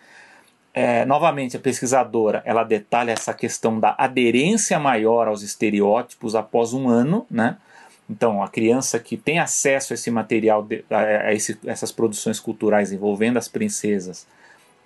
É, 0.74 1.06
novamente, 1.06 1.56
a 1.56 1.60
pesquisadora 1.60 2.44
ela 2.46 2.66
detalha 2.66 3.12
essa 3.12 3.34
questão 3.34 3.80
da 3.80 3.96
aderência 3.98 4.78
maior 4.78 5.30
aos 5.30 5.42
estereótipos 5.42 6.36
após 6.36 6.74
um 6.74 6.90
ano, 6.90 7.26
né? 7.32 7.56
Então, 8.10 8.44
a 8.44 8.50
criança 8.50 9.00
que 9.00 9.16
tem 9.16 9.40
acesso 9.40 9.94
a 9.94 9.96
esse 9.96 10.12
material, 10.12 10.68
a 10.90 11.34
esse, 11.34 11.58
essas 11.66 11.94
produções 11.94 12.42
culturais 12.42 12.92
envolvendo 12.92 13.38
as 13.38 13.48
princesas, 13.48 14.28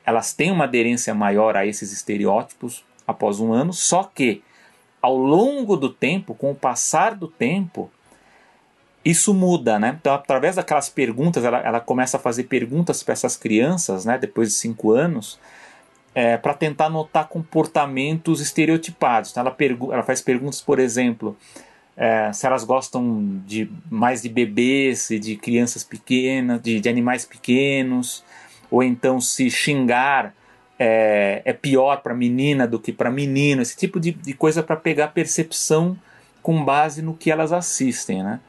elas 0.06 0.32
têm 0.32 0.52
uma 0.52 0.66
aderência 0.66 1.16
maior 1.16 1.58
a 1.58 1.66
esses 1.66 1.92
estereótipos 1.92 2.84
após 3.08 3.40
um 3.40 3.54
ano, 3.54 3.74
só 3.74 4.04
que 4.04 4.44
ao 5.02 5.16
longo 5.16 5.78
do 5.78 5.90
tempo, 5.90 6.34
com 6.34 6.52
o 6.52 6.56
passar 6.56 7.16
do 7.16 7.28
tempo, 7.28 7.92
isso 9.04 9.36
muda, 9.36 9.78
né? 9.78 9.96
Então, 10.00 10.16
através 10.16 10.56
daquelas 10.56 10.90
perguntas, 10.90 11.44
ela, 11.44 11.60
ela 11.60 11.80
começa 11.80 12.18
a 12.18 12.20
fazer 12.20 12.46
perguntas 12.46 13.04
para 13.04 13.14
essas 13.14 13.38
crianças, 13.38 14.04
né? 14.04 14.18
Depois 14.18 14.50
de 14.50 14.56
cinco 14.56 14.92
anos, 14.92 15.40
é, 16.16 16.38
para 16.38 16.56
tentar 16.56 16.90
notar 16.90 17.28
comportamentos 17.28 18.42
estereotipados. 18.42 19.30
Então, 19.30 19.42
ela, 19.42 19.56
ela 19.94 20.02
faz 20.02 20.22
perguntas, 20.22 20.60
por 20.60 20.80
exemplo, 20.80 21.38
é, 21.96 22.34
se 22.34 22.48
elas 22.48 22.64
gostam 22.64 23.42
de 23.46 23.70
mais 23.92 24.24
de 24.24 24.30
bebês 24.30 25.10
de 25.10 25.36
crianças 25.36 25.84
pequenas, 25.84 26.60
de, 26.62 26.80
de 26.80 26.90
animais 26.90 27.26
pequenos, 27.26 28.24
ou 28.72 28.82
então 28.82 29.22
se 29.22 29.52
xingar 29.52 30.34
é, 30.78 31.42
é 31.46 31.54
pior 31.54 32.02
para 32.02 32.14
menina 32.14 32.68
do 32.68 32.80
que 32.80 32.92
para 32.92 33.10
menino, 33.10 33.62
esse 33.62 33.76
tipo 33.76 34.00
de, 34.00 34.12
de 34.12 34.34
coisa 34.34 34.62
para 34.62 34.76
pegar 34.76 35.10
percepção 35.10 35.98
com 36.42 36.64
base 36.64 37.02
no 37.02 37.16
que 37.16 37.32
elas 37.32 37.52
assistem, 37.52 38.24
né? 38.24 38.40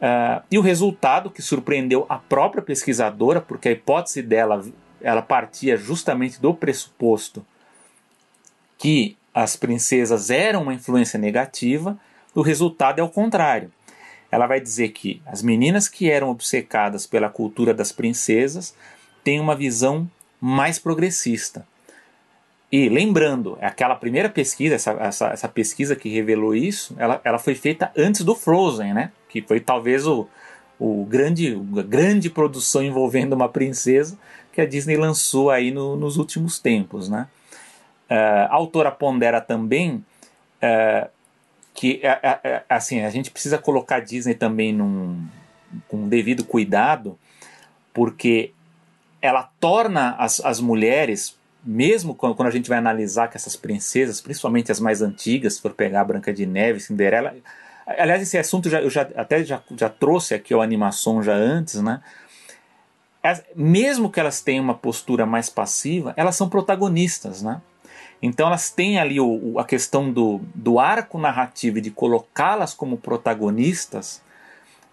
Uh, 0.00 0.42
e 0.50 0.58
o 0.58 0.62
resultado 0.62 1.30
que 1.30 1.42
surpreendeu 1.42 2.06
a 2.08 2.16
própria 2.16 2.62
pesquisadora, 2.62 3.40
porque 3.40 3.68
a 3.68 3.72
hipótese 3.72 4.22
dela 4.22 4.64
ela 5.02 5.22
partia 5.22 5.76
justamente 5.76 6.40
do 6.40 6.54
pressuposto 6.54 7.44
que 8.78 9.16
as 9.32 9.56
princesas 9.56 10.30
eram 10.30 10.62
uma 10.62 10.74
influência 10.74 11.18
negativa, 11.18 11.98
o 12.34 12.40
resultado 12.40 12.98
é 12.98 13.02
o 13.02 13.08
contrário. 13.08 13.70
Ela 14.30 14.46
vai 14.46 14.60
dizer 14.60 14.90
que 14.90 15.20
as 15.26 15.42
meninas 15.42 15.88
que 15.88 16.10
eram 16.10 16.30
obcecadas 16.30 17.06
pela 17.06 17.28
cultura 17.28 17.74
das 17.74 17.92
princesas 17.92 18.74
têm 19.22 19.38
uma 19.38 19.54
visão 19.54 20.08
mais 20.40 20.78
progressista. 20.78 21.66
E 22.72 22.88
lembrando, 22.88 23.58
aquela 23.60 23.96
primeira 23.96 24.28
pesquisa, 24.28 24.76
essa, 24.76 24.92
essa, 24.92 25.26
essa, 25.28 25.48
pesquisa 25.48 25.96
que 25.96 26.08
revelou 26.08 26.54
isso, 26.54 26.94
ela, 26.98 27.20
ela 27.24 27.38
foi 27.38 27.56
feita 27.56 27.90
antes 27.96 28.22
do 28.22 28.34
Frozen, 28.34 28.94
né? 28.94 29.10
Que 29.28 29.42
foi 29.42 29.58
talvez 29.58 30.06
o, 30.06 30.28
o 30.78 31.04
grande, 31.04 31.60
a 31.76 31.82
grande 31.82 32.30
produção 32.30 32.82
envolvendo 32.82 33.32
uma 33.32 33.48
princesa 33.48 34.16
que 34.52 34.60
a 34.60 34.66
Disney 34.66 34.96
lançou 34.96 35.50
aí 35.50 35.72
no, 35.72 35.96
nos 35.96 36.16
últimos 36.16 36.60
tempos, 36.60 37.08
né? 37.08 37.26
Uh, 38.08 38.46
a 38.48 38.54
autora 38.54 38.90
pondera 38.90 39.40
também 39.40 40.04
uh, 40.62 41.08
que 41.74 42.00
uh, 42.04 42.62
assim 42.68 43.02
a 43.02 43.10
gente 43.10 43.30
precisa 43.30 43.58
colocar 43.58 43.96
a 43.96 44.00
Disney 44.00 44.34
também 44.34 44.72
num, 44.72 45.24
com 45.88 46.08
devido 46.08 46.44
cuidado, 46.44 47.18
porque 47.92 48.52
ela 49.20 49.50
torna 49.60 50.14
as, 50.16 50.40
as 50.44 50.60
mulheres 50.60 51.38
mesmo 51.64 52.14
quando, 52.14 52.42
a 52.42 52.50
gente 52.50 52.68
vai 52.68 52.78
analisar 52.78 53.28
que 53.28 53.36
essas 53.36 53.54
princesas, 53.56 54.20
principalmente 54.20 54.72
as 54.72 54.80
mais 54.80 55.02
antigas, 55.02 55.54
se 55.54 55.62
for 55.62 55.72
pegar 55.72 56.04
Branca 56.04 56.32
de 56.32 56.46
Neve, 56.46 56.80
Cinderela, 56.80 57.34
aliás 57.86 58.22
esse 58.22 58.38
assunto 58.38 58.70
já, 58.70 58.80
eu 58.80 58.90
já, 58.90 59.02
até 59.14 59.44
já, 59.44 59.62
já 59.76 59.88
trouxe 59.88 60.34
aqui 60.34 60.54
o 60.54 60.62
animação 60.62 61.22
já 61.22 61.34
antes, 61.34 61.80
né? 61.82 62.00
As, 63.22 63.42
mesmo 63.54 64.10
que 64.10 64.18
elas 64.18 64.40
tenham 64.40 64.64
uma 64.64 64.74
postura 64.74 65.26
mais 65.26 65.50
passiva, 65.50 66.14
elas 66.16 66.36
são 66.36 66.48
protagonistas, 66.48 67.42
né? 67.42 67.60
Então 68.22 68.46
elas 68.46 68.70
têm 68.70 68.98
ali 68.98 69.20
o, 69.20 69.52
o, 69.52 69.58
a 69.58 69.64
questão 69.64 70.10
do, 70.10 70.40
do 70.54 70.78
arco 70.78 71.18
narrativo 71.18 71.78
e 71.78 71.80
de 71.82 71.90
colocá-las 71.90 72.72
como 72.72 72.96
protagonistas, 72.96 74.22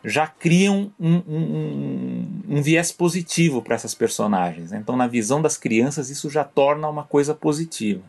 já 0.07 0.25
criam 0.25 0.89
um, 0.97 1.15
um, 1.27 2.41
um 2.47 2.61
viés 2.61 2.93
positivo 2.93 3.61
para 3.61 3.75
essas 3.75 3.93
personagens. 3.93 4.71
Né? 4.71 4.79
Então, 4.81 4.95
na 4.95 5.05
visão 5.05 5.41
das 5.41 5.57
crianças, 5.57 6.09
isso 6.09 6.29
já 6.29 6.45
torna 6.45 6.87
uma 6.87 7.03
coisa 7.03 7.35
positiva. 7.35 8.01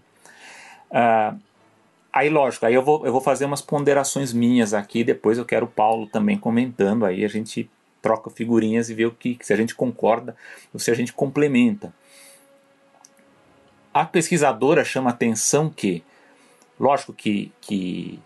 Uh, 0.91 1.37
aí, 2.13 2.31
lógico, 2.31 2.65
aí 2.65 2.75
eu 2.75 2.83
vou, 2.83 3.05
eu 3.05 3.11
vou 3.11 3.21
fazer 3.21 3.47
umas 3.47 3.61
ponderações 3.61 4.33
minhas 4.33 4.73
aqui, 4.73 5.03
depois 5.03 5.39
eu 5.39 5.45
quero 5.45 5.67
o 5.67 5.69
Paulo 5.69 6.07
também 6.07 6.39
comentando, 6.39 7.05
aí 7.05 7.25
a 7.25 7.29
gente 7.29 7.69
troca 8.01 8.31
figurinhas 8.31 8.89
e 8.89 8.95
vê 8.95 9.05
o 9.05 9.11
que 9.11 9.37
se 9.41 9.53
a 9.53 9.57
gente 9.57 9.75
concorda 9.75 10.37
ou 10.73 10.79
se 10.79 10.93
a 10.93 10.95
gente 10.95 11.13
complementa. 11.13 11.93
A 13.93 14.05
pesquisadora 14.05 14.85
chama 14.85 15.11
atenção 15.11 15.69
que, 15.69 16.05
lógico 16.79 17.13
que, 17.13 17.51
que 17.61 18.21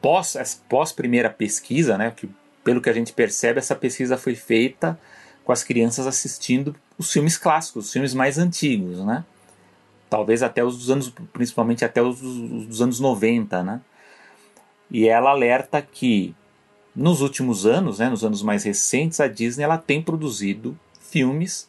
pós, 0.00 0.62
pós 0.68 0.92
primeira 0.92 1.28
pesquisa, 1.28 1.98
né, 1.98 2.12
que 2.16 2.30
pelo 2.62 2.80
que 2.80 2.90
a 2.90 2.92
gente 2.92 3.12
percebe, 3.12 3.58
essa 3.58 3.74
pesquisa 3.74 4.16
foi 4.16 4.34
feita 4.34 4.98
com 5.44 5.52
as 5.52 5.64
crianças 5.64 6.06
assistindo 6.06 6.74
os 6.98 7.10
filmes 7.12 7.36
clássicos, 7.36 7.86
os 7.86 7.92
filmes 7.92 8.14
mais 8.14 8.38
antigos, 8.38 9.04
né? 9.04 9.24
Talvez 10.08 10.42
até 10.42 10.64
os 10.64 10.76
dos 10.76 10.90
anos, 10.90 11.12
principalmente 11.32 11.84
até 11.84 12.02
os 12.02 12.20
dos, 12.20 12.82
anos 12.82 13.00
90, 13.00 13.62
né? 13.62 13.80
E 14.90 15.08
ela 15.08 15.30
alerta 15.30 15.80
que 15.80 16.34
nos 16.94 17.20
últimos 17.20 17.64
anos, 17.64 18.00
né, 18.00 18.08
nos 18.08 18.24
anos 18.24 18.42
mais 18.42 18.64
recentes, 18.64 19.20
a 19.20 19.28
Disney 19.28 19.62
ela 19.64 19.78
tem 19.78 20.02
produzido 20.02 20.78
filmes 21.00 21.68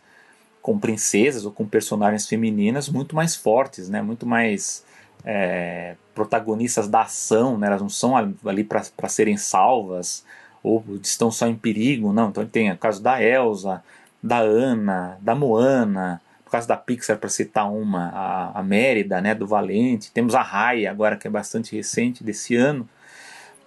com 0.62 0.78
princesas 0.78 1.46
ou 1.46 1.52
com 1.52 1.66
personagens 1.68 2.28
femininas 2.28 2.90
muito 2.90 3.16
mais 3.16 3.36
fortes, 3.36 3.90
né, 3.90 4.02
muito 4.02 4.26
mais 4.26 4.84
é, 5.24 5.96
protagonistas 6.14 6.88
da 6.88 7.02
ação, 7.02 7.58
né, 7.58 7.68
elas 7.68 7.82
não 7.82 7.90
são 7.90 8.16
ali 8.18 8.64
para 8.64 9.10
serem 9.10 9.38
salvas, 9.38 10.26
ou 10.64 10.84
estão 11.02 11.32
só 11.32 11.48
em 11.48 11.56
perigo, 11.56 12.14
não. 12.14 12.30
Então 12.30 12.46
tem 12.46 12.72
o 12.72 12.78
caso 12.78 13.02
da 13.02 13.22
Elsa, 13.22 13.84
da 14.22 14.40
Ana, 14.40 15.18
da 15.22 15.34
Moana, 15.34 16.22
no 16.46 16.52
caso 16.52 16.68
da 16.68 16.78
Pixar, 16.78 17.18
para 17.18 17.30
citar 17.30 17.72
uma, 17.72 18.10
a, 18.10 18.60
a 18.60 18.64
Mérida, 18.64 19.22
né, 19.22 19.34
do 19.34 19.48
Valente, 19.48 20.12
temos 20.12 20.36
a 20.36 20.42
Raya 20.42 20.92
agora, 20.92 21.18
que 21.18 21.28
é 21.28 21.32
bastante 21.32 21.76
recente, 21.76 22.24
desse 22.24 22.56
ano. 22.56 22.88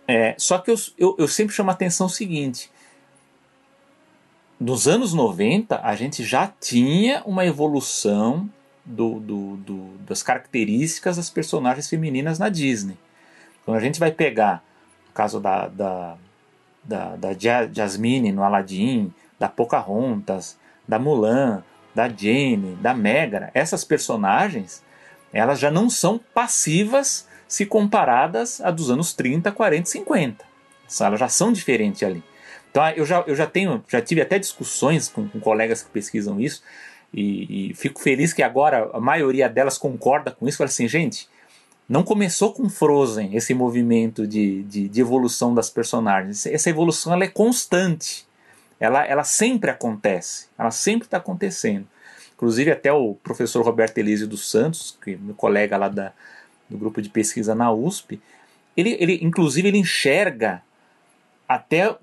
É, 0.07 0.34
só 0.38 0.59
que 0.59 0.70
eu, 0.70 0.76
eu, 0.99 1.16
eu 1.18 1.28
sempre 1.28 1.55
chamo 1.55 1.70
a 1.70 1.72
atenção 1.72 2.07
o 2.07 2.11
seguinte, 2.11 2.70
nos 4.61 4.86
anos 4.86 5.12
90 5.12 5.80
a 5.82 5.95
gente 5.97 6.22
já 6.22 6.47
tinha 6.47 7.22
uma 7.24 7.45
evolução 7.45 8.49
do, 8.84 9.18
do, 9.18 9.57
do, 9.57 9.97
das 10.07 10.22
características 10.22 11.16
das 11.16 11.30
personagens 11.30 11.88
femininas 11.88 12.38
na 12.38 12.49
Disney. 12.49 12.97
Quando 13.64 13.78
a 13.78 13.80
gente 13.80 13.99
vai 13.99 14.11
pegar 14.11 14.62
o 15.11 15.12
caso 15.12 15.40
da, 15.40 15.68
da 15.68 16.16
da, 16.85 17.16
da 17.16 17.30
Jasmine 17.72 18.32
no 18.32 18.43
Aladdin, 18.43 19.12
da 19.39 19.49
Pocahontas, 19.49 20.59
da 20.87 20.99
Mulan, 20.99 21.62
da 21.95 22.09
Jane, 22.09 22.76
da 22.80 22.93
Megara, 22.95 23.51
essas 23.55 23.85
personagens, 23.85 24.82
elas 25.32 25.59
já 25.59 25.70
não 25.70 25.89
são 25.89 26.20
passivas 26.32 27.28
se 27.47 27.64
comparadas 27.64 28.61
a 28.61 28.70
dos 28.70 28.91
anos 28.91 29.12
30, 29.12 29.51
40 29.53 29.89
50. 29.89 30.45
Elas 31.01 31.20
já 31.20 31.28
são 31.28 31.53
diferentes 31.53 32.03
ali. 32.03 32.22
Então 32.70 32.89
eu 32.91 33.07
já, 33.07 33.22
eu 33.26 33.37
já 33.37 33.47
tenho, 33.47 33.82
já 33.89 34.01
tive 34.01 34.20
até 34.20 34.39
discussões 34.39 35.09
com, 35.09 35.28
com 35.28 35.41
colegas 35.41 35.82
que 35.82 35.91
pesquisam 35.91 36.41
isso, 36.41 36.62
e, 37.12 37.70
e, 37.70 37.74
fico 37.74 38.01
feliz 38.01 38.32
que 38.32 38.43
agora 38.43 38.91
a 38.93 38.99
maioria 38.99 39.49
delas 39.49 39.78
concorda 39.78 40.32
com 40.32 40.49
isso. 40.49 40.59
Fala 40.59 40.66
assim, 40.66 40.89
gente, 40.89 41.28
não 41.89 42.03
começou 42.03 42.53
com 42.53 42.68
Frozen 42.68 43.37
esse 43.37 43.53
movimento 43.53 44.26
de, 44.26 44.62
de, 44.64 44.89
de, 44.89 45.01
evolução 45.01 45.55
das 45.55 45.68
personagens. 45.68 46.47
Essa 46.47 46.70
evolução 46.70 47.12
ela 47.12 47.24
é 47.24 47.28
constante. 47.28 48.26
Ela, 48.80 49.07
ela 49.07 49.24
sempre 49.24 49.70
acontece. 49.70 50.49
Ela 50.59 50.70
sempre 50.70 51.07
está 51.07 51.18
acontecendo. 51.18 51.87
Inclusive 52.35 52.70
até 52.70 52.93
o 52.93 53.14
professor 53.14 53.64
Roberto 53.64 53.99
Elísio 53.99 54.26
dos 54.26 54.51
Santos, 54.51 54.99
que 55.03 55.12
é 55.12 55.16
meu 55.16 55.35
colega 55.35 55.76
lá 55.76 55.89
da, 55.89 56.12
do 56.68 56.78
grupo 56.78 57.01
de 57.01 57.09
pesquisa 57.09 57.55
na 57.55 57.70
USP, 57.70 58.20
ele, 58.76 58.97
ele 58.99 59.20
inclusive 59.22 59.68
ele 59.68 59.78
enxerga 59.78 60.62
até, 61.47 61.95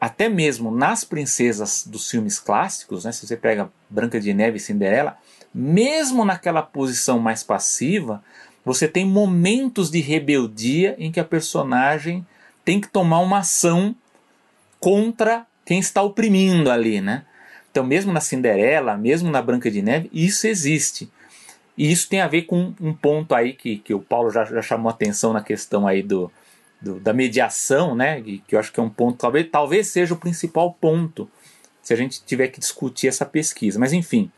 até 0.00 0.28
mesmo 0.28 0.70
nas 0.70 1.04
princesas 1.04 1.86
dos 1.86 2.10
filmes 2.10 2.40
clássicos, 2.40 3.04
né, 3.04 3.12
se 3.12 3.26
você 3.26 3.36
pega 3.36 3.70
Branca 3.88 4.18
de 4.18 4.32
Neve 4.32 4.56
e 4.56 4.60
Cinderela, 4.60 5.16
mesmo 5.54 6.24
naquela 6.24 6.62
posição 6.62 7.18
mais 7.18 7.42
passiva, 7.42 8.22
você 8.66 8.88
tem 8.88 9.06
momentos 9.06 9.92
de 9.92 10.00
rebeldia 10.00 10.96
em 10.98 11.12
que 11.12 11.20
a 11.20 11.24
personagem 11.24 12.26
tem 12.64 12.80
que 12.80 12.88
tomar 12.88 13.20
uma 13.20 13.38
ação 13.38 13.94
contra 14.80 15.46
quem 15.64 15.78
está 15.78 16.02
oprimindo 16.02 16.68
ali, 16.68 17.00
né? 17.00 17.24
Então, 17.70 17.84
mesmo 17.84 18.12
na 18.12 18.20
Cinderela, 18.20 18.96
mesmo 18.96 19.30
na 19.30 19.40
Branca 19.40 19.70
de 19.70 19.80
Neve, 19.80 20.10
isso 20.12 20.48
existe. 20.48 21.08
E 21.78 21.92
isso 21.92 22.08
tem 22.08 22.20
a 22.20 22.26
ver 22.26 22.42
com 22.42 22.74
um 22.80 22.92
ponto 22.92 23.36
aí 23.36 23.52
que, 23.52 23.78
que 23.78 23.94
o 23.94 24.00
Paulo 24.00 24.32
já, 24.32 24.44
já 24.44 24.62
chamou 24.62 24.90
atenção 24.90 25.32
na 25.32 25.42
questão 25.42 25.86
aí 25.86 26.02
do, 26.02 26.28
do, 26.80 26.98
da 26.98 27.12
mediação, 27.12 27.94
né? 27.94 28.20
Que, 28.20 28.38
que 28.48 28.56
eu 28.56 28.58
acho 28.58 28.72
que 28.72 28.80
é 28.80 28.82
um 28.82 28.90
ponto, 28.90 29.16
talvez, 29.16 29.48
talvez 29.48 29.86
seja 29.86 30.12
o 30.12 30.18
principal 30.18 30.72
ponto 30.72 31.30
se 31.84 31.92
a 31.92 31.96
gente 31.96 32.20
tiver 32.24 32.48
que 32.48 32.58
discutir 32.58 33.06
essa 33.06 33.24
pesquisa. 33.24 33.78
Mas 33.78 33.92
enfim, 33.92 34.28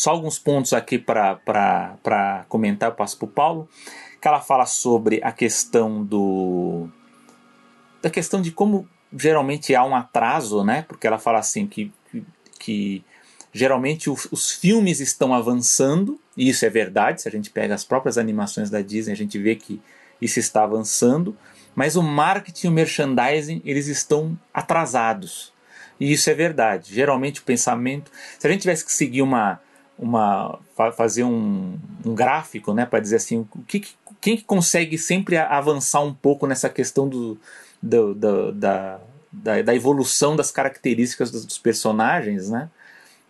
só 0.00 0.12
alguns 0.12 0.38
pontos 0.38 0.72
aqui 0.72 0.98
para 0.98 2.46
comentar, 2.48 2.88
eu 2.88 2.94
passo 2.94 3.18
para 3.18 3.26
o 3.26 3.28
Paulo, 3.28 3.68
que 4.18 4.26
ela 4.26 4.40
fala 4.40 4.64
sobre 4.64 5.20
a 5.22 5.30
questão 5.30 6.02
do 6.02 6.88
da 8.00 8.08
questão 8.08 8.40
de 8.40 8.50
como 8.50 8.88
geralmente 9.14 9.74
há 9.74 9.84
um 9.84 9.94
atraso, 9.94 10.64
né? 10.64 10.86
Porque 10.88 11.06
ela 11.06 11.18
fala 11.18 11.38
assim 11.38 11.66
que, 11.66 11.92
que, 12.58 13.04
geralmente 13.52 14.08
os, 14.08 14.26
os, 14.32 14.50
filmes 14.50 15.00
estão 15.00 15.34
avançando, 15.34 16.18
e 16.34 16.48
isso 16.48 16.64
é 16.64 16.70
verdade, 16.70 17.20
se 17.20 17.28
a 17.28 17.30
gente 17.30 17.50
pega 17.50 17.74
as 17.74 17.84
próprias 17.84 18.16
animações 18.16 18.70
da 18.70 18.80
Disney, 18.80 19.12
a 19.12 19.16
gente 19.16 19.38
vê 19.38 19.54
que 19.54 19.82
isso 20.18 20.38
está 20.38 20.64
avançando, 20.64 21.36
mas 21.74 21.94
o 21.94 22.02
marketing 22.02 22.68
e 22.68 22.70
o 22.70 22.72
merchandising 22.72 23.60
eles 23.66 23.86
estão 23.86 24.38
atrasados. 24.54 25.52
E 25.98 26.10
isso 26.10 26.30
é 26.30 26.34
verdade. 26.34 26.94
Geralmente 26.94 27.40
o 27.40 27.44
pensamento, 27.44 28.10
se 28.38 28.46
a 28.46 28.50
gente 28.50 28.62
tivesse 28.62 28.82
que 28.82 28.92
seguir 28.92 29.20
uma 29.20 29.60
uma 30.00 30.58
fazer 30.96 31.24
um, 31.24 31.78
um 32.04 32.14
gráfico, 32.14 32.72
né, 32.72 32.86
para 32.86 33.00
dizer 33.00 33.16
assim, 33.16 33.46
o 33.54 33.62
que, 33.66 33.86
quem 34.18 34.34
que 34.34 34.44
consegue 34.44 34.96
sempre 34.96 35.36
avançar 35.36 36.00
um 36.00 36.14
pouco 36.14 36.46
nessa 36.46 36.70
questão 36.70 37.06
do, 37.06 37.38
do, 37.82 38.14
do 38.14 38.52
da, 38.52 38.98
da, 39.30 39.62
da, 39.62 39.74
evolução 39.74 40.34
das 40.34 40.50
características 40.50 41.30
dos, 41.30 41.44
dos 41.44 41.58
personagens, 41.58 42.48
né, 42.48 42.70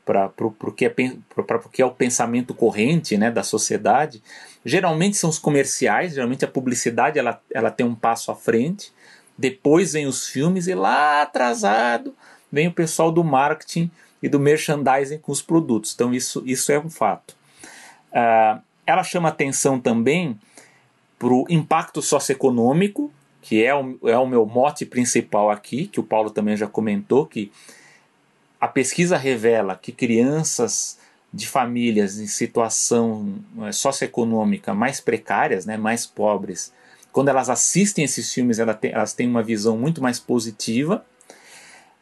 para 0.04 0.30
o 0.40 0.54
é, 0.80 1.68
que 1.72 1.82
é 1.82 1.84
o 1.84 1.90
pensamento 1.90 2.54
corrente 2.54 3.18
né, 3.18 3.32
da 3.32 3.42
sociedade, 3.42 4.22
geralmente 4.64 5.16
são 5.16 5.28
os 5.28 5.40
comerciais, 5.40 6.14
geralmente 6.14 6.44
a 6.44 6.48
publicidade 6.48 7.18
ela, 7.18 7.40
ela 7.52 7.70
tem 7.70 7.84
um 7.84 7.96
passo 7.96 8.30
à 8.30 8.36
frente, 8.36 8.92
depois 9.36 9.94
vem 9.94 10.06
os 10.06 10.28
filmes 10.28 10.68
e 10.68 10.74
lá 10.74 11.22
atrasado 11.22 12.14
vem 12.50 12.68
o 12.68 12.72
pessoal 12.72 13.10
do 13.10 13.24
marketing 13.24 13.90
e 14.22 14.28
do 14.28 14.38
merchandising 14.38 15.18
com 15.18 15.32
os 15.32 15.42
produtos. 15.42 15.92
Então, 15.94 16.12
isso, 16.12 16.42
isso 16.46 16.70
é 16.72 16.78
um 16.78 16.90
fato. 16.90 17.34
Uh, 18.12 18.60
ela 18.86 19.02
chama 19.02 19.28
atenção 19.28 19.78
também 19.78 20.38
para 21.18 21.32
o 21.32 21.46
impacto 21.48 22.02
socioeconômico, 22.02 23.12
que 23.42 23.64
é 23.64 23.74
o, 23.74 23.98
é 24.04 24.16
o 24.18 24.26
meu 24.26 24.44
mote 24.44 24.84
principal 24.84 25.50
aqui, 25.50 25.86
que 25.86 26.00
o 26.00 26.02
Paulo 26.02 26.30
também 26.30 26.56
já 26.56 26.66
comentou, 26.66 27.26
que 27.26 27.50
a 28.60 28.68
pesquisa 28.68 29.16
revela 29.16 29.76
que 29.76 29.92
crianças 29.92 30.98
de 31.32 31.46
famílias 31.46 32.18
em 32.18 32.26
situação 32.26 33.36
é, 33.62 33.72
socioeconômica 33.72 34.74
mais 34.74 35.00
precárias, 35.00 35.64
né, 35.64 35.76
mais 35.76 36.04
pobres, 36.04 36.72
quando 37.12 37.28
elas 37.28 37.48
assistem 37.50 38.04
esses 38.04 38.32
filmes, 38.32 38.58
elas 38.58 39.12
têm, 39.12 39.28
uma 39.28 39.42
visão 39.42 39.76
muito 39.76 40.00
mais 40.00 40.18
positiva. 40.20 41.04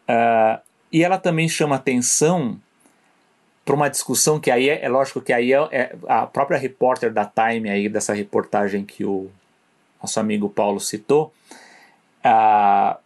Uh, 0.08 0.60
e 0.92 1.04
ela 1.04 1.18
também 1.18 1.48
chama 1.48 1.76
atenção 1.76 2.58
para 3.64 3.74
uma 3.74 3.90
discussão 3.90 4.40
que 4.40 4.50
aí 4.50 4.70
é, 4.70 4.82
é 4.82 4.88
lógico 4.88 5.20
que 5.20 5.32
aí 5.32 5.52
é, 5.52 5.58
é, 5.70 5.96
a 6.08 6.26
própria 6.26 6.58
repórter 6.58 7.12
da 7.12 7.26
Time 7.26 7.68
aí 7.68 7.88
dessa 7.88 8.14
reportagem 8.14 8.84
que 8.84 9.04
o 9.04 9.30
nosso 10.00 10.18
amigo 10.18 10.48
Paulo 10.48 10.80
citou, 10.80 11.32
a, 12.22 12.98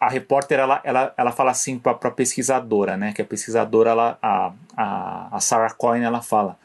a 0.00 0.08
repórter 0.08 0.58
ela, 0.58 0.80
ela, 0.82 1.12
ela 1.16 1.32
fala 1.32 1.50
assim 1.50 1.78
para 1.78 1.92
a 1.92 2.10
pesquisadora, 2.10 2.96
né? 2.96 3.12
Que 3.12 3.22
a 3.22 3.24
pesquisadora 3.24 3.90
ela, 3.90 4.18
a, 4.22 4.52
a, 4.76 5.36
a 5.36 5.40
Sarah 5.40 5.74
Coyne 5.74 6.04
ela 6.04 6.22
fala, 6.22 6.56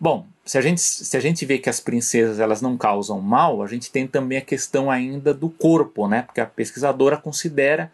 bom, 0.00 0.26
se 0.44 0.56
a 0.56 0.60
gente 0.60 0.80
se 0.80 1.16
a 1.16 1.20
gente 1.20 1.44
vê 1.44 1.58
que 1.58 1.68
as 1.68 1.80
princesas 1.80 2.40
elas 2.40 2.62
não 2.62 2.76
causam 2.76 3.20
mal, 3.20 3.62
a 3.62 3.66
gente 3.66 3.90
tem 3.90 4.06
também 4.06 4.38
a 4.38 4.42
questão 4.42 4.90
ainda 4.90 5.34
do 5.34 5.50
corpo, 5.50 6.08
né? 6.08 6.22
Porque 6.22 6.40
a 6.40 6.46
pesquisadora 6.46 7.16
considera 7.16 7.90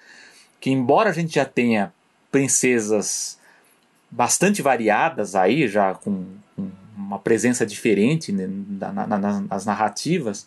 que 0.62 0.70
embora 0.70 1.10
a 1.10 1.12
gente 1.12 1.34
já 1.34 1.44
tenha 1.44 1.92
princesas 2.30 3.36
bastante 4.08 4.62
variadas 4.62 5.34
aí, 5.34 5.66
já 5.66 5.92
com, 5.92 6.24
com 6.54 6.70
uma 6.96 7.18
presença 7.18 7.66
diferente 7.66 8.30
né, 8.30 8.48
na, 8.48 9.06
na, 9.08 9.40
nas 9.40 9.66
narrativas, 9.66 10.46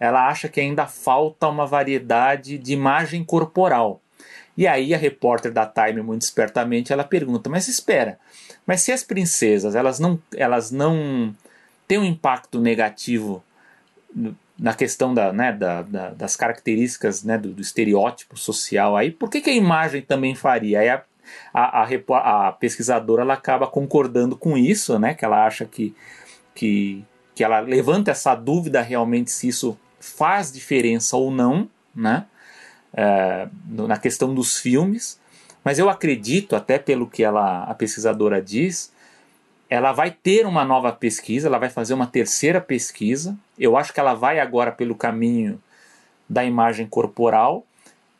ela 0.00 0.26
acha 0.26 0.48
que 0.48 0.58
ainda 0.58 0.86
falta 0.86 1.48
uma 1.48 1.66
variedade 1.66 2.56
de 2.56 2.72
imagem 2.72 3.22
corporal. 3.22 4.00
E 4.56 4.66
aí 4.66 4.94
a 4.94 4.98
repórter 4.98 5.52
da 5.52 5.66
Time, 5.66 6.00
muito 6.00 6.22
espertamente, 6.22 6.90
ela 6.90 7.04
pergunta: 7.04 7.50
mas 7.50 7.68
espera, 7.68 8.18
mas 8.66 8.80
se 8.80 8.90
as 8.90 9.04
princesas 9.04 9.74
elas 9.74 10.00
não, 10.00 10.18
elas 10.34 10.70
não 10.70 11.36
têm 11.86 11.98
um 11.98 12.04
impacto 12.06 12.58
negativo 12.58 13.44
na 14.58 14.74
questão 14.74 15.14
da, 15.14 15.32
né, 15.32 15.52
da, 15.52 15.82
da, 15.82 16.10
das 16.10 16.36
características 16.36 17.22
né, 17.24 17.38
do, 17.38 17.52
do, 17.52 17.62
estereótipo 17.62 18.36
social 18.38 18.96
aí, 18.96 19.10
por 19.10 19.30
que, 19.30 19.40
que 19.40 19.50
a 19.50 19.54
imagem 19.54 20.02
também 20.02 20.34
faria? 20.34 20.80
Aí 20.80 20.88
a, 20.88 21.02
a, 21.52 21.82
a, 21.82 22.48
a, 22.48 22.52
pesquisadora 22.52 23.22
ela 23.22 23.34
acaba 23.34 23.66
concordando 23.66 24.36
com 24.36 24.56
isso, 24.56 24.98
né, 24.98 25.14
que 25.14 25.24
ela 25.24 25.46
acha 25.46 25.64
que, 25.64 25.94
que, 26.54 27.04
que 27.34 27.42
ela 27.42 27.60
levanta 27.60 28.10
essa 28.10 28.34
dúvida 28.34 28.82
realmente 28.82 29.30
se 29.30 29.48
isso 29.48 29.78
faz 29.98 30.52
diferença 30.52 31.16
ou 31.16 31.30
não, 31.30 31.68
né, 31.94 32.26
é, 32.92 33.48
na 33.68 33.96
questão 33.96 34.34
dos 34.34 34.58
filmes, 34.58 35.20
mas 35.64 35.78
eu 35.78 35.88
acredito, 35.88 36.56
até 36.56 36.78
pelo 36.78 37.06
que 37.06 37.22
ela, 37.22 37.64
a 37.64 37.74
pesquisadora 37.74 38.42
diz, 38.42 38.92
ela 39.72 39.90
vai 39.90 40.10
ter 40.10 40.44
uma 40.44 40.66
nova 40.66 40.92
pesquisa, 40.92 41.48
ela 41.48 41.58
vai 41.58 41.70
fazer 41.70 41.94
uma 41.94 42.06
terceira 42.06 42.60
pesquisa. 42.60 43.34
Eu 43.58 43.74
acho 43.74 43.90
que 43.90 43.98
ela 43.98 44.12
vai 44.12 44.38
agora 44.38 44.70
pelo 44.70 44.94
caminho 44.94 45.58
da 46.28 46.44
imagem 46.44 46.86
corporal 46.86 47.64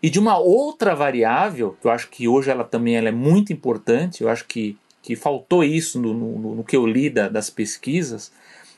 e 0.03 0.09
de 0.09 0.19
uma 0.19 0.39
outra 0.39 0.95
variável, 0.95 1.77
que 1.79 1.87
eu 1.87 1.91
acho 1.91 2.09
que 2.09 2.27
hoje 2.27 2.51
ela 2.51 2.65
também 2.65 2.97
ela 2.97 3.11
é 3.11 3.13
muito 3.13 3.53
importante, 3.53 4.23
eu 4.23 4.31
acho 4.31 4.47
que, 4.47 4.79
que 5.03 5.15
faltou 5.15 5.63
isso 5.63 6.01
no, 6.01 6.15
no, 6.15 6.55
no 6.55 6.65
que 6.65 6.75
eu 6.75 6.87
li 6.87 7.11
da, 7.11 7.29
das 7.29 7.51
pesquisas, 7.51 8.33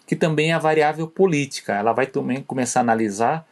que 0.04 0.16
também 0.16 0.50
é 0.50 0.54
a 0.54 0.58
variável 0.58 1.06
política. 1.06 1.74
Ela 1.74 1.92
vai 1.92 2.08
também 2.08 2.42
começar 2.42 2.80
a 2.80 2.82
analisar 2.82 3.46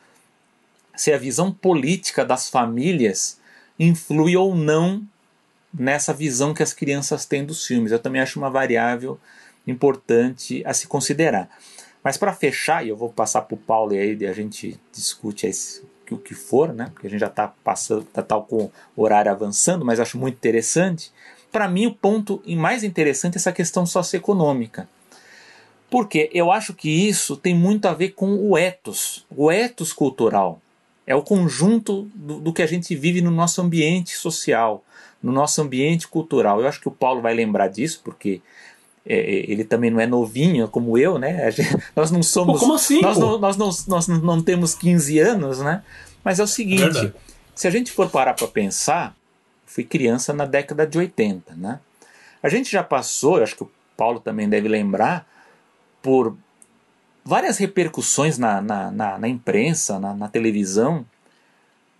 se 0.97 1.12
a 1.12 1.16
visão 1.16 1.53
política 1.53 2.25
das 2.25 2.51
famílias 2.51 3.39
influi 3.79 4.37
ou 4.37 4.57
não 4.57 5.07
nessa 5.73 6.12
visão 6.12 6.53
que 6.53 6.62
as 6.62 6.73
crianças 6.73 7.25
têm 7.25 7.45
dos 7.45 7.66
filmes. 7.66 7.93
Eu 7.93 7.99
também 7.99 8.20
acho 8.20 8.39
uma 8.39 8.51
variável 8.51 9.18
importante 9.66 10.62
a 10.66 10.75
se 10.75 10.87
considerar. 10.87 11.49
Mas 12.03 12.16
para 12.16 12.33
fechar, 12.33 12.85
e 12.85 12.89
eu 12.89 12.97
vou 12.97 13.11
passar 13.11 13.43
para 13.43 13.55
o 13.55 13.59
Paulo 13.59 13.95
e 13.95 13.99
aí 13.99 14.27
a 14.27 14.33
gente 14.33 14.79
discute 14.93 15.49
o 16.11 16.18
que 16.18 16.35
for, 16.35 16.73
né? 16.73 16.91
Porque 16.93 17.07
a 17.07 17.11
gente 17.11 17.20
já 17.20 17.29
está 17.29 17.49
passando, 17.49 18.05
tá 18.05 18.23
tal 18.23 18.45
com 18.45 18.70
o 18.97 19.03
horário 19.03 19.31
avançando, 19.31 19.85
mas 19.85 20.01
acho 20.01 20.18
muito 20.18 20.35
interessante. 20.35 21.12
Para 21.51 21.68
mim, 21.68 21.87
o 21.87 21.95
ponto 21.95 22.43
mais 22.57 22.83
interessante 22.83 23.35
é 23.35 23.39
essa 23.39 23.53
questão 23.53 23.87
socioeconômica. 23.87 24.89
Porque 25.89 26.31
eu 26.33 26.51
acho 26.51 26.75
que 26.75 26.89
isso 26.89 27.37
tem 27.37 27.55
muito 27.55 27.87
a 27.87 27.93
ver 27.93 28.11
com 28.11 28.35
o 28.35 28.57
ethos, 28.57 29.27
o 29.31 29.53
ethos 29.53 29.93
cultural. 29.93 30.61
É 31.07 31.14
o 31.14 31.23
conjunto 31.23 32.11
do, 32.14 32.41
do 32.41 32.53
que 32.53 32.62
a 32.62 32.66
gente 32.66 32.95
vive 32.95 33.20
no 33.20 33.31
nosso 33.31 33.61
ambiente 33.61 34.16
social, 34.16 34.83
no 35.23 35.33
nosso 35.33 35.62
ambiente 35.62 36.09
cultural. 36.09 36.61
Eu 36.61 36.68
acho 36.68 36.81
que 36.81 36.89
o 36.89 36.93
Paulo 36.93 37.20
vai 37.20 37.35
lembrar 37.35 37.68
disso, 37.68 38.01
porque 38.05 38.41
é, 39.07 39.16
é 39.16 39.51
ele 39.51 39.64
também 39.64 39.91
não 39.91 40.01
é 40.01 40.07
novinho 40.07 40.68
como 40.68 40.99
eu, 40.99 41.18
né? 41.18 41.51
Gente, 41.51 41.77
nós 41.95 42.11
não 42.11 42.23
somos. 42.23 42.55
Pô, 42.55 42.61
como 42.61 42.75
assim? 42.75 43.01
Nós 43.01 43.18
não, 43.18 43.39
nós, 43.39 43.57
não, 43.57 43.70
nós 43.89 44.09
não 44.09 44.43
temos 44.43 44.75
15 44.75 45.18
anos, 45.18 45.61
né? 45.61 45.83
Mas 46.25 46.39
é 46.39 46.43
o 46.43 46.47
seguinte: 46.47 47.07
é 47.07 47.12
se 47.55 47.66
a 47.68 47.70
gente 47.70 47.93
for 47.93 48.11
parar 48.11 48.35
para 48.35 48.49
pensar, 48.49 49.14
fui 49.66 49.85
criança 49.85 50.33
na 50.33 50.45
década 50.45 50.87
de 50.87 50.99
80, 50.99 51.55
né? 51.55 51.81
A 52.43 52.49
gente 52.49 52.70
já 52.70 52.83
passou, 52.83 53.37
eu 53.37 53.45
acho 53.45 53.57
que 53.57 53.62
o 53.62 53.70
Paulo 53.97 54.18
também 54.18 54.49
deve 54.49 54.68
lembrar, 54.68 55.27
por 56.03 56.37
várias 57.25 57.59
repercussões 57.59 58.37
na, 58.37 58.61
na, 58.61 58.91
na, 58.91 59.18
na 59.18 59.29
imprensa, 59.29 59.99
na, 59.99 60.12
na 60.12 60.29
televisão, 60.29 61.07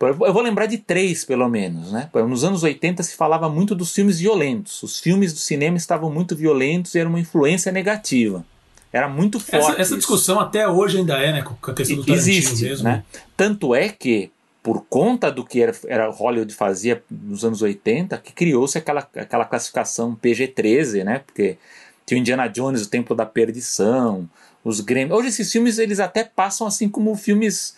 eu 0.09 0.33
vou 0.33 0.43
lembrar 0.43 0.67
de 0.67 0.79
três, 0.79 1.25
pelo 1.25 1.49
menos. 1.49 1.93
Né? 1.93 2.09
Nos 2.15 2.45
anos 2.45 2.63
80 2.63 3.03
se 3.03 3.15
falava 3.15 3.49
muito 3.49 3.75
dos 3.75 3.95
filmes 3.95 4.19
violentos. 4.19 4.83
Os 4.83 4.99
filmes 4.99 5.33
do 5.33 5.39
cinema 5.39 5.77
estavam 5.77 6.11
muito 6.11 6.35
violentos 6.35 6.95
e 6.95 6.99
era 6.99 7.09
uma 7.09 7.21
influência 7.21 7.71
negativa. 7.71 8.45
Era 8.93 9.09
muito 9.09 9.41
forte. 9.41 9.71
Essa, 9.71 9.81
essa 9.81 9.97
discussão 9.97 10.39
até 10.39 10.69
hoje 10.69 10.99
ainda 10.99 11.19
é, 11.19 11.33
né? 11.33 11.43
Com 11.43 11.71
a 11.71 11.75
questão 11.75 11.97
do 11.97 12.05
Tarantino 12.05 12.35
Existe, 12.35 12.65
mesmo. 12.65 12.85
Né? 12.85 13.03
Tanto 13.37 13.75
é 13.75 13.89
que, 13.89 14.31
por 14.63 14.85
conta 14.89 15.31
do 15.31 15.45
que 15.45 15.63
era, 15.63 15.75
era 15.87 16.11
Hollywood 16.11 16.53
fazia 16.53 17.03
nos 17.11 17.45
anos 17.45 17.63
80, 17.63 18.19
que 18.19 18.33
criou-se 18.33 18.77
aquela, 18.77 19.09
aquela 19.17 19.45
classificação 19.47 20.15
PG-13, 20.15 21.05
né? 21.05 21.21
Porque 21.21 21.57
tinha 22.05 22.19
o 22.19 22.21
Indiana 22.21 22.49
Jones, 22.49 22.83
o 22.83 22.91
Templo 22.91 23.17
da 23.17 23.25
Perdição, 23.25 24.29
os 24.65 24.81
Grêmios. 24.81 25.17
Hoje 25.17 25.29
esses 25.29 25.51
filmes 25.51 25.79
eles 25.79 25.99
até 25.99 26.25
passam 26.25 26.67
assim 26.67 26.89
como 26.89 27.15
filmes 27.17 27.75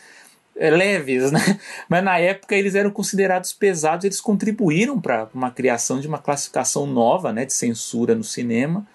leves, 0.56 1.30
né? 1.30 1.60
Mas 1.88 2.04
na 2.04 2.18
época 2.18 2.54
eles 2.54 2.74
eram 2.74 2.90
considerados 2.90 3.52
pesados, 3.52 4.04
eles 4.04 4.20
contribuíram 4.20 5.00
para 5.00 5.28
uma 5.34 5.50
criação 5.50 6.00
de 6.00 6.06
uma 6.06 6.18
classificação 6.18 6.86
nova, 6.86 7.32
né, 7.32 7.44
de 7.44 7.52
censura 7.52 8.14
no 8.14 8.24
cinema, 8.24 8.86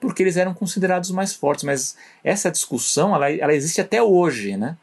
porque 0.00 0.22
eles 0.22 0.36
eram 0.36 0.52
considerados 0.52 1.10
mais 1.10 1.32
fortes. 1.32 1.64
Mas 1.64 1.96
essa 2.22 2.50
discussão, 2.50 3.14
ela, 3.14 3.30
ela 3.30 3.54
existe 3.54 3.80
até 3.80 4.02
hoje, 4.02 4.56
né? 4.56 4.76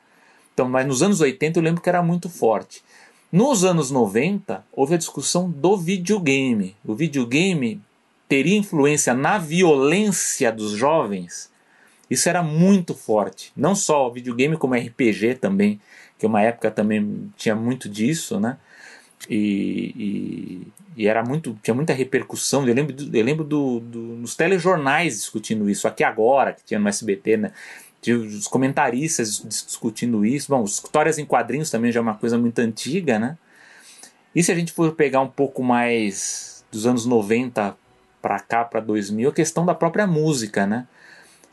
Então, 0.53 0.69
mas 0.69 0.85
nos 0.85 1.01
anos 1.01 1.19
80 1.21 1.59
eu 1.59 1.63
lembro 1.63 1.81
que 1.81 1.89
era 1.89 2.03
muito 2.03 2.29
forte. 2.29 2.83
Nos 3.31 3.63
anos 3.63 3.89
90, 3.89 4.63
houve 4.71 4.93
a 4.93 4.97
discussão 4.97 5.49
do 5.49 5.75
videogame. 5.75 6.75
O 6.85 6.93
videogame 6.93 7.81
teria 8.29 8.55
influência 8.55 9.13
na 9.15 9.39
violência 9.39 10.51
dos 10.51 10.71
jovens? 10.71 11.51
Isso 12.07 12.29
era 12.29 12.43
muito 12.43 12.93
forte. 12.93 13.51
Não 13.57 13.73
só 13.73 14.07
o 14.07 14.11
videogame, 14.11 14.55
como 14.55 14.75
RPG 14.75 15.35
também 15.41 15.81
que 16.23 16.27
uma 16.27 16.41
época 16.41 16.71
também 16.71 17.29
tinha 17.35 17.53
muito 17.53 17.89
disso, 17.89 18.39
né? 18.39 18.55
E, 19.29 19.93
e, 20.95 21.01
e, 21.03 21.05
era 21.07 21.21
muito 21.21 21.57
tinha 21.61 21.73
muita 21.73 21.93
repercussão 21.93 22.67
eu 22.67 22.73
lembro 22.73 22.95
eu 23.13 23.23
lembro 23.23 23.45
do, 23.45 23.79
do, 23.79 23.99
nos 23.99 24.35
telejornais 24.35 25.15
discutindo 25.15 25.69
isso 25.69 25.87
aqui 25.87 26.03
agora 26.03 26.51
que 26.51 26.61
tinha 26.65 26.77
no 26.77 26.89
SBT 26.89 27.37
né 27.37 27.53
de, 28.01 28.13
os 28.13 28.47
comentaristas 28.47 29.41
discutindo 29.47 30.25
isso. 30.25 30.49
Bom, 30.49 30.63
histórias 30.63 31.17
em 31.17 31.25
quadrinhos 31.25 31.69
também 31.69 31.91
já 31.91 31.99
é 31.99 32.03
uma 32.03 32.15
coisa 32.15 32.37
muito 32.37 32.59
antiga, 32.59 33.19
né? 33.19 33.37
E 34.33 34.41
se 34.41 34.51
a 34.51 34.55
gente 34.55 34.71
for 34.71 34.93
pegar 34.93 35.19
um 35.19 35.29
pouco 35.29 35.61
mais 35.61 36.65
dos 36.71 36.85
anos 36.85 37.05
90 37.05 37.75
para 38.21 38.39
cá, 38.39 38.63
para 38.63 38.79
2000, 38.79 39.29
a 39.29 39.33
questão 39.33 39.65
da 39.65 39.75
própria 39.75 40.07
música, 40.07 40.65
né? 40.65 40.87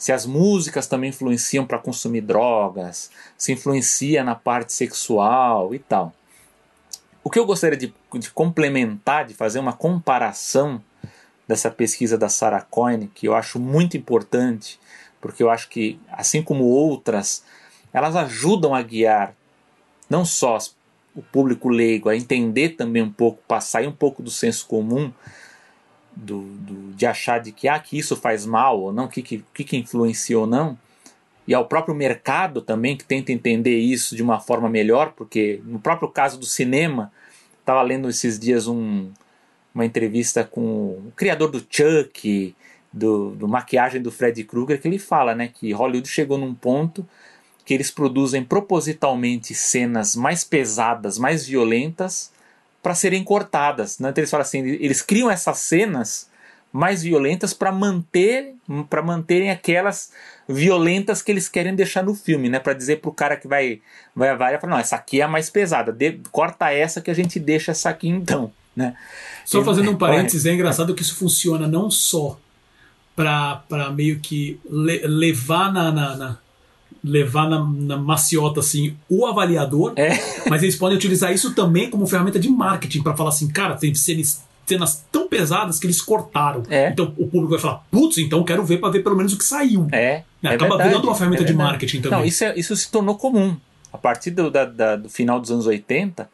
Se 0.01 0.12
as 0.12 0.24
músicas 0.24 0.86
também 0.86 1.10
influenciam 1.10 1.66
para 1.66 1.78
consumir 1.78 2.22
drogas, 2.22 3.10
se 3.36 3.52
influencia 3.52 4.24
na 4.24 4.35
parte 4.35 4.72
sexual 4.72 5.74
e 5.74 5.78
tal. 5.78 6.14
O 7.22 7.28
que 7.28 7.39
eu 7.39 7.44
gostaria 7.44 7.77
de, 7.77 7.93
de 8.14 8.31
complementar, 8.31 9.27
de 9.27 9.35
fazer 9.35 9.59
uma 9.59 9.74
comparação 9.74 10.82
dessa 11.47 11.70
pesquisa 11.70 12.16
da 12.16 12.31
Sarah 12.31 12.62
Coyne, 12.62 13.09
que 13.14 13.28
eu 13.28 13.35
acho 13.35 13.60
muito 13.60 13.94
importante, 13.94 14.81
porque 15.20 15.43
eu 15.43 15.51
acho 15.51 15.68
que, 15.68 16.01
assim 16.10 16.43
como 16.43 16.64
outras, 16.64 17.44
elas 17.93 18.16
ajudam 18.16 18.74
a 18.74 18.81
guiar 18.81 19.35
não 20.09 20.24
só 20.24 20.56
o 21.14 21.20
público 21.20 21.68
leigo 21.68 22.09
a 22.09 22.16
entender 22.16 22.70
também 22.70 23.02
um 23.02 23.12
pouco, 23.12 23.43
passar 23.47 23.82
um 23.82 23.93
pouco 23.93 24.22
do 24.22 24.31
senso 24.31 24.66
comum, 24.66 25.12
do, 26.15 26.43
do, 26.43 26.93
de 26.95 27.07
achar 27.07 27.41
de 27.41 27.53
que, 27.53 27.69
ah, 27.69 27.78
que 27.78 27.99
isso 27.99 28.16
faz 28.16 28.45
mal 28.45 28.81
ou 28.81 28.93
não, 28.93 29.05
o 29.05 29.09
que, 29.09 29.23
que, 29.23 29.65
que 29.65 29.77
influencia 29.77 30.39
ou 30.39 30.47
não, 30.47 30.78
e 31.47 31.55
ao 31.55 31.66
próprio 31.66 31.95
mercado 31.95 32.61
também, 32.61 32.97
que 32.97 33.05
tenta 33.05 33.32
entender 33.32 33.78
isso 33.78 34.15
de 34.15 34.23
uma 34.23 34.39
forma 34.39 34.69
melhor, 34.69 35.12
porque 35.16 35.61
no 35.65 35.81
próprio 35.81 36.09
caso 36.09 36.39
do 36.39 36.47
cinema, 36.47 37.12
estava 37.59 37.82
lendo 37.82 38.09
esses 38.09 38.39
dias 38.39 38.66
um, 38.69 39.11
uma 39.74 39.85
entrevista 39.85 40.45
com 40.45 40.62
o 40.62 41.12
criador 41.16 41.51
do 41.51 41.65
Chuck, 41.69 42.55
do, 42.93 43.31
do 43.31 43.49
maquiagem 43.49 44.03
do 44.03 44.11
Freddy 44.11 44.45
Krueger, 44.45 44.81
que 44.81 44.89
ele 44.89 44.99
fala 44.99 45.35
né, 45.35 45.49
que 45.49 45.73
Hollywood 45.73 46.09
chegou 46.09 46.39
num 46.39 46.55
ponto 46.55 47.07
que 47.65 47.74
eles 47.74 47.91
produzem 47.91 48.45
propositalmente 48.45 49.55
cenas 49.55 50.16
mais 50.16 50.43
pesadas, 50.43 51.19
mais 51.19 51.47
violentas, 51.47 52.32
para 52.82 52.94
serem 52.94 53.23
cortadas. 53.23 53.98
Né? 53.98 54.11
Então 54.11 54.23
eles 54.23 54.31
falam 54.31 54.43
assim, 54.43 54.61
eles 54.61 55.02
criam 55.02 55.31
essas 55.31 55.59
cenas 55.59 56.31
mais 56.73 57.02
violentas 57.02 57.52
para 57.52 57.73
manter 57.73 58.55
para 58.89 59.02
manterem 59.02 59.51
aquelas 59.51 60.12
violentas 60.48 61.20
que 61.20 61.32
eles 61.32 61.48
querem 61.48 61.74
deixar 61.74 62.05
no 62.05 62.15
filme, 62.15 62.48
né? 62.48 62.61
Para 62.61 62.74
dizer 62.74 63.01
pro 63.01 63.12
cara 63.12 63.36
que 63.36 63.48
vai 63.48 63.81
vai 64.15 64.28
avaliar, 64.28 64.65
não, 64.66 64.78
essa 64.78 64.94
aqui 64.94 65.20
é 65.20 65.24
a 65.24 65.28
mais 65.28 65.51
pesada, 65.51 65.93
de, 65.93 66.20
corta 66.31 66.70
essa 66.70 67.01
que 67.01 67.11
a 67.11 67.15
gente 67.15 67.40
deixa 67.40 67.73
essa 67.73 67.90
aqui 67.90 68.09
então, 68.09 68.52
né? 68.77 68.94
Só 69.44 69.65
fazendo 69.65 69.90
um 69.90 69.97
parênteses, 69.98 70.47
é 70.47 70.52
engraçado 70.52 70.94
que 70.94 71.02
isso 71.02 71.16
funciona 71.16 71.66
não 71.66 71.90
só 71.90 72.39
para 73.16 73.90
meio 73.93 74.20
que 74.20 74.61
le, 74.70 74.98
levar 75.07 75.73
na, 75.73 75.90
na, 75.90 76.16
na 76.16 76.39
levar 77.03 77.49
na, 77.49 77.65
na, 77.65 77.97
maciota 77.97 78.61
assim 78.61 78.97
o 79.09 79.27
avaliador, 79.27 79.93
é. 79.97 80.11
mas 80.49 80.62
eles 80.62 80.77
podem 80.77 80.97
utilizar 80.97 81.33
isso 81.33 81.55
também 81.55 81.89
como 81.91 82.07
ferramenta 82.07 82.39
de 82.39 82.49
marketing 82.49 83.03
para 83.03 83.17
falar 83.17 83.31
assim, 83.31 83.49
cara, 83.49 83.75
tem 83.75 83.95
cenas, 83.95 84.45
cenas 84.67 85.05
tão 85.11 85.27
pesadas 85.29 85.79
que 85.79 85.87
eles 85.87 86.01
cortaram. 86.01 86.62
É. 86.69 86.91
Então 86.91 87.07
o 87.17 87.27
público 87.27 87.49
vai 87.49 87.59
falar, 87.59 87.85
putz, 87.91 88.19
então 88.19 88.45
quero 88.45 88.65
ver 88.65 88.79
para 88.79 88.91
ver 88.91 89.03
pelo 89.03 89.17
menos 89.17 89.33
o 89.33 89.39
que 89.39 89.45
saiu. 89.45 89.89
É. 89.93 90.23
Né? 90.43 90.55
Acaba 90.55 90.77
verdade, 90.77 90.89
virando 90.89 91.09
uma 91.09 91.15
ferramenta 91.15 91.43
é 91.43 91.47
de 91.47 91.55
marketing 91.55 92.01
também. 92.03 92.19
Não, 92.19 92.27
isso, 92.27 92.45
é, 92.45 92.55
isso 92.57 92.77
se 92.77 92.91
tornou 92.91 93.17
comum. 93.17 93.57
A 93.93 93.99
partir 93.99 94.31
do, 94.31 94.51
da, 94.51 94.65
da, 94.65 94.97
do 94.97 95.09
final 95.09 95.41
dos 95.41 95.51
anos 95.51 95.67
80, 95.67 96.29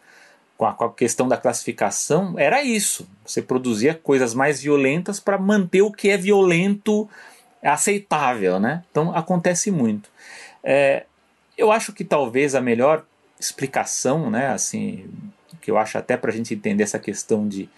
com 0.57 0.67
a, 0.67 0.73
com 0.73 0.85
a, 0.85 0.93
questão 0.93 1.29
da 1.29 1.37
classificação, 1.37 2.35
era 2.39 2.63
isso. 2.63 3.07
Você 3.25 3.41
produzia 3.41 3.95
coisas 3.95 4.35
mais 4.35 4.61
violentas 4.61 5.21
para 5.21 5.39
manter 5.39 5.83
o 5.83 5.93
que 5.93 6.09
é 6.09 6.17
violento 6.17 7.09
aceitável, 7.63 8.61
né? 8.61 8.83
Então 8.91 9.15
acontece 9.15 9.71
muito. 9.71 10.09
É, 10.69 11.05
eu 11.57 11.71
acho 11.71 11.93
que 11.93 12.05
talvez 12.05 12.57
a 12.57 12.61
melhor 12.61 13.05
explicação, 13.39 14.29
né, 14.29 14.49
assim, 14.49 15.09
que 15.61 15.71
eu 15.71 15.79
acho 15.79 15.97
até 15.97 16.17
para 16.17 16.33
a 16.33 16.35
gente 16.35 16.53
entender 16.53 16.83
essa 16.83 16.99
questão 16.99 17.47
de, 17.47 17.71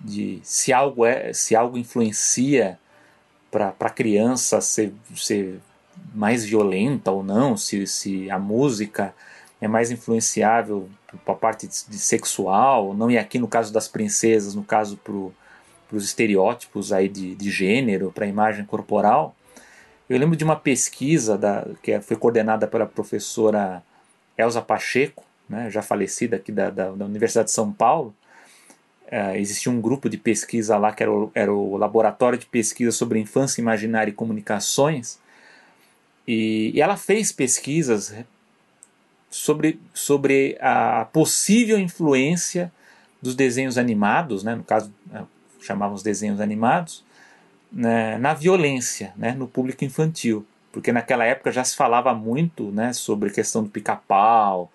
de 0.00 0.40
se 0.42 0.72
algo 0.72 1.06
é, 1.06 1.32
se 1.32 1.54
algo 1.54 1.78
influencia 1.78 2.76
para 3.52 3.72
a 3.78 3.90
criança 3.90 4.60
ser, 4.60 4.92
ser 5.14 5.60
mais 6.12 6.44
violenta 6.44 7.12
ou 7.12 7.22
não, 7.22 7.56
se, 7.56 7.86
se 7.86 8.28
a 8.28 8.38
música 8.38 9.14
é 9.60 9.68
mais 9.68 9.92
influenciável 9.92 10.88
para 11.24 11.34
a 11.34 11.36
parte 11.36 11.68
de, 11.68 11.84
de, 11.88 11.98
sexual 11.98 12.88
ou 12.88 12.94
não, 12.94 13.08
e 13.08 13.16
aqui 13.16 13.38
no 13.38 13.46
caso 13.46 13.72
das 13.72 13.86
princesas, 13.86 14.56
no 14.56 14.64
caso 14.64 14.96
para 14.96 15.96
os 15.96 16.04
estereótipos 16.04 16.92
aí 16.92 17.08
de, 17.08 17.36
de 17.36 17.50
gênero, 17.50 18.10
para 18.12 18.24
a 18.24 18.28
imagem 18.28 18.64
corporal, 18.64 19.36
eu 20.08 20.18
lembro 20.18 20.36
de 20.36 20.44
uma 20.44 20.56
pesquisa 20.56 21.36
da, 21.36 21.66
que 21.82 21.92
é, 21.92 22.00
foi 22.00 22.16
coordenada 22.16 22.66
pela 22.66 22.86
professora 22.86 23.82
Elza 24.36 24.62
Pacheco, 24.62 25.24
né, 25.48 25.70
já 25.70 25.82
falecida 25.82 26.36
aqui 26.36 26.52
da, 26.52 26.70
da, 26.70 26.90
da 26.90 27.04
Universidade 27.04 27.48
de 27.48 27.54
São 27.54 27.72
Paulo. 27.72 28.14
É, 29.10 29.38
existia 29.40 29.72
um 29.72 29.80
grupo 29.80 30.08
de 30.08 30.18
pesquisa 30.18 30.76
lá 30.76 30.92
que 30.92 31.02
era 31.02 31.12
o, 31.12 31.30
era 31.34 31.52
o 31.52 31.76
Laboratório 31.76 32.38
de 32.38 32.46
Pesquisa 32.46 32.92
sobre 32.92 33.18
Infância 33.18 33.60
Imaginária 33.60 34.10
e 34.10 34.14
Comunicações. 34.14 35.18
E, 36.26 36.72
e 36.74 36.80
ela 36.80 36.96
fez 36.96 37.32
pesquisas 37.32 38.14
sobre, 39.30 39.80
sobre 39.94 40.58
a 40.60 41.06
possível 41.06 41.78
influência 41.78 42.72
dos 43.20 43.34
desenhos 43.34 43.76
animados, 43.76 44.44
né, 44.44 44.54
no 44.54 44.64
caso 44.64 44.92
é, 45.12 45.22
chamavam 45.60 45.94
os 45.94 46.02
desenhos 46.02 46.40
animados, 46.40 47.04
né, 47.72 48.18
na 48.18 48.34
violência, 48.34 49.12
né, 49.16 49.32
no 49.32 49.46
público 49.46 49.84
infantil, 49.84 50.46
porque 50.72 50.92
naquela 50.92 51.24
época 51.24 51.52
já 51.52 51.64
se 51.64 51.76
falava 51.76 52.14
muito, 52.14 52.70
né, 52.70 52.92
sobre 52.92 53.28
a 53.28 53.32
questão 53.32 53.62
do 53.62 53.70
pica-pau, 53.70 54.70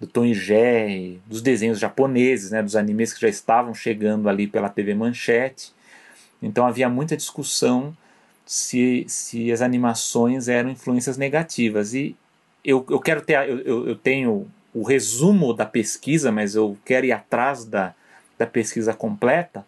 do 0.00 0.06
Tom 0.06 0.24
e 0.24 0.34
Jerry, 0.34 1.20
dos 1.26 1.42
desenhos 1.42 1.78
japoneses, 1.78 2.50
né, 2.50 2.62
dos 2.62 2.76
animes 2.76 3.12
que 3.12 3.20
já 3.20 3.28
estavam 3.28 3.74
chegando 3.74 4.28
ali 4.28 4.46
pela 4.46 4.68
TV 4.68 4.94
Manchete. 4.94 5.72
Então 6.40 6.66
havia 6.66 6.88
muita 6.88 7.16
discussão 7.16 7.96
se, 8.46 9.04
se 9.08 9.50
as 9.50 9.60
animações 9.60 10.48
eram 10.48 10.70
influências 10.70 11.16
negativas. 11.16 11.94
E 11.94 12.14
eu, 12.64 12.86
eu 12.88 13.00
quero 13.00 13.20
ter, 13.22 13.48
eu, 13.48 13.88
eu 13.88 13.96
tenho 13.96 14.48
o 14.72 14.82
resumo 14.82 15.52
da 15.52 15.66
pesquisa, 15.66 16.30
mas 16.30 16.54
eu 16.54 16.78
quero 16.84 17.06
ir 17.06 17.12
atrás 17.12 17.64
da, 17.64 17.92
da 18.38 18.46
pesquisa 18.46 18.94
completa. 18.94 19.66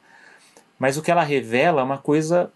Mas 0.79 0.97
o 0.97 1.03
que 1.03 1.11
ela 1.11 1.25
revela 1.25 1.81
é 1.81 1.85
uma 1.85 1.99
coisa 1.99 2.51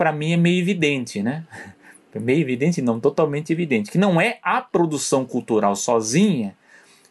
para 0.00 0.12
mim 0.12 0.32
é 0.32 0.36
meio 0.38 0.58
evidente, 0.58 1.22
né? 1.22 1.44
Meio 2.14 2.40
evidente, 2.40 2.80
não, 2.82 2.98
totalmente 2.98 3.52
evidente, 3.52 3.88
que 3.88 3.98
não 3.98 4.20
é 4.20 4.40
a 4.42 4.60
produção 4.60 5.24
cultural 5.24 5.76
sozinha 5.76 6.56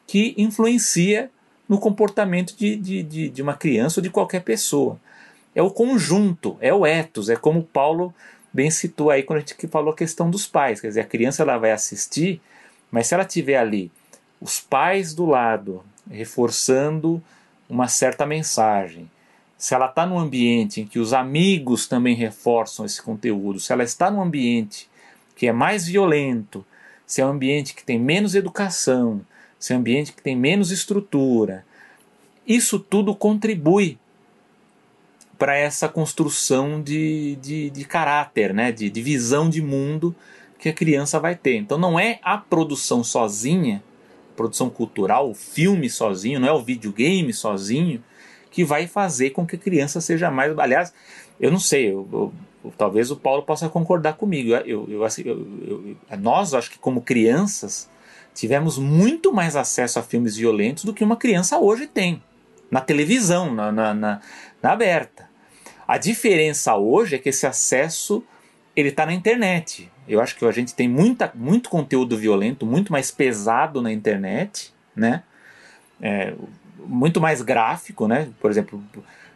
que 0.05 0.33
influencia 0.37 1.31
no 1.69 1.79
comportamento 1.79 2.53
de, 2.57 2.75
de, 2.75 3.03
de, 3.03 3.29
de 3.29 3.41
uma 3.41 3.53
criança 3.53 3.99
ou 3.99 4.03
de 4.03 4.09
qualquer 4.09 4.41
pessoa. 4.41 4.99
É 5.55 5.61
o 5.61 5.71
conjunto, 5.71 6.57
é 6.59 6.73
o 6.73 6.85
ethos, 6.85 7.29
é 7.29 7.35
como 7.37 7.63
Paulo 7.63 8.13
bem 8.51 8.69
citou 8.69 9.09
aí 9.09 9.23
quando 9.23 9.37
a 9.37 9.39
gente 9.41 9.67
falou 9.67 9.93
a 9.93 9.95
questão 9.95 10.29
dos 10.29 10.45
pais. 10.45 10.81
Quer 10.81 10.87
dizer, 10.87 11.01
a 11.01 11.05
criança 11.05 11.43
ela 11.43 11.57
vai 11.57 11.71
assistir, 11.71 12.41
mas 12.91 13.07
se 13.07 13.13
ela 13.13 13.23
tiver 13.23 13.55
ali 13.55 13.89
os 14.41 14.59
pais 14.59 15.13
do 15.13 15.25
lado 15.25 15.81
reforçando 16.11 17.23
uma 17.69 17.87
certa 17.87 18.25
mensagem, 18.25 19.09
se 19.59 19.75
ela 19.75 19.87
está 19.87 20.05
num 20.05 20.17
ambiente 20.17 20.79
em 20.79 20.87
que 20.87 20.99
os 20.99 21.11
amigos 21.11 21.85
também 21.85 22.15
reforçam 22.15 22.85
esse 22.85 23.01
conteúdo, 23.01 23.59
se 23.59 23.73
ela 23.73 23.83
está 23.83 24.09
num 24.09 24.21
ambiente 24.21 24.89
que 25.35 25.47
é 25.47 25.51
mais 25.51 25.85
violento, 25.85 26.65
se 27.05 27.19
é 27.19 27.25
um 27.25 27.31
ambiente 27.31 27.75
que 27.75 27.83
tem 27.83 27.99
menos 27.99 28.35
educação, 28.35 29.19
se 29.59 29.73
é 29.73 29.75
um 29.75 29.79
ambiente 29.79 30.13
que 30.13 30.21
tem 30.21 30.33
menos 30.33 30.71
estrutura, 30.71 31.65
isso 32.47 32.79
tudo 32.79 33.13
contribui 33.13 33.97
para 35.37 35.57
essa 35.57 35.89
construção 35.89 36.81
de, 36.81 37.35
de, 37.41 37.69
de 37.69 37.83
caráter, 37.83 38.53
né? 38.53 38.71
de, 38.71 38.89
de 38.89 39.01
visão 39.01 39.49
de 39.49 39.61
mundo 39.61 40.15
que 40.57 40.69
a 40.69 40.73
criança 40.73 41.19
vai 41.19 41.35
ter. 41.35 41.57
Então 41.57 41.77
não 41.77 41.99
é 41.99 42.19
a 42.23 42.37
produção 42.37 43.03
sozinha, 43.03 43.83
produção 44.37 44.69
cultural, 44.69 45.29
o 45.29 45.35
filme 45.35 45.89
sozinho, 45.89 46.39
não 46.39 46.47
é 46.47 46.53
o 46.53 46.63
videogame 46.63 47.33
sozinho 47.33 48.01
que 48.49 48.63
vai 48.63 48.87
fazer 48.87 49.31
com 49.31 49.45
que 49.45 49.55
a 49.55 49.59
criança 49.59 50.01
seja 50.01 50.29
mais. 50.31 50.57
Aliás, 50.57 50.93
eu 51.39 51.51
não 51.51 51.59
sei, 51.59 51.91
eu, 51.91 52.07
eu, 52.11 52.33
talvez 52.77 53.11
o 53.11 53.15
Paulo 53.15 53.43
possa 53.43 53.69
concordar 53.69 54.13
comigo. 54.13 54.53
Eu, 54.53 54.87
eu, 54.89 55.03
assim, 55.03 55.23
nós, 56.19 56.53
acho 56.53 56.71
que 56.71 56.79
como 56.79 57.01
crianças, 57.01 57.89
tivemos 58.33 58.77
muito 58.77 59.31
mais 59.33 59.55
acesso 59.55 59.99
a 59.99 60.03
filmes 60.03 60.35
violentos 60.35 60.83
do 60.83 60.93
que 60.93 61.03
uma 61.03 61.17
criança 61.17 61.59
hoje 61.59 61.87
tem, 61.87 62.21
na 62.69 62.81
televisão, 62.81 63.53
na, 63.53 63.71
na, 63.71 63.93
na, 63.93 64.21
na 64.61 64.71
aberta. 64.71 65.29
A 65.87 65.97
diferença 65.97 66.75
hoje 66.75 67.15
é 67.15 67.19
que 67.19 67.29
esse 67.29 67.47
acesso 67.47 68.23
ele 68.75 68.89
está 68.89 69.05
na 69.05 69.13
internet. 69.13 69.91
Eu 70.07 70.21
acho 70.21 70.35
que 70.35 70.45
a 70.45 70.51
gente 70.51 70.73
tem 70.73 70.87
muita, 70.87 71.31
muito 71.35 71.69
conteúdo 71.69 72.17
violento, 72.17 72.65
muito 72.65 72.91
mais 72.91 73.11
pesado 73.11 73.81
na 73.81 73.91
internet, 73.91 74.73
né? 74.95 75.23
É, 76.01 76.33
muito 76.85 77.19
mais 77.19 77.41
gráfico, 77.41 78.07
né? 78.07 78.29
Por 78.39 78.49
exemplo, 78.49 78.83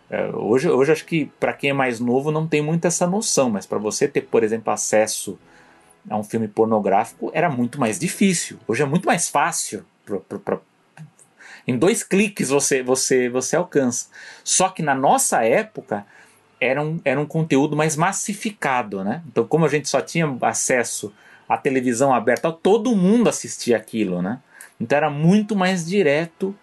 é, 0.10 0.28
hoje, 0.34 0.70
hoje 0.70 0.92
acho 0.92 1.06
que 1.06 1.26
para 1.40 1.54
quem 1.54 1.72
é 1.72 1.74
mais 1.74 2.00
novo 2.00 2.32
não 2.32 2.48
tem 2.48 2.62
muito 2.62 2.86
essa 2.86 3.08
noção, 3.08 3.50
mas 3.50 3.66
para 3.66 3.80
você 3.80 4.08
ter, 4.08 4.22
por 4.22 4.44
exemplo, 4.44 4.72
acesso 4.72 5.40
a 6.10 6.18
um 6.18 6.24
filme 6.24 6.48
pornográfico 6.48 7.32
era 7.34 7.50
muito 7.50 7.80
mais 7.80 7.98
difícil. 7.98 8.60
Hoje 8.68 8.84
é 8.84 8.86
muito 8.86 9.06
mais 9.06 9.30
fácil. 9.30 9.86
Pra, 10.06 10.20
pra, 10.20 10.40
pra, 10.40 10.60
em 11.66 11.78
dois 11.78 12.04
cliques 12.04 12.50
você, 12.50 12.84
você, 12.84 13.30
você 13.30 13.56
alcança. 13.56 14.08
Só 14.44 14.70
que 14.70 14.82
na 14.82 14.94
nossa 14.94 15.44
época 15.44 16.06
era 16.60 16.82
um, 16.82 17.00
era 17.04 17.20
um 17.20 17.26
conteúdo 17.26 17.76
mais 17.76 17.96
massificado. 17.96 19.04
Né? 19.04 19.24
Então, 19.28 19.46
como 19.48 19.66
a 19.66 19.70
gente 19.70 19.90
só 19.90 20.02
tinha 20.02 20.38
acesso 20.42 21.14
à 21.48 21.58
televisão 21.58 22.14
aberta, 22.14 22.52
todo 22.52 22.96
mundo 22.96 23.30
assistia 23.30 23.78
aquilo. 23.78 24.22
Né? 24.22 24.40
Então 24.80 24.98
era 24.98 25.10
muito 25.10 25.56
mais 25.56 25.86
direto 25.86 26.56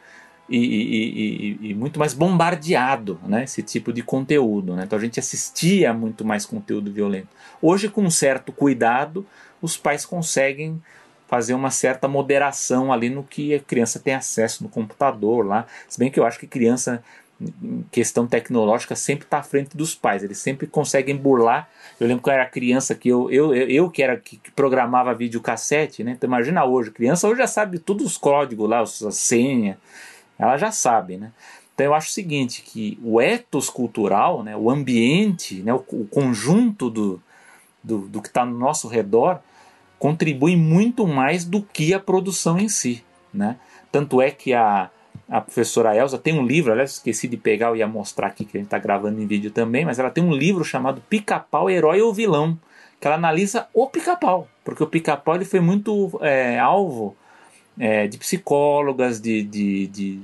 e, 0.51 0.59
e, 0.59 1.59
e, 1.63 1.71
e, 1.71 1.75
muito 1.75 2.01
mais 2.01 2.13
bombardeado, 2.13 3.21
né? 3.25 3.45
Esse 3.45 3.63
tipo 3.63 3.93
de 3.93 4.03
conteúdo, 4.03 4.75
né? 4.75 4.83
Então 4.85 4.99
a 4.99 5.01
gente 5.01 5.21
assistia 5.21 5.95
muito 5.95 6.25
mais 6.25 6.45
conteúdo 6.45 6.93
violento. 6.93 7.29
Hoje, 7.63 7.89
com 7.89 8.03
um 8.03 8.11
certo 8.11 8.51
cuidado, 8.51 9.25
os 9.63 9.77
pais 9.77 10.05
conseguem 10.05 10.83
fazer 11.29 11.55
uma 11.55 11.71
certa 11.71 12.09
moderação 12.09 12.93
ali 12.93 13.09
no 13.09 13.23
que 13.23 13.55
a 13.55 13.61
criança 13.61 14.01
tem 14.01 14.15
acesso 14.15 14.65
no 14.65 14.69
computador 14.69 15.47
lá. 15.47 15.67
Se 15.89 15.97
bem 15.97 16.11
que 16.11 16.19
eu 16.19 16.27
acho 16.27 16.41
que 16.41 16.47
criança 16.49 17.01
em 17.41 17.85
questão 17.91 18.27
tecnológica 18.27 18.97
sempre 18.97 19.25
está 19.25 19.39
à 19.39 19.43
frente 19.43 19.77
dos 19.77 19.95
pais, 19.95 20.25
eles 20.25 20.39
sempre 20.39 20.67
conseguem 20.67 21.17
burlar. 21.17 21.71
Eu 22.01 22.09
lembro 22.09 22.25
que 22.25 22.29
eu 22.29 22.35
era 22.35 22.45
criança 22.45 22.95
que 22.97 23.09
eu, 23.09 23.31
eu, 23.31 23.55
eu, 23.55 23.69
eu 23.69 23.91
que 23.91 24.03
era 24.03 24.17
que, 24.17 24.39
programava 24.57 25.15
videocassete, 25.15 26.03
né? 26.03 26.13
Então 26.13 26.27
imagina 26.27 26.65
hoje, 26.65 26.91
criança 26.91 27.29
hoje 27.29 27.39
já 27.39 27.47
sabe 27.47 27.79
todos 27.79 28.05
os 28.05 28.19
códigos 28.19 28.69
lá, 28.69 28.81
a 28.81 28.87
senha, 28.87 29.79
ela 30.41 30.57
já 30.57 30.73
sabe, 30.73 31.17
né? 31.17 31.33
Então 31.75 31.87
eu 31.87 31.95
acho 31.95 32.09
o 32.09 32.13
seguinte, 32.13 32.63
que 32.63 32.99
o 33.03 33.21
ethos 33.21 33.71
cultural, 33.71 34.43
né, 34.43 34.57
o 34.57 34.71
ambiente, 34.71 35.63
né, 35.63 35.73
o, 35.73 35.85
o 35.93 36.07
conjunto 36.07 36.91
do, 36.91 37.23
do, 37.83 38.01
do 38.01 38.21
que 38.21 38.29
está 38.29 38.45
no 38.45 38.59
nosso 38.59 38.87
redor, 38.87 39.41
contribui 39.99 40.57
muito 40.57 41.07
mais 41.07 41.45
do 41.45 41.63
que 41.63 41.95
a 41.95 42.01
produção 42.01 42.59
em 42.59 42.69
si. 42.69 43.03
Né? 43.33 43.57
Tanto 43.91 44.21
é 44.21 44.31
que 44.31 44.53
a, 44.53 44.91
a 45.29 45.41
professora 45.41 45.97
Elsa 45.97 46.19
tem 46.19 46.39
um 46.39 46.45
livro, 46.45 46.73
aliás, 46.73 46.93
esqueci 46.93 47.29
de 47.29 47.37
pegar, 47.37 47.69
eu 47.69 47.77
ia 47.77 47.87
mostrar 47.87 48.27
aqui 48.27 48.45
que 48.45 48.57
a 48.57 48.61
gente 48.61 48.67
está 48.67 48.79
gravando 48.79 49.21
em 49.21 49.27
vídeo 49.27 49.51
também, 49.51 49.85
mas 49.85 49.99
ela 49.99 50.11
tem 50.11 50.23
um 50.23 50.33
livro 50.33 50.65
chamado 50.65 51.03
Pica-Pau, 51.09 51.71
Herói 51.71 52.03
ou 52.03 52.13
Vilão, 52.13 52.59
que 53.01 53.07
ela 53.07 53.17
analisa 53.17 53.69
o 53.73 53.87
pica-pau, 53.87 54.47
porque 54.63 54.83
o 54.83 54.87
pica-pau 54.87 55.35
ele 55.35 55.47
foi 55.47 55.61
muito 55.61 56.19
é, 56.21 56.59
alvo 56.59 57.17
é, 57.79 58.07
de 58.07 58.19
psicólogas, 58.19 59.21
de, 59.21 59.43
de, 59.43 59.87
de, 59.87 60.17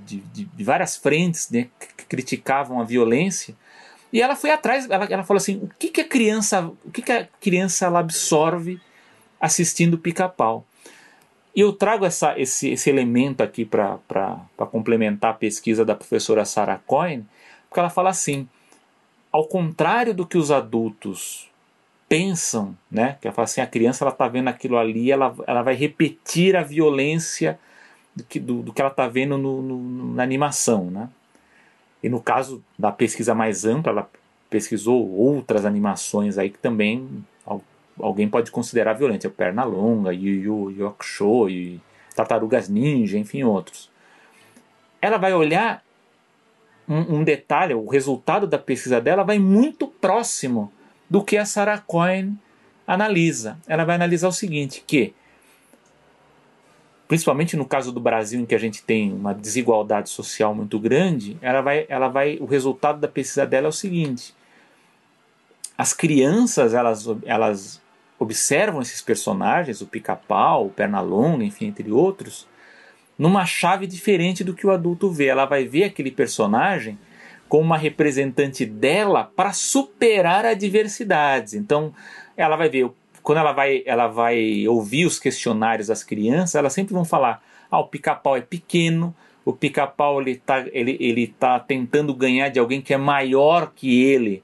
de, 0.47 0.65
várias 0.65 0.97
frentes 0.97 1.51
né, 1.51 1.69
que 1.97 2.05
criticavam 2.07 2.81
a 2.81 2.85
violência. 2.85 3.55
E 4.13 4.21
ela 4.21 4.37
foi 4.37 4.51
atrás, 4.51 4.89
ela, 4.89 5.05
ela 5.07 5.25
falou 5.25 5.39
assim: 5.39 5.57
o 5.57 5.71
que, 5.79 5.89
que 5.89 6.01
a 6.01 6.09
criança, 6.09 6.71
o 6.85 6.91
que, 6.91 7.03
que 7.03 7.13
a 7.13 7.27
criança 7.41 7.87
ela 7.87 8.01
absorve 8.01 8.81
assistindo 9.41 9.99
pica-pau? 9.99 10.65
E 11.55 11.61
eu 11.61 11.73
trago 11.73 12.05
essa, 12.05 12.39
esse, 12.39 12.71
esse 12.71 12.91
elemento 12.91 13.43
aqui 13.43 13.65
para 13.65 13.99
complementar 14.71 15.31
a 15.31 15.35
pesquisa 15.35 15.85
da 15.85 15.95
professora 15.95 16.45
Sarah 16.45 16.81
Cohen, 16.87 17.27
porque 17.69 17.81
ela 17.81 17.91
fala 17.91 18.11
assim: 18.11 18.49
ao 19.33 19.47
contrário 19.47 20.15
do 20.15 20.27
que 20.27 20.39
os 20.39 20.51
adultos 20.51 21.51
pensam, 22.09 22.77
né? 22.91 23.17
Que 23.21 23.27
ela 23.27 23.35
fala 23.35 23.45
assim, 23.45 23.61
a 23.61 23.67
criança 23.67 24.05
ela 24.05 24.13
está 24.13 24.29
vendo 24.29 24.49
aquilo 24.49 24.77
ali, 24.77 25.11
ela, 25.11 25.35
ela 25.47 25.63
vai 25.63 25.75
repetir 25.75 26.57
a 26.57 26.63
violência 26.63 27.59
do 28.15 28.25
que, 28.25 28.39
do, 28.39 28.63
do 28.63 28.73
que 28.73 28.81
ela 28.81 28.91
está 28.91 29.09
vendo 29.09 29.37
no, 29.37 29.61
no, 29.61 30.15
na 30.15 30.23
animação, 30.23 30.91
né? 30.91 31.09
E 32.03 32.09
no 32.09 32.21
caso 32.21 32.63
da 32.79 32.93
pesquisa 32.93 33.35
mais 33.35 33.65
ampla, 33.65 33.93
ela 33.93 34.11
pesquisou 34.49 35.11
outras 35.11 35.65
animações 35.65 36.39
aí 36.39 36.51
que 36.51 36.59
também 36.59 37.25
alguém 38.01 38.29
pode 38.29 38.51
considerar 38.51 38.93
violentas, 38.93 39.33
é 39.39 39.51
o 39.51 39.65
Longa, 39.65 40.13
Yu 40.13 40.71
Yu 40.71 40.87
Hakusho, 40.87 41.49
e 41.49 41.81
Tartarugas 42.15 42.69
Ninja, 42.69 43.19
enfim, 43.19 43.43
outros. 43.43 43.91
Ela 45.01 45.17
vai 45.19 45.33
olhar 45.35 45.83
um, 46.89 47.17
um 47.17 47.25
detalhe, 47.25 47.75
o 47.75 47.87
resultado 47.87 48.47
da 48.47 48.59
pesquisa 48.59 49.01
dela 49.01 49.23
vai 49.23 49.39
muito 49.39 49.87
próximo 49.89 50.73
do 51.09 51.23
que 51.23 51.37
a 51.37 51.45
Sarah 51.45 51.79
Cohen 51.79 52.39
analisa. 52.87 53.59
Ela 53.67 53.85
vai 53.85 53.97
analisar 53.97 54.29
o 54.29 54.33
seguinte, 54.33 54.83
que 54.87 55.15
principalmente 57.09 57.57
no 57.57 57.65
caso 57.65 57.93
do 57.93 58.01
Brasil 58.01 58.41
em 58.41 58.47
que 58.47 58.55
a 58.55 58.59
gente 58.59 58.83
tem 58.83 59.13
uma 59.13 59.33
desigualdade 59.33 60.11
social 60.11 60.55
muito 60.55 60.79
grande, 60.79 61.37
ela 61.41 61.61
vai, 61.61 61.87
ela 61.89 62.09
vai, 62.09 62.37
o 62.41 62.47
resultado 62.47 63.01
da 63.01 63.09
pesquisa 63.09 63.47
dela 63.47 63.67
é 63.67 63.69
o 63.69 63.73
seguinte: 63.73 64.35
as 65.77 65.93
crianças 65.93 66.75
elas, 66.75 67.07
elas 67.25 67.83
observam 68.19 68.81
esses 68.83 69.01
personagens, 69.01 69.81
o 69.81 69.87
Pica-Pau, 69.87 70.67
o 70.67 70.71
Pernalonga, 70.71 71.45
enfim, 71.45 71.67
entre 71.67 71.91
outros, 71.93 72.47
numa 73.19 73.45
chave 73.45 73.87
diferente 73.87 74.43
do 74.43 74.55
que 74.55 74.67
o 74.67 74.71
adulto 74.71 75.11
vê. 75.11 75.27
Ela 75.27 75.45
vai 75.45 75.65
ver 75.65 75.85
aquele 75.85 76.11
personagem 76.11 76.99
como 77.49 77.63
uma 77.63 77.79
representante 77.79 78.65
dela 78.67 79.31
para 79.37 79.53
superar 79.53 80.45
adversidades. 80.45 81.55
Então, 81.55 81.93
ela 82.37 82.57
vai 82.57 82.69
ver, 82.69 82.91
quando 83.23 83.39
ela 83.39 83.53
vai, 83.53 83.83
ela 83.87 84.09
vai 84.09 84.67
ouvir 84.69 85.07
os 85.07 85.19
questionários 85.19 85.89
das 85.89 86.03
crianças, 86.03 86.55
elas 86.55 86.73
sempre 86.73 86.95
vão 86.95 87.05
falar: 87.05 87.43
ah, 87.71 87.79
o 87.79 87.89
pica-pau 87.89 88.37
é 88.37 88.41
pequeno, 88.41 89.15
o 89.45 89.53
pica-pau 89.53 90.21
ele 90.21 90.33
está 90.33 90.65
ele, 90.73 90.97
ele 90.99 91.27
tá 91.29 91.59
tentando 91.61 92.15
ganhar 92.15 92.49
de 92.49 92.59
alguém 92.59 92.81
que 92.81 92.93
é 92.93 92.99
maior 92.99 93.73
que 93.75 94.03
ele. 94.03 94.43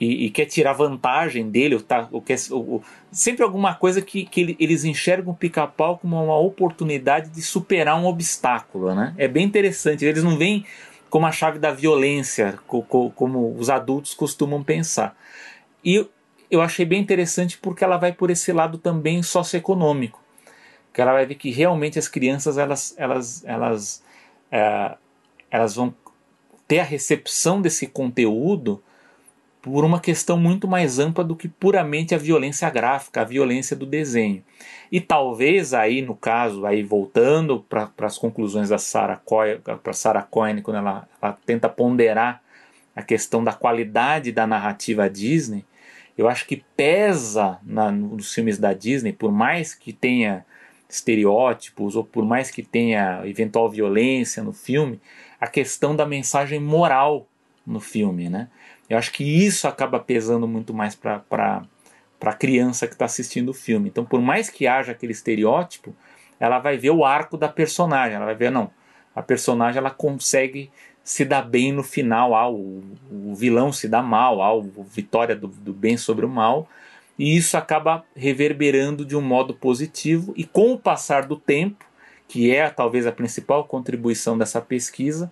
E, 0.00 0.24
e 0.24 0.30
quer 0.30 0.46
tirar 0.46 0.72
vantagem 0.72 1.50
dele, 1.50 1.74
ou 1.74 1.80
tá, 1.82 2.08
ou 2.10 2.22
quer, 2.22 2.38
ou, 2.50 2.82
sempre 3.12 3.44
alguma 3.44 3.74
coisa 3.74 4.00
que, 4.00 4.24
que 4.24 4.56
eles 4.58 4.82
enxergam 4.82 5.34
o 5.34 5.36
pica-pau 5.36 5.98
como 5.98 6.24
uma 6.24 6.38
oportunidade 6.38 7.28
de 7.28 7.42
superar 7.42 8.00
um 8.00 8.06
obstáculo. 8.06 8.94
Né? 8.94 9.12
É 9.18 9.28
bem 9.28 9.44
interessante, 9.44 10.02
eles 10.06 10.24
não 10.24 10.38
veem 10.38 10.64
como 11.10 11.26
a 11.26 11.32
chave 11.32 11.58
da 11.58 11.72
violência, 11.72 12.58
como 12.66 13.54
os 13.58 13.68
adultos 13.68 14.14
costumam 14.14 14.62
pensar. 14.62 15.16
E 15.84 16.06
eu 16.50 16.62
achei 16.62 16.86
bem 16.86 17.00
interessante 17.00 17.58
porque 17.58 17.84
ela 17.84 17.96
vai 17.96 18.12
por 18.12 18.30
esse 18.30 18.52
lado 18.52 18.78
também 18.78 19.22
socioeconômico, 19.22 20.22
que 20.94 21.00
ela 21.00 21.12
vai 21.12 21.26
ver 21.26 21.34
que 21.34 21.50
realmente 21.50 21.98
as 21.98 22.08
crianças 22.08 22.56
elas, 22.56 22.94
elas, 22.96 23.44
elas, 23.44 24.02
é, 24.50 24.96
elas 25.50 25.74
vão 25.74 25.94
ter 26.66 26.78
a 26.78 26.84
recepção 26.84 27.60
desse 27.60 27.86
conteúdo 27.86 28.82
por 29.62 29.84
uma 29.84 30.00
questão 30.00 30.38
muito 30.38 30.66
mais 30.66 30.98
ampla 30.98 31.22
do 31.22 31.36
que 31.36 31.48
puramente 31.48 32.14
a 32.14 32.18
violência 32.18 32.68
gráfica, 32.70 33.20
a 33.20 33.24
violência 33.24 33.76
do 33.76 33.84
desenho. 33.84 34.42
E 34.90 35.00
talvez 35.00 35.74
aí, 35.74 36.02
no 36.02 36.16
caso, 36.16 36.64
aí 36.66 36.82
voltando 36.82 37.64
para 37.68 37.90
as 38.00 38.18
conclusões 38.18 38.70
da 38.70 38.78
Sarah 38.78 39.20
para 39.82 39.92
Sarah 39.92 40.22
Cohen, 40.22 40.62
quando 40.62 40.78
ela, 40.78 41.08
ela 41.20 41.38
tenta 41.44 41.68
ponderar 41.68 42.42
a 42.94 43.02
questão 43.02 43.44
da 43.44 43.52
qualidade 43.52 44.32
da 44.32 44.46
narrativa 44.46 45.08
Disney, 45.08 45.64
eu 46.18 46.28
acho 46.28 46.46
que 46.46 46.62
pesa 46.76 47.58
na, 47.62 47.90
nos 47.90 48.34
filmes 48.34 48.58
da 48.58 48.72
Disney, 48.72 49.12
por 49.12 49.32
mais 49.32 49.74
que 49.74 49.92
tenha 49.92 50.44
estereótipos 50.88 51.94
ou 51.96 52.04
por 52.04 52.24
mais 52.24 52.50
que 52.50 52.62
tenha 52.62 53.22
eventual 53.24 53.70
violência 53.70 54.42
no 54.42 54.52
filme, 54.52 55.00
a 55.40 55.46
questão 55.46 55.94
da 55.94 56.04
mensagem 56.04 56.60
moral 56.60 57.26
no 57.66 57.80
filme, 57.80 58.28
né? 58.28 58.48
Eu 58.90 58.98
acho 58.98 59.12
que 59.12 59.22
isso 59.22 59.68
acaba 59.68 60.00
pesando 60.00 60.48
muito 60.48 60.74
mais 60.74 60.96
para 60.96 61.22
a 62.20 62.32
criança 62.32 62.88
que 62.88 62.94
está 62.94 63.04
assistindo 63.04 63.50
o 63.50 63.54
filme. 63.54 63.88
Então, 63.88 64.04
por 64.04 64.20
mais 64.20 64.50
que 64.50 64.66
haja 64.66 64.90
aquele 64.90 65.12
estereótipo, 65.12 65.94
ela 66.40 66.58
vai 66.58 66.76
ver 66.76 66.90
o 66.90 67.04
arco 67.04 67.38
da 67.38 67.48
personagem. 67.48 68.16
Ela 68.16 68.24
vai 68.24 68.34
ver, 68.34 68.50
não, 68.50 68.68
a 69.14 69.22
personagem 69.22 69.78
ela 69.78 69.92
consegue 69.92 70.72
se 71.04 71.24
dar 71.24 71.42
bem 71.42 71.70
no 71.72 71.84
final. 71.84 72.34
Ah, 72.34 72.50
o, 72.50 72.82
o 73.12 73.32
vilão 73.36 73.72
se 73.72 73.86
dá 73.86 74.02
mal, 74.02 74.42
ah, 74.42 74.60
a 74.60 74.82
vitória 74.82 75.36
do, 75.36 75.46
do 75.46 75.72
bem 75.72 75.96
sobre 75.96 76.26
o 76.26 76.28
mal. 76.28 76.68
E 77.16 77.36
isso 77.36 77.56
acaba 77.56 78.04
reverberando 78.16 79.04
de 79.04 79.14
um 79.14 79.20
modo 79.20 79.54
positivo. 79.54 80.34
E 80.36 80.44
com 80.44 80.72
o 80.72 80.78
passar 80.78 81.26
do 81.26 81.36
tempo, 81.36 81.84
que 82.26 82.52
é 82.52 82.68
talvez 82.68 83.06
a 83.06 83.12
principal 83.12 83.64
contribuição 83.66 84.36
dessa 84.36 84.60
pesquisa, 84.60 85.30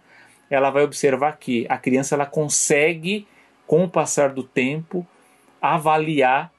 ela 0.48 0.70
vai 0.70 0.84
observar 0.84 1.38
que 1.38 1.66
a 1.68 1.76
criança 1.76 2.14
ela 2.14 2.26
consegue 2.26 3.26
com 3.68 3.84
o 3.84 3.88
passar 3.88 4.30
do 4.30 4.42
tempo, 4.42 5.06
avaliar 5.60 6.50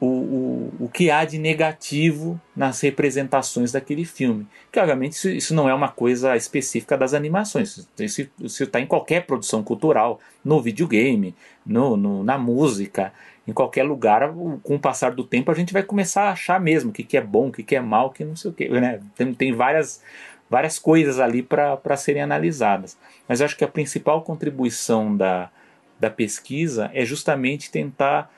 o, 0.00 0.06
o, 0.06 0.72
o 0.84 0.88
que 0.88 1.10
há 1.10 1.24
de 1.24 1.36
negativo 1.36 2.40
nas 2.54 2.80
representações 2.80 3.72
daquele 3.72 4.04
filme. 4.04 4.46
Que, 4.70 4.78
obviamente, 4.78 5.14
isso, 5.14 5.28
isso 5.28 5.54
não 5.54 5.68
é 5.68 5.74
uma 5.74 5.88
coisa 5.88 6.36
específica 6.36 6.96
das 6.96 7.12
animações. 7.12 7.88
Isso 7.98 8.62
está 8.62 8.80
em 8.80 8.86
qualquer 8.86 9.26
produção 9.26 9.64
cultural, 9.64 10.20
no 10.44 10.62
videogame, 10.62 11.34
no, 11.66 11.96
no, 11.96 12.22
na 12.22 12.38
música, 12.38 13.12
em 13.44 13.52
qualquer 13.52 13.82
lugar. 13.82 14.32
Com 14.62 14.76
o 14.76 14.80
passar 14.80 15.10
do 15.10 15.24
tempo, 15.24 15.50
a 15.50 15.54
gente 15.54 15.72
vai 15.72 15.82
começar 15.82 16.28
a 16.28 16.32
achar 16.32 16.60
mesmo 16.60 16.90
o 16.90 16.92
que, 16.92 17.02
que 17.02 17.16
é 17.16 17.20
bom, 17.20 17.48
o 17.48 17.52
que, 17.52 17.64
que 17.64 17.74
é 17.74 17.80
mal, 17.80 18.10
que 18.10 18.24
não 18.24 18.36
sei 18.36 18.52
o 18.52 18.54
que. 18.54 18.68
Né? 18.68 19.00
Tem, 19.16 19.34
tem 19.34 19.52
várias, 19.52 20.00
várias 20.48 20.78
coisas 20.78 21.18
ali 21.18 21.42
para 21.42 21.96
serem 21.96 22.22
analisadas. 22.22 22.96
Mas 23.26 23.40
eu 23.40 23.46
acho 23.46 23.56
que 23.56 23.64
a 23.64 23.68
principal 23.68 24.22
contribuição 24.22 25.16
da, 25.16 25.50
da 25.98 26.10
pesquisa 26.10 26.90
é 26.94 27.04
justamente 27.04 27.70
tentar 27.70 28.30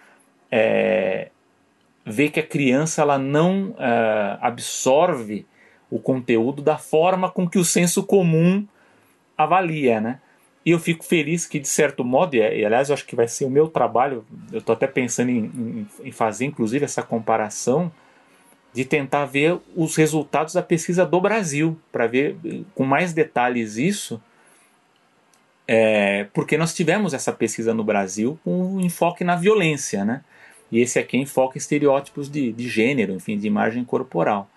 é, 0.50 1.30
vê 2.04 2.28
que 2.28 2.40
a 2.40 2.46
criança 2.46 3.02
ela 3.02 3.18
não 3.18 3.70
uh, 3.70 4.38
absorve 4.40 5.46
o 5.90 5.98
conteúdo 5.98 6.62
da 6.62 6.78
forma 6.78 7.30
com 7.30 7.48
que 7.48 7.58
o 7.58 7.64
senso 7.64 8.02
comum 8.04 8.66
avalia, 9.36 10.00
né? 10.00 10.20
E 10.64 10.72
eu 10.72 10.78
fico 10.78 11.04
feliz 11.04 11.46
que, 11.46 11.58
de 11.58 11.68
certo 11.68 12.04
modo, 12.04 12.34
e, 12.34 12.64
aliás 12.64 12.90
eu 12.90 12.94
acho 12.94 13.06
que 13.06 13.16
vai 13.16 13.26
ser 13.26 13.44
o 13.44 13.50
meu 13.50 13.66
trabalho, 13.66 14.24
eu 14.52 14.58
estou 14.58 14.74
até 14.74 14.86
pensando 14.86 15.30
em, 15.30 15.44
em, 15.44 15.86
em, 16.04 16.12
fazer 16.12 16.44
inclusive 16.44 16.84
essa 16.84 17.02
comparação, 17.02 17.90
de 18.72 18.84
tentar 18.84 19.24
ver 19.24 19.58
os 19.74 19.96
resultados 19.96 20.54
da 20.54 20.62
pesquisa 20.62 21.04
do 21.04 21.20
Brasil, 21.20 21.78
para 21.90 22.06
ver 22.06 22.36
com 22.74 22.84
mais 22.84 23.12
detalhes 23.12 23.76
isso, 23.76 24.22
é, 25.72 26.24
porque 26.34 26.58
nós 26.58 26.74
tivemos 26.74 27.14
essa 27.14 27.32
pesquisa 27.32 27.72
no 27.72 27.84
Brasil 27.84 28.36
com 28.42 28.74
um 28.74 28.80
enfoque 28.80 29.22
na 29.22 29.36
violência, 29.36 30.04
né? 30.04 30.24
E 30.68 30.80
esse 30.80 30.98
aqui 30.98 31.16
enfoca 31.16 31.58
estereótipos 31.58 32.28
de, 32.28 32.52
de 32.52 32.68
gênero, 32.68 33.12
enfim, 33.12 33.38
de 33.38 33.46
imagem 33.46 33.84
corporal. 33.84 34.50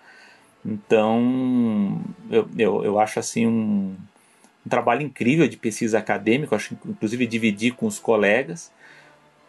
Então, 0.66 2.00
eu, 2.28 2.48
eu, 2.58 2.84
eu 2.84 2.98
acho 2.98 3.20
assim 3.20 3.46
um, 3.46 3.94
um 4.66 4.68
trabalho 4.68 5.02
incrível 5.02 5.46
de 5.46 5.56
pesquisa 5.56 6.00
acadêmica, 6.00 6.56
acho 6.56 6.76
inclusive 6.84 7.28
dividir 7.28 7.74
com 7.74 7.86
os 7.86 8.00
colegas, 8.00 8.72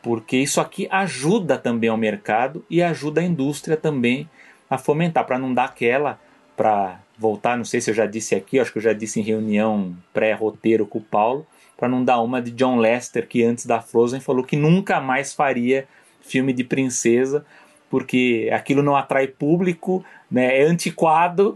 porque 0.04 0.38
isso 0.38 0.62
aqui 0.62 0.88
ajuda 0.92 1.58
também 1.58 1.90
ao 1.90 1.98
mercado 1.98 2.64
e 2.70 2.84
ajuda 2.84 3.22
a 3.22 3.24
indústria 3.24 3.76
também 3.76 4.30
a 4.70 4.78
fomentar, 4.78 5.26
para 5.26 5.40
não 5.40 5.52
dar 5.52 5.66
aquela, 5.66 6.20
para 6.56 7.00
voltar, 7.18 7.58
não 7.58 7.66
sei 7.66 7.82
se 7.82 7.90
eu 7.90 7.96
já 7.96 8.06
disse 8.06 8.36
aqui, 8.36 8.60
acho 8.60 8.72
que 8.72 8.78
eu 8.78 8.84
já 8.84 8.94
disse 8.94 9.20
em 9.20 9.24
reunião 9.24 9.98
pré-roteiro 10.14 10.86
com 10.86 11.00
o 11.00 11.02
Paulo, 11.02 11.48
para 11.78 11.90
não 11.90 12.04
dar 12.04 12.22
uma 12.22 12.42
de 12.42 12.52
John 12.52 12.78
Lester, 12.78 13.28
que 13.28 13.44
antes 13.44 13.66
da 13.66 13.82
Frozen 13.82 14.20
falou 14.20 14.44
que 14.44 14.56
nunca 14.56 15.00
mais 15.00 15.34
faria 15.34 15.88
filme 16.22 16.54
de 16.54 16.64
princesa, 16.64 17.46
porque 17.90 18.50
aquilo 18.52 18.82
não 18.82 18.96
atrai 18.96 19.28
público, 19.28 20.04
né, 20.30 20.62
é 20.62 20.64
antiquado. 20.64 21.54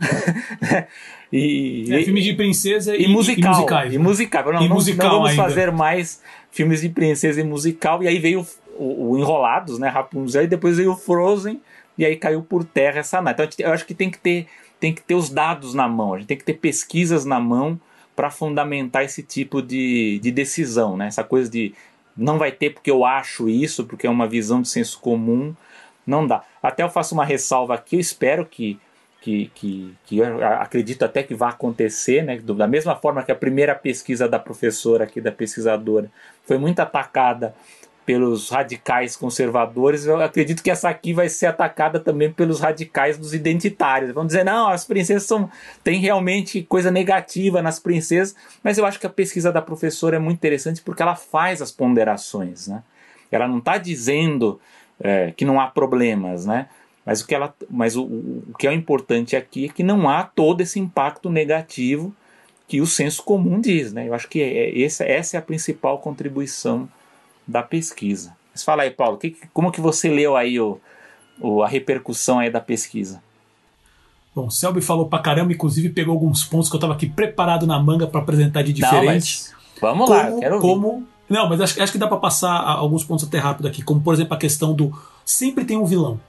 e, 1.31 1.85
é, 1.89 2.03
filme 2.03 2.21
de 2.21 2.33
princesa 2.33 2.95
e, 2.95 3.03
e, 3.03 3.07
musical, 3.07 3.51
e 3.51 3.55
musicais. 3.55 3.93
E 3.93 3.97
né? 3.97 4.03
musical. 4.03 4.53
Não, 4.53 4.61
e 4.61 4.67
não, 4.67 4.75
musical 4.75 5.07
não 5.07 5.15
vamos 5.15 5.31
ainda. 5.31 5.43
fazer 5.43 5.71
mais 5.71 6.21
filmes 6.51 6.81
de 6.81 6.89
princesa 6.89 7.41
e 7.41 7.43
musical. 7.43 8.03
E 8.03 8.07
aí 8.07 8.19
veio 8.19 8.45
o, 8.77 9.11
o 9.11 9.17
Enrolados, 9.17 9.79
né, 9.79 9.89
Rapunzel, 9.89 10.43
e 10.43 10.47
depois 10.47 10.77
veio 10.77 10.91
o 10.91 10.97
Frozen, 10.97 11.61
e 11.97 12.05
aí 12.05 12.15
caiu 12.15 12.41
por 12.41 12.63
terra 12.63 12.99
essa 12.99 13.21
nada. 13.21 13.43
Então 13.43 13.65
eu 13.65 13.73
acho 13.73 13.85
que 13.85 13.93
tem 13.93 14.09
que 14.09 14.19
ter 14.19 14.47
tem 14.79 14.93
que 14.93 15.01
ter 15.01 15.13
os 15.13 15.29
dados 15.29 15.73
na 15.73 15.89
mão, 15.89 16.13
a 16.13 16.19
gente 16.19 16.27
tem 16.27 16.37
que 16.37 16.45
ter 16.45 16.53
pesquisas 16.53 17.25
na 17.25 17.37
mão 17.37 17.77
para 18.19 18.29
fundamentar 18.29 19.05
esse 19.05 19.23
tipo 19.23 19.61
de, 19.61 20.19
de 20.19 20.29
decisão, 20.29 20.97
né? 20.97 21.07
Essa 21.07 21.23
coisa 21.23 21.49
de 21.49 21.73
não 22.17 22.37
vai 22.37 22.51
ter 22.51 22.71
porque 22.71 22.91
eu 22.91 23.05
acho 23.05 23.47
isso, 23.47 23.85
porque 23.85 24.05
é 24.05 24.09
uma 24.09 24.27
visão 24.27 24.61
de 24.61 24.67
senso 24.67 24.99
comum, 24.99 25.55
não 26.05 26.27
dá. 26.27 26.43
Até 26.61 26.83
eu 26.83 26.89
faço 26.89 27.13
uma 27.13 27.23
ressalva 27.23 27.75
aqui, 27.75 27.95
eu 27.95 27.99
espero 28.01 28.45
que, 28.45 28.77
que, 29.21 29.49
que, 29.55 29.95
que 30.05 30.17
eu 30.17 30.45
acredito 30.45 31.05
até 31.05 31.23
que 31.23 31.33
vá 31.33 31.47
acontecer, 31.47 32.21
né? 32.21 32.37
Da 32.39 32.67
mesma 32.67 32.93
forma 32.93 33.23
que 33.23 33.31
a 33.31 33.35
primeira 33.35 33.73
pesquisa 33.73 34.27
da 34.27 34.37
professora 34.37 35.05
aqui, 35.05 35.21
da 35.21 35.31
pesquisadora, 35.31 36.11
foi 36.43 36.57
muito 36.57 36.81
atacada 36.81 37.55
pelos 38.05 38.49
radicais 38.49 39.15
conservadores, 39.15 40.05
eu 40.05 40.19
acredito 40.19 40.63
que 40.63 40.71
essa 40.71 40.89
aqui 40.89 41.13
vai 41.13 41.29
ser 41.29 41.45
atacada 41.45 41.99
também 41.99 42.31
pelos 42.31 42.59
radicais 42.59 43.17
dos 43.17 43.33
identitários. 43.33 44.11
Vão 44.11 44.25
dizer, 44.25 44.43
não, 44.43 44.67
as 44.69 44.83
princesas 44.83 45.23
são. 45.23 45.49
tem 45.83 45.99
realmente 45.99 46.63
coisa 46.63 46.89
negativa 46.89 47.61
nas 47.61 47.79
princesas, 47.79 48.35
mas 48.63 48.77
eu 48.77 48.85
acho 48.85 48.99
que 48.99 49.05
a 49.05 49.11
pesquisa 49.11 49.51
da 49.51 49.61
professora 49.61 50.15
é 50.15 50.19
muito 50.19 50.37
interessante 50.37 50.81
porque 50.81 51.03
ela 51.03 51.15
faz 51.15 51.61
as 51.61 51.71
ponderações. 51.71 52.67
Né? 52.67 52.81
Ela 53.31 53.47
não 53.47 53.59
está 53.59 53.77
dizendo 53.77 54.59
é, 54.99 55.31
que 55.31 55.45
não 55.45 55.59
há 55.59 55.67
problemas, 55.67 56.45
né? 56.45 56.67
Mas, 57.05 57.21
o 57.21 57.27
que, 57.27 57.33
ela, 57.33 57.55
mas 57.69 57.95
o, 57.95 58.03
o 58.03 58.53
que 58.57 58.67
é 58.67 58.73
importante 58.73 59.35
aqui 59.35 59.65
é 59.65 59.69
que 59.69 59.83
não 59.83 60.07
há 60.09 60.23
todo 60.23 60.61
esse 60.61 60.79
impacto 60.79 61.29
negativo 61.29 62.13
que 62.67 62.81
o 62.81 62.85
senso 62.85 63.23
comum 63.23 63.59
diz. 63.59 63.91
Né? 63.91 64.07
Eu 64.07 64.13
acho 64.13 64.27
que 64.27 64.41
é, 64.41 64.69
é 64.69 64.83
essa, 64.83 65.03
essa 65.03 65.37
é 65.37 65.39
a 65.39 65.41
principal 65.41 65.97
contribuição 65.99 66.87
da 67.49 67.63
pesquisa. 67.63 68.35
Mas 68.53 68.63
fala 68.63 68.83
aí, 68.83 68.91
Paulo, 68.91 69.17
que, 69.17 69.35
como 69.53 69.71
que 69.71 69.81
você 69.81 70.09
leu 70.09 70.35
aí 70.35 70.59
o, 70.59 70.79
o, 71.39 71.63
a 71.63 71.67
repercussão 71.67 72.39
aí 72.39 72.49
da 72.49 72.61
pesquisa? 72.61 73.21
Bom, 74.35 74.47
o 74.47 74.51
Selby 74.51 74.81
falou 74.81 75.07
pra 75.07 75.19
caramba, 75.19 75.51
inclusive 75.51 75.89
pegou 75.89 76.13
alguns 76.13 76.43
pontos 76.43 76.69
que 76.69 76.75
eu 76.75 76.77
estava 76.77 76.93
aqui 76.93 77.07
preparado 77.07 77.65
na 77.65 77.79
manga 77.79 78.05
para 78.05 78.21
apresentar 78.21 78.61
de 78.61 78.71
diferente. 78.71 79.49
Não, 79.81 79.81
vamos 79.81 80.07
como, 80.07 80.35
lá, 80.35 80.39
quero 80.39 80.59
como 80.59 81.07
Não, 81.27 81.49
mas 81.49 81.59
acho, 81.61 81.81
acho 81.81 81.91
que 81.91 81.97
dá 81.97 82.07
para 82.07 82.17
passar 82.17 82.51
alguns 82.51 83.03
pontos 83.03 83.25
até 83.25 83.39
rápido 83.39 83.67
aqui, 83.67 83.81
como 83.81 84.01
por 84.01 84.13
exemplo 84.13 84.33
a 84.35 84.37
questão 84.37 84.73
do 84.73 84.93
sempre 85.25 85.65
tem 85.65 85.77
um 85.77 85.85
vilão. 85.85 86.19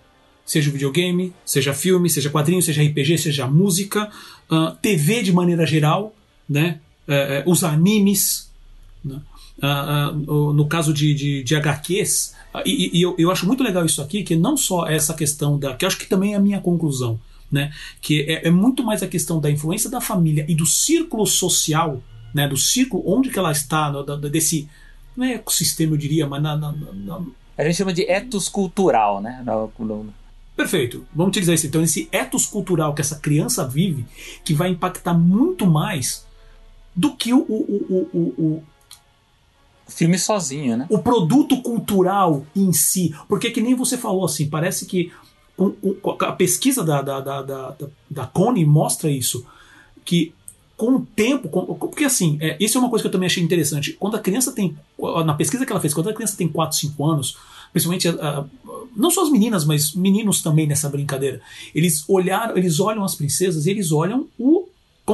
Seja 0.47 0.71
videogame, 0.71 1.33
seja 1.45 1.75
filme, 1.75 2.09
seja 2.09 2.31
quadrinho, 2.31 2.63
seja 2.63 2.83
RPG, 2.83 3.19
seja 3.19 3.47
música, 3.47 4.11
uh, 4.51 4.75
TV 4.83 5.23
de 5.23 5.33
maneira 5.33 5.65
geral, 5.65 6.13
né? 6.49 6.81
Uh, 7.07 7.49
uh, 7.49 7.53
os 7.53 7.63
animes, 7.63 8.51
né? 9.05 9.21
Uh, 9.63 10.33
uh, 10.33 10.53
no 10.55 10.67
caso 10.67 10.93
de, 10.93 11.13
de, 11.13 11.43
de 11.43 11.55
HQs, 11.55 12.35
uh, 12.55 12.63
e, 12.65 12.99
e 12.99 13.03
eu, 13.03 13.15
eu, 13.19 13.31
acho 13.31 13.47
muito 13.47 13.63
legal 13.63 13.85
isso 13.85 14.01
aqui, 14.01 14.23
que 14.23 14.35
não 14.35 14.57
só 14.57 14.87
essa 14.87 15.13
questão 15.13 15.59
da. 15.59 15.75
que 15.75 15.85
eu 15.85 15.87
acho 15.87 15.99
que 15.99 16.07
também 16.07 16.33
é 16.33 16.37
a 16.37 16.41
minha 16.41 16.61
conclusão, 16.61 17.21
né? 17.53 17.71
Que 18.01 18.23
é, 18.23 18.49
é, 18.49 18.51
muito 18.51 18.83
mais 18.83 19.03
a 19.03 19.07
questão 19.07 19.39
da 19.39 19.51
influência 19.51 19.91
da 19.91 20.01
família 20.01 20.47
e 20.49 20.55
do 20.55 20.65
círculo 20.65 21.27
social, 21.27 22.03
né? 22.35 22.49
Do 22.49 22.57
círculo 22.57 23.03
onde 23.07 23.29
que 23.29 23.39
ela 23.39 23.53
está, 23.53 23.91
no, 23.91 24.03
desse. 24.31 24.67
Não 25.15 25.27
é 25.27 25.35
ecossistema, 25.35 25.93
eu 25.93 25.99
diria, 25.99 26.27
mas 26.27 26.43
na, 26.43 26.57
na, 26.57 26.73
na, 26.73 27.21
A 27.59 27.65
gente 27.65 27.77
chama 27.77 27.93
de 27.93 28.11
etos 28.11 28.49
cultural, 28.49 29.21
né? 29.21 29.43
No, 29.45 29.71
no... 29.79 30.15
Perfeito. 30.57 31.07
Vamos 31.15 31.31
utilizar 31.31 31.55
isso. 31.55 31.67
Então, 31.67 31.83
esse 31.83 32.09
etos 32.11 32.47
cultural 32.47 32.95
que 32.95 33.03
essa 33.03 33.19
criança 33.19 33.69
vive, 33.69 34.07
que 34.43 34.55
vai 34.55 34.71
impactar 34.71 35.13
muito 35.13 35.67
mais 35.67 36.27
do 36.97 37.15
que 37.15 37.35
o, 37.35 37.41
o, 37.41 38.09
o, 38.13 38.19
o 38.19 38.63
filme 39.91 40.19
sozinho, 40.19 40.77
né? 40.77 40.87
O 40.89 40.99
produto 40.99 41.61
cultural 41.63 42.47
em 42.55 42.73
si. 42.73 43.15
Porque 43.29 43.51
que 43.51 43.61
nem 43.61 43.75
você 43.75 43.99
falou 43.99 44.25
assim, 44.25 44.49
parece 44.49 44.87
que 44.87 45.13
a 46.21 46.33
pesquisa 46.33 46.83
da, 46.83 47.03
da, 47.03 47.21
da, 47.21 47.43
da, 47.43 47.75
da 48.11 48.27
Connie 48.27 48.65
mostra 48.65 49.11
isso. 49.11 49.45
Que 50.05 50.33
com 50.77 50.97
o 50.97 51.07
tempo, 51.15 51.51
com, 51.51 51.75
porque 51.75 52.05
assim, 52.05 52.39
é, 52.41 52.57
isso 52.59 52.79
é 52.79 52.81
uma 52.81 52.89
coisa 52.89 53.03
que 53.03 53.09
eu 53.09 53.13
também 53.13 53.27
achei 53.27 53.43
interessante. 53.43 53.93
Quando 54.01 54.17
a 54.17 54.21
criança 54.21 54.51
tem, 54.53 54.75
na 55.27 55.35
pesquisa 55.35 55.67
que 55.67 55.73
ela 55.73 55.81
fez, 55.81 55.93
quando 55.93 56.09
a 56.09 56.15
criança 56.15 56.39
tem 56.39 56.49
4, 56.49 56.79
5 56.79 57.07
anos, 57.07 57.37
principalmente 57.71 58.09
uh, 58.09 58.49
não 58.97 59.11
só 59.11 59.23
as 59.23 59.31
meninas, 59.31 59.67
mas 59.67 59.95
meninos 59.95 60.41
também 60.41 60.67
nessa 60.67 60.89
brincadeira, 60.89 61.43
eles 61.75 62.03
olharam, 62.09 62.57
eles 62.57 62.81
olham 62.81 63.05
as 63.05 63.15
princesas 63.15 63.67
e 63.67 63.71
eles 63.71 63.93
olham 63.93 64.27
o 64.39 64.67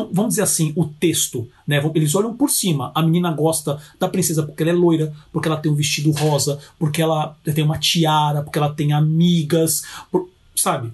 vamos 0.04 0.30
dizer 0.30 0.42
assim, 0.42 0.72
o 0.76 0.84
texto, 0.84 1.48
né? 1.66 1.80
Eles 1.94 2.14
olham 2.14 2.36
por 2.36 2.50
cima. 2.50 2.92
A 2.94 3.02
menina 3.02 3.30
gosta 3.32 3.80
da 3.98 4.08
princesa 4.08 4.42
porque 4.42 4.62
ela 4.62 4.72
é 4.72 4.74
loira, 4.74 5.12
porque 5.32 5.48
ela 5.48 5.56
tem 5.56 5.70
um 5.70 5.74
vestido 5.74 6.10
rosa, 6.10 6.58
porque 6.78 7.00
ela 7.00 7.36
tem 7.54 7.64
uma 7.64 7.78
tiara, 7.78 8.42
porque 8.42 8.58
ela 8.58 8.72
tem 8.72 8.92
amigas, 8.92 9.82
por, 10.10 10.28
sabe? 10.54 10.92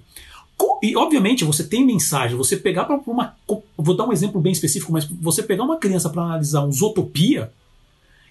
E 0.81 0.95
obviamente 0.95 1.43
você 1.43 1.63
tem 1.63 1.85
mensagem. 1.85 2.37
Você 2.37 2.57
pegar 2.57 2.85
para 2.85 2.99
uma, 3.07 3.35
vou 3.77 3.95
dar 3.95 4.05
um 4.05 4.13
exemplo 4.13 4.39
bem 4.39 4.51
específico, 4.51 4.91
mas 4.91 5.05
você 5.05 5.41
pegar 5.41 5.63
uma 5.63 5.77
criança 5.77 6.09
para 6.09 6.23
analisar 6.23 6.63
um 6.63 6.71
Zootopia, 6.71 7.51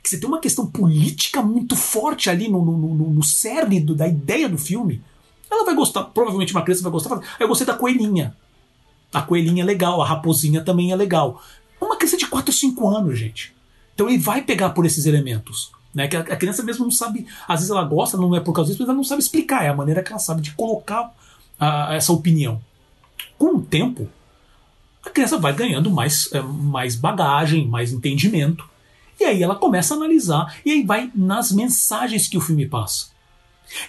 que 0.02 0.08
você 0.08 0.18
tem 0.18 0.28
uma 0.28 0.40
questão 0.40 0.66
política 0.66 1.42
muito 1.42 1.76
forte 1.76 2.28
ali 2.28 2.48
no, 2.48 2.64
no, 2.64 2.76
no, 2.76 3.10
no 3.10 3.22
cerne 3.22 3.80
do, 3.80 3.94
da 3.94 4.08
ideia 4.08 4.48
do 4.48 4.58
filme, 4.58 5.02
ela 5.50 5.64
vai 5.64 5.74
gostar. 5.74 6.04
Provavelmente 6.04 6.52
uma 6.52 6.62
criança 6.62 6.82
vai 6.82 6.92
gostar. 6.92 7.20
Eu 7.38 7.48
gostei 7.48 7.66
da 7.66 7.74
coelhinha. 7.74 8.36
A 9.12 9.22
coelhinha 9.22 9.62
é 9.62 9.66
legal, 9.66 10.00
a 10.00 10.06
raposinha 10.06 10.62
também 10.62 10.92
é 10.92 10.96
legal. 10.96 11.42
Uma 11.80 11.96
criança 11.96 12.16
de 12.16 12.26
4 12.26 12.50
ou 12.50 12.56
5 12.56 12.88
anos, 12.88 13.18
gente. 13.18 13.54
Então 13.94 14.08
ele 14.08 14.18
vai 14.18 14.42
pegar 14.42 14.70
por 14.70 14.86
esses 14.86 15.06
elementos. 15.06 15.70
Né? 15.94 16.08
Que 16.08 16.16
a, 16.16 16.36
criança 16.36 16.62
mesmo 16.62 16.84
não 16.84 16.90
sabe, 16.90 17.26
às 17.46 17.60
vezes 17.60 17.70
ela 17.70 17.84
gosta, 17.84 18.16
não 18.16 18.34
é 18.34 18.40
por 18.40 18.52
causa 18.52 18.70
disso, 18.70 18.82
mas 18.82 18.88
ela 18.88 18.96
não 18.96 19.04
sabe 19.04 19.22
explicar. 19.22 19.64
É 19.64 19.68
a 19.68 19.76
maneira 19.76 20.02
que 20.02 20.10
ela 20.10 20.18
sabe 20.18 20.40
de 20.40 20.52
colocar 20.52 21.12
a, 21.58 21.94
essa 21.94 22.12
opinião. 22.12 22.60
Com 23.38 23.56
o 23.56 23.62
tempo, 23.62 24.08
a 25.04 25.10
criança 25.10 25.38
vai 25.38 25.52
ganhando 25.52 25.90
mais, 25.90 26.32
é, 26.32 26.40
mais 26.40 26.96
bagagem, 26.96 27.68
mais 27.68 27.92
entendimento. 27.92 28.68
E 29.20 29.24
aí 29.24 29.42
ela 29.42 29.54
começa 29.54 29.94
a 29.94 29.96
analisar, 29.96 30.56
e 30.64 30.70
aí 30.70 30.82
vai 30.82 31.10
nas 31.14 31.52
mensagens 31.52 32.28
que 32.28 32.36
o 32.36 32.40
filme 32.40 32.66
passa. 32.66 33.12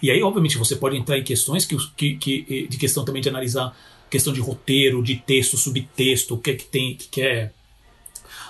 E 0.02 0.12
aí, 0.12 0.22
obviamente, 0.22 0.58
você 0.58 0.76
pode 0.76 0.96
entrar 0.96 1.18
em 1.18 1.24
questões 1.24 1.66
que, 1.66 1.78
que, 1.96 2.16
que 2.16 2.68
de 2.68 2.78
questão 2.78 3.04
também 3.04 3.22
de 3.22 3.30
analisar 3.30 3.76
questão 4.14 4.32
de 4.32 4.40
roteiro, 4.40 5.02
de 5.02 5.16
texto, 5.16 5.58
subtexto, 5.58 6.36
o 6.36 6.38
que 6.38 6.52
é 6.52 6.56
que 6.56 6.66
tem, 6.66 6.96
que 6.96 7.08
quer. 7.08 7.52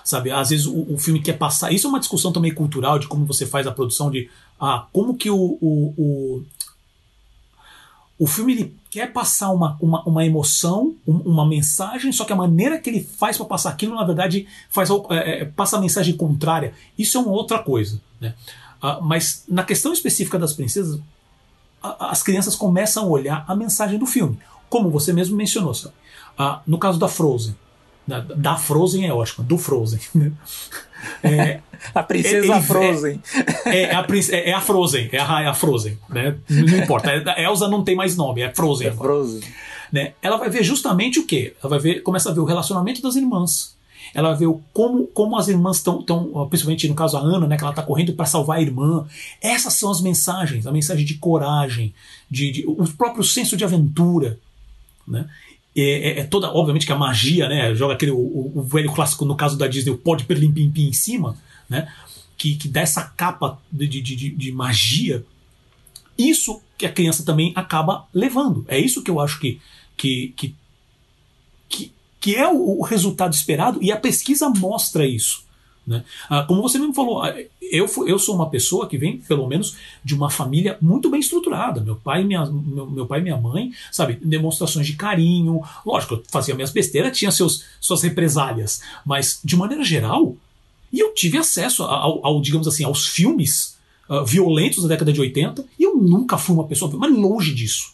Sabe, 0.03 0.29
às 0.29 0.49
vezes 0.49 0.65
o, 0.65 0.93
o, 0.93 0.97
filme 0.97 1.21
quer 1.21 1.37
passar. 1.37 1.71
Isso 1.71 1.87
é 1.87 1.89
uma 1.89 2.01
discussão 2.01 2.33
também 2.33 2.53
cultural 2.53 2.99
de 2.99 3.07
como 3.07 3.25
você 3.25 3.45
faz 3.45 3.65
a 3.65 3.71
produção 3.71 4.11
de. 4.11 4.29
Ah, 4.59 4.85
como 4.91 5.15
que 5.15 5.29
o, 5.29 5.57
o, 5.61 5.93
o, 5.97 6.43
o 8.19 8.27
filme 8.27 8.51
ele 8.51 8.75
quer 8.89 9.13
passar 9.13 9.51
uma, 9.51 9.77
uma, 9.79 10.03
uma 10.03 10.25
emoção, 10.25 10.93
uma 11.07 11.47
mensagem, 11.47 12.11
só 12.11 12.25
que 12.25 12.33
a 12.33 12.35
maneira 12.35 12.77
que 12.77 12.89
ele 12.89 13.01
faz 13.01 13.37
para 13.37 13.45
passar 13.45 13.69
aquilo, 13.69 13.95
na 13.95 14.03
verdade, 14.03 14.45
faz, 14.69 14.89
é, 14.89 15.43
é, 15.43 15.45
passa 15.45 15.77
a 15.77 15.81
mensagem 15.81 16.17
contrária. 16.17 16.73
Isso 16.99 17.17
é 17.17 17.21
uma 17.21 17.31
outra 17.31 17.59
coisa. 17.59 18.01
Né? 18.19 18.35
Ah, 18.81 18.99
mas 19.01 19.45
na 19.47 19.63
questão 19.63 19.93
específica 19.93 20.37
das 20.37 20.51
princesas, 20.51 20.99
as 21.81 22.21
crianças 22.21 22.53
começam 22.53 23.05
a 23.05 23.07
olhar 23.07 23.45
a 23.47 23.55
mensagem 23.55 23.97
do 23.97 24.05
filme. 24.05 24.37
Como 24.73 24.89
você 24.89 25.13
mesmo 25.13 25.37
mencionou, 25.37 25.71
sabe? 25.71 25.93
Ah, 26.35 26.63
no 26.65 26.79
caso 26.79 26.97
da 26.97 27.07
Frozen. 27.07 27.55
Da, 28.07 28.21
da 28.21 28.57
Frozen 28.57 29.05
é 29.05 29.13
ótimo, 29.13 29.45
do 29.45 29.55
Frozen. 29.55 29.99
Né? 30.15 30.31
É, 31.21 31.59
a 31.93 32.01
princesa 32.01 32.55
ele, 32.55 32.61
Frozen. 32.61 33.21
É, 33.65 33.81
é, 33.81 33.93
a, 33.93 34.07
é, 34.31 34.49
é, 34.51 34.53
a 34.53 34.61
Frozen, 34.61 35.09
é 35.11 35.19
a, 35.19 35.49
a 35.49 35.53
Frozen. 35.53 35.99
Né? 36.09 36.37
Não 36.49 36.77
importa. 36.77 37.09
A 37.09 37.41
é, 37.41 37.43
Elsa 37.43 37.67
não 37.67 37.83
tem 37.83 37.93
mais 37.93 38.15
nome, 38.15 38.41
é 38.41 38.49
Frozen. 38.49 38.87
É 38.87 38.91
Frozen. 38.91 39.41
Né? 39.91 40.13
Ela 40.21 40.37
vai 40.37 40.49
ver 40.49 40.63
justamente 40.63 41.19
o 41.19 41.27
quê? 41.27 41.55
Ela 41.61 41.69
vai 41.69 41.79
ver, 41.79 42.01
começa 42.03 42.29
a 42.29 42.33
ver 42.33 42.39
o 42.39 42.45
relacionamento 42.45 43.01
das 43.01 43.17
irmãs. 43.17 43.75
Ela 44.13 44.29
vai 44.29 44.37
ver 44.39 44.47
o, 44.47 44.61
como, 44.71 45.05
como 45.07 45.37
as 45.37 45.49
irmãs 45.49 45.77
estão, 45.77 46.01
principalmente 46.49 46.87
no 46.87 46.95
caso 46.95 47.17
a 47.17 47.19
Ana, 47.19 47.47
né, 47.47 47.57
que 47.57 47.63
ela 47.63 47.73
está 47.73 47.83
correndo 47.83 48.13
para 48.13 48.25
salvar 48.25 48.59
a 48.59 48.61
irmã. 48.61 49.05
Essas 49.41 49.73
são 49.73 49.91
as 49.91 49.99
mensagens, 49.99 50.65
a 50.65 50.71
mensagem 50.71 51.05
de 51.05 51.15
coragem, 51.15 51.93
de, 52.31 52.49
de 52.49 52.65
o 52.65 52.87
próprio 52.97 53.25
senso 53.25 53.57
de 53.57 53.65
aventura. 53.65 54.39
Né? 55.07 55.27
É, 55.75 55.81
é, 55.81 56.19
é, 56.19 56.23
toda, 56.23 56.51
obviamente 56.51 56.85
que 56.85 56.91
a 56.91 56.97
magia, 56.97 57.49
né? 57.49 57.73
Joga 57.73 57.95
aquele 57.95 58.11
o, 58.11 58.51
o, 58.55 58.63
velho 58.63 58.91
clássico 58.91 59.25
no 59.25 59.35
caso 59.35 59.57
da 59.57 59.67
Disney, 59.67 59.91
o 59.91 59.97
pó 59.97 60.15
de 60.15 60.23
perlim 60.23 60.51
pim 60.51 60.69
pim 60.69 60.87
em 60.87 60.93
cima, 60.93 61.35
né? 61.67 61.91
Que, 62.37 62.55
que 62.55 62.67
dá 62.67 62.81
essa 62.81 63.01
capa 63.01 63.59
de, 63.71 63.87
de, 63.87 64.01
de, 64.01 64.29
de, 64.29 64.51
magia. 64.51 65.25
Isso 66.17 66.61
que 66.77 66.85
a 66.85 66.91
criança 66.91 67.25
também 67.25 67.51
acaba 67.55 68.07
levando. 68.13 68.63
É 68.67 68.77
isso 68.77 69.01
que 69.01 69.09
eu 69.09 69.19
acho 69.19 69.39
que, 69.39 69.59
que, 69.97 70.33
que, 70.35 70.55
que, 72.19 72.35
é 72.35 72.47
o 72.47 72.81
resultado 72.81 73.33
esperado 73.33 73.81
e 73.81 73.91
a 73.91 73.97
pesquisa 73.97 74.49
mostra 74.49 75.07
isso. 75.07 75.42
Né? 75.85 76.03
Ah, 76.29 76.43
como 76.43 76.61
você 76.61 76.79
mesmo 76.79 76.93
falou, 76.93 77.21
ah, 77.21 77.35
eu, 77.61 77.89
eu 78.07 78.17
sou 78.17 78.35
uma 78.35 78.49
pessoa 78.49 78.87
que 78.87 78.97
vem, 78.97 79.17
pelo 79.17 79.47
menos, 79.47 79.75
de 80.03 80.15
uma 80.15 80.29
família 80.29 80.77
muito 80.81 81.09
bem 81.09 81.19
estruturada. 81.19 81.81
Meu 81.81 81.95
pai, 81.95 82.23
minha, 82.23 82.45
meu, 82.45 82.89
meu 82.89 83.05
pai 83.05 83.19
e 83.19 83.23
minha 83.23 83.37
mãe, 83.37 83.71
sabe, 83.91 84.17
demonstrações 84.23 84.87
de 84.87 84.93
carinho. 84.93 85.61
Lógico, 85.85 86.15
eu 86.15 86.23
fazia 86.29 86.55
minhas 86.55 86.71
besteiras, 86.71 87.17
tinha 87.17 87.31
seus, 87.31 87.65
suas 87.79 88.01
represálias, 88.01 88.81
mas 89.05 89.39
de 89.43 89.55
maneira 89.57 89.83
geral, 89.83 90.35
e 90.91 90.99
eu 90.99 91.13
tive 91.13 91.37
acesso 91.37 91.83
ao, 91.83 92.25
ao 92.25 92.41
digamos 92.41 92.67
assim, 92.67 92.83
aos 92.83 93.07
filmes 93.07 93.77
uh, 94.09 94.23
violentos 94.25 94.83
da 94.83 94.89
década 94.89 95.11
de 95.11 95.19
80, 95.19 95.65
e 95.77 95.83
eu 95.83 95.97
nunca 95.97 96.37
fui 96.37 96.55
uma 96.55 96.67
pessoa, 96.67 96.91
mas 96.95 97.11
longe 97.11 97.53
disso. 97.53 97.93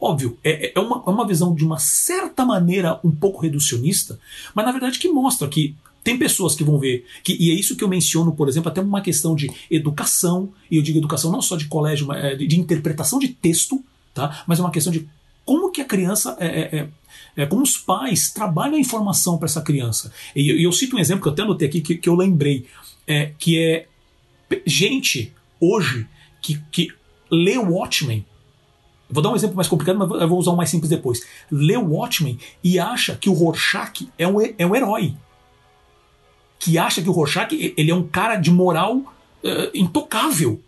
Óbvio, 0.00 0.38
é, 0.42 0.72
é, 0.74 0.80
uma, 0.80 1.02
é 1.06 1.10
uma 1.10 1.26
visão 1.26 1.54
de 1.54 1.62
uma 1.62 1.78
certa 1.78 2.44
maneira 2.44 2.98
um 3.04 3.10
pouco 3.10 3.42
reducionista, 3.42 4.18
mas 4.54 4.64
na 4.64 4.72
verdade 4.72 4.98
que 4.98 5.08
mostra 5.08 5.46
que 5.46 5.76
tem 6.02 6.18
pessoas 6.18 6.54
que 6.54 6.64
vão 6.64 6.78
ver, 6.78 7.04
que, 7.22 7.36
e 7.38 7.50
é 7.50 7.54
isso 7.54 7.76
que 7.76 7.84
eu 7.84 7.88
menciono, 7.88 8.32
por 8.32 8.48
exemplo, 8.48 8.70
até 8.70 8.80
uma 8.80 9.00
questão 9.00 9.34
de 9.34 9.50
educação, 9.70 10.50
e 10.70 10.76
eu 10.76 10.82
digo 10.82 10.98
educação 10.98 11.30
não 11.30 11.42
só 11.42 11.56
de 11.56 11.66
colégio, 11.66 12.06
mas 12.06 12.24
é, 12.24 12.34
de, 12.34 12.58
interpretação 12.58 13.18
de 13.18 13.28
texto, 13.28 13.82
tá? 14.14 14.42
mas 14.46 14.58
é 14.58 14.62
uma 14.62 14.70
questão 14.70 14.92
de 14.92 15.06
como 15.44 15.70
que 15.70 15.80
a 15.80 15.84
criança 15.84 16.36
é, 16.40 16.46
é, 16.46 16.78
é, 16.78 16.88
é 17.42 17.46
como 17.46 17.62
os 17.62 17.76
pais 17.76 18.30
trabalham 18.30 18.76
a 18.76 18.80
informação 18.80 19.36
para 19.36 19.46
essa 19.46 19.60
criança. 19.60 20.12
E 20.34 20.48
eu, 20.48 20.58
eu, 20.58 20.72
cito 20.72 20.96
um 20.96 20.98
exemplo 20.98 21.22
que 21.22 21.28
eu 21.28 21.32
até 21.32 21.42
anotei 21.42 21.68
aqui 21.68 21.80
que, 21.80 21.96
que 21.96 22.08
eu 22.08 22.14
lembrei, 22.14 22.66
é, 23.06 23.32
que 23.38 23.58
é 23.58 23.86
gente 24.66 25.32
hoje 25.60 26.06
que, 26.40 26.60
que 26.70 26.88
lê 27.30 27.58
Watchmen. 27.58 28.24
Vou 29.10 29.22
dar 29.22 29.30
um 29.30 29.36
exemplo 29.36 29.56
mais 29.56 29.68
complicado, 29.68 29.98
mas 29.98 30.08
eu 30.22 30.28
vou 30.28 30.38
usar 30.38 30.52
um 30.52 30.56
mais 30.56 30.70
simples 30.70 30.88
depois. 30.88 31.26
Lê 31.50 31.76
Watchmen 31.76 32.38
e 32.62 32.78
acha 32.78 33.16
que 33.16 33.28
o 33.28 33.32
Rorschach 33.32 34.08
é 34.16 34.26
um, 34.26 34.40
é 34.40 34.64
um 34.64 34.74
herói 34.74 35.14
que 36.60 36.76
acha 36.76 37.02
que 37.02 37.08
o 37.08 37.12
Rorschach 37.12 37.74
ele 37.76 37.90
é 37.90 37.94
um 37.94 38.06
cara 38.06 38.36
de 38.36 38.50
moral 38.50 38.98
uh, 38.98 39.70
intocável. 39.74 40.60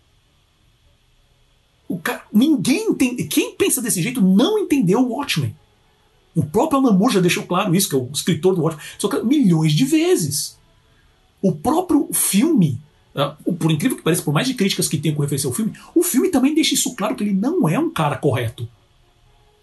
O 1.87 1.99
cara, 1.99 2.23
ninguém 2.33 2.89
entende. 2.89 3.25
Quem 3.25 3.55
pensa 3.55 3.83
desse 3.83 4.03
jeito 4.03 4.23
não 4.23 4.59
entendeu 4.59 5.01
o 5.01 5.15
Watchmen. 5.15 5.55
O 6.35 6.43
próprio 6.43 6.79
Alan 6.79 6.97
Moore 6.97 7.13
já 7.13 7.21
deixou 7.21 7.43
claro 7.43 7.75
isso, 7.75 7.91
que 7.91 7.95
é 7.95 7.99
o 7.99 8.09
escritor 8.11 8.55
do 8.55 8.63
Watchmen, 8.63 8.87
só 8.99 9.07
que 9.07 9.23
milhões 9.23 9.75
de 9.75 9.85
vezes. 9.85 10.59
O 11.43 11.53
próprio 11.53 12.09
filme, 12.11 12.81
uh, 13.15 13.53
por 13.53 13.71
incrível 13.71 13.99
que 13.99 14.03
pareça, 14.03 14.23
por 14.23 14.33
mais 14.33 14.49
de 14.49 14.55
críticas 14.55 14.89
que 14.89 14.97
tenha 14.97 15.15
com 15.15 15.21
referência 15.21 15.47
ao 15.47 15.53
filme, 15.53 15.75
o 15.95 16.03
filme 16.03 16.31
também 16.31 16.55
deixa 16.55 16.73
isso 16.73 16.95
claro 16.97 17.15
que 17.15 17.23
ele 17.23 17.35
não 17.35 17.69
é 17.69 17.79
um 17.79 17.91
cara 17.91 18.17
correto. 18.17 18.67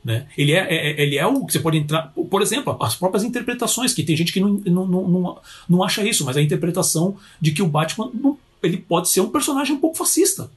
Né? 0.04 0.28
Ele, 0.38 0.54
é, 0.54 0.60
é, 0.60 1.02
ele 1.02 1.18
é 1.18 1.28
o 1.28 1.46
que 1.46 1.54
você 1.54 1.60
pode 1.60 1.78
entrar. 1.78 2.14
Por 2.30 2.42
exemplo, 2.42 2.78
as 2.82 2.96
próprias 2.96 3.24
interpretações, 3.24 3.94
que 3.94 4.04
tem 4.04 4.16
gente 4.16 4.32
que 4.32 4.40
não, 4.40 4.54
não, 4.66 4.88
não, 4.88 5.38
não 5.68 5.84
acha 5.84 6.04
isso, 6.04 6.26
mas 6.26 6.38
a 6.38 6.42
interpretação 6.42 7.18
de 7.40 7.52
que 7.52 7.62
o 7.62 7.68
Batman 7.68 8.10
não, 8.14 8.38
ele 8.64 8.78
pode 8.78 9.10
ser 9.10 9.22
um 9.22 9.30
personagem 9.30 9.76
um 9.76 9.80
pouco 9.80 9.98
fascista. 9.98 10.50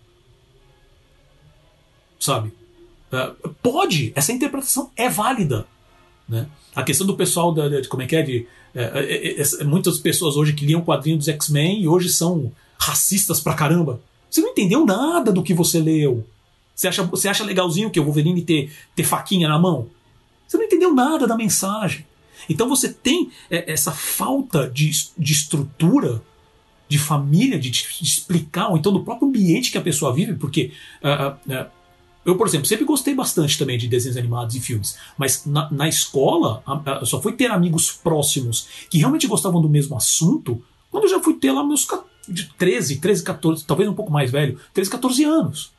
Sabe? 2.18 2.52
Uh, 3.12 3.48
pode, 3.62 4.12
essa 4.14 4.32
interpretação 4.32 4.90
é 4.96 5.08
válida. 5.08 5.66
Né? 6.28 6.46
A 6.74 6.82
questão 6.84 7.06
do 7.06 7.16
pessoal 7.16 7.52
da, 7.52 7.68
de, 7.68 7.88
como 7.88 8.02
é 8.02 8.06
que 8.06 8.16
é 8.16 8.22
de 8.22 8.46
uh, 8.74 9.64
uh, 9.64 9.68
muitas 9.68 9.98
pessoas 9.98 10.36
hoje 10.36 10.52
que 10.52 10.64
liam 10.64 10.80
quadrinho 10.82 11.18
dos 11.18 11.28
X-Men 11.28 11.82
e 11.82 11.88
hoje 11.88 12.08
são 12.08 12.52
racistas 12.78 13.40
pra 13.40 13.54
caramba. 13.54 14.00
Você 14.30 14.40
não 14.40 14.50
entendeu 14.50 14.86
nada 14.86 15.30
do 15.30 15.42
que 15.42 15.52
você 15.52 15.80
leu. 15.80 16.24
Você 16.74 16.88
acha, 16.88 17.02
você 17.02 17.28
acha 17.28 17.44
legalzinho 17.44 17.90
que 17.90 18.00
o 18.00 18.04
Wolverine 18.04 18.42
ter, 18.42 18.72
ter 18.94 19.04
faquinha 19.04 19.48
na 19.48 19.58
mão? 19.58 19.88
Você 20.46 20.56
não 20.56 20.64
entendeu 20.64 20.94
nada 20.94 21.26
da 21.26 21.36
mensagem. 21.36 22.06
Então 22.48 22.68
você 22.68 22.92
tem 22.92 23.30
é, 23.50 23.72
essa 23.72 23.92
falta 23.92 24.68
de, 24.68 24.90
de 25.16 25.32
estrutura, 25.32 26.22
de 26.88 26.98
família, 26.98 27.58
de, 27.58 27.70
de, 27.70 28.04
explicar, 28.04 28.68
ou 28.68 28.76
então 28.76 28.92
do 28.92 29.04
próprio 29.04 29.28
ambiente 29.28 29.70
que 29.70 29.78
a 29.78 29.82
pessoa 29.82 30.12
vive, 30.12 30.34
porque. 30.34 30.72
Uh, 31.02 31.52
uh, 31.52 31.82
eu, 32.24 32.36
por 32.36 32.46
exemplo, 32.46 32.66
sempre 32.66 32.84
gostei 32.84 33.16
bastante 33.16 33.58
também 33.58 33.76
de 33.76 33.88
desenhos 33.88 34.16
animados 34.16 34.54
e 34.54 34.60
filmes, 34.60 34.96
mas 35.18 35.44
na, 35.44 35.68
na 35.72 35.88
escola 35.88 36.62
eu 37.00 37.06
só 37.06 37.20
fui 37.20 37.32
ter 37.32 37.50
amigos 37.50 37.90
próximos 37.90 38.68
que 38.88 38.98
realmente 38.98 39.26
gostavam 39.26 39.60
do 39.60 39.68
mesmo 39.68 39.96
assunto 39.96 40.62
quando 40.88 41.04
eu 41.04 41.10
já 41.10 41.20
fui 41.20 41.34
ter 41.34 41.50
lá 41.50 41.64
meus 41.64 41.84
de 42.28 42.44
13, 42.56 43.00
13, 43.00 43.24
14, 43.24 43.64
talvez 43.64 43.90
um 43.90 43.94
pouco 43.94 44.12
mais 44.12 44.30
velho, 44.30 44.56
13, 44.72 44.88
14 44.88 45.24
anos 45.24 45.72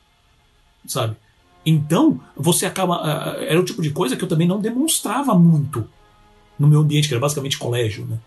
sabe? 0.86 1.16
Então, 1.64 2.20
você 2.36 2.66
acaba. 2.66 3.00
Uh, 3.00 3.42
era 3.42 3.60
o 3.60 3.64
tipo 3.64 3.80
de 3.80 3.90
coisa 3.90 4.16
que 4.16 4.24
eu 4.24 4.28
também 4.28 4.46
não 4.46 4.60
demonstrava 4.60 5.34
muito 5.34 5.88
no 6.58 6.68
meu 6.68 6.80
ambiente, 6.80 7.08
que 7.08 7.14
era 7.14 7.20
basicamente 7.20 7.58
colégio, 7.58 8.04
né? 8.04 8.18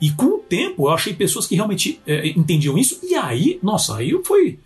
E 0.00 0.10
com 0.10 0.26
o 0.26 0.38
tempo 0.38 0.86
eu 0.86 0.92
achei 0.92 1.14
pessoas 1.14 1.46
que 1.46 1.54
realmente 1.54 2.00
uh, 2.06 2.38
entendiam 2.38 2.78
isso, 2.78 3.00
e 3.02 3.14
aí, 3.14 3.58
nossa, 3.62 3.96
aí 3.96 4.12
foi. 4.24 4.58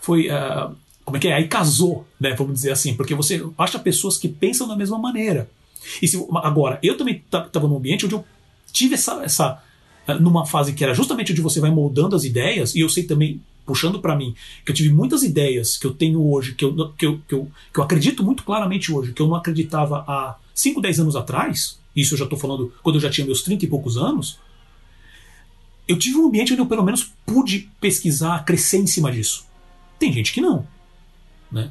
foi 0.00 0.28
uh, 0.28 0.74
como 1.04 1.18
é 1.18 1.20
que 1.20 1.28
é? 1.28 1.34
Aí 1.34 1.46
casou, 1.46 2.06
né? 2.18 2.34
Vamos 2.34 2.54
dizer 2.54 2.72
assim, 2.72 2.94
porque 2.94 3.14
você 3.14 3.44
acha 3.58 3.78
pessoas 3.78 4.16
que 4.16 4.28
pensam 4.28 4.66
da 4.66 4.76
mesma 4.76 4.98
maneira. 4.98 5.48
E 6.00 6.08
se, 6.08 6.16
agora, 6.42 6.80
eu 6.82 6.96
também 6.96 7.22
estava 7.24 7.68
num 7.68 7.76
ambiente 7.76 8.06
onde 8.06 8.14
eu 8.14 8.24
tive 8.72 8.94
essa, 8.94 9.22
essa. 9.22 9.62
numa 10.18 10.44
fase 10.44 10.72
que 10.72 10.82
era 10.82 10.94
justamente 10.94 11.30
onde 11.30 11.40
você 11.40 11.60
vai 11.60 11.70
moldando 11.70 12.16
as 12.16 12.24
ideias, 12.24 12.74
e 12.74 12.80
eu 12.80 12.88
sei 12.88 13.04
também 13.04 13.40
puxando 13.66 14.00
para 14.00 14.16
mim, 14.16 14.34
que 14.64 14.70
eu 14.70 14.74
tive 14.74 14.90
muitas 14.90 15.22
ideias 15.22 15.76
que 15.76 15.86
eu 15.86 15.92
tenho 15.92 16.24
hoje, 16.24 16.54
que 16.54 16.64
eu, 16.64 16.74
que, 16.92 17.04
eu, 17.04 17.20
que, 17.26 17.34
eu, 17.34 17.50
que 17.74 17.80
eu 17.80 17.84
acredito 17.84 18.22
muito 18.22 18.44
claramente 18.44 18.92
hoje, 18.92 19.12
que 19.12 19.20
eu 19.20 19.26
não 19.26 19.34
acreditava 19.34 20.04
há 20.06 20.36
5, 20.54 20.80
10 20.80 21.00
anos 21.00 21.16
atrás, 21.16 21.78
isso 21.94 22.14
eu 22.14 22.18
já 22.18 22.24
estou 22.24 22.38
falando 22.38 22.72
quando 22.82 22.96
eu 22.96 23.00
já 23.00 23.10
tinha 23.10 23.26
meus 23.26 23.42
30 23.42 23.64
e 23.64 23.68
poucos 23.68 23.96
anos, 23.96 24.38
eu 25.88 25.98
tive 25.98 26.16
um 26.16 26.26
ambiente 26.26 26.52
onde 26.52 26.62
eu 26.62 26.66
pelo 26.66 26.84
menos 26.84 27.12
pude 27.24 27.68
pesquisar, 27.80 28.44
crescer 28.44 28.78
em 28.78 28.86
cima 28.86 29.10
disso. 29.10 29.46
Tem 29.98 30.12
gente 30.12 30.32
que 30.32 30.40
não. 30.40 30.66
Né? 31.50 31.70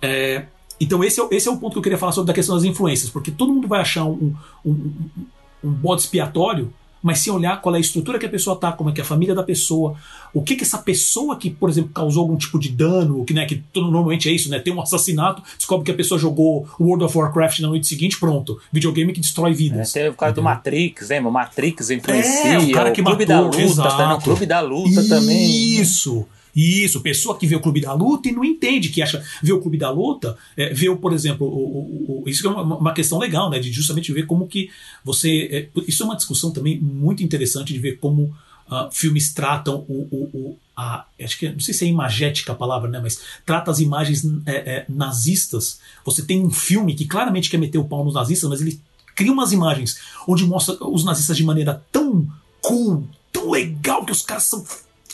É, 0.00 0.46
então 0.80 1.02
esse 1.02 1.20
é, 1.20 1.28
esse 1.30 1.48
é 1.48 1.50
o 1.50 1.56
ponto 1.56 1.72
que 1.72 1.78
eu 1.78 1.82
queria 1.82 1.98
falar 1.98 2.12
sobre 2.12 2.30
a 2.30 2.34
questão 2.34 2.54
das 2.54 2.64
influências, 2.64 3.10
porque 3.10 3.30
todo 3.30 3.52
mundo 3.52 3.68
vai 3.68 3.80
achar 3.80 4.04
um, 4.04 4.34
um, 4.64 4.70
um, 4.70 5.26
um 5.62 5.70
bode 5.72 6.02
expiatório 6.02 6.72
mas 7.04 7.18
sem 7.18 7.30
olhar 7.30 7.60
qual 7.60 7.74
é 7.74 7.78
a 7.78 7.80
estrutura 7.82 8.18
que 8.18 8.24
a 8.24 8.28
pessoa 8.30 8.56
tá, 8.56 8.72
como 8.72 8.88
é 8.88 8.92
que 8.94 8.98
é 8.98 9.04
a 9.04 9.06
família 9.06 9.34
da 9.34 9.42
pessoa, 9.42 9.94
o 10.32 10.40
que 10.40 10.56
que 10.56 10.62
essa 10.62 10.78
pessoa 10.78 11.36
que, 11.36 11.50
por 11.50 11.68
exemplo, 11.68 11.90
causou 11.92 12.22
algum 12.22 12.34
tipo 12.34 12.58
de 12.58 12.70
dano, 12.70 13.26
que, 13.26 13.34
né, 13.34 13.44
que 13.44 13.62
normalmente 13.76 14.26
é 14.26 14.32
isso, 14.32 14.48
né, 14.48 14.58
tem 14.58 14.72
um 14.72 14.80
assassinato, 14.80 15.42
descobre 15.58 15.84
que 15.84 15.90
a 15.90 15.94
pessoa 15.94 16.18
jogou 16.18 16.66
World 16.80 17.04
of 17.04 17.18
Warcraft 17.18 17.60
na 17.60 17.68
noite 17.68 17.86
seguinte, 17.86 18.18
pronto, 18.18 18.58
videogame 18.72 19.12
que 19.12 19.20
destrói 19.20 19.52
vidas. 19.52 19.94
É, 19.94 20.00
tem 20.00 20.08
o 20.08 20.14
cara 20.14 20.32
do 20.32 20.42
Matrix, 20.42 21.10
né, 21.10 21.20
o 21.20 21.30
Matrix 21.30 21.90
influencia, 21.90 22.54
é, 22.54 22.58
o 22.58 22.72
cara 22.72 22.90
que 22.90 23.02
o 23.02 23.04
Clube 23.04 23.26
matou, 23.26 23.36
da 23.36 23.40
Luta, 23.50 23.60
exato. 23.60 23.96
tá 23.98 24.08
no 24.08 24.22
Clube 24.22 24.46
da 24.46 24.60
Luta 24.62 25.06
também. 25.06 25.78
Isso. 25.78 26.26
Isso, 26.54 27.00
pessoa 27.00 27.36
que 27.36 27.46
vê 27.46 27.56
o 27.56 27.60
Clube 27.60 27.80
da 27.80 27.92
Luta 27.92 28.28
e 28.28 28.32
não 28.32 28.44
entende, 28.44 28.88
que 28.88 29.02
acha 29.02 29.24
vê 29.42 29.52
o 29.52 29.60
Clube 29.60 29.76
da 29.76 29.90
Luta, 29.90 30.36
é, 30.56 30.72
vê, 30.72 30.94
por 30.94 31.12
exemplo, 31.12 31.46
o, 31.46 31.50
o, 31.50 32.22
o, 32.24 32.28
isso 32.28 32.46
é 32.46 32.50
uma, 32.50 32.76
uma, 32.76 32.92
questão 32.92 33.18
legal, 33.18 33.50
né? 33.50 33.58
De 33.58 33.72
justamente 33.72 34.12
ver 34.12 34.26
como 34.26 34.46
que 34.46 34.70
você. 35.04 35.70
É, 35.74 35.80
isso 35.88 36.02
é 36.02 36.06
uma 36.06 36.16
discussão 36.16 36.52
também 36.52 36.78
muito 36.78 37.22
interessante 37.22 37.72
de 37.72 37.78
ver 37.78 37.98
como 37.98 38.34
uh, 38.68 38.90
filmes 38.92 39.32
tratam 39.32 39.84
o, 39.88 39.94
o, 40.12 40.58
a, 40.76 41.06
acho 41.20 41.38
que 41.38 41.48
não 41.48 41.60
sei 41.60 41.74
se 41.74 41.84
é 41.84 41.88
imagética 41.88 42.52
a 42.52 42.56
palavra, 42.56 42.88
né? 42.88 43.00
Mas 43.02 43.20
trata 43.44 43.70
as 43.70 43.80
imagens 43.80 44.24
é, 44.46 44.52
é, 44.54 44.84
nazistas. 44.88 45.80
Você 46.04 46.22
tem 46.22 46.40
um 46.40 46.50
filme 46.50 46.94
que 46.94 47.06
claramente 47.06 47.50
quer 47.50 47.58
meter 47.58 47.78
o 47.78 47.84
pau 47.84 48.04
nos 48.04 48.14
nazistas, 48.14 48.48
mas 48.48 48.60
ele 48.60 48.80
cria 49.14 49.32
umas 49.32 49.52
imagens 49.52 49.98
onde 50.26 50.44
mostra 50.44 50.76
os 50.86 51.04
nazistas 51.04 51.36
de 51.36 51.44
maneira 51.44 51.82
tão 51.92 52.26
cool, 52.60 53.06
tão 53.32 53.50
legal 53.50 54.04
que 54.04 54.12
os 54.12 54.22
caras 54.22 54.44
são 54.44 54.64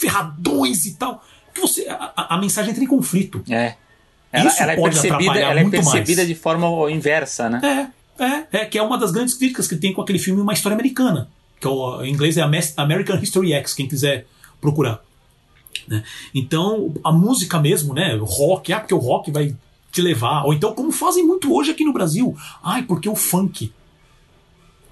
ferradões 0.01 0.87
e 0.87 0.95
tal, 0.95 1.23
que 1.55 1.61
você 1.61 1.87
a, 1.89 2.35
a, 2.35 2.39
mensagem 2.39 2.71
entra 2.71 2.83
em 2.83 2.87
conflito. 2.87 3.45
É. 3.49 3.75
Ela, 4.33 4.49
Isso 4.49 4.63
ela 4.63 4.73
é 4.73 4.77
pode 4.77 4.95
percebida, 4.95 5.17
atrapalhar 5.17 5.51
ela 5.51 5.61
é 5.61 5.71
percebida 5.71 6.23
mais. 6.23 6.29
de 6.29 6.35
forma 6.35 6.91
inversa, 6.91 7.51
né? 7.51 7.91
É, 8.19 8.25
é, 8.25 8.47
é, 8.53 8.65
que 8.65 8.79
é 8.79 8.83
uma 8.83 8.97
das 8.97 9.11
grandes 9.11 9.35
críticas 9.35 9.69
que 9.69 9.77
tem 9.77 9.93
com 9.93 10.01
aquele 10.01 10.19
filme 10.19 10.41
Uma 10.41 10.53
História 10.53 10.75
Americana, 10.75 11.29
que 11.61 11.67
é 11.67 11.71
o, 11.71 12.03
em 12.03 12.13
inglês 12.13 12.39
é 12.39 12.43
American 12.77 13.19
History 13.21 13.53
X, 13.53 13.75
quem 13.75 13.87
quiser 13.87 14.27
procurar. 14.61 15.01
né? 15.87 16.03
Então, 16.35 16.95
a 17.05 17.13
música 17.13 17.59
mesmo, 17.59 17.93
né? 17.93 18.15
O 18.15 18.25
rock, 18.25 18.73
ah, 18.73 18.81
porque 18.81 18.95
o 18.95 18.99
rock 18.99 19.31
vai 19.31 19.55
te 19.93 20.01
levar. 20.01 20.45
Ou 20.45 20.55
então, 20.55 20.73
como 20.75 20.93
fazem 20.93 21.27
muito 21.27 21.53
hoje 21.53 21.73
aqui 21.73 21.85
no 21.85 21.93
Brasil, 21.93 22.35
ai, 22.63 22.85
porque 22.85 23.09
o 23.09 23.17
funk. 23.17 23.73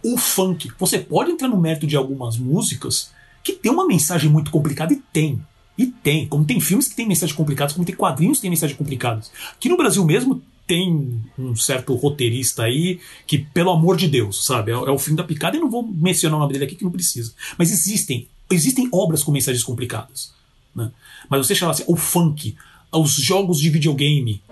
O 0.02 0.18
funk. 0.18 0.70
Você 0.78 0.98
pode 0.98 1.30
entrar 1.30 1.48
no 1.48 1.56
mérito 1.56 1.86
de 1.86 1.97
algumas 1.97 2.36
músicas 2.36 3.12
que 3.53 3.61
tem 3.61 3.73
uma 3.73 3.87
mensagem 3.87 4.31
muito 4.31 4.51
complicada 4.51 4.93
e 4.93 4.97
tem. 4.97 5.41
E 5.77 5.87
tem. 5.87 6.27
Como 6.27 6.45
tem 6.45 6.61
filmes 6.61 6.89
que 6.89 6.97
tem 6.97 7.07
mensagens 7.07 7.37
complicadas, 7.37 7.73
como 7.73 7.87
tem 7.87 7.95
quadrinhos 7.95 8.39
que 8.39 8.43
tem 8.43 8.51
mensagens 8.51 8.77
complicadas. 8.77 9.31
Aqui 9.53 9.69
no 9.69 9.77
Brasil 9.77 10.05
mesmo 10.05 10.43
tem 10.66 11.23
um 11.39 11.57
certo 11.57 11.95
roteirista 11.95 12.65
aí 12.65 13.01
que, 13.27 13.39
pelo 13.39 13.70
amor 13.70 13.97
de 13.97 14.07
Deus, 14.07 14.45
sabe? 14.45 14.70
É, 14.70 14.75
é 14.75 14.91
o 14.91 14.99
fim 14.99 15.15
da 15.15 15.25
picada 15.25 15.57
e 15.57 15.61
não 15.61 15.70
vou 15.70 15.83
mencionar 15.83 16.37
o 16.37 16.41
nome 16.41 16.53
dele 16.53 16.66
aqui 16.66 16.75
que 16.75 16.85
não 16.85 16.91
precisa. 16.91 17.33
Mas 17.57 17.70
existem. 17.70 18.29
Existem 18.51 18.89
obras 18.93 19.23
com 19.23 19.31
mensagens 19.31 19.62
complicadas. 19.62 20.33
Né? 20.75 20.91
Mas 21.29 21.47
você 21.47 21.55
chama 21.55 21.73
assim, 21.73 21.85
o 21.87 21.97
funk, 21.97 22.57
os 22.93 23.12
jogos 23.12 23.59
de 23.59 23.70
videogame, 23.70 24.43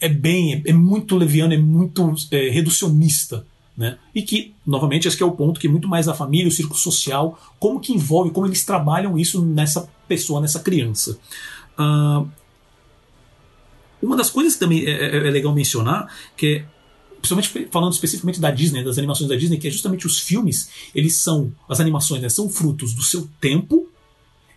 é 0.00 0.08
bem, 0.08 0.54
é, 0.54 0.70
é 0.70 0.72
muito 0.72 1.16
leviano, 1.16 1.54
é 1.54 1.58
muito 1.58 2.14
é, 2.30 2.48
reducionista. 2.50 3.46
Né? 3.76 3.98
E 4.14 4.22
que, 4.22 4.54
novamente, 4.66 5.06
esse 5.06 5.22
é 5.22 5.26
o 5.26 5.32
ponto 5.32 5.60
que 5.60 5.68
muito 5.68 5.86
mais 5.86 6.08
a 6.08 6.14
família, 6.14 6.48
o 6.48 6.52
círculo 6.52 6.78
social, 6.78 7.38
como 7.58 7.78
que 7.78 7.92
envolve, 7.92 8.30
como 8.30 8.46
eles 8.46 8.64
trabalham 8.64 9.18
isso 9.18 9.44
nessa 9.44 9.88
pessoa, 10.08 10.40
nessa 10.40 10.60
criança. 10.60 11.18
Ah, 11.76 12.24
uma 14.02 14.16
das 14.16 14.30
coisas 14.30 14.54
que 14.54 14.60
também 14.60 14.84
é, 14.86 14.90
é- 14.90 15.16
é 15.28 15.30
legal 15.30 15.52
mencionar, 15.54 16.10
que 16.36 16.46
é, 16.46 16.64
principalmente 17.20 17.70
falando 17.70 17.92
especificamente 17.92 18.40
da 18.40 18.50
Disney, 18.50 18.84
das 18.84 18.98
animações 18.98 19.28
da 19.28 19.36
Disney, 19.36 19.58
que 19.58 19.68
é 19.68 19.70
justamente 19.70 20.06
os 20.06 20.20
filmes, 20.20 20.70
eles 20.94 21.16
são, 21.16 21.52
as 21.68 21.80
animações 21.80 22.22
né, 22.22 22.28
são 22.28 22.48
frutos 22.48 22.94
do 22.94 23.02
seu 23.02 23.28
tempo, 23.40 23.88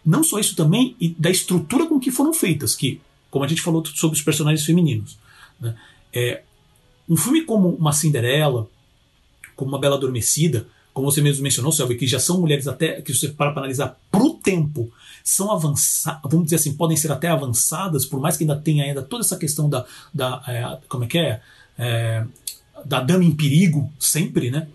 não 0.05 0.23
só 0.23 0.39
isso 0.39 0.55
também, 0.55 0.95
e 0.99 1.09
da 1.09 1.29
estrutura 1.29 1.85
com 1.87 1.99
que 1.99 2.11
foram 2.11 2.33
feitas, 2.33 2.75
que, 2.75 3.01
como 3.29 3.43
a 3.43 3.47
gente 3.47 3.61
falou 3.61 3.83
sobre 3.85 4.17
os 4.17 4.23
personagens 4.23 4.65
femininos, 4.65 5.17
né, 5.59 5.75
é, 6.13 6.43
um 7.07 7.17
filme 7.17 7.41
como 7.43 7.69
uma 7.69 7.91
Cinderela, 7.91 8.69
como 9.60 9.72
uma 9.72 9.80
Bela 9.80 9.98
Adormecida, 9.98 10.65
como 10.94 11.11
você 11.11 11.22
mesmo 11.22 11.44
mencionou, 11.44 11.72
Selby, 11.72 11.95
que 11.95 12.07
já 12.07 12.18
são 12.18 12.40
mulheres 12.40 12.65
até, 12.65 13.02
que 13.02 13.14
você 13.14 13.27
para 13.27 13.52
para 13.52 13.61
analisar 13.61 13.99
pro 14.10 14.36
tempo, 14.36 14.90
são 15.22 15.52
avançadas, 15.52 16.22
vamos 16.23 16.45
dizer 16.45 16.56
assim, 16.56 16.73
podem 16.73 16.95
ser 16.95 17.11
até 17.11 17.27
avançadas, 17.27 18.06
por 18.06 18.22
mais 18.22 18.38
que 18.38 18.44
ainda 18.44 18.56
tenha 18.56 18.86
ainda 18.86 19.02
toda 19.02 19.22
essa 19.22 19.36
questão 19.36 19.69
da, 19.69 19.86
da 20.14 20.41
é, 20.48 20.88
como 20.88 21.03
é 21.03 21.07
que 21.07 21.18
é, 21.18 21.41
é 21.77 22.26
da 22.86 23.02
dama 23.02 23.26
em 23.26 23.36
perigo, 23.36 23.91
sempre, 23.99 24.49
né? 24.49 24.69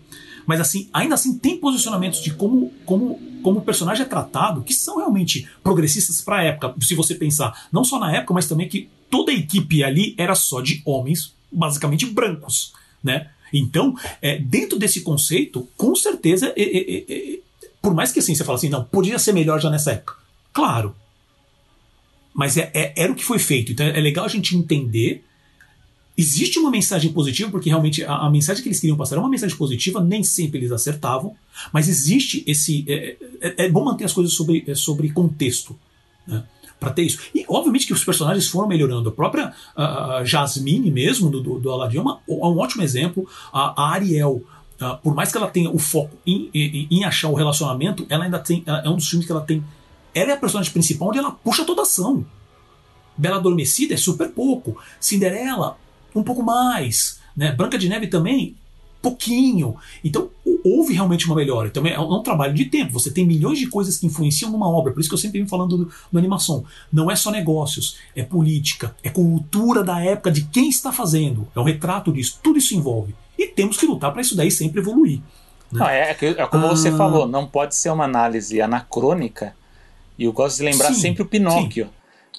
Mas 0.45 0.61
assim, 0.61 0.87
ainda 0.93 1.15
assim 1.15 1.35
tem 1.39 1.59
posicionamentos 1.59 2.21
de 2.21 2.31
como, 2.31 2.71
como, 2.85 3.19
como 3.41 3.59
o 3.59 3.63
personagem 3.63 4.05
é 4.05 4.07
tratado 4.07 4.61
que 4.61 4.75
são 4.75 4.97
realmente 4.97 5.49
progressistas 5.63 6.21
para 6.21 6.37
a 6.37 6.43
época. 6.43 6.75
Se 6.81 6.93
você 6.93 7.15
pensar, 7.15 7.67
não 7.71 7.83
só 7.83 7.99
na 7.99 8.15
época, 8.15 8.35
mas 8.35 8.47
também 8.47 8.69
que 8.69 8.87
toda 9.09 9.31
a 9.31 9.35
equipe 9.35 9.83
ali 9.83 10.13
era 10.15 10.35
só 10.35 10.61
de 10.61 10.83
homens, 10.85 11.33
basicamente 11.51 12.05
brancos, 12.05 12.73
né? 13.03 13.31
Então, 13.57 13.95
é, 14.21 14.37
dentro 14.37 14.77
desse 14.77 15.01
conceito, 15.01 15.67
com 15.77 15.95
certeza, 15.95 16.53
é, 16.57 17.39
por 17.81 17.93
mais 17.93 18.11
que 18.11 18.19
assim 18.19 18.35
você 18.35 18.43
fala 18.43 18.57
assim, 18.57 18.69
não, 18.69 18.83
podia 18.83 19.17
ser 19.19 19.31
melhor 19.33 19.61
já 19.61 19.69
nessa 19.69 19.91
época. 19.91 20.15
Claro. 20.51 20.95
Mas 22.33 22.57
é, 22.57 22.69
é- 22.73 22.93
era 22.97 23.11
o 23.11 23.15
que 23.15 23.23
foi 23.23 23.39
feito. 23.39 23.71
Então 23.71 23.85
é 23.85 23.99
legal 24.01 24.25
a 24.25 24.29
gente 24.29 24.55
entender. 24.57 25.23
Existe 26.17 26.59
uma 26.59 26.71
mensagem 26.71 27.11
positiva, 27.11 27.51
porque 27.51 27.69
realmente 27.69 28.03
a, 28.03 28.15
a 28.15 28.29
mensagem 28.29 28.63
que 28.63 28.69
eles 28.69 28.79
queriam 28.79 28.97
passar 28.97 29.17
é 29.17 29.19
uma 29.19 29.29
mensagem 29.29 29.55
positiva, 29.57 30.01
nem 30.03 30.23
sempre 30.23 30.59
eles 30.59 30.71
acertavam, 30.71 31.35
mas 31.73 31.87
existe 31.89 32.43
esse. 32.47 32.85
É, 32.87 33.15
é- 33.41 33.65
é 33.65 33.69
bom 33.69 33.83
manter 33.85 34.05
as 34.05 34.13
coisas 34.13 34.33
sobre, 34.33 34.63
é, 34.67 34.75
sobre 34.75 35.09
contexto. 35.11 35.77
Né? 36.27 36.43
Pra 36.85 36.93
ter 36.93 37.03
isso. 37.03 37.19
E 37.33 37.43
obviamente 37.49 37.87
que 37.87 37.93
os 37.93 38.03
personagens 38.03 38.47
foram 38.47 38.67
melhorando. 38.67 39.09
A 39.09 39.11
própria 39.11 39.53
ah, 39.75 40.21
Jasmine 40.23 40.91
mesmo, 40.91 41.29
do, 41.29 41.59
do, 41.59 41.71
Aladdin, 41.71 41.97
é, 41.97 42.01
uma- 42.01 42.19
é 42.27 42.31
um 42.31 42.57
ótimo 42.59 42.83
exemplo. 42.83 43.27
A, 43.51 43.81
a 43.83 43.91
Ariel, 43.93 44.41
ah, 44.79 44.93
por 44.95 45.15
mais 45.15 45.31
que 45.31 45.37
ela 45.37 45.47
tenha 45.47 45.69
o 45.71 45.79
foco 45.79 46.15
em, 46.25 46.49
em, 46.53 46.87
em 46.91 47.03
achar 47.03 47.29
o 47.29 47.33
relacionamento, 47.33 48.05
ela 48.09 48.25
ainda 48.25 48.39
tem. 48.39 48.63
ela- 48.65 48.81
É 48.85 48.89
um 48.89 48.95
dos 48.95 49.09
filmes 49.09 49.25
que 49.25 49.31
ela 49.31 49.41
tem. 49.41 49.63
Ela 50.13 50.31
é 50.31 50.33
a 50.33 50.37
personagem 50.37 50.71
principal 50.71 51.09
onde 51.09 51.17
ela 51.17 51.31
puxa 51.31 51.65
toda 51.65 51.81
a 51.81 51.83
ação. 51.83 52.25
Bela 53.17 53.37
Adormecida 53.37 53.93
é 53.93 53.97
super 53.97 54.29
pouco. 54.29 54.77
Cinderela, 54.99 55.77
um 56.13 56.23
pouco 56.23 56.43
mais. 56.43 57.19
Né? 57.35 57.51
Branca 57.51 57.77
de 57.77 57.89
Neve 57.89 58.07
também, 58.07 58.55
pouquinho. 59.09 59.75
Então, 60.03 60.29
o- 60.45 60.59
houve 60.77 60.93
realmente 60.93 61.25
uma 61.27 61.35
melhora. 61.35 61.69
Também 61.69 61.93
é 61.93 61.99
um, 61.99 62.11
é 62.13 62.17
um 62.19 62.23
trabalho 62.23 62.53
de 62.53 62.65
tempo. 62.65 62.91
Você 62.93 63.11
tem 63.11 63.25
milhões 63.25 63.59
de 63.59 63.67
coisas 63.67 63.97
que 63.97 64.05
influenciam 64.07 64.51
numa 64.51 64.67
obra. 64.67 64.91
Por 64.93 64.99
isso 64.99 65.09
que 65.09 65.13
eu 65.15 65.19
sempre 65.19 65.37
venho 65.39 65.49
falando 65.49 65.77
do, 65.77 65.91
do 66.11 66.17
animação. 66.19 66.63
Não 66.91 67.09
é 67.11 67.15
só 67.15 67.29
negócios, 67.31 67.97
é 68.15 68.23
política, 68.23 68.95
é 69.03 69.09
cultura 69.09 69.83
da 69.83 69.99
época 70.03 70.31
de 70.31 70.43
quem 70.45 70.69
está 70.69 70.91
fazendo. 70.91 71.47
É 71.55 71.59
um 71.59 71.63
retrato 71.63 72.11
disso. 72.11 72.39
Tudo 72.41 72.57
isso 72.57 72.73
envolve. 72.75 73.13
E 73.37 73.47
temos 73.47 73.77
que 73.77 73.85
lutar 73.85 74.11
para 74.11 74.21
isso 74.21 74.35
daí 74.35 74.49
sempre 74.49 74.79
evoluir. 74.81 75.19
Não, 75.71 75.87
é, 75.87 76.11
é 76.11 76.17
é 76.37 76.47
como 76.47 76.67
você 76.67 76.89
Ah. 76.89 76.97
falou, 76.97 77.27
não 77.27 77.45
pode 77.47 77.75
ser 77.75 77.89
uma 77.91 78.05
análise 78.05 78.61
anacrônica. 78.61 79.55
E 80.17 80.23
eu 80.25 80.31
gosto 80.33 80.57
de 80.57 80.63
lembrar 80.63 80.93
Sim, 80.93 81.01
sempre 81.01 81.21
o 81.23 81.25
Pinóquio. 81.25 81.89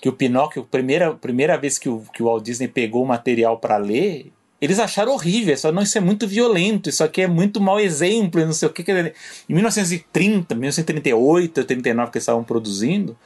Que 0.00 0.08
o 0.08 0.12
Pinóquio, 0.12 0.62
primeira, 0.64 1.12
primeira 1.14 1.56
vez 1.58 1.78
que 1.78 1.88
o, 1.88 2.02
que 2.14 2.22
o 2.22 2.26
Walt 2.26 2.42
Disney 2.44 2.68
pegou 2.68 3.02
o 3.02 3.06
material 3.08 3.58
para 3.58 3.76
ler, 3.78 4.32
eles 4.60 4.78
acharam 4.78 5.12
horrível. 5.12 5.56
Só 5.56 5.70
não, 5.70 5.82
isso 5.82 5.98
é 5.98 6.00
muito 6.00 6.26
violento, 6.26 6.88
isso 6.88 7.04
aqui 7.04 7.22
é 7.22 7.26
muito 7.26 7.60
mau 7.60 7.78
exemplo, 7.78 8.44
não 8.44 8.52
sei 8.52 8.68
o 8.68 8.72
que. 8.72 8.84
Em 9.48 9.54
1930, 9.54 10.54
1938, 10.54 11.64
39 11.64 12.10
que 12.10 12.18
eles 12.18 12.22
estavam 12.22 12.44
produzindo, 12.44 13.16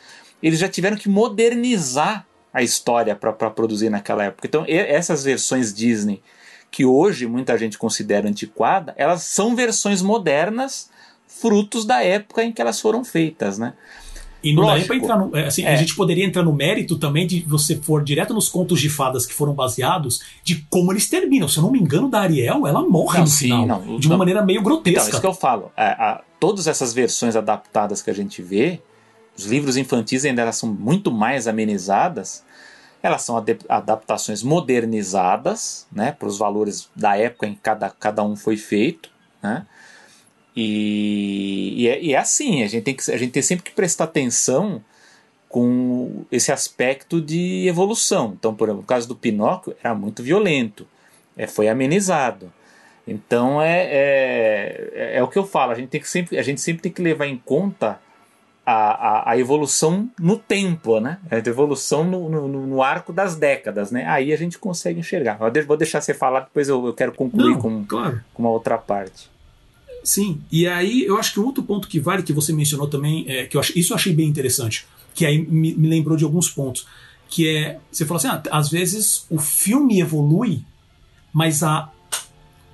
eles 0.42 0.58
já 0.58 0.68
tiveram 0.68 0.96
que 0.96 1.08
modernizar 1.08 2.26
a 2.52 2.62
história 2.62 3.14
para 3.14 3.32
produzir 3.50 3.90
naquela 3.90 4.24
época. 4.24 4.46
Então, 4.46 4.64
essas 4.66 5.22
versões 5.22 5.72
Disney 5.72 6.22
que 6.70 6.84
hoje 6.84 7.26
muita 7.26 7.58
gente 7.58 7.76
considera 7.76 8.28
antiquada, 8.28 8.94
elas 8.96 9.24
são 9.24 9.56
versões 9.56 10.02
modernas, 10.02 10.88
frutos 11.26 11.84
da 11.84 12.02
época 12.02 12.44
em 12.44 12.52
que 12.52 12.62
elas 12.62 12.80
foram 12.80 13.04
feitas, 13.04 13.58
né? 13.58 13.74
E 14.42 14.54
não 14.54 14.64
dá 14.66 14.74
nem 14.76 14.86
pra 14.86 14.96
entrar 14.96 15.18
no. 15.18 15.36
é, 15.36 15.46
Assim, 15.46 15.64
É. 15.64 15.72
A 15.72 15.76
gente 15.76 15.94
poderia 15.94 16.24
entrar 16.24 16.42
no 16.42 16.52
mérito 16.52 16.96
também 16.98 17.26
de 17.26 17.40
você 17.42 17.76
for 17.76 18.02
direto 18.02 18.32
nos 18.32 18.48
contos 18.48 18.80
de 18.80 18.88
fadas 18.88 19.26
que 19.26 19.34
foram 19.34 19.52
baseados, 19.52 20.20
de 20.42 20.64
como 20.70 20.92
eles 20.92 21.08
terminam. 21.08 21.46
Se 21.48 21.58
eu 21.58 21.62
não 21.62 21.70
me 21.70 21.78
engano, 21.78 22.08
da 22.08 22.20
Ariel, 22.20 22.66
ela 22.66 22.82
morre 22.82 23.18
Não, 23.18 23.24
no 23.24 23.30
sim, 23.30 23.48
final. 23.48 23.66
não, 23.66 23.98
de 23.98 24.06
uma 24.06 24.12
não. 24.14 24.18
maneira 24.18 24.42
meio 24.44 24.60
Então, 24.60 24.72
grotesca. 24.72 25.10
isso 25.10 25.20
que 25.20 25.26
eu 25.26 25.34
falo. 25.34 25.70
É, 25.76 25.84
a- 25.88 26.22
todas 26.38 26.66
essas 26.66 26.92
versões 26.94 27.36
adaptadas 27.36 28.00
que 28.00 28.08
a 28.10 28.14
gente 28.14 28.40
vê, 28.40 28.80
os 29.36 29.44
livros 29.44 29.76
infantis 29.76 30.24
ainda 30.24 30.42
elas 30.42 30.56
são 30.56 30.68
muito 30.72 31.10
mais 31.12 31.46
amenizadas. 31.46 32.42
Elas 33.02 33.22
são 33.22 33.42
adaptações 33.68 34.42
modernizadas, 34.42 35.86
né, 35.90 36.12
para 36.12 36.28
os 36.28 36.38
valores 36.38 36.88
da 36.94 37.16
época 37.16 37.46
em 37.46 37.54
que 37.54 37.60
cada, 37.60 37.88
cada 37.90 38.22
um 38.22 38.36
foi 38.36 38.56
feito, 38.56 39.10
né? 39.42 39.66
E, 40.60 41.84
e, 41.84 41.88
é, 41.88 42.02
e 42.02 42.12
é 42.12 42.18
assim, 42.18 42.62
a 42.62 42.66
gente, 42.66 42.82
tem 42.82 42.94
que, 42.94 43.10
a 43.10 43.16
gente 43.16 43.32
tem 43.32 43.42
sempre 43.42 43.64
que 43.64 43.72
prestar 43.72 44.04
atenção 44.04 44.84
com 45.48 46.24
esse 46.30 46.52
aspecto 46.52 47.20
de 47.20 47.66
evolução. 47.66 48.34
Então, 48.38 48.54
por 48.54 48.68
exemplo, 48.68 48.82
no 48.82 48.86
caso 48.86 49.08
do 49.08 49.16
Pinóquio, 49.16 49.74
era 49.82 49.94
muito 49.94 50.22
violento, 50.22 50.86
é, 51.36 51.46
foi 51.46 51.68
amenizado. 51.68 52.52
Então 53.06 53.60
é, 53.60 53.88
é, 53.90 55.10
é 55.16 55.22
o 55.22 55.28
que 55.28 55.38
eu 55.38 55.46
falo, 55.46 55.72
a 55.72 55.74
gente, 55.74 55.88
tem 55.88 56.00
que 56.00 56.08
sempre, 56.08 56.38
a 56.38 56.42
gente 56.42 56.60
sempre 56.60 56.82
tem 56.82 56.92
que 56.92 57.02
levar 57.02 57.26
em 57.26 57.38
conta 57.38 57.98
a, 58.64 58.72
a, 58.72 59.30
a 59.30 59.38
evolução 59.38 60.08
no 60.20 60.36
tempo, 60.36 61.00
né? 61.00 61.18
A 61.30 61.36
evolução 61.38 62.04
no, 62.04 62.28
no, 62.28 62.48
no 62.66 62.82
arco 62.82 63.12
das 63.12 63.34
décadas, 63.34 63.90
né? 63.90 64.04
Aí 64.06 64.32
a 64.32 64.36
gente 64.36 64.58
consegue 64.58 65.00
enxergar. 65.00 65.38
Eu 65.40 65.66
vou 65.66 65.76
deixar 65.76 66.00
você 66.02 66.12
falar, 66.12 66.40
depois 66.40 66.68
eu, 66.68 66.86
eu 66.86 66.92
quero 66.92 67.12
concluir 67.12 67.54
Não, 67.54 67.58
com, 67.58 67.84
claro. 67.84 68.20
com 68.34 68.42
uma 68.42 68.50
outra 68.50 68.76
parte. 68.76 69.30
Sim, 70.02 70.40
e 70.50 70.66
aí 70.66 71.04
eu 71.04 71.18
acho 71.18 71.32
que 71.34 71.40
outro 71.40 71.62
ponto 71.62 71.86
que 71.86 72.00
vale, 72.00 72.22
que 72.22 72.32
você 72.32 72.52
mencionou 72.52 72.88
também, 72.88 73.24
é, 73.28 73.44
que 73.46 73.56
eu 73.56 73.60
isso 73.76 73.92
eu 73.92 73.96
achei 73.96 74.14
bem 74.14 74.28
interessante, 74.28 74.86
que 75.14 75.26
aí 75.26 75.38
me, 75.46 75.74
me 75.74 75.88
lembrou 75.88 76.16
de 76.16 76.24
alguns 76.24 76.48
pontos, 76.48 76.86
que 77.28 77.46
é, 77.48 77.78
você 77.92 78.06
falou 78.06 78.16
assim, 78.16 78.28
ah, 78.28 78.42
às 78.50 78.70
vezes 78.70 79.26
o 79.28 79.38
filme 79.38 80.00
evolui, 80.00 80.62
mas 81.32 81.62
a, 81.62 81.90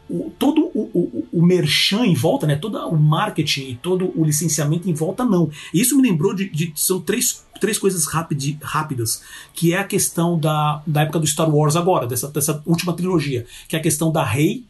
o, 0.09 0.31
todo 0.39 0.71
o, 0.73 0.83
o, 0.95 1.29
o 1.33 1.43
merchan 1.45 2.07
em 2.07 2.15
volta, 2.15 2.47
né, 2.47 2.55
todo 2.55 2.79
o 2.89 2.97
marketing 2.97 3.71
e 3.71 3.75
todo 3.75 4.13
o 4.15 4.25
licenciamento 4.25 4.89
em 4.89 4.95
volta, 4.95 5.25
não. 5.25 5.51
Isso 5.75 5.97
me 5.97 6.09
lembrou 6.09 6.33
de, 6.33 6.49
de- 6.49 6.73
são 6.77 7.01
três, 7.01 7.45
três 7.61 7.77
coisas 7.77 8.07
rápidas, 8.07 9.21
que 9.53 9.75
é 9.75 9.79
a 9.79 9.85
questão 9.85 10.39
da, 10.39 10.81
da 10.87 11.03
época 11.03 11.19
do 11.19 11.27
Star 11.27 11.53
Wars 11.53 11.75
agora, 11.75 12.07
dessa, 12.07 12.29
dessa 12.29 12.63
última 12.65 12.93
trilogia, 12.93 13.45
que 13.67 13.75
é 13.75 13.81
a 13.81 13.83
questão 13.83 14.13
da 14.13 14.25
Rey, 14.25 14.65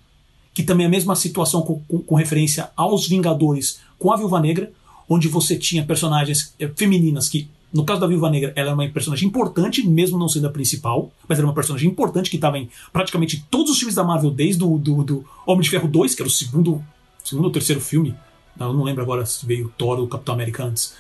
que 0.56 0.62
também 0.62 0.84
é 0.84 0.88
a 0.88 0.90
mesma 0.90 1.14
situação 1.14 1.60
com, 1.60 1.80
com- 1.86 1.98
com 1.98 2.14
referência 2.14 2.70
aos 2.74 3.06
Vingadores 3.06 3.78
com 3.98 4.10
a 4.10 4.16
Viúva 4.16 4.40
Negra, 4.40 4.72
onde 5.06 5.28
você 5.28 5.54
tinha 5.54 5.84
personagens 5.84 6.54
eh, 6.58 6.70
femininas 6.74 7.28
que 7.28 7.46
No 7.74 7.84
caso 7.84 8.00
da 8.00 8.06
Viúva 8.06 8.30
Negra, 8.30 8.52
ela 8.56 8.70
é 8.70 8.74
uma 8.74 8.88
personagem 8.88 9.28
importante, 9.28 9.86
mesmo 9.86 10.16
não 10.18 10.28
sendo 10.28 10.46
a 10.46 10.50
principal, 10.50 11.10
mas 11.28 11.36
ela 11.38 11.46
é 11.46 11.48
uma 11.50 11.54
personagem 11.54 11.90
importante 11.90 12.30
que 12.30 12.36
estava 12.36 12.56
em 12.58 12.70
praticamente 12.92 13.44
todos 13.50 13.70
os 13.72 13.78
filmes 13.78 13.94
da 13.94 14.04
Marvel, 14.04 14.30
desde 14.30 14.64
o 14.64 14.78
do, 14.78 15.04
do 15.04 15.24
Homem 15.44 15.60
de 15.62 15.68
Ferro 15.68 15.86
2, 15.88 16.14
que 16.14 16.22
era 16.22 16.28
o 16.28 16.32
segundo, 16.32 16.82
segundo 17.22 17.44
ou 17.46 17.50
terceiro 17.50 17.80
filme. 17.80 18.14
Eu 18.58 18.72
não 18.72 18.82
lembro 18.84 19.02
agora 19.02 19.26
se 19.26 19.44
veio 19.44 19.70
Thor 19.76 19.98
ou 19.98 20.06
Capitão 20.08 20.34
América 20.36 20.64
antes. 20.64 20.94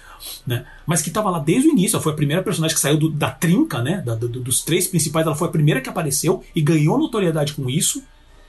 Né? 0.46 0.66
Mas 0.84 1.00
que 1.00 1.08
estava 1.08 1.30
lá 1.30 1.38
desde 1.38 1.68
o 1.68 1.72
início. 1.72 1.96
Ela 1.96 2.02
foi 2.02 2.12
a 2.12 2.16
primeira 2.16 2.42
personagem 2.42 2.74
que 2.74 2.80
saiu 2.80 2.98
do, 2.98 3.08
da 3.08 3.30
trinca, 3.30 3.80
né? 3.80 4.02
Da, 4.04 4.14
do, 4.14 4.28
dos 4.28 4.62
três 4.62 4.86
principais. 4.86 5.24
Ela 5.26 5.36
foi 5.36 5.48
a 5.48 5.50
primeira 5.50 5.80
que 5.80 5.88
apareceu 5.88 6.42
e 6.54 6.60
ganhou 6.60 6.98
notoriedade 6.98 7.54
com 7.54 7.70
isso. 7.70 8.02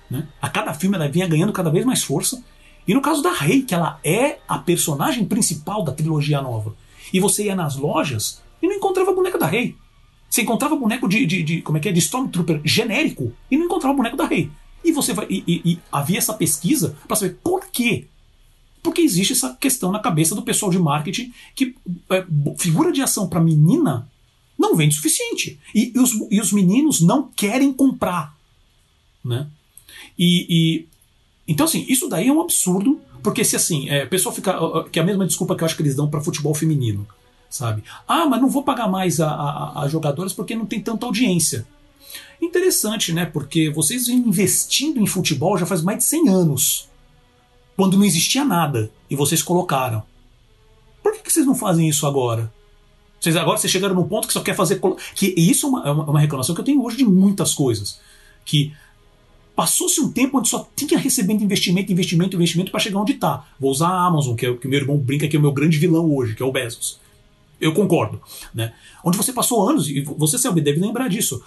Né? 0.10 0.28
A 0.42 0.50
cada 0.50 0.74
filme 0.74 0.96
ela 0.96 1.08
vinha 1.08 1.28
ganhando 1.28 1.54
cada 1.54 1.70
vez 1.70 1.86
mais 1.86 2.04
força. 2.04 2.44
E 2.88 2.94
no 2.94 3.02
caso 3.02 3.22
da 3.22 3.34
Rey, 3.34 3.64
que 3.64 3.76
ela 3.76 4.00
é 4.04 4.40
a 4.48 4.58
personagem 4.58 5.26
principal 5.26 5.84
da 5.84 5.92
trilogia 5.92 6.42
nova. 6.42 6.76
E 7.14 7.20
você 7.20 7.46
ia 7.46 7.56
nas 7.56 7.76
lojas 7.76 8.42
e 8.62 8.68
não 8.68 8.76
encontrava 8.76 9.14
boneco 9.14 9.38
da 9.38 9.46
Rey. 9.46 9.76
Você 10.30 10.42
encontrava 10.42 10.76
boneco 10.76 11.08
de, 11.08 11.26
de, 11.26 11.44
de, 11.44 11.62
como 11.62 11.78
é 11.78 11.82
que 11.82 11.90
é, 11.90 11.92
de 11.92 12.00
Stormtrooper 12.00 12.62
genérico 12.64 13.34
e 13.50 13.58
não 13.58 13.66
encontrava 13.66 13.96
boneco 13.96 14.18
da 14.18 14.26
Rey. 14.26 14.50
E 14.84 14.92
você 14.92 15.14
vai 15.14 15.26
e, 15.30 15.44
e, 15.48 15.72
e 15.72 15.80
havia 15.92 16.18
essa 16.18 16.34
pesquisa 16.34 16.96
para 17.08 17.16
saber 17.16 17.38
por 17.44 17.66
quê. 17.68 18.08
Porque 18.82 19.02
existe 19.02 19.34
essa 19.34 19.56
questão 19.56 19.92
na 19.92 20.00
cabeça 20.00 20.36
do 20.36 20.44
pessoal 20.44 20.72
de 20.72 20.80
marketing 20.80 21.34
que 21.56 21.76
é, 22.10 22.26
figura 22.58 22.92
de 22.92 23.02
ação 23.02 23.28
para 23.28 23.40
menina 23.40 24.10
não 24.58 24.76
vende 24.76 24.94
o 24.94 24.98
suficiente. 24.98 25.60
E, 25.74 25.92
e, 25.94 26.00
os, 26.00 26.14
e 26.32 26.40
os 26.42 26.52
meninos 26.52 27.02
não 27.02 27.30
querem 27.30 27.72
comprar. 27.74 28.36
Né? 29.24 29.48
E, 30.18 30.45
e 30.49 30.88
então, 31.48 31.65
assim, 31.65 31.85
isso 31.88 32.10
daí 32.10 32.27
é 32.27 32.34
um 32.34 32.41
absurdo, 32.41 32.99
porque 33.23 33.44
se 33.44 33.56
assim, 33.56 33.89
é, 33.89 34.03
o 34.03 34.10
pessoal 34.10 34.34
fica. 34.34 34.57
Que 34.91 34.99
é 34.99 35.02
a 35.02 35.06
mesma 35.06 35.26
desculpa 35.26 35.56
que 35.56 35.64
eu 35.64 35.65
acho 35.65 35.76
que 35.76 35.81
eles 35.81 35.95
dão 35.95 36.10
para 36.10 36.22
futebol 36.22 36.53
feminino, 36.53 37.07
sabe? 37.49 37.84
Ah, 38.07 38.26
mas 38.26 38.41
não 38.41 38.49
vou 38.49 38.64
pagar 38.64 38.88
mais 38.88 39.19
a, 39.19 39.30
a, 39.30 39.84
a 39.84 39.88
jogadoras 39.88 40.34
porque 40.34 40.56
não 40.56 40.65
tem 40.65 40.81
tanta 40.81 41.06
audiência. 41.06 41.65
Interessante, 42.41 43.14
né? 43.14 43.26
Porque 43.26 43.69
vocês 43.69 44.07
investindo 44.10 44.99
em 44.99 45.07
futebol 45.07 45.57
já 45.57 45.65
faz 45.65 45.81
mais 45.81 45.99
de 45.99 46.03
100 46.06 46.30
anos, 46.30 46.89
quando 47.76 47.98
não 47.98 48.06
existia 48.06 48.44
nada, 48.44 48.91
e 49.10 49.15
vocês 49.15 49.41
colocaram. 49.41 50.03
Por 51.02 51.14
que, 51.14 51.23
que 51.23 51.31
vocês 51.31 51.45
não 51.45 51.56
fazem 51.56 51.88
isso 51.88 52.06
agora? 52.06 52.52
Vocês 53.19 53.35
agora 53.35 53.57
vocês 53.57 53.72
chegaram 53.72 53.95
num 53.95 54.07
ponto 54.07 54.27
que 54.27 54.34
só 54.34 54.41
quer 54.41 54.56
fazer. 54.56 54.80
Que 55.15 55.34
isso 55.38 55.65
é 55.65 55.69
uma, 55.69 55.88
é 55.88 55.91
uma 55.91 56.19
reclamação 56.19 56.53
que 56.53 56.61
eu 56.61 56.65
tenho 56.65 56.84
hoje 56.84 56.98
de 56.98 57.06
muitas 57.06 57.53
coisas. 57.53 57.99
Que 58.45 58.73
Passou-se 59.58 60.00
um 60.00 60.12
tempo 60.12 60.38
onde 60.38 60.50
só 60.50 60.70
tinha 60.76 61.00
recebendo 61.00 61.44
investimento, 61.44 61.92
investimento, 61.92 62.36
investimento 62.36 62.70
para 62.70 62.80
chegar 62.80 63.00
onde 63.00 63.14
está. 63.14 63.44
Vou 63.60 63.72
usar 63.72 63.88
a 63.88 64.06
Amazon, 64.06 64.36
que 64.36 64.46
é 64.46 64.52
o 64.52 64.56
que 64.56 64.68
meu 64.68 64.80
irmão 64.80 65.00
brinca 65.00 65.28
que 65.28 65.36
é 65.36 65.40
o 65.40 65.42
meu 65.42 65.52
grande 65.52 65.80
vilão 65.80 66.16
hoje, 66.16 66.36
que 66.36 66.44
é 66.44 66.46
o 66.46 66.52
Bezos. 66.52 67.00
Eu 67.60 67.74
concordo. 67.74 68.22
Né? 68.54 68.72
Onde 69.04 69.18
você 69.18 69.34
passou 69.34 69.68
anos, 69.68 69.90
e 69.90 70.02
você 70.02 70.38
sabe, 70.38 70.62
deve 70.62 70.80
lembrar 70.80 71.08
disso. 71.08 71.42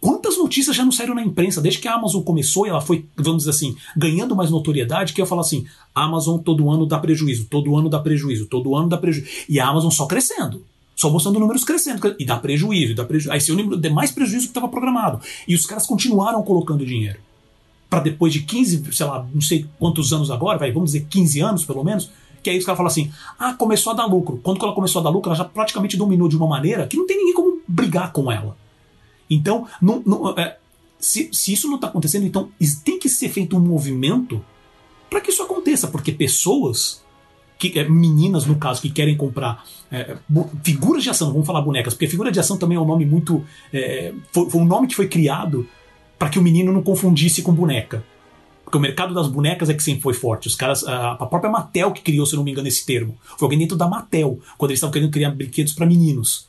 Quantas 0.00 0.38
notícias 0.38 0.76
já 0.76 0.84
não 0.84 0.92
saíram 0.92 1.12
na 1.12 1.24
imprensa 1.24 1.60
desde 1.60 1.80
que 1.80 1.88
a 1.88 1.94
Amazon 1.94 2.22
começou 2.22 2.66
e 2.66 2.70
ela 2.70 2.80
foi, 2.80 3.04
vamos 3.16 3.38
dizer 3.38 3.50
assim, 3.50 3.74
ganhando 3.96 4.36
mais 4.36 4.48
notoriedade, 4.48 5.12
que 5.12 5.20
eu 5.20 5.26
falo 5.26 5.40
assim: 5.40 5.66
Amazon 5.92 6.38
todo 6.38 6.70
ano 6.70 6.86
dá 6.86 7.00
prejuízo, 7.00 7.48
todo 7.50 7.76
ano 7.76 7.88
dá 7.88 7.98
prejuízo, 7.98 8.46
todo 8.46 8.76
ano 8.76 8.88
dá 8.88 8.96
prejuízo. 8.96 9.28
E 9.48 9.58
a 9.58 9.66
Amazon 9.66 9.90
só 9.90 10.06
crescendo 10.06 10.64
só 10.94 11.08
mostrando 11.08 11.40
números 11.40 11.64
crescendo. 11.64 12.14
E 12.18 12.26
dá 12.26 12.36
prejuízo, 12.36 12.94
dá 12.94 13.06
prejuízo. 13.06 13.32
Aí 13.32 13.40
se 13.40 13.50
eu 13.50 13.56
lembro 13.56 13.74
de 13.74 13.88
mais 13.88 14.12
prejuízo 14.12 14.44
que 14.44 14.50
estava 14.50 14.68
programado. 14.68 15.18
E 15.48 15.54
os 15.54 15.64
caras 15.64 15.86
continuaram 15.86 16.42
colocando 16.42 16.84
dinheiro 16.84 17.18
para 17.90 18.00
depois 18.00 18.32
de 18.32 18.40
15, 18.40 18.92
sei 18.92 19.06
lá, 19.06 19.26
não 19.34 19.40
sei 19.40 19.66
quantos 19.78 20.12
anos 20.12 20.30
agora, 20.30 20.56
vai, 20.56 20.70
vamos 20.70 20.92
dizer 20.92 21.06
15 21.10 21.40
anos 21.40 21.64
pelo 21.64 21.82
menos, 21.84 22.10
que 22.42 22.48
aí 22.48 22.56
os 22.56 22.64
caras 22.64 22.78
falam 22.78 22.90
assim: 22.90 23.12
ah, 23.38 23.52
começou 23.52 23.92
a 23.92 23.96
dar 23.96 24.06
lucro. 24.06 24.40
Quando 24.42 24.64
ela 24.64 24.74
começou 24.74 25.00
a 25.00 25.02
dar 25.02 25.10
lucro, 25.10 25.30
ela 25.30 25.36
já 25.36 25.44
praticamente 25.44 25.96
dominou 25.96 26.28
de 26.28 26.36
uma 26.36 26.46
maneira 26.46 26.86
que 26.86 26.96
não 26.96 27.06
tem 27.06 27.18
ninguém 27.18 27.34
como 27.34 27.60
brigar 27.66 28.12
com 28.12 28.30
ela. 28.30 28.56
Então, 29.28 29.66
não, 29.82 30.02
não, 30.06 30.38
é, 30.38 30.56
se, 30.98 31.28
se 31.32 31.52
isso 31.52 31.68
não 31.68 31.76
está 31.76 31.88
acontecendo, 31.88 32.24
então 32.24 32.48
tem 32.84 32.98
que 32.98 33.08
ser 33.08 33.28
feito 33.28 33.56
um 33.56 33.60
movimento 33.60 34.42
para 35.08 35.20
que 35.20 35.30
isso 35.30 35.42
aconteça, 35.42 35.88
porque 35.88 36.12
pessoas 36.12 37.02
que, 37.58 37.78
é, 37.78 37.88
meninas, 37.88 38.46
no 38.46 38.56
caso, 38.56 38.80
que 38.80 38.90
querem 38.90 39.16
comprar 39.16 39.64
é, 39.90 40.16
figuras 40.64 41.02
de 41.02 41.10
ação, 41.10 41.30
vamos 41.30 41.46
falar 41.46 41.60
bonecas, 41.60 41.92
porque 41.92 42.08
figura 42.08 42.32
de 42.32 42.40
ação 42.40 42.56
também 42.56 42.76
é 42.76 42.80
um 42.80 42.86
nome 42.86 43.04
muito. 43.04 43.44
É, 43.72 44.14
foi, 44.32 44.48
foi, 44.48 44.60
um 44.60 44.64
nome 44.64 44.86
que 44.86 44.96
foi 44.96 45.08
criado 45.08 45.68
para 46.20 46.28
que 46.28 46.38
o 46.38 46.42
menino 46.42 46.70
não 46.70 46.82
confundisse 46.82 47.40
com 47.40 47.50
boneca. 47.50 48.04
Porque 48.62 48.76
o 48.76 48.80
mercado 48.80 49.14
das 49.14 49.26
bonecas 49.26 49.70
é 49.70 49.74
que 49.74 49.82
sempre 49.82 50.02
foi 50.02 50.12
forte. 50.12 50.48
Os 50.48 50.54
caras, 50.54 50.86
a, 50.86 51.14
própria 51.24 51.50
Mattel 51.50 51.92
que 51.92 52.02
criou, 52.02 52.26
se 52.26 52.36
não 52.36 52.44
me 52.44 52.50
engano, 52.50 52.68
esse 52.68 52.84
termo. 52.84 53.16
Foi 53.38 53.46
alguém 53.46 53.58
dentro 53.58 53.74
da 53.74 53.88
Mattel, 53.88 54.38
quando 54.58 54.70
eles 54.70 54.76
estavam 54.76 54.92
querendo 54.92 55.10
criar 55.10 55.30
brinquedos 55.30 55.72
para 55.72 55.86
meninos. 55.86 56.46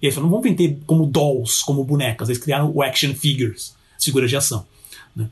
E 0.00 0.06
eles 0.06 0.14
falaram, 0.14 0.30
não 0.30 0.40
vamos 0.40 0.48
vender 0.48 0.78
como 0.86 1.04
dolls, 1.06 1.60
como 1.64 1.82
bonecas. 1.82 2.28
Eles 2.28 2.40
criaram 2.40 2.70
o 2.72 2.84
action 2.84 3.12
figures, 3.12 3.74
figuras 4.00 4.30
de 4.30 4.36
ação. 4.36 4.64
Né? 5.14 5.28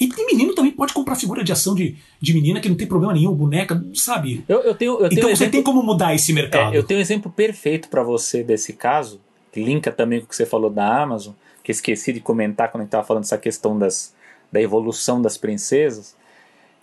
E, 0.00 0.08
menino 0.26 0.52
também 0.52 0.72
pode 0.72 0.92
comprar 0.92 1.14
figura 1.14 1.44
de 1.44 1.52
ação 1.52 1.72
de, 1.72 1.94
de 2.20 2.34
menina 2.34 2.58
que 2.58 2.68
não 2.68 2.76
tem 2.76 2.88
problema 2.88 3.14
nenhum, 3.14 3.32
boneca, 3.32 3.80
sabe? 3.94 4.44
Eu, 4.48 4.58
eu 4.62 4.74
tenho, 4.74 4.98
eu 4.98 5.06
então 5.06 5.28
você 5.28 5.34
exemplo, 5.34 5.52
tem 5.52 5.62
como 5.62 5.84
mudar 5.84 6.16
esse 6.16 6.32
mercado. 6.32 6.74
É, 6.74 6.78
eu 6.78 6.82
tenho 6.82 6.98
um 6.98 7.02
exemplo 7.02 7.30
perfeito 7.30 7.88
para 7.88 8.02
você 8.02 8.42
desse 8.42 8.72
caso, 8.72 9.20
que 9.52 9.62
linka 9.62 9.92
também 9.92 10.18
com 10.18 10.26
o 10.26 10.28
que 10.28 10.34
você 10.34 10.44
falou 10.44 10.68
da 10.68 11.00
Amazon 11.00 11.32
que 11.64 11.72
esqueci 11.72 12.12
de 12.12 12.20
comentar 12.20 12.70
quando 12.70 12.82
a 12.82 12.84
gente 12.84 12.88
estava 12.88 13.06
falando 13.06 13.22
dessa 13.22 13.38
questão 13.38 13.76
das, 13.76 14.14
da 14.52 14.60
evolução 14.60 15.20
das 15.20 15.38
princesas, 15.38 16.14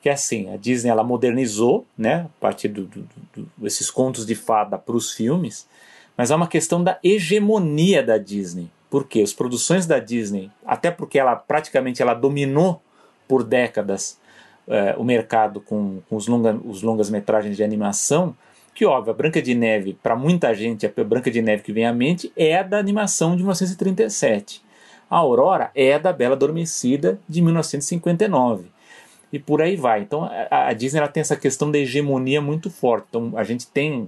que 0.02 0.10
é 0.10 0.14
assim, 0.14 0.52
a 0.52 0.58
Disney 0.58 0.90
ela 0.90 1.03
modernizou, 1.03 1.86
né, 1.95 2.26
a 2.26 2.41
partir 2.41 2.68
do, 2.68 2.86
do, 2.86 3.08
do, 3.34 3.49
desses 3.56 3.91
contos 3.91 4.26
de 4.26 4.34
fada 4.34 4.80
para 4.80 4.95
os 4.95 5.12
filmes, 5.14 5.68
mas 6.18 6.32
é 6.32 6.36
uma 6.36 6.48
questão 6.48 6.84
da 6.84 6.99
hegemonia 7.03 8.02
da 8.02 8.18
Disney. 8.18 8.70
Por 8.90 9.08
quê? 9.08 9.22
As 9.22 9.32
produções 9.32 9.86
da 9.86 9.99
Disney, 9.99 10.52
até 10.66 10.90
porque 10.90 11.20
ela 11.20 11.36
praticamente 11.36 12.02
ela 12.02 12.16
dominou 12.16 12.82
por 13.28 13.44
décadas 13.44 14.20
eh, 14.68 14.95
o 14.98 15.03
mercado 15.03 15.62
com, 15.62 16.02
com 16.10 16.16
os, 16.16 16.28
longa, 16.28 16.60
os 16.66 16.82
longas 16.82 17.10
metragens 17.10 17.56
de 17.56 17.64
animação, 17.64 18.36
que 18.74 18.86
óbvio, 18.86 19.14
a 19.14 19.16
Branca 19.16 19.41
de 19.41 19.53
Neve, 19.53 19.98
para 20.02 20.16
muita 20.16 20.53
gente, 20.56 20.86
a 20.86 21.03
Branca 21.03 21.30
de 21.30 21.41
Neve 21.41 21.62
que 21.62 21.72
vem 21.72 21.86
à 21.86 21.94
mente 21.94 22.34
é 22.36 22.58
a 22.58 22.64
da 22.64 22.80
animação 22.80 23.32
de 23.32 23.44
1937. 23.44 24.70
A 25.12 25.18
Aurora 25.18 25.72
é 25.76 26.00
da 26.00 26.14
Bela 26.14 26.36
Adormecida 26.36 27.20
de 27.28 27.42
1959. 27.42 28.72
E 29.34 29.38
por 29.38 29.62
aí 29.62 29.76
vai. 29.76 30.02
Então 30.02 30.30
a, 30.50 30.72
Disney 30.72 31.00
ela 31.00 31.10
tem 31.10 31.20
essa 31.20 31.36
questão 31.36 31.70
da 31.70 31.78
hegemonia 31.78 32.42
muito 32.42 32.70
forte. 32.70 33.08
Então 33.10 33.34
a 33.36 33.44
gente 33.44 33.68
tem 33.68 34.08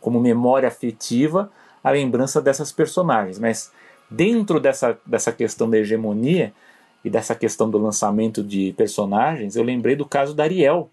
como 0.00 0.18
memória 0.18 0.66
afetiva 0.66 1.50
a 1.82 1.90
lembrança 1.90 2.40
dessas 2.40 2.72
personagens. 2.72 3.38
Mas 3.38 3.70
dentro 4.08 4.58
dessa, 4.58 4.98
dessa 5.04 5.30
questão 5.30 5.68
da 5.68 5.76
hegemonia 5.76 6.54
e 7.04 7.10
dessa 7.10 7.34
questão 7.34 7.68
do 7.68 7.76
lançamento 7.76 8.42
de 8.42 8.72
personagens, 8.78 9.56
eu 9.56 9.62
lembrei 9.62 9.94
do 9.94 10.06
caso 10.06 10.34
da 10.34 10.44
Ariel, 10.44 10.88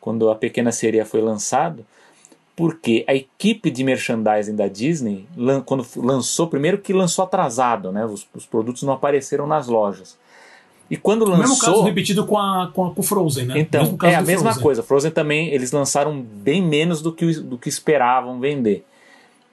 quando 0.00 0.30
a 0.30 0.34
Pequena 0.34 0.72
Sereia 0.72 1.04
foi 1.04 1.20
lançado 1.20 1.84
porque 2.54 3.04
a 3.08 3.14
equipe 3.14 3.70
de 3.70 3.82
merchandising 3.82 4.54
da 4.54 4.68
Disney, 4.68 5.26
quando 5.64 5.86
lançou, 5.96 6.46
primeiro 6.46 6.78
que 6.78 6.92
lançou 6.92 7.24
atrasado, 7.24 7.90
né? 7.90 8.04
Os, 8.04 8.26
os 8.34 8.44
produtos 8.44 8.82
não 8.82 8.92
apareceram 8.92 9.46
nas 9.46 9.68
lojas. 9.68 10.18
E 10.90 10.96
quando 10.96 11.24
lançou. 11.24 11.36
O 11.36 11.48
mesmo 11.48 11.58
caso 11.58 11.82
repetido 11.82 12.26
com 12.26 12.38
a, 12.38 12.70
com 12.74 12.86
a 12.86 12.94
com 12.94 13.02
Frozen, 13.02 13.46
né? 13.46 13.58
Então, 13.58 13.96
é 14.02 14.14
a 14.14 14.20
mesma 14.20 14.50
Frozen. 14.50 14.62
coisa. 14.62 14.82
Frozen 14.82 15.10
também, 15.10 15.48
eles 15.48 15.72
lançaram 15.72 16.20
bem 16.20 16.62
menos 16.62 17.00
do 17.00 17.10
que, 17.10 17.40
do 17.40 17.56
que 17.56 17.68
esperavam 17.68 18.38
vender. 18.38 18.84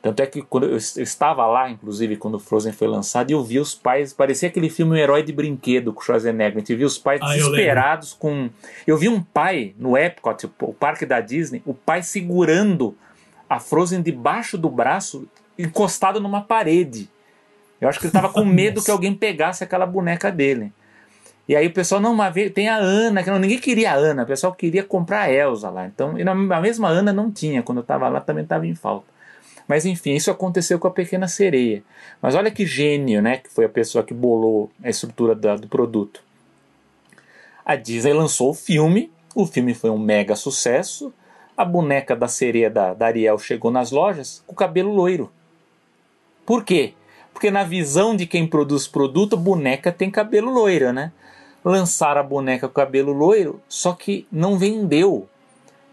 Tanto 0.01 0.21
é 0.21 0.25
que 0.25 0.41
quando 0.41 0.63
eu, 0.63 0.71
eu 0.71 1.03
estava 1.03 1.45
lá, 1.45 1.69
inclusive, 1.69 2.15
quando 2.15 2.35
o 2.35 2.39
Frozen 2.39 2.71
foi 2.71 2.87
lançado, 2.87 3.31
e 3.31 3.33
eu 3.33 3.43
vi 3.43 3.59
os 3.59 3.75
pais, 3.75 4.13
parecia 4.13 4.47
aquele 4.47 4.69
filme 4.69 4.93
Um 4.93 4.95
Herói 4.95 5.23
de 5.23 5.33
Brinquedo 5.33 5.91
com 5.91 6.01
Schwarzenegger. 6.01 6.55
A 6.55 6.59
gente 6.59 6.75
viu 6.75 6.87
os 6.87 6.97
pais 6.97 7.19
ah, 7.21 7.27
desesperados 7.27 8.11
eu 8.13 8.17
com. 8.17 8.49
Eu 8.87 8.97
vi 8.97 9.09
um 9.09 9.21
pai 9.21 9.73
no 9.77 9.97
Epcot, 9.97 10.49
o 10.61 10.73
parque 10.73 11.05
da 11.05 11.19
Disney, 11.19 11.61
o 11.65 11.73
pai 11.73 12.01
segurando 12.01 12.95
a 13.49 13.59
Frozen 13.59 14.01
debaixo 14.01 14.57
do 14.57 14.69
braço, 14.69 15.27
encostado 15.57 16.21
numa 16.21 16.41
parede. 16.41 17.09
Eu 17.81 17.89
acho 17.89 17.99
que 17.99 18.05
ele 18.05 18.09
estava 18.09 18.29
com 18.29 18.43
medo 18.45 18.81
que 18.81 18.91
alguém 18.91 19.13
pegasse 19.13 19.65
aquela 19.65 19.85
boneca 19.85 20.31
dele. 20.31 20.71
E 21.45 21.55
aí 21.55 21.67
o 21.67 21.73
pessoal, 21.73 21.99
não, 21.99 22.13
mas 22.13 22.33
tem 22.53 22.69
a 22.69 22.77
Ana, 22.77 23.23
que 23.23 23.31
não, 23.31 23.39
ninguém 23.39 23.57
queria 23.57 23.91
a 23.91 23.95
Ana, 23.95 24.23
o 24.23 24.25
pessoal 24.25 24.53
queria 24.53 24.83
comprar 24.83 25.21
a 25.21 25.33
Elsa 25.33 25.69
lá. 25.69 25.87
Então, 25.87 26.17
e 26.17 26.21
a 26.21 26.61
mesma 26.61 26.87
Ana 26.87 27.11
não 27.11 27.31
tinha, 27.31 27.63
quando 27.63 27.79
eu 27.79 27.81
estava 27.81 28.07
lá 28.07 28.21
também 28.21 28.43
estava 28.43 28.67
em 28.67 28.75
falta. 28.75 29.18
Mas 29.69 29.85
enfim, 29.85 30.15
isso 30.15 30.31
aconteceu 30.31 30.79
com 30.79 30.87
a 30.87 30.91
Pequena 30.91 31.27
Sereia. 31.27 31.83
Mas 32.19 32.33
olha 32.33 32.49
que 32.49 32.65
gênio, 32.65 33.21
né? 33.21 33.37
Que 33.37 33.51
foi 33.51 33.65
a 33.65 33.69
pessoa 33.69 34.03
que 34.03 34.15
bolou 34.15 34.71
a 34.83 34.89
estrutura 34.89 35.35
da, 35.35 35.55
do 35.55 35.67
produto. 35.67 36.23
A 37.63 37.75
Disney 37.75 38.13
lançou 38.13 38.49
o 38.49 38.53
filme, 38.55 39.11
o 39.35 39.45
filme 39.45 39.75
foi 39.75 39.91
um 39.91 39.99
mega 39.99 40.35
sucesso. 40.35 41.13
A 41.55 41.63
boneca 41.63 42.15
da 42.15 42.27
sereia 42.27 42.67
da, 42.67 42.95
da 42.95 43.05
Ariel 43.05 43.37
chegou 43.37 43.69
nas 43.69 43.91
lojas 43.91 44.43
com 44.47 44.53
o 44.53 44.55
cabelo 44.55 44.91
loiro. 44.91 45.31
Por 46.47 46.63
quê? 46.63 46.95
Porque 47.31 47.51
na 47.51 47.63
visão 47.63 48.15
de 48.15 48.25
quem 48.25 48.47
produz 48.47 48.87
produto, 48.87 49.37
boneca 49.37 49.91
tem 49.91 50.09
cabelo 50.09 50.51
loiro, 50.51 50.91
né? 50.91 51.11
Lançaram 51.63 52.21
a 52.21 52.23
boneca 52.23 52.67
com 52.67 52.73
cabelo 52.73 53.13
loiro, 53.13 53.61
só 53.69 53.93
que 53.93 54.25
não 54.31 54.57
vendeu 54.57 55.29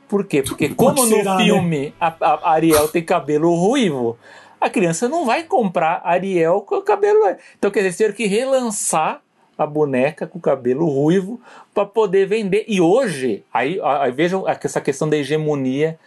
Por 0.08 0.24
quê? 0.24 0.42
Porque 0.42 0.68
como 0.68 1.04
no 1.04 1.16
será, 1.16 1.36
né? 1.36 1.44
filme 1.44 1.94
a, 2.00 2.14
a 2.20 2.50
Ariel 2.52 2.88
tem 2.88 3.02
cabelo 3.02 3.54
ruivo, 3.54 4.16
a 4.60 4.70
criança 4.70 5.08
não 5.08 5.24
vai 5.26 5.42
comprar 5.42 6.00
Ariel 6.04 6.60
com 6.60 6.76
o 6.76 6.82
cabelo. 6.82 7.18
Então, 7.58 7.70
quer 7.70 7.80
dizer, 7.82 7.96
tiveram 7.96 8.14
que 8.14 8.26
relançar 8.26 9.20
a 9.58 9.66
boneca 9.66 10.26
com 10.26 10.38
o 10.38 10.40
cabelo 10.42 10.86
ruivo 10.86 11.40
para 11.74 11.84
poder 11.86 12.26
vender. 12.26 12.64
E 12.68 12.80
hoje, 12.80 13.42
aí, 13.52 13.80
aí 13.82 14.12
vejam 14.12 14.46
essa 14.48 14.80
questão 14.80 15.08
da 15.08 15.16
hegemonia 15.16 15.98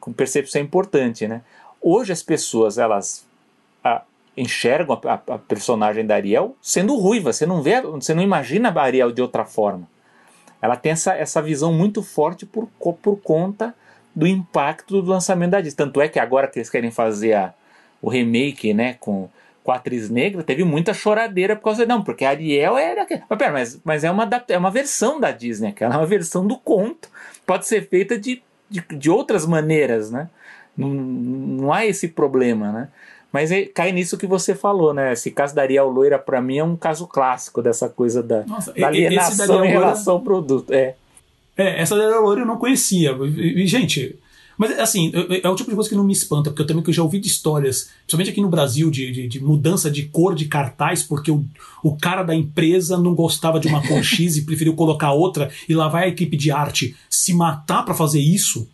com 0.00 0.12
percepção 0.12 0.60
é 0.60 0.64
importante, 0.64 1.28
né? 1.28 1.42
Hoje 1.80 2.12
as 2.12 2.22
pessoas 2.22 2.78
elas 2.78 3.24
ah, 3.84 4.02
enxergam 4.36 4.98
a, 5.04 5.12
a- 5.14 5.34
a 5.34 5.38
personagem 5.38 6.04
da 6.04 6.16
Ariel 6.16 6.56
sendo 6.60 6.96
ruiva. 6.96 7.32
Você 7.32 7.46
não 7.46 7.62
vê, 7.62 7.80
você 7.82 8.12
não 8.14 8.22
imagina 8.22 8.70
a 8.74 8.82
Ariel 8.82 9.12
de 9.12 9.22
outra 9.22 9.44
forma. 9.44 9.86
Ela 10.60 10.76
tem 10.76 10.92
essa, 10.92 11.14
essa 11.14 11.40
visão 11.40 11.72
muito 11.72 12.02
forte 12.02 12.44
por, 12.44 12.68
por 13.02 13.16
conta 13.16 13.74
do 14.14 14.26
impacto 14.26 15.00
do 15.00 15.10
lançamento 15.10 15.52
da 15.52 15.60
Disney. 15.60 15.76
Tanto 15.76 16.00
é 16.00 16.08
que 16.08 16.18
agora 16.18 16.48
que 16.48 16.58
eles 16.58 16.70
querem 16.70 16.90
fazer 16.90 17.34
a, 17.34 17.54
o 18.02 18.08
remake, 18.08 18.74
né, 18.74 18.94
com, 18.98 19.28
com 19.62 19.72
a 19.72 19.76
atriz 19.76 20.10
negra, 20.10 20.42
teve 20.42 20.64
muita 20.64 20.92
choradeira 20.92 21.54
por 21.54 21.64
causa 21.64 21.86
não, 21.86 22.02
porque 22.02 22.24
a 22.24 22.30
Ariel 22.30 22.76
era 22.76 23.06
mas, 23.28 23.38
pera, 23.38 23.52
mas, 23.52 23.80
mas 23.84 24.04
é 24.04 24.10
uma 24.10 24.28
é 24.48 24.58
uma 24.58 24.70
versão 24.70 25.20
da 25.20 25.30
Disney, 25.30 25.68
aquela 25.68 25.94
é 25.94 25.98
uma 25.98 26.06
versão 26.06 26.46
do 26.46 26.58
conto, 26.58 27.08
pode 27.46 27.66
ser 27.66 27.88
feita 27.88 28.18
de, 28.18 28.42
de, 28.68 28.82
de 28.90 29.10
outras 29.10 29.46
maneiras, 29.46 30.10
né? 30.10 30.28
Não, 30.76 30.88
não 30.88 31.72
há 31.72 31.84
esse 31.84 32.08
problema, 32.08 32.72
né? 32.72 32.88
Mas 33.32 33.50
é- 33.52 33.66
cai 33.66 33.92
nisso 33.92 34.16
que 34.16 34.26
você 34.26 34.54
falou, 34.54 34.94
né? 34.94 35.12
Esse 35.12 35.30
caso 35.30 35.54
da 35.54 35.62
Ariel 35.62 35.88
loira 35.88 36.18
para 36.18 36.40
mim 36.40 36.58
é 36.58 36.64
um 36.64 36.76
caso 36.76 37.06
clássico 37.06 37.60
dessa 37.62 37.88
coisa 37.88 38.22
da, 38.22 38.44
Nossa, 38.46 38.72
da 38.72 38.80
da 38.80 38.86
alienação 38.88 39.58
Ariel 39.58 39.64
em 39.64 39.70
relação 39.70 40.14
ao 40.14 40.20
produto. 40.20 40.72
É. 40.72 40.94
É, 41.56 41.82
essa 41.82 41.96
da 41.96 42.20
loira 42.20 42.42
eu 42.42 42.46
não 42.46 42.56
conhecia. 42.56 43.12
E, 43.36 43.66
gente, 43.66 44.16
mas 44.58 44.76
assim, 44.76 45.12
é 45.42 45.48
o 45.48 45.54
tipo 45.54 45.70
de 45.70 45.76
coisa 45.76 45.88
que 45.88 45.94
não 45.94 46.02
me 46.02 46.12
espanta, 46.12 46.50
porque 46.50 46.62
eu 46.62 46.66
também 46.66 46.82
que 46.82 46.90
eu 46.90 46.94
já 46.94 47.02
ouvi 47.02 47.20
de 47.20 47.28
histórias, 47.28 47.90
principalmente 48.00 48.30
aqui 48.30 48.40
no 48.40 48.48
Brasil, 48.48 48.90
de, 48.90 49.12
de, 49.12 49.28
de 49.28 49.40
mudança 49.40 49.88
de 49.88 50.04
cor 50.04 50.34
de 50.34 50.46
cartaz, 50.46 51.02
porque 51.04 51.30
o, 51.30 51.44
o 51.80 51.96
cara 51.96 52.24
da 52.24 52.34
empresa 52.34 52.98
não 52.98 53.14
gostava 53.14 53.60
de 53.60 53.68
uma 53.68 53.86
cor 53.86 54.02
X 54.02 54.36
e 54.36 54.42
preferiu 54.42 54.74
colocar 54.74 55.12
outra, 55.12 55.48
e 55.68 55.74
lá 55.74 55.86
vai 55.86 56.04
a 56.04 56.08
equipe 56.08 56.36
de 56.36 56.50
arte 56.50 56.96
se 57.08 57.32
matar 57.32 57.84
pra 57.84 57.94
fazer 57.94 58.20
isso. 58.20 58.68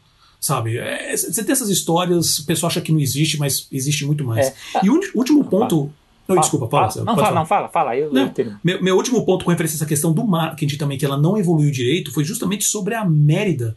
Sabe? 0.44 0.76
É, 0.76 1.16
Você 1.16 1.42
tem 1.42 1.52
essas 1.52 1.70
histórias, 1.70 2.38
o 2.40 2.44
pessoal 2.44 2.68
acha 2.68 2.82
que 2.82 2.92
não 2.92 3.00
existe, 3.00 3.38
mas 3.38 3.66
existe 3.72 4.04
muito 4.04 4.22
mais. 4.22 4.48
É. 4.48 4.54
E 4.82 4.90
o 4.90 5.00
último 5.14 5.42
ponto. 5.42 5.90
Não, 6.28 6.36
desculpa, 6.38 6.68
fala. 6.68 6.88
Não, 6.88 6.92
pode 6.92 7.04
fala, 7.06 7.16
falar. 7.16 7.40
não, 7.40 7.46
fala, 7.46 7.68
fala. 7.70 7.96
Eu, 7.96 8.12
Não, 8.12 8.30
eu 8.36 8.52
meu, 8.62 8.82
meu 8.82 8.94
último 8.94 9.24
ponto 9.24 9.42
com 9.42 9.50
referência 9.50 9.76
a 9.76 9.78
essa 9.78 9.86
questão 9.86 10.12
do 10.12 10.22
marketing 10.22 10.76
também, 10.76 10.98
que 10.98 11.04
ela 11.06 11.16
não 11.16 11.38
evoluiu 11.38 11.70
direito, 11.70 12.12
foi 12.12 12.24
justamente 12.24 12.64
sobre 12.64 12.94
a 12.94 13.06
Mérida. 13.06 13.74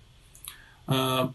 Ah, 0.86 1.30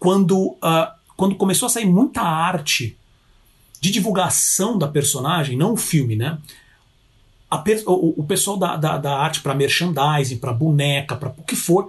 quando, 0.00 0.56
ah, 0.60 0.96
quando 1.16 1.36
começou 1.36 1.66
a 1.66 1.70
sair 1.70 1.86
muita 1.86 2.22
arte 2.22 2.96
de 3.80 3.92
divulgação 3.92 4.76
da 4.76 4.88
personagem, 4.88 5.56
não 5.56 5.74
o 5.74 5.76
filme, 5.76 6.16
né? 6.16 6.38
Per- 7.64 7.84
o, 7.86 8.14
o 8.20 8.24
pessoal 8.24 8.56
da, 8.56 8.76
da, 8.76 8.98
da 8.98 9.16
arte 9.16 9.40
para 9.42 9.54
merchandising, 9.54 10.38
para 10.38 10.52
boneca, 10.52 11.14
para 11.14 11.28
o 11.28 11.42
que 11.44 11.54
for, 11.54 11.88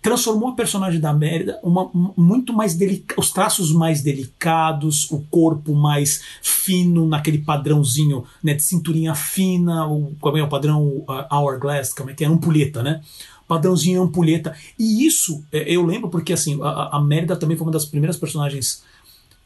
transformou 0.00 0.50
a 0.50 0.52
personagem 0.54 1.00
da 1.00 1.12
Mérida 1.12 1.58
uma, 1.62 1.84
um- 1.86 2.12
muito 2.16 2.52
mais 2.52 2.74
delicada, 2.74 3.20
os 3.20 3.30
traços 3.32 3.72
mais 3.72 4.00
delicados, 4.02 5.10
o 5.10 5.20
corpo 5.30 5.74
mais 5.74 6.22
fino, 6.42 7.06
naquele 7.06 7.38
padrãozinho 7.38 8.24
né, 8.42 8.54
de 8.54 8.62
cinturinha 8.62 9.14
fina, 9.14 9.86
o, 9.86 10.14
como 10.20 10.36
é 10.38 10.42
o 10.42 10.48
padrão 10.48 10.82
uh, 10.86 11.04
hourglass, 11.34 11.92
como 11.92 12.10
é 12.10 12.14
que 12.14 12.24
é? 12.24 12.28
Ampulheta, 12.28 12.82
né? 12.82 13.00
Padrãozinho 13.46 14.02
ampulheta. 14.02 14.54
E 14.78 15.06
isso 15.06 15.42
é, 15.50 15.64
eu 15.74 15.84
lembro 15.84 16.08
porque 16.10 16.32
assim, 16.32 16.60
a, 16.62 16.96
a- 16.96 17.00
Mérida 17.00 17.34
também 17.36 17.56
foi 17.56 17.66
uma 17.66 17.72
das 17.72 17.84
primeiras 17.86 18.16
personagens 18.16 18.82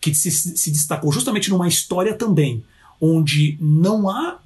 que 0.00 0.14
se, 0.14 0.30
se 0.30 0.70
destacou 0.70 1.12
justamente 1.12 1.48
numa 1.48 1.68
história 1.68 2.12
também, 2.14 2.62
onde 3.00 3.56
não 3.60 4.08
há 4.10 4.38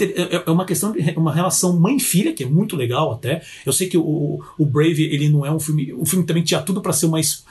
é 0.00 0.42
é 0.46 0.50
uma 0.50 0.64
questão 0.64 0.92
de 0.92 0.98
uma 1.16 1.32
relação 1.32 1.78
mãe-filha 1.78 2.32
que 2.32 2.42
é 2.44 2.46
muito 2.46 2.76
legal 2.76 3.12
até. 3.12 3.42
Eu 3.64 3.72
sei 3.72 3.88
que 3.88 3.96
o, 3.98 4.42
o 4.58 4.66
Brave 4.66 5.02
ele 5.04 5.28
não 5.28 5.44
é 5.46 5.50
um 5.52 5.60
filme, 5.60 5.92
um 5.94 6.04
filme 6.04 6.24
também 6.26 6.42
tinha 6.42 6.60
tudo 6.62 6.80
para 6.80 6.92
ser 6.92 7.06
mais 7.08 7.44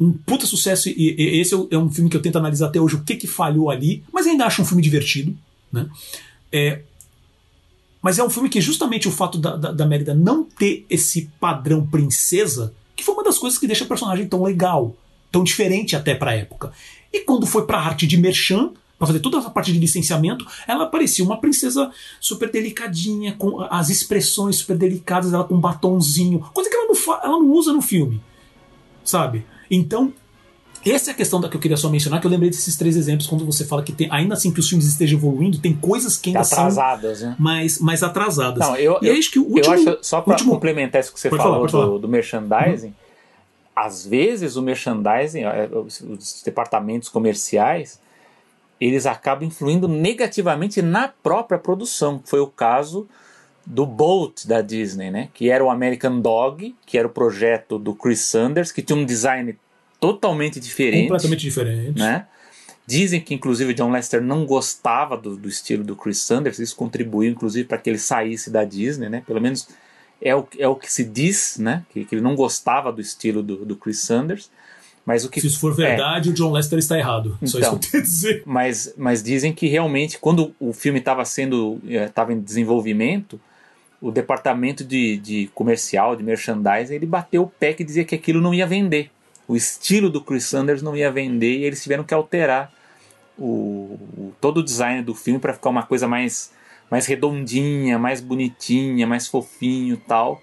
um 0.00 0.12
puta 0.12 0.46
sucesso 0.46 0.88
e, 0.88 1.40
esse 1.40 1.52
é 1.54 1.56
o- 1.56 1.68
é 1.70 1.76
um 1.78 1.90
filme 1.90 2.08
que 2.08 2.16
eu 2.16 2.22
tento 2.22 2.36
analisar 2.38 2.66
até 2.66 2.80
hoje 2.80 2.94
o 2.96 3.02
que 3.02 3.16
que 3.16 3.26
falhou 3.26 3.68
ali, 3.70 4.02
mas 4.12 4.26
ainda 4.26 4.44
acho 4.46 4.62
um 4.62 4.64
filme 4.64 4.82
divertido, 4.82 5.36
né? 5.72 5.88
É, 6.52 6.82
mas 8.00 8.18
é 8.18 8.24
um 8.24 8.30
filme 8.30 8.48
que 8.48 8.60
justamente 8.60 9.08
o 9.08 9.10
fato 9.10 9.38
da, 9.38 9.56
da, 9.56 9.72
da 9.72 10.14
não 10.14 10.44
ter 10.44 10.86
esse 10.88 11.28
padrão 11.40 11.84
princesa, 11.84 12.72
que 12.94 13.02
foi 13.02 13.14
uma 13.14 13.24
das 13.24 13.38
coisas 13.38 13.58
que 13.58 13.66
deixa 13.66 13.84
a 13.84 13.88
personagem 13.88 14.28
tão 14.28 14.42
legal, 14.42 14.96
tão 15.32 15.42
diferente 15.42 15.96
até 15.96 16.14
pra 16.14 16.34
época. 16.34 16.72
E 17.12 17.20
quando 17.20 17.44
foi 17.46 17.66
pra 17.66 17.80
arte 17.80 18.06
de 18.06 18.16
merchan, 18.16 18.70
pra 18.98 19.06
fazer 19.06 19.20
toda 19.20 19.38
essa 19.38 19.48
parte 19.50 19.72
de 19.72 19.78
licenciamento, 19.78 20.44
ela 20.66 20.86
parecia 20.86 21.24
uma 21.24 21.40
princesa 21.40 21.90
super 22.20 22.50
delicadinha, 22.50 23.34
com 23.38 23.60
as 23.70 23.88
expressões 23.90 24.56
super 24.56 24.76
delicadas, 24.76 25.32
ela 25.32 25.44
com 25.44 25.54
um 25.54 25.60
batonzinho, 25.60 26.40
coisa 26.52 26.68
que 26.68 26.74
ela 26.76 26.86
não, 26.88 27.14
ela 27.22 27.38
não 27.38 27.50
usa 27.52 27.72
no 27.72 27.80
filme, 27.80 28.20
sabe? 29.04 29.46
Então, 29.70 30.12
essa 30.86 31.10
é 31.10 31.12
a 31.12 31.16
questão 31.16 31.40
da 31.40 31.48
que 31.48 31.56
eu 31.56 31.60
queria 31.60 31.76
só 31.76 31.88
mencionar, 31.88 32.20
que 32.20 32.26
eu 32.26 32.30
lembrei 32.30 32.50
desses 32.50 32.76
três 32.76 32.96
exemplos, 32.96 33.26
quando 33.28 33.44
você 33.44 33.64
fala 33.64 33.82
que 33.82 33.92
tem, 33.92 34.08
ainda 34.10 34.34
assim 34.34 34.50
que 34.52 34.60
os 34.60 34.68
filmes 34.68 34.86
estejam 34.86 35.18
evoluindo, 35.18 35.58
tem 35.58 35.74
coisas 35.74 36.16
que 36.16 36.30
ainda 36.30 36.44
são 36.44 36.58
Atrasadas, 36.58 37.20
né? 37.20 37.36
mais, 37.38 37.78
mais 37.80 38.02
atrasadas. 38.02 38.58
Não, 38.66 38.76
eu, 38.76 38.98
e 39.02 39.08
eu, 39.08 39.14
acho 39.18 39.30
que 39.30 39.38
o 39.38 39.44
último. 39.44 39.74
acho, 39.74 39.98
só 40.02 40.20
para 40.20 40.32
último- 40.34 40.52
complementar 40.54 41.00
isso 41.00 41.12
que 41.12 41.20
você 41.20 41.28
Pode 41.28 41.42
falou 41.42 41.68
falar. 41.68 41.86
do, 41.86 41.98
do 42.00 42.08
merchandising, 42.08 42.94
às 43.74 44.06
vezes 44.06 44.56
o 44.56 44.62
merchandising, 44.62 45.42
os, 45.84 46.00
os 46.00 46.42
departamentos 46.44 47.08
comerciais, 47.08 48.00
eles 48.80 49.06
acabam 49.06 49.46
influindo 49.46 49.88
negativamente 49.88 50.80
na 50.80 51.08
própria 51.08 51.58
produção. 51.58 52.20
Foi 52.24 52.40
o 52.40 52.46
caso 52.46 53.08
do 53.66 53.84
Bolt 53.84 54.46
da 54.46 54.62
Disney, 54.62 55.10
né? 55.10 55.28
Que 55.34 55.50
era 55.50 55.62
o 55.62 55.70
American 55.70 56.20
Dog, 56.20 56.74
que 56.86 56.96
era 56.96 57.06
o 57.06 57.10
projeto 57.10 57.78
do 57.78 57.94
Chris 57.94 58.20
Sanders, 58.20 58.72
que 58.72 58.80
tinha 58.80 58.96
um 58.96 59.04
design 59.04 59.56
totalmente 60.00 60.60
diferente 60.60 61.08
completamente 61.08 61.42
diferente. 61.42 61.98
né? 61.98 62.26
Dizem 62.86 63.20
que 63.20 63.34
inclusive 63.34 63.74
John 63.74 63.90
Lester 63.90 64.22
não 64.22 64.46
gostava 64.46 65.16
do, 65.16 65.36
do 65.36 65.48
estilo 65.48 65.84
do 65.84 65.94
Chris 65.94 66.22
Sanders, 66.22 66.58
isso 66.58 66.74
contribuiu 66.74 67.30
inclusive 67.30 67.68
para 67.68 67.76
que 67.76 67.90
ele 67.90 67.98
saísse 67.98 68.50
da 68.50 68.64
Disney, 68.64 69.08
né? 69.08 69.22
Pelo 69.26 69.40
menos 69.40 69.68
é 70.22 70.34
o, 70.34 70.48
é 70.58 70.66
o 70.66 70.74
que 70.74 70.90
se 70.90 71.04
diz, 71.04 71.58
né? 71.58 71.84
Que, 71.90 72.04
que 72.04 72.14
ele 72.14 72.22
não 72.22 72.34
gostava 72.34 72.90
do 72.90 73.00
estilo 73.00 73.42
do, 73.42 73.66
do 73.66 73.76
Chris 73.76 74.00
Sanders, 74.00 74.50
mas 75.08 75.24
o 75.24 75.30
que 75.30 75.40
Se 75.40 75.46
isso 75.46 75.58
for 75.58 75.74
verdade, 75.74 76.28
o 76.28 76.32
John 76.34 76.52
Lester 76.52 76.78
está 76.78 76.98
errado. 76.98 77.38
Só 77.44 77.58
isso 77.58 77.58
Então. 77.58 77.78
que 77.78 77.86
eu 77.86 77.90
tenho 77.90 78.02
a 78.02 78.06
dizer. 78.06 78.42
mas, 78.44 78.92
mas 78.96 79.22
dizem 79.22 79.52
que 79.54 79.66
realmente 79.66 80.18
quando 80.18 80.54
o 80.60 80.72
filme 80.72 80.98
estava 80.98 81.24
sendo 81.24 81.80
estava 81.86 82.32
em 82.34 82.38
desenvolvimento 82.40 83.40
o 84.00 84.10
departamento 84.12 84.84
de, 84.84 85.16
de 85.16 85.50
comercial 85.54 86.14
de 86.14 86.22
merchandising 86.22 86.94
ele 86.94 87.06
bateu 87.06 87.42
o 87.42 87.46
pé 87.48 87.72
que 87.72 87.82
dizia 87.82 88.04
que 88.04 88.14
aquilo 88.14 88.40
não 88.40 88.52
ia 88.52 88.66
vender 88.66 89.10
o 89.48 89.56
estilo 89.56 90.10
do 90.10 90.20
Chris 90.20 90.44
Sanders 90.44 90.82
não 90.82 90.94
ia 90.94 91.10
vender 91.10 91.58
e 91.58 91.64
eles 91.64 91.82
tiveram 91.82 92.04
que 92.04 92.12
alterar 92.14 92.70
o, 93.38 93.98
o- 94.16 94.32
todo 94.40 94.58
o 94.58 94.62
design 94.62 95.02
do 95.02 95.14
filme 95.14 95.40
para 95.40 95.54
ficar 95.54 95.70
uma 95.70 95.82
coisa 95.84 96.06
mais 96.06 96.52
mais 96.90 97.06
redondinha 97.06 97.98
mais 97.98 98.20
bonitinha 98.20 99.06
mais 99.06 99.26
fofinho 99.26 99.96
tal 100.06 100.40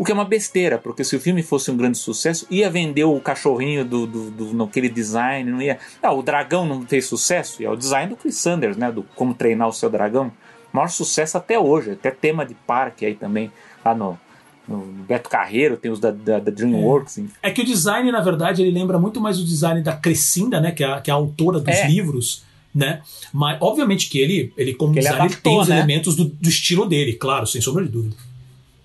o 0.00 0.04
que 0.04 0.10
é 0.10 0.14
uma 0.14 0.24
besteira, 0.24 0.78
porque 0.78 1.04
se 1.04 1.14
o 1.14 1.20
filme 1.20 1.42
fosse 1.42 1.70
um 1.70 1.76
grande 1.76 1.98
sucesso, 1.98 2.46
ia 2.50 2.70
vender 2.70 3.04
o 3.04 3.20
cachorrinho 3.20 3.84
do, 3.84 4.06
do, 4.06 4.30
do 4.30 4.54
naquele 4.54 4.88
design, 4.88 5.50
não 5.50 5.60
ia. 5.60 5.78
Ah, 6.02 6.10
o 6.14 6.22
dragão 6.22 6.64
não 6.64 6.80
fez 6.86 7.04
sucesso, 7.04 7.60
e 7.62 7.66
é 7.66 7.70
o 7.70 7.76
design 7.76 8.08
do 8.08 8.16
Chris 8.16 8.36
Sanders, 8.36 8.78
né? 8.78 8.90
Do 8.90 9.02
como 9.14 9.34
treinar 9.34 9.68
o 9.68 9.72
seu 9.74 9.90
dragão. 9.90 10.32
Maior 10.72 10.88
sucesso 10.88 11.36
até 11.36 11.58
hoje, 11.58 11.90
até 11.90 12.10
tema 12.10 12.46
de 12.46 12.54
parque 12.54 13.04
aí 13.04 13.14
também, 13.14 13.52
lá 13.84 13.94
no, 13.94 14.18
no 14.66 14.78
Beto 15.06 15.28
Carreiro, 15.28 15.76
tem 15.76 15.90
os 15.90 16.00
da, 16.00 16.10
da, 16.10 16.38
da 16.38 16.50
DreamWorks. 16.50 17.18
enfim. 17.18 17.34
É 17.42 17.50
que 17.50 17.60
o 17.60 17.64
design, 17.66 18.10
na 18.10 18.22
verdade, 18.22 18.62
ele 18.62 18.70
lembra 18.70 18.98
muito 18.98 19.20
mais 19.20 19.38
o 19.38 19.44
design 19.44 19.82
da 19.82 19.94
Crescinda, 19.94 20.62
né? 20.62 20.72
Que 20.72 20.82
é 20.82 20.86
a, 20.86 21.00
que 21.02 21.10
é 21.10 21.12
a 21.12 21.16
autora 21.16 21.60
dos 21.60 21.74
É. 21.74 21.86
livros, 21.86 22.42
né? 22.74 23.02
Mas, 23.34 23.58
obviamente, 23.60 24.08
que 24.08 24.18
ele, 24.18 24.50
ele 24.56 24.72
como 24.72 24.94
Que 24.94 25.00
ele 25.00 25.08
designer, 25.08 25.24
ele 25.26 25.32
adaptou, 25.34 25.52
tem 25.52 25.60
os 25.60 25.68
né? 25.68 25.76
elementos 25.76 26.16
do, 26.16 26.24
do 26.24 26.48
estilo 26.48 26.86
dele, 26.86 27.12
claro, 27.12 27.46
sem 27.46 27.60
sombra 27.60 27.84
de 27.84 27.90
dúvida. 27.90 28.16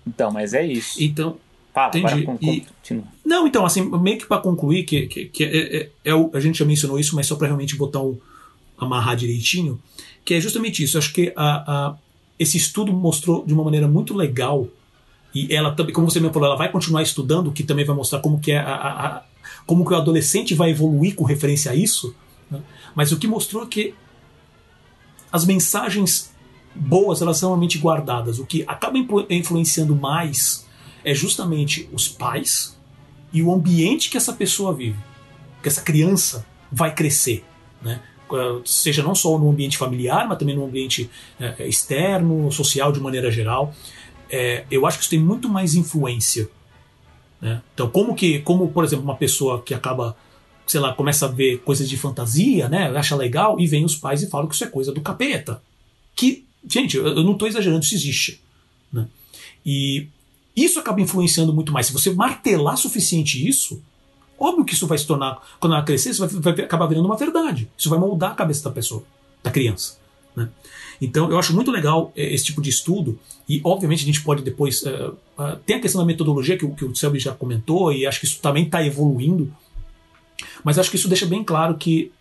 Então, 0.06 0.30
mas 0.30 0.54
é 0.54 0.64
isso. 0.66 1.02
Então, 1.02 1.36
Fala, 1.74 1.90
entendi. 1.98 2.22
con- 2.24 2.38
E-. 2.40 2.64
Não, 3.24 3.46
então, 3.46 3.66
assim, 3.66 3.82
meio 4.00 4.18
que 4.18 4.26
pra 4.26 4.38
concluir, 4.38 4.84
que, 4.84 5.06
que, 5.06 5.24
que 5.26 5.44
é, 5.44 5.76
é- 5.76 5.90
é 6.04 6.14
o- 6.14 6.30
a 6.32 6.40
gente 6.40 6.58
já 6.58 6.64
mencionou 6.64 6.98
isso, 6.98 7.14
mas 7.16 7.26
só 7.26 7.36
pra 7.36 7.46
realmente 7.46 7.76
botar 7.76 8.00
um. 8.00 8.16
amarrar 8.78 9.16
direitinho, 9.16 9.80
que 10.24 10.34
é 10.34 10.40
justamente 10.40 10.82
isso. 10.82 10.96
Eu 10.96 11.00
acho 11.00 11.12
que 11.12 11.32
a, 11.34 11.44
a- 11.88 11.96
esse 12.38 12.56
estudo 12.58 12.92
mostrou 12.92 13.44
de 13.46 13.54
uma 13.54 13.64
maneira 13.64 13.88
muito 13.88 14.14
legal, 14.14 14.68
e 15.34 15.54
ela 15.54 15.72
também, 15.74 15.94
como 15.94 16.10
você 16.10 16.20
mesmo 16.20 16.32
falou, 16.34 16.48
ela 16.48 16.58
vai 16.58 16.70
continuar 16.70 17.02
estudando, 17.02 17.50
que 17.52 17.62
também 17.62 17.84
vai 17.86 17.96
mostrar 17.96 18.20
como 18.20 18.38
que 18.38 18.52
é 18.52 18.58
a- 18.58 19.22
como 19.66 19.84
que 19.84 19.92
o 19.92 19.96
adolescente 19.96 20.54
vai 20.54 20.70
evoluir 20.70 21.14
com 21.14 21.24
referência 21.24 21.72
a 21.72 21.74
isso. 21.74 22.14
né? 22.50 22.60
Mas 22.94 23.12
o 23.12 23.18
que 23.18 23.26
mostrou 23.26 23.62
é 23.64 23.66
que 23.66 23.94
as 25.32 25.44
mensagens 25.44 26.32
boas 26.76 27.22
elas 27.22 27.38
são 27.38 27.50
realmente 27.50 27.78
guardadas. 27.78 28.38
O 28.38 28.46
que 28.46 28.64
acaba 28.66 28.98
influ- 28.98 29.26
influenciando 29.30 29.94
mais 29.94 30.66
é 31.04 31.14
justamente 31.14 31.88
os 31.92 32.08
pais 32.08 32.76
e 33.32 33.42
o 33.42 33.52
ambiente 33.52 34.10
que 34.10 34.16
essa 34.16 34.32
pessoa 34.32 34.72
vive, 34.72 34.98
que 35.62 35.68
essa 35.68 35.82
criança 35.82 36.46
vai 36.70 36.94
crescer, 36.94 37.44
né? 37.82 38.00
seja 38.64 39.02
não 39.02 39.14
só 39.14 39.38
no 39.38 39.48
ambiente 39.50 39.78
familiar, 39.78 40.26
mas 40.28 40.38
também 40.38 40.56
no 40.56 40.64
ambiente 40.64 41.08
é, 41.38 41.68
externo, 41.68 42.50
social 42.50 42.90
de 42.90 43.00
maneira 43.00 43.30
geral. 43.30 43.72
É, 44.28 44.64
eu 44.70 44.86
acho 44.86 44.98
que 44.98 45.02
isso 45.04 45.10
tem 45.10 45.20
muito 45.20 45.48
mais 45.48 45.74
influência. 45.74 46.48
Né? 47.40 47.62
Então, 47.74 47.88
como 47.88 48.14
que, 48.14 48.40
como 48.40 48.68
por 48.68 48.84
exemplo, 48.84 49.04
uma 49.04 49.16
pessoa 49.16 49.62
que 49.62 49.74
acaba, 49.74 50.16
sei 50.66 50.80
lá, 50.80 50.92
começa 50.92 51.26
a 51.26 51.28
ver 51.28 51.58
coisas 51.58 51.88
de 51.88 51.96
fantasia, 51.96 52.68
né, 52.68 52.88
acha 52.96 53.14
legal 53.14 53.60
e 53.60 53.66
vem 53.66 53.84
os 53.84 53.94
pais 53.94 54.22
e 54.22 54.28
falam 54.28 54.48
que 54.48 54.54
isso 54.54 54.64
é 54.64 54.68
coisa 54.68 54.92
do 54.92 55.00
capeta, 55.00 55.62
que, 56.14 56.45
gente, 56.66 56.96
eu 56.96 57.22
não 57.22 57.32
estou 57.32 57.48
exagerando, 57.48 57.84
isso 57.84 57.94
existe, 57.94 58.40
né? 58.92 59.06
E 59.64 60.08
isso 60.54 60.78
acaba 60.78 61.00
influenciando 61.00 61.52
muito 61.52 61.72
mais. 61.72 61.86
Se 61.86 61.92
você 61.92 62.10
martelar 62.12 62.76
suficiente 62.76 63.46
isso, 63.46 63.82
óbvio 64.38 64.64
que 64.64 64.74
isso 64.74 64.86
vai 64.86 64.96
se 64.96 65.06
tornar, 65.06 65.40
quando 65.60 65.74
ela 65.74 65.84
crescer, 65.84 66.10
isso 66.10 66.26
vai, 66.26 66.54
vai 66.54 66.64
acabar 66.64 66.86
virando 66.86 67.06
uma 67.06 67.16
verdade. 67.16 67.68
Isso 67.76 67.90
vai 67.90 67.98
moldar 67.98 68.32
a 68.32 68.34
cabeça 68.34 68.64
da 68.64 68.70
pessoa, 68.70 69.04
da 69.42 69.50
criança. 69.50 69.98
Né? 70.34 70.48
Então, 71.00 71.30
eu 71.30 71.38
acho 71.38 71.54
muito 71.54 71.70
legal 71.70 72.12
é, 72.16 72.32
esse 72.32 72.44
tipo 72.44 72.62
de 72.62 72.70
estudo, 72.70 73.18
e 73.48 73.60
obviamente 73.64 74.02
a 74.02 74.06
gente 74.06 74.22
pode 74.22 74.42
depois. 74.42 74.82
Uh, 74.82 75.16
uh, 75.38 75.56
tem 75.64 75.76
a 75.76 75.80
questão 75.80 76.00
da 76.00 76.06
metodologia 76.06 76.56
que, 76.56 76.64
o, 76.64 76.74
que 76.74 76.84
o 76.84 76.94
Selby 76.94 77.18
já 77.18 77.32
comentou, 77.32 77.92
e 77.92 78.06
acho 78.06 78.20
que 78.20 78.26
isso 78.26 78.40
também 78.40 78.64
está 78.64 78.84
evoluindo, 78.84 79.52
mas 80.64 80.78
acho 80.78 80.90
que 80.90 80.96
isso 80.96 81.08
deixa 81.08 81.26
bem 81.26 81.44
claro 81.44 81.76
que 81.76 82.12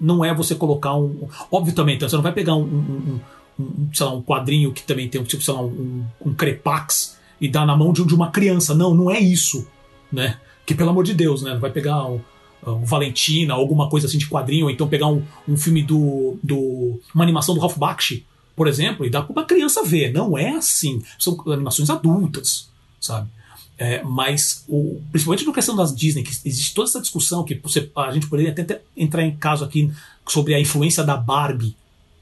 não 0.00 0.24
é 0.24 0.34
você 0.34 0.54
colocar 0.54 0.94
um. 0.94 1.28
Também, 1.74 1.96
então, 1.96 2.08
você 2.08 2.16
não 2.16 2.22
vai 2.22 2.32
pegar 2.32 2.54
um, 2.54 2.62
um, 2.64 3.20
um, 3.62 3.90
sei 3.92 4.06
lá, 4.06 4.12
um 4.14 4.22
quadrinho 4.22 4.72
que 4.72 4.82
também 4.82 5.08
tem 5.08 5.20
um 5.20 5.24
tipo, 5.24 5.42
sei 5.42 5.54
lá, 5.54 5.62
um, 5.62 6.04
um 6.24 6.34
crepax 6.34 7.18
e 7.40 7.48
dar 7.48 7.66
na 7.66 7.76
mão 7.76 7.92
de, 7.92 8.04
de 8.04 8.14
uma 8.14 8.30
criança. 8.30 8.74
Não, 8.74 8.94
não 8.94 9.10
é 9.10 9.18
isso, 9.18 9.66
né? 10.12 10.38
Que 10.64 10.74
pelo 10.74 10.90
amor 10.90 11.04
de 11.04 11.14
Deus, 11.14 11.42
né? 11.42 11.56
Vai 11.56 11.70
pegar 11.70 12.06
um, 12.06 12.20
um 12.66 12.84
Valentina, 12.84 13.54
alguma 13.54 13.88
coisa 13.88 14.06
assim 14.06 14.18
de 14.18 14.28
quadrinho, 14.28 14.66
ou 14.66 14.70
então 14.70 14.88
pegar 14.88 15.08
um, 15.08 15.22
um 15.48 15.56
filme 15.56 15.82
do, 15.82 16.38
do. 16.42 17.00
uma 17.14 17.24
animação 17.24 17.54
do 17.54 17.60
Ralph 17.60 17.76
Bakshi, 17.76 18.24
por 18.54 18.68
exemplo, 18.68 19.04
e 19.04 19.10
dar 19.10 19.22
para 19.22 19.32
uma 19.32 19.44
criança 19.44 19.82
ver. 19.82 20.12
Não 20.12 20.38
é 20.38 20.50
assim. 20.50 21.02
São 21.18 21.36
animações 21.48 21.90
adultas, 21.90 22.68
sabe? 23.00 23.28
É, 23.76 24.02
mas, 24.04 24.64
o, 24.68 25.00
principalmente 25.10 25.44
na 25.44 25.52
questão 25.52 25.74
das 25.74 25.94
Disney, 25.94 26.22
que 26.22 26.30
existe 26.44 26.72
toda 26.72 26.88
essa 26.88 27.00
discussão 27.00 27.42
que 27.42 27.56
você, 27.56 27.90
a 27.96 28.12
gente 28.12 28.28
poderia 28.28 28.52
até 28.52 28.80
entrar 28.96 29.24
em 29.24 29.34
caso 29.34 29.64
aqui 29.64 29.90
sobre 30.28 30.54
a 30.54 30.60
influência 30.60 31.02
da 31.02 31.16
Barbie 31.16 31.74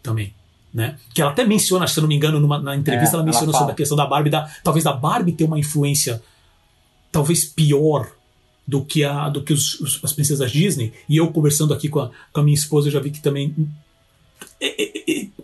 também 0.02 0.32
né? 0.72 0.96
Que 1.14 1.20
ela 1.20 1.30
até 1.30 1.44
menciona, 1.44 1.86
se 1.86 1.98
eu 1.98 2.02
não 2.02 2.08
me 2.08 2.14
engano, 2.14 2.38
numa, 2.40 2.58
na 2.58 2.76
entrevista, 2.76 3.16
é, 3.16 3.18
ela 3.18 3.24
menciona 3.24 3.50
ela 3.50 3.58
sobre 3.58 3.72
a 3.72 3.76
questão 3.76 3.96
da 3.96 4.06
Barbie, 4.06 4.30
da, 4.30 4.48
talvez 4.62 4.84
da 4.84 4.92
Barbie 4.92 5.32
ter 5.32 5.44
uma 5.44 5.58
influência 5.58 6.22
talvez 7.10 7.44
pior 7.44 8.08
do 8.66 8.84
que, 8.84 9.02
a, 9.02 9.28
do 9.28 9.42
que 9.42 9.52
os, 9.52 9.80
os, 9.80 10.00
as 10.04 10.12
princesas 10.12 10.50
Disney. 10.52 10.92
E 11.08 11.16
eu 11.16 11.32
conversando 11.32 11.74
aqui 11.74 11.88
com 11.88 12.00
a, 12.00 12.10
com 12.32 12.40
a 12.40 12.42
minha 12.42 12.54
esposa, 12.54 12.88
eu 12.88 12.92
já 12.92 13.00
vi 13.00 13.10
que 13.10 13.20
também 13.20 13.54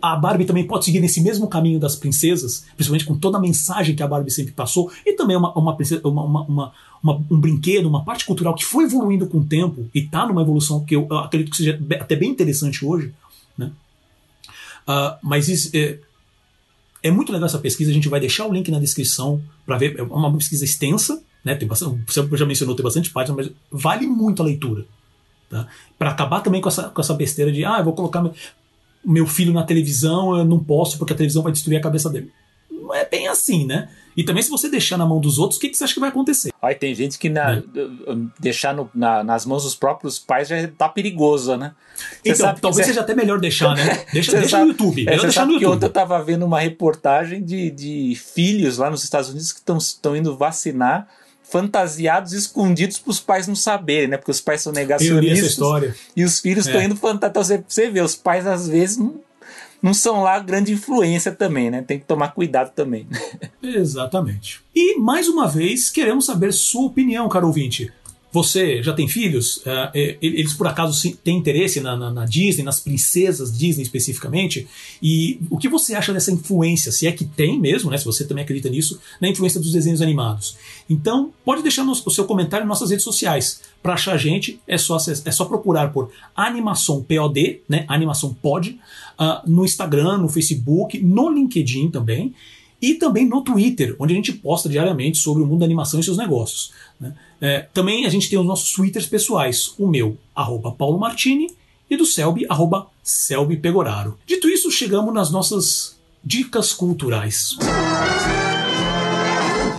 a 0.01 0.15
Barbie 0.15 0.45
também 0.45 0.65
pode 0.65 0.85
seguir 0.85 0.99
nesse 0.99 1.21
mesmo 1.21 1.47
caminho 1.47 1.79
das 1.79 1.95
princesas, 1.95 2.65
principalmente 2.75 3.05
com 3.05 3.17
toda 3.17 3.37
a 3.37 3.41
mensagem 3.41 3.95
que 3.95 4.03
a 4.03 4.07
Barbie 4.07 4.31
sempre 4.31 4.53
passou, 4.53 4.91
e 5.05 5.13
também 5.13 5.35
uma, 5.35 5.51
uma, 5.53 5.75
uma, 6.03 6.23
uma, 6.23 6.73
uma 7.03 7.25
um 7.29 7.39
brinquedo, 7.39 7.87
uma 7.87 8.03
parte 8.03 8.25
cultural 8.25 8.53
que 8.53 8.63
foi 8.63 8.85
evoluindo 8.85 9.27
com 9.27 9.39
o 9.39 9.43
tempo 9.43 9.89
e 9.93 9.99
está 9.99 10.25
numa 10.25 10.41
evolução 10.41 10.83
que 10.83 10.95
eu 10.95 11.07
acredito 11.17 11.51
que 11.51 11.57
seja 11.57 11.79
até 11.99 12.15
bem 12.15 12.29
interessante 12.29 12.85
hoje, 12.85 13.13
né? 13.57 13.71
Uh, 14.87 15.17
mas 15.21 15.49
isso, 15.49 15.69
é, 15.75 15.99
é, 17.03 17.11
muito 17.11 17.31
legal 17.31 17.47
essa 17.47 17.59
pesquisa, 17.59 17.91
a 17.91 17.93
gente 17.93 18.07
vai 18.07 18.19
deixar 18.19 18.45
o 18.45 18.53
link 18.53 18.71
na 18.71 18.79
descrição 18.79 19.41
para 19.65 19.77
ver. 19.77 19.99
É 19.99 20.03
uma 20.03 20.33
pesquisa 20.37 20.63
extensa, 20.63 21.21
né? 21.43 21.55
Tem 21.55 21.67
bastante, 21.67 22.01
você 22.05 22.37
já 22.37 22.45
mencionou, 22.45 22.75
tem 22.75 22.83
bastante 22.83 23.09
páginas, 23.09 23.47
mas 23.47 23.55
vale 23.69 24.07
muito 24.07 24.41
a 24.41 24.45
leitura. 24.45 24.85
Tá? 25.49 25.67
Para 25.97 26.11
acabar 26.11 26.41
também 26.41 26.61
com 26.61 26.69
essa, 26.69 26.83
com 26.83 27.01
essa 27.01 27.13
besteira 27.13 27.51
de, 27.51 27.63
ah, 27.65 27.77
eu 27.79 27.83
vou 27.83 27.93
colocar 27.93 28.21
meu, 28.21 28.33
meu 29.03 29.27
filho 29.27 29.53
na 29.53 29.63
televisão, 29.63 30.37
eu 30.37 30.45
não 30.45 30.59
posso 30.59 30.97
porque 30.97 31.13
a 31.13 31.15
televisão 31.15 31.43
vai 31.43 31.51
destruir 31.51 31.77
a 31.77 31.81
cabeça 31.81 32.09
dele. 32.09 32.31
Não 32.81 32.93
é 32.93 33.05
bem 33.05 33.27
assim, 33.27 33.65
né? 33.65 33.89
E 34.17 34.23
também, 34.23 34.41
se 34.41 34.49
você 34.49 34.67
deixar 34.67 34.97
na 34.97 35.05
mão 35.05 35.19
dos 35.19 35.37
outros, 35.37 35.57
o 35.57 35.61
que, 35.61 35.69
que 35.69 35.77
você 35.77 35.83
acha 35.83 35.93
que 35.93 35.99
vai 35.99 36.09
acontecer? 36.09 36.51
Aí 36.59 36.73
tem 36.73 36.95
gente 36.95 37.19
que 37.19 37.29
na, 37.29 37.57
é. 37.57 37.63
deixar 38.39 38.73
no, 38.73 38.89
na, 38.93 39.23
nas 39.23 39.45
mãos 39.45 39.63
dos 39.63 39.75
próprios 39.75 40.17
pais 40.17 40.47
já 40.47 40.67
tá 40.75 40.89
perigoso, 40.89 41.55
né? 41.55 41.73
Você 42.23 42.31
então, 42.31 42.55
talvez 42.55 42.87
você... 42.87 42.93
seja 42.93 43.01
até 43.01 43.13
melhor 43.13 43.39
deixar, 43.39 43.75
né? 43.75 44.05
Deixa, 44.11 44.31
deixa 44.31 44.49
sabe, 44.49 44.63
no 44.63 44.71
YouTube. 44.71 45.07
É, 45.07 45.31
sabe 45.31 45.53
no 45.53 45.59
que 45.59 45.65
ontem 45.67 45.85
eu 45.85 45.91
tava 45.91 46.21
vendo 46.23 46.45
uma 46.45 46.59
reportagem 46.59 47.43
de, 47.43 47.69
de 47.69 48.15
filhos 48.15 48.79
lá 48.79 48.89
nos 48.89 49.03
Estados 49.03 49.29
Unidos 49.29 49.51
que 49.51 49.61
estão 49.71 50.15
indo 50.15 50.35
vacinar 50.35 51.07
fantasiados 51.43 52.33
escondidos 52.33 52.99
para 52.99 53.11
os 53.11 53.19
pais 53.19 53.47
não 53.47 53.55
saberem, 53.55 54.07
né? 54.09 54.17
Porque 54.17 54.31
os 54.31 54.41
pais 54.41 54.61
são 54.61 54.73
negacionistas. 54.73 55.57
E 56.15 56.23
os 56.23 56.39
filhos 56.39 56.65
estão 56.65 56.81
é. 56.81 56.85
indo 56.85 56.95
fantasiados. 56.95 57.29
Então 57.29 57.43
você, 57.43 57.63
você 57.67 57.89
vê, 57.89 58.01
os 58.01 58.15
pais 58.15 58.45
às 58.45 58.67
vezes 58.67 58.97
não 58.97 59.26
não 59.81 59.93
são 59.93 60.21
lá 60.23 60.39
grande 60.39 60.73
influência 60.73 61.31
também, 61.31 61.69
né? 61.69 61.81
Tem 61.81 61.99
que 61.99 62.05
tomar 62.05 62.29
cuidado 62.29 62.71
também. 62.73 63.07
Exatamente. 63.61 64.61
E 64.75 64.97
mais 64.99 65.27
uma 65.27 65.47
vez 65.47 65.89
queremos 65.89 66.25
saber 66.25 66.51
sua 66.53 66.87
opinião, 66.87 67.29
caro 67.29 67.47
ouvinte. 67.47 67.91
Você 68.37 68.83
já 68.83 68.93
tem 68.93 69.07
filhos? 69.07 69.57
Uh, 69.57 69.89
eles 70.21 70.53
por 70.53 70.67
acaso 70.67 71.11
têm 71.23 71.37
interesse 71.37 71.81
na, 71.81 71.97
na, 71.97 72.11
na, 72.11 72.23
Disney, 72.23 72.63
nas 72.63 72.79
princesas 72.79 73.57
Disney 73.57 73.81
especificamente? 73.81 74.67
E 75.01 75.39
o 75.49 75.57
que 75.57 75.67
você 75.67 75.95
acha 75.95 76.13
dessa 76.13 76.31
influência? 76.31 76.91
Se 76.91 77.07
é 77.07 77.11
que 77.11 77.25
tem 77.25 77.59
mesmo, 77.59 77.89
né? 77.89 77.97
Se 77.97 78.05
você 78.05 78.27
também 78.27 78.43
acredita 78.43 78.69
nisso, 78.69 78.99
na 79.19 79.27
influência 79.27 79.59
dos 79.59 79.71
desenhos 79.71 80.03
animados. 80.03 80.55
Então, 80.87 81.33
pode 81.43 81.63
deixar 81.63 81.83
no, 81.83 81.93
o 81.93 82.11
seu 82.11 82.25
comentário 82.25 82.63
em 82.63 82.67
nossas 82.67 82.91
redes 82.91 83.03
sociais. 83.03 83.61
Para 83.81 83.93
achar 83.93 84.13
a 84.13 84.17
gente, 84.17 84.59
é 84.67 84.77
só, 84.77 84.97
é 84.97 85.31
só 85.31 85.45
procurar 85.45 85.91
por 85.91 86.11
Animação 86.35 87.01
POD, 87.01 87.61
né? 87.67 87.85
Animação 87.87 88.35
Pod, 88.35 88.79
uh, 89.19 89.49
no 89.49 89.65
Instagram, 89.65 90.19
no 90.19 90.29
Facebook, 90.29 90.99
no 91.01 91.27
LinkedIn 91.31 91.89
também 91.89 92.35
e 92.81 92.93
também 92.93 93.25
no 93.27 93.41
Twitter, 93.41 93.95
onde 93.99 94.13
a 94.13 94.15
gente 94.15 94.33
posta 94.33 94.69
diariamente 94.69 95.17
sobre 95.17 95.43
o 95.43 95.45
mundo 95.45 95.59
da 95.59 95.65
animação 95.65 95.99
e 95.99 96.03
seus 96.03 96.17
negócios. 96.17 96.71
Né? 96.99 97.13
É, 97.41 97.67
também 97.73 98.05
a 98.05 98.09
gente 98.09 98.29
tem 98.29 98.37
os 98.37 98.45
nossos 98.45 98.71
twitters 98.71 99.05
pessoais, 99.05 99.73
o 99.77 99.87
meu, 99.87 100.17
arroba 100.35 100.71
Paulo 100.71 100.99
Martini, 100.99 101.49
e 101.89 101.95
do 101.95 102.05
Selby, 102.05 102.45
arroba 102.49 102.87
Selby 103.03 103.57
Pegoraro. 103.57 104.17
Dito 104.25 104.47
isso, 104.49 104.69
chegamos 104.69 105.13
nas 105.13 105.31
nossas 105.31 105.97
dicas 106.23 106.73
culturais 106.73 107.55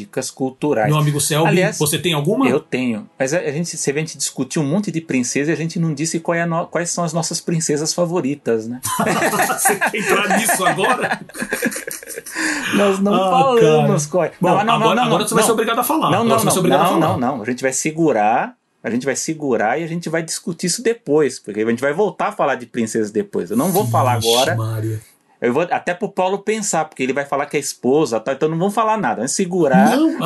dicas 0.08 0.30
culturais. 0.30 0.88
Meu 0.88 0.98
amigo 0.98 1.20
Selby, 1.20 1.48
Aliás, 1.48 1.78
você 1.78 1.98
tem 1.98 2.14
alguma? 2.14 2.48
Eu 2.48 2.58
tenho. 2.58 3.08
Mas 3.18 3.34
a 3.34 3.50
gente, 3.52 3.76
se 3.76 3.90
a 3.90 3.94
gente 3.94 4.16
discutiu 4.16 4.62
um 4.62 4.66
monte 4.66 4.90
de 4.90 5.00
princesa 5.00 5.50
e 5.50 5.54
a 5.54 5.56
gente 5.56 5.78
não 5.78 5.92
disse 5.94 6.22
é 6.34 6.46
no, 6.46 6.66
quais 6.66 6.90
são 6.90 7.04
as 7.04 7.12
nossas 7.12 7.40
princesas 7.40 7.92
favoritas, 7.92 8.66
né? 8.66 8.80
você 9.46 9.76
quer 9.76 9.98
entrar 9.98 10.38
nisso 10.38 10.64
agora? 10.64 11.20
Nós 12.74 12.98
não 12.98 13.14
ah, 13.14 13.30
falamos 13.30 14.06
quais. 14.06 14.32
Bom, 14.40 14.48
não, 14.48 14.64
não, 14.64 14.74
agora, 14.74 14.94
não, 14.94 15.04
agora 15.04 15.28
você 15.28 15.34
vai 15.34 15.44
ser 15.44 15.52
obrigado 15.52 15.78
a 15.78 15.84
falar. 15.84 16.10
Não, 16.10 16.24
não, 16.24 16.42
não, 16.42 17.00
não, 17.00 17.18
não. 17.18 17.42
A 17.42 17.44
gente 17.44 17.62
vai 17.62 17.72
segurar 17.72 18.56
a 18.80 18.90
gente 18.90 19.04
vai 19.04 19.16
segurar 19.16 19.78
e 19.78 19.82
a 19.82 19.88
gente 19.88 20.08
vai 20.08 20.22
discutir 20.22 20.68
isso 20.68 20.82
depois, 20.82 21.38
porque 21.40 21.60
a 21.60 21.68
gente 21.68 21.80
vai 21.80 21.92
voltar 21.92 22.28
a 22.28 22.32
falar 22.32 22.54
de 22.54 22.64
princesas 22.64 23.10
depois. 23.10 23.50
Eu 23.50 23.56
não 23.56 23.72
vou 23.72 23.84
falar 23.84 24.12
agora. 24.12 24.54
Maria. 24.54 25.00
Eu 25.40 25.52
vou 25.52 25.62
até 25.62 25.94
pro 25.94 26.08
Paulo 26.08 26.40
pensar, 26.40 26.84
porque 26.86 27.02
ele 27.02 27.12
vai 27.12 27.24
falar 27.24 27.46
que 27.46 27.56
é 27.56 27.60
esposa, 27.60 28.18
tá? 28.18 28.32
então 28.32 28.48
não 28.48 28.58
vamos 28.58 28.74
falar 28.74 28.96
nada, 28.98 29.16
vamos 29.16 29.32
segurar. 29.32 29.96
Não. 29.96 30.18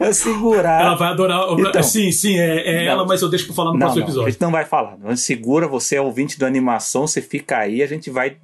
segurar. 0.12 0.80
Ela 0.80 0.96
vai 0.96 1.08
adorar. 1.10 1.46
Então, 1.58 1.82
sim, 1.82 2.10
sim, 2.10 2.36
é, 2.36 2.58
é 2.58 2.86
ela, 2.86 3.06
mas 3.06 3.22
eu 3.22 3.28
deixo 3.28 3.46
pra 3.46 3.54
falar 3.54 3.70
no 3.70 3.78
não, 3.78 3.86
próximo 3.86 4.04
episódio. 4.04 4.26
a 4.26 4.30
gente 4.30 4.40
não 4.40 4.50
vai 4.50 4.64
falar. 4.64 4.96
Segura, 5.16 5.68
você 5.68 5.94
é 5.94 6.00
ouvinte 6.00 6.38
da 6.40 6.48
animação, 6.48 7.06
você 7.06 7.22
fica 7.22 7.58
aí, 7.58 7.84
a 7.84 7.86
gente 7.86 8.10
vai, 8.10 8.36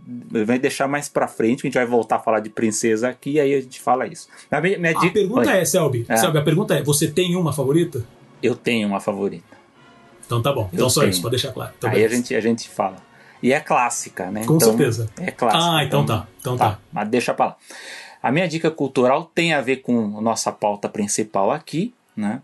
vai 0.47 0.59
deixar 0.59 0.87
mais 0.87 1.09
pra 1.09 1.27
frente, 1.27 1.61
a 1.61 1.67
gente 1.67 1.75
vai 1.75 1.87
voltar 1.87 2.17
a 2.17 2.21
falar 2.21 2.39
de 2.39 2.51
princesa 2.51 3.09
aqui, 3.09 3.33
e 3.33 3.41
aí 3.41 3.55
a 3.55 3.61
gente 3.61 3.81
fala 3.81 4.07
isso. 4.07 4.29
A, 4.51 4.61
minha, 4.61 4.79
minha 4.79 4.95
dica... 4.95 5.13
pergunta 5.13 5.51
Oi. 5.51 5.59
é, 5.59 5.65
Selby, 5.65 6.07
é. 6.09 6.17
Selby, 6.17 6.39
a 6.39 6.43
pergunta 6.43 6.75
é: 6.75 6.83
você 6.83 7.09
tem 7.09 7.35
uma 7.35 7.53
favorita? 7.53 8.05
Eu 8.41 8.55
tenho 8.55 8.87
uma 8.87 9.01
favorita. 9.01 9.57
Então 10.25 10.41
tá 10.41 10.53
bom. 10.53 10.69
Então 10.73 10.87
eu 10.87 10.91
só 10.91 11.01
tenho. 11.01 11.11
isso, 11.11 11.21
pra 11.21 11.31
deixar 11.31 11.53
claro. 11.53 11.73
Então, 11.77 11.91
aí 11.91 12.05
a 12.05 12.09
gente, 12.09 12.35
a 12.35 12.41
gente 12.41 12.69
fala. 12.69 12.97
E 13.45 13.53
é 13.53 13.61
clássica, 13.61 14.31
né? 14.31 14.47
Com 14.47 14.57
então, 14.57 14.71
certeza. 14.71 15.11
É 15.19 15.31
clássica. 15.31 15.63
Ah, 15.63 15.85
então, 15.85 16.03
então 16.03 16.07
tá. 16.07 16.29
Então 16.41 16.57
tá. 16.57 16.71
tá. 16.71 16.81
Mas 16.91 17.09
deixa 17.11 17.35
pra 17.35 17.45
lá. 17.45 17.57
A 18.23 18.33
minha 18.33 18.49
dica 18.49 18.71
cultural 18.71 19.31
tem 19.35 19.53
a 19.53 19.61
ver 19.61 19.83
com 19.83 20.19
nossa 20.23 20.51
pauta 20.51 20.89
principal 20.89 21.51
aqui, 21.51 21.93
né? 22.17 22.41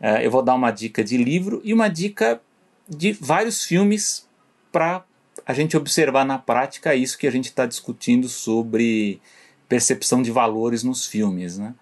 É, 0.00 0.24
eu 0.24 0.30
vou 0.30 0.42
dar 0.42 0.54
uma 0.54 0.70
dica 0.70 1.04
de 1.04 1.18
livro 1.18 1.60
e 1.62 1.74
uma 1.74 1.88
dica 1.90 2.40
de 2.88 3.12
vários 3.12 3.62
filmes 3.62 4.26
para 4.72 5.04
a 5.44 5.52
gente 5.52 5.76
observar 5.76 6.24
na 6.24 6.38
prática 6.38 6.94
isso 6.94 7.18
que 7.18 7.26
a 7.26 7.30
gente 7.30 7.50
está 7.50 7.66
discutindo 7.66 8.26
sobre 8.26 9.20
percepção 9.68 10.22
de 10.22 10.30
valores 10.30 10.82
nos 10.82 11.04
filmes, 11.04 11.58
né? 11.58 11.74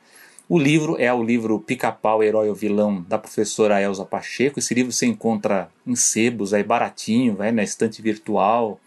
O 0.49 0.61
livro 0.61 0.97
é 1.01 1.13
o 1.13 1.25
livro 1.25 1.59
Pica-Pau, 1.59 2.23
Herói 2.23 2.49
ou 2.49 2.55
Vilão, 2.55 3.05
da 3.09 3.19
professora 3.19 3.83
Elza 3.83 4.05
Pacheco. 4.05 4.61
Esse 4.61 4.75
livro 4.75 4.93
você 4.93 5.05
encontra 5.05 5.69
em 5.85 5.97
sebos, 5.97 6.55
aí 6.55 6.63
baratinho, 6.63 7.35
vai 7.35 7.51
na 7.51 7.65
estante 7.65 8.01
virtual. 8.01 8.79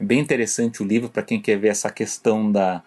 É 0.00 0.04
bem 0.04 0.20
interessante 0.20 0.80
o 0.80 0.86
livro 0.86 1.08
para 1.08 1.24
quem 1.24 1.40
quer 1.40 1.58
ver 1.58 1.66
essa 1.66 1.90
questão 1.90 2.52
da, 2.52 2.80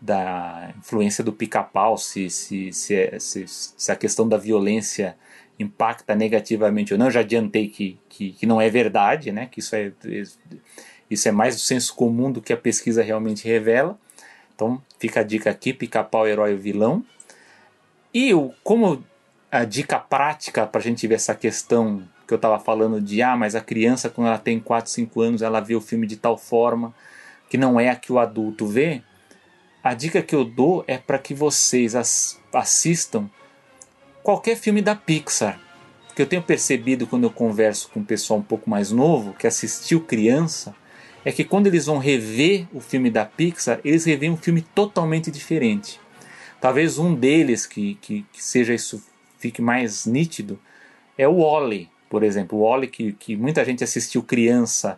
da 0.00 0.72
influência 0.78 1.22
do 1.22 1.30
pica-pau, 1.30 1.98
se, 1.98 2.30
se, 2.30 2.72
se, 2.72 2.94
é, 2.94 3.18
se, 3.18 3.44
se 3.46 3.92
a 3.92 3.96
questão 3.96 4.26
da 4.26 4.38
violência 4.38 5.14
impacta 5.58 6.14
negativamente 6.14 6.94
ou 6.94 6.98
não. 6.98 7.06
Eu 7.08 7.12
já 7.12 7.20
adiantei 7.20 7.68
que, 7.68 7.98
que, 8.08 8.32
que, 8.32 8.46
não 8.46 8.62
é 8.62 8.70
verdade, 8.70 9.30
né? 9.30 9.44
que 9.44 9.60
isso 9.60 9.76
é, 9.76 9.92
isso 11.10 11.28
é 11.28 11.30
mais 11.30 11.56
do 11.56 11.60
senso 11.60 11.94
comum 11.94 12.32
do 12.32 12.40
que 12.40 12.54
a 12.54 12.56
pesquisa 12.56 13.02
realmente 13.02 13.46
revela. 13.46 13.98
Então 14.54 14.80
fica 14.98 15.20
a 15.20 15.22
dica 15.22 15.50
aqui: 15.50 15.74
pica-pau, 15.74 16.26
herói 16.26 16.54
ou 16.54 16.58
vilão. 16.58 17.04
E 18.14 18.34
o, 18.34 18.52
como 18.62 19.04
a 19.50 19.64
dica 19.64 19.98
prática 19.98 20.66
para 20.66 20.80
a 20.80 20.84
gente 20.84 21.06
ver 21.06 21.14
essa 21.14 21.34
questão 21.34 22.02
que 22.26 22.32
eu 22.32 22.36
estava 22.36 22.58
falando 22.58 23.00
de 23.00 23.22
ah, 23.22 23.36
mas 23.36 23.54
a 23.54 23.60
criança 23.60 24.08
quando 24.08 24.28
ela 24.28 24.38
tem 24.38 24.58
4, 24.58 24.90
5 24.90 25.20
anos 25.20 25.42
ela 25.42 25.60
vê 25.60 25.74
o 25.74 25.80
filme 25.80 26.06
de 26.06 26.16
tal 26.16 26.36
forma 26.36 26.94
que 27.52 27.58
não 27.58 27.78
é 27.78 27.90
a 27.90 27.96
que 27.96 28.10
o 28.10 28.18
adulto 28.18 28.66
vê. 28.66 29.02
A 29.84 29.92
dica 29.92 30.22
que 30.22 30.34
eu 30.34 30.42
dou 30.42 30.84
é 30.86 30.96
para 30.96 31.18
que 31.18 31.34
vocês 31.34 31.94
assistam 31.94 33.28
qualquer 34.22 34.56
filme 34.56 34.80
da 34.80 34.94
Pixar. 34.94 35.60
Que 36.14 36.22
eu 36.22 36.26
tenho 36.26 36.42
percebido 36.42 37.06
quando 37.06 37.24
eu 37.24 37.30
converso 37.30 37.90
com 37.90 38.00
um 38.00 38.04
pessoal 38.04 38.40
um 38.40 38.42
pouco 38.42 38.70
mais 38.70 38.90
novo 38.90 39.34
que 39.34 39.46
assistiu 39.46 40.00
criança, 40.00 40.74
é 41.24 41.30
que 41.30 41.44
quando 41.44 41.66
eles 41.66 41.86
vão 41.86 41.98
rever 41.98 42.66
o 42.72 42.80
filme 42.80 43.10
da 43.10 43.24
Pixar, 43.24 43.80
eles 43.84 44.06
revêem 44.06 44.32
um 44.32 44.36
filme 44.36 44.62
totalmente 44.62 45.30
diferente. 45.30 46.00
Talvez 46.62 46.96
um 46.96 47.12
deles 47.12 47.66
que, 47.66 47.96
que, 47.96 48.24
que 48.32 48.40
seja 48.40 48.72
isso 48.72 49.04
fique 49.36 49.60
mais 49.60 50.06
nítido 50.06 50.60
é 51.18 51.26
o 51.26 51.38
Wally, 51.40 51.90
por 52.08 52.22
exemplo. 52.22 52.56
O 52.56 52.62
Wally 52.62 52.86
que, 52.86 53.14
que 53.14 53.34
muita 53.34 53.64
gente 53.64 53.82
assistiu 53.82 54.22
criança 54.22 54.96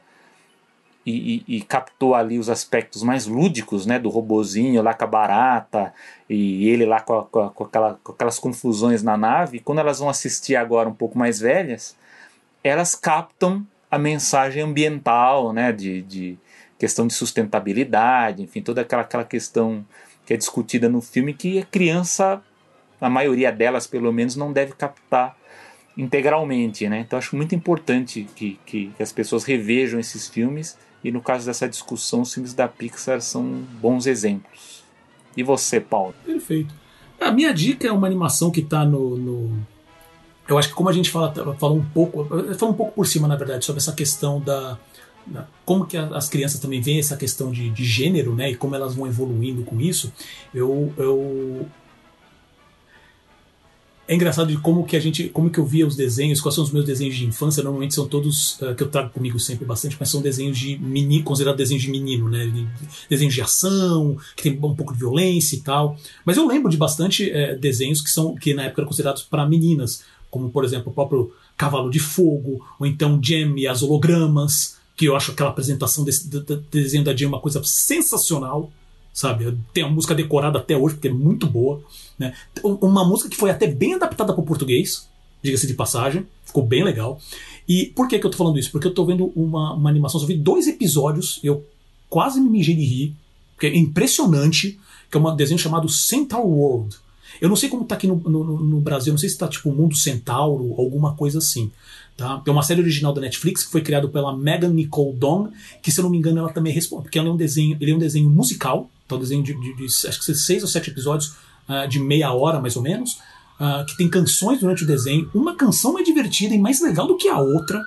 e, 1.06 1.42
e, 1.48 1.56
e, 1.56 1.62
captou 1.62 2.14
ali 2.14 2.38
os 2.38 2.50
aspectos 2.50 3.02
mais 3.02 3.26
lúdicos 3.26 3.86
né, 3.86 3.98
do 3.98 4.10
robozinho 4.10 4.82
lá 4.82 4.92
com 4.92 5.04
a 5.04 5.06
barata 5.06 5.94
e 6.28 6.68
ele 6.68 6.84
lá 6.84 7.00
com, 7.00 7.18
a, 7.18 7.24
com, 7.24 7.40
a, 7.40 7.50
com, 7.50 7.64
aquela, 7.64 7.94
com 8.04 8.12
aquelas 8.12 8.38
confusões 8.38 9.02
na 9.02 9.16
nave. 9.16 9.58
Quando 9.58 9.78
elas 9.78 10.00
vão 10.00 10.10
assistir 10.10 10.56
agora 10.56 10.86
um 10.86 10.94
pouco 10.94 11.16
mais 11.16 11.40
velhas, 11.40 11.96
elas 12.62 12.94
captam 12.94 13.66
a 13.90 13.96
mensagem 13.98 14.62
ambiental, 14.62 15.50
né, 15.50 15.72
de, 15.72 16.02
de 16.02 16.38
questão 16.78 17.06
de 17.06 17.14
sustentabilidade, 17.14 18.42
enfim, 18.42 18.60
toda 18.60 18.82
aquela, 18.82 19.00
aquela 19.00 19.24
questão 19.24 19.82
que 20.26 20.34
é 20.34 20.36
discutida 20.36 20.88
no 20.88 21.01
filme 21.01 21.34
que 21.34 21.59
a 21.59 21.64
criança, 21.64 22.42
a 23.01 23.10
maioria 23.10 23.52
delas 23.52 23.86
pelo 23.86 24.12
menos, 24.12 24.36
não 24.36 24.52
deve 24.52 24.72
captar 24.72 25.36
integralmente, 25.96 26.88
né? 26.88 27.01
Então 27.01 27.18
acho 27.18 27.36
muito 27.36 27.55
importante 27.55 28.26
que, 28.34 28.59
que, 28.66 28.90
que 28.96 29.02
as 29.02 29.12
pessoas 29.12 29.44
revejam 29.44 30.01
esses 30.01 30.28
filmes 30.28 30.76
e 31.05 31.10
no 31.10 31.20
caso 31.20 31.44
dessa 31.44 31.68
discussão, 31.68 32.22
os 32.22 32.32
filmes 32.32 32.55
da 32.55 32.66
Pixar 32.66 33.20
são 33.20 33.44
bons 33.80 34.06
exemplos. 34.06 34.82
E 35.36 35.42
você, 35.42 35.78
Paulo? 35.78 36.14
Perfeito. 36.24 36.74
A 37.20 37.30
minha 37.30 37.52
dica 37.52 37.86
é 37.86 37.92
uma 37.92 38.06
animação 38.06 38.51
que 38.51 38.60
está 38.60 38.84
no, 38.84 39.16
no, 39.16 39.66
Eu 40.48 40.56
acho 40.56 40.68
que 40.68 40.74
como 40.74 40.88
a 40.88 40.92
gente 40.92 41.10
fala, 41.10 41.32
falou 41.59 41.76
um 41.78 41.84
pouco. 41.84 42.24
Falou 42.56 42.74
um 42.74 42.76
pouco 42.76 42.92
por 42.92 43.06
cima, 43.06 43.28
na 43.28 43.36
verdade, 43.36 43.64
sobre 43.64 43.80
essa 43.80 43.92
questão 43.92 44.40
da. 44.40 44.78
Da 45.26 45.46
como 45.64 45.86
que 45.86 45.96
as 45.96 46.28
crianças 46.28 46.60
também 46.60 46.80
veem 46.80 46.98
essa 46.98 47.16
questão 47.16 47.51
de, 47.51 47.70
de 47.70 47.84
gênero, 47.84 48.34
né? 48.34 48.51
E 48.51 48.55
como 48.55 48.74
elas 48.74 48.94
vão 48.94 49.06
evoluindo 49.06 49.62
com 49.62 49.80
isso. 49.80 50.12
Eu, 50.52 50.92
eu 50.96 51.66
é 54.06 54.14
engraçado 54.14 54.48
de 54.48 54.59
como 54.59 54.84
que 54.84 54.96
a 54.96 55.01
gente, 55.01 55.30
como 55.30 55.48
que 55.48 55.59
eu 55.59 55.64
via 55.64 55.86
os 55.86 55.96
desenhos, 55.96 56.38
quais 56.38 56.55
são 56.55 56.62
os 56.62 56.70
meus 56.70 56.84
desenhos 56.84 57.16
de 57.16 57.24
infância, 57.24 57.62
normalmente 57.62 57.94
são 57.94 58.06
todos 58.06 58.60
uh, 58.60 58.74
que 58.74 58.82
eu 58.82 58.90
trago 58.90 59.09
comigo 59.09 59.40
sempre 59.40 59.64
bastante, 59.64 59.96
mas 59.98 60.10
são 60.10 60.20
desenhos 60.20 60.59
de 60.59 60.76
menino, 60.76 61.24
considerados 61.24 61.56
desenhos 61.56 61.82
de 61.82 61.90
menino, 61.90 62.28
né? 62.28 62.52
Desenhos 63.09 63.32
de 63.32 63.40
ação, 63.40 64.18
que 64.36 64.42
tem 64.42 64.52
um 64.52 64.74
pouco 64.74 64.92
de 64.92 64.98
violência 64.98 65.56
e 65.56 65.60
tal. 65.60 65.96
Mas 66.22 66.36
eu 66.36 66.46
lembro 66.46 66.70
de 66.70 66.76
bastante 66.76 67.30
uh, 67.30 67.59
desenhos 67.59 68.02
que 68.02 68.10
são 68.10 68.34
que 68.34 68.52
na 68.52 68.64
época 68.64 68.82
eram 68.82 68.88
considerados 68.88 69.22
para 69.22 69.48
meninas, 69.48 70.05
como 70.30 70.51
por 70.51 70.64
exemplo 70.64 70.92
o 70.92 70.94
próprio 70.94 71.32
Cavalo 71.56 71.90
de 71.90 71.98
Fogo, 71.98 72.62
ou 72.78 72.86
então 72.86 73.18
Jam 73.22 73.56
e 73.56 73.66
as 73.66 73.82
hologramas, 73.82 74.76
que 74.96 75.06
eu 75.06 75.16
acho 75.16 75.32
aquela 75.32 75.50
apresentação 75.50 76.04
desse 76.04 76.28
de, 76.28 76.40
de, 76.40 76.56
desenho 76.70 77.04
da 77.04 77.14
Jam 77.14 77.28
uma 77.28 77.40
coisa 77.40 77.62
sensacional 77.64 78.70
sabe? 79.14 79.56
Tem 79.72 79.84
a 79.84 79.88
música 79.88 80.12
decorada 80.12 80.58
até 80.58 80.76
hoje, 80.76 80.96
porque 80.96 81.06
é 81.06 81.12
muito 81.12 81.46
boa. 81.46 81.80
Né? 82.18 82.34
Uma 82.62 83.04
música 83.04 83.30
que 83.30 83.36
foi 83.36 83.48
até 83.48 83.68
bem 83.68 83.94
adaptada 83.94 84.32
para 84.32 84.42
o 84.42 84.44
português, 84.44 85.08
diga-se 85.40 85.68
de 85.68 85.74
passagem, 85.74 86.26
ficou 86.44 86.66
bem 86.66 86.82
legal. 86.82 87.20
E 87.66 87.86
por 87.94 88.08
que, 88.08 88.18
que 88.18 88.26
eu 88.26 88.30
tô 88.30 88.36
falando 88.36 88.58
isso? 88.58 88.72
Porque 88.72 88.88
eu 88.88 88.92
tô 88.92 89.06
vendo 89.06 89.32
uma, 89.36 89.72
uma 89.74 89.88
animação, 89.88 90.18
só 90.18 90.26
vi 90.26 90.36
dois 90.36 90.66
episódios, 90.66 91.38
eu 91.44 91.64
quase 92.10 92.40
me 92.40 92.50
mijei 92.50 92.74
de 92.74 92.84
rir, 92.84 93.16
porque 93.54 93.68
é 93.68 93.76
impressionante, 93.76 94.78
que 95.08 95.16
é 95.16 95.20
um 95.20 95.36
desenho 95.36 95.60
chamado 95.60 95.88
Centaur 95.88 96.44
World. 96.44 96.96
Eu 97.40 97.48
não 97.48 97.56
sei 97.56 97.68
como 97.68 97.84
tá 97.84 97.94
aqui 97.94 98.06
no, 98.06 98.16
no, 98.16 98.44
no 98.58 98.80
Brasil, 98.80 99.12
não 99.12 99.18
sei 99.18 99.28
se 99.28 99.38
tá 99.38 99.46
tipo 99.46 99.72
Mundo 99.72 99.94
Centauro, 99.94 100.74
alguma 100.76 101.14
coisa 101.14 101.38
assim. 101.38 101.70
Tá? 102.16 102.38
Tem 102.40 102.52
uma 102.52 102.62
série 102.62 102.80
original 102.80 103.12
da 103.12 103.20
Netflix 103.20 103.64
que 103.64 103.72
foi 103.72 103.80
criada 103.80 104.08
pela 104.08 104.36
Megan 104.36 104.68
Nicole 104.68 105.16
Dong, 105.16 105.50
que 105.82 105.90
se 105.90 105.98
eu 105.98 106.04
não 106.04 106.10
me 106.10 106.18
engano 106.18 106.38
ela 106.38 106.52
também 106.52 106.72
responde, 106.72 107.04
porque 107.04 107.18
ela 107.18 107.28
é 107.28 107.32
um 107.32 107.36
desenho, 107.36 107.76
ele 107.80 107.90
é 107.90 107.94
um 107.94 107.98
desenho 107.98 108.30
musical, 108.30 108.88
tá? 109.08 109.16
um 109.16 109.18
desenho 109.18 109.42
de, 109.42 109.52
de, 109.52 109.74
de 109.74 109.84
acho 109.84 110.18
que 110.20 110.34
seis 110.34 110.62
ou 110.62 110.68
sete 110.68 110.90
episódios 110.90 111.34
uh, 111.68 111.88
de 111.88 111.98
meia 111.98 112.32
hora 112.32 112.60
mais 112.60 112.76
ou 112.76 112.82
menos, 112.82 113.18
uh, 113.58 113.84
que 113.86 113.96
tem 113.96 114.08
canções 114.08 114.60
durante 114.60 114.84
o 114.84 114.86
desenho. 114.86 115.28
Uma 115.34 115.56
canção 115.56 115.98
é 115.98 116.04
divertida 116.04 116.54
e 116.54 116.58
mais 116.58 116.80
legal 116.80 117.06
do 117.08 117.16
que 117.16 117.28
a 117.28 117.38
outra. 117.38 117.82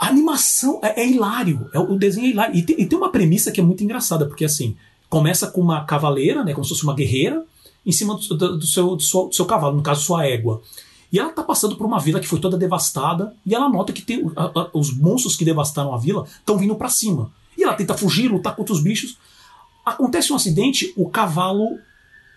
A 0.00 0.08
animação 0.08 0.80
é, 0.82 1.00
é 1.00 1.08
hilário, 1.08 1.70
é, 1.72 1.78
o 1.78 1.96
desenho 1.96 2.26
é 2.26 2.30
hilário. 2.30 2.56
E 2.56 2.62
tem, 2.62 2.80
e 2.80 2.86
tem 2.86 2.98
uma 2.98 3.12
premissa 3.12 3.52
que 3.52 3.60
é 3.60 3.64
muito 3.64 3.84
engraçada, 3.84 4.26
porque 4.26 4.44
assim, 4.44 4.76
começa 5.08 5.46
com 5.46 5.60
uma 5.60 5.84
cavaleira, 5.84 6.42
né, 6.42 6.52
como 6.52 6.64
se 6.64 6.70
fosse 6.70 6.82
uma 6.82 6.94
guerreira, 6.94 7.44
em 7.84 7.92
cima 7.92 8.16
do, 8.16 8.36
do, 8.36 8.58
do, 8.58 8.66
seu, 8.66 8.96
do, 8.96 9.02
seu, 9.02 9.28
do 9.28 9.34
seu 9.34 9.46
cavalo, 9.46 9.76
no 9.76 9.82
caso 9.82 10.02
sua 10.02 10.26
égua. 10.26 10.60
E 11.12 11.18
ela 11.18 11.30
está 11.30 11.42
passando 11.42 11.76
por 11.76 11.86
uma 11.86 12.00
vila 12.00 12.20
que 12.20 12.26
foi 12.26 12.40
toda 12.40 12.56
devastada 12.56 13.34
e 13.44 13.54
ela 13.54 13.68
nota 13.68 13.92
que 13.92 14.02
tem, 14.02 14.30
a, 14.36 14.44
a, 14.44 14.70
os 14.72 14.96
monstros 14.96 15.36
que 15.36 15.44
devastaram 15.44 15.94
a 15.94 15.98
vila 15.98 16.26
estão 16.38 16.58
vindo 16.58 16.74
para 16.74 16.88
cima. 16.88 17.30
E 17.56 17.62
ela 17.62 17.74
tenta 17.74 17.94
fugir, 17.94 18.30
lutar 18.30 18.54
contra 18.54 18.74
os 18.74 18.82
bichos. 18.82 19.16
Acontece 19.84 20.32
um 20.32 20.36
acidente, 20.36 20.92
o 20.96 21.08
cavalo, 21.08 21.78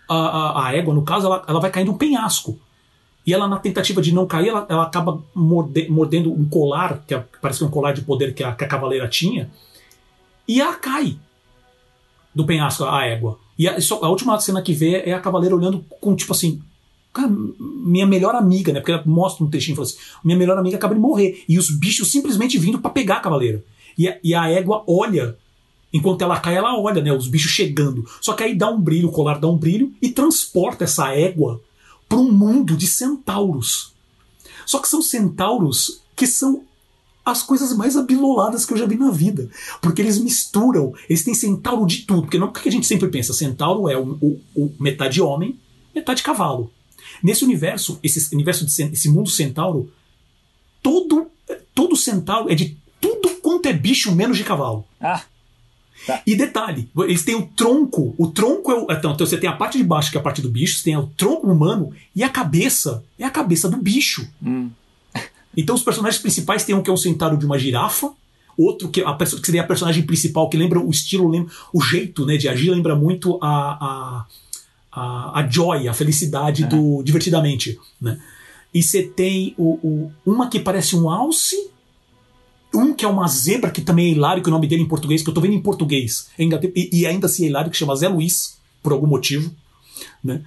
a, 0.08 0.66
a, 0.66 0.74
égua 0.74 0.94
no 0.94 1.02
caso, 1.02 1.26
ela, 1.26 1.44
ela 1.46 1.60
vai 1.60 1.70
caindo 1.70 1.92
um 1.92 1.98
penhasco. 1.98 2.58
E 3.26 3.34
ela, 3.34 3.46
na 3.46 3.58
tentativa 3.58 4.00
de 4.00 4.12
não 4.12 4.26
cair, 4.26 4.48
ela, 4.48 4.66
ela 4.68 4.82
acaba 4.84 5.22
morde, 5.34 5.88
mordendo 5.88 6.32
um 6.32 6.48
colar, 6.48 7.02
que, 7.06 7.14
é, 7.14 7.24
parece 7.40 7.58
que 7.58 7.64
é 7.64 7.68
um 7.68 7.70
colar 7.70 7.92
de 7.92 8.02
poder 8.02 8.34
que 8.34 8.42
a, 8.42 8.52
que 8.52 8.64
a 8.64 8.68
cavaleira 8.68 9.08
tinha, 9.08 9.50
e 10.48 10.60
ela 10.60 10.74
cai 10.74 11.18
do 12.34 12.46
penhasco, 12.46 12.84
a 12.84 13.04
égua. 13.04 13.38
E 13.58 13.68
a, 13.68 13.76
a 13.76 14.08
última 14.08 14.40
cena 14.40 14.62
que 14.62 14.72
vê 14.72 15.02
é 15.02 15.12
a 15.12 15.20
cavaleira 15.20 15.54
olhando 15.54 15.84
com 16.00 16.16
tipo 16.16 16.32
assim: 16.32 16.62
Cara, 17.12 17.28
minha 17.58 18.06
melhor 18.06 18.34
amiga, 18.34 18.72
né? 18.72 18.80
Porque 18.80 18.92
ela 18.92 19.02
mostra 19.04 19.44
um 19.44 19.50
textinho 19.50 19.74
e 19.74 19.76
fala 19.76 19.88
assim: 19.88 19.98
minha 20.24 20.38
melhor 20.38 20.56
amiga 20.56 20.76
acaba 20.76 20.94
de 20.94 21.00
morrer. 21.00 21.44
E 21.48 21.58
os 21.58 21.70
bichos 21.70 22.10
simplesmente 22.10 22.58
vindo 22.58 22.78
para 22.78 22.90
pegar 22.90 23.16
a 23.16 23.20
cavaleira. 23.20 23.64
E 23.98 24.08
a, 24.08 24.18
e 24.22 24.34
a 24.34 24.48
égua 24.48 24.84
olha. 24.86 25.36
Enquanto 25.92 26.22
ela 26.22 26.38
cai, 26.38 26.54
ela 26.54 26.78
olha, 26.78 27.02
né? 27.02 27.12
Os 27.12 27.26
bichos 27.26 27.50
chegando. 27.50 28.08
Só 28.20 28.32
que 28.32 28.44
aí 28.44 28.54
dá 28.54 28.70
um 28.70 28.80
brilho, 28.80 29.08
o 29.08 29.12
colar 29.12 29.40
dá 29.40 29.48
um 29.48 29.56
brilho 29.56 29.92
e 30.00 30.08
transporta 30.08 30.84
essa 30.84 31.12
égua 31.12 31.60
para 32.08 32.18
um 32.18 32.30
mundo 32.30 32.76
de 32.76 32.86
centauros. 32.86 33.92
Só 34.64 34.78
que 34.78 34.88
são 34.88 35.02
centauros 35.02 36.00
que 36.14 36.28
são 36.28 36.62
as 37.24 37.42
coisas 37.42 37.76
mais 37.76 37.96
abiloladas 37.96 38.64
que 38.64 38.72
eu 38.72 38.76
já 38.76 38.86
vi 38.86 38.96
na 38.96 39.10
vida. 39.10 39.50
Porque 39.80 40.00
eles 40.00 40.18
misturam, 40.18 40.94
eles 41.08 41.24
têm 41.24 41.34
centauro 41.34 41.84
de 41.86 41.98
tudo. 42.02 42.22
Porque 42.22 42.38
não 42.38 42.52
porque 42.52 42.68
a 42.68 42.72
gente 42.72 42.86
sempre 42.86 43.08
pensa, 43.08 43.32
centauro 43.32 43.88
é 43.88 43.96
o, 43.96 44.16
o, 44.20 44.40
o 44.54 44.72
metade 44.78 45.20
homem, 45.20 45.58
metade 45.92 46.22
cavalo. 46.22 46.70
Nesse 47.22 47.44
universo, 47.44 47.98
esse 48.02 48.34
universo 48.34 48.64
de, 48.64 48.82
esse 48.92 49.08
mundo 49.08 49.28
centauro, 49.28 49.92
todo 50.82 51.30
todo 51.74 51.96
centauro 51.96 52.50
é 52.50 52.54
de 52.54 52.76
tudo 53.00 53.30
quanto 53.42 53.66
é 53.66 53.72
bicho 53.72 54.14
menos 54.14 54.36
de 54.36 54.44
cavalo. 54.44 54.84
Ah. 55.00 55.22
Tá. 56.06 56.22
E 56.26 56.34
detalhe, 56.34 56.88
eles 57.00 57.24
têm 57.24 57.34
o 57.34 57.46
tronco. 57.46 58.14
O 58.16 58.28
tronco 58.28 58.72
é 58.72 58.74
o. 58.74 58.82
Então, 58.90 59.12
então, 59.12 59.26
você 59.26 59.36
tem 59.36 59.50
a 59.50 59.52
parte 59.52 59.76
de 59.76 59.84
baixo, 59.84 60.10
que 60.10 60.16
é 60.16 60.20
a 60.20 60.22
parte 60.22 60.40
do 60.40 60.48
bicho, 60.48 60.78
você 60.78 60.84
tem 60.84 60.96
o 60.96 61.06
tronco 61.08 61.46
humano, 61.46 61.92
e 62.16 62.22
a 62.22 62.28
cabeça 62.28 63.04
é 63.18 63.24
a 63.24 63.30
cabeça 63.30 63.68
do 63.68 63.76
bicho. 63.76 64.26
Hum. 64.42 64.70
Então 65.56 65.74
os 65.74 65.82
personagens 65.82 66.20
principais 66.20 66.64
tem 66.64 66.74
um 66.74 66.82
que 66.82 66.88
é 66.88 66.92
um 66.92 66.96
centauro 66.96 67.36
de 67.36 67.44
uma 67.44 67.58
girafa, 67.58 68.12
outro 68.56 68.88
que, 68.88 69.02
a, 69.02 69.14
que 69.14 69.46
seria 69.46 69.62
a 69.62 69.66
personagem 69.66 70.04
principal, 70.04 70.48
que 70.48 70.56
lembra 70.56 70.80
o 70.80 70.90
estilo, 70.90 71.28
lembra, 71.28 71.52
o 71.72 71.82
jeito 71.82 72.24
né, 72.24 72.36
de 72.36 72.48
agir, 72.48 72.70
lembra 72.70 72.94
muito 72.94 73.38
a, 73.42 73.48
a 73.48 74.26
a, 74.92 75.40
a 75.40 75.48
joy, 75.48 75.88
a 75.88 75.94
felicidade 75.94 76.64
do 76.66 77.02
divertidamente, 77.02 77.78
né? 78.00 78.18
E 78.72 78.82
você 78.82 79.02
tem 79.02 79.54
o, 79.58 79.72
o, 79.82 80.12
uma 80.24 80.48
que 80.48 80.60
parece 80.60 80.94
um 80.94 81.10
alce, 81.10 81.70
um 82.72 82.94
que 82.94 83.04
é 83.04 83.08
uma 83.08 83.26
zebra, 83.26 83.70
que 83.70 83.80
também 83.80 84.06
é 84.06 84.12
hilário, 84.12 84.42
que 84.42 84.48
o 84.48 84.52
nome 84.52 84.68
dele 84.68 84.82
em 84.82 84.88
português, 84.88 85.22
que 85.22 85.28
eu 85.28 85.34
tô 85.34 85.40
vendo 85.40 85.54
em 85.54 85.62
português, 85.62 86.28
e, 86.38 87.00
e 87.00 87.06
ainda 87.06 87.26
assim 87.26 87.44
é 87.44 87.48
hilário, 87.48 87.70
que 87.70 87.76
chama 87.76 87.96
Zé 87.96 88.08
Luiz, 88.08 88.58
por 88.82 88.92
algum 88.92 89.06
motivo, 89.06 89.50
né? 90.22 90.42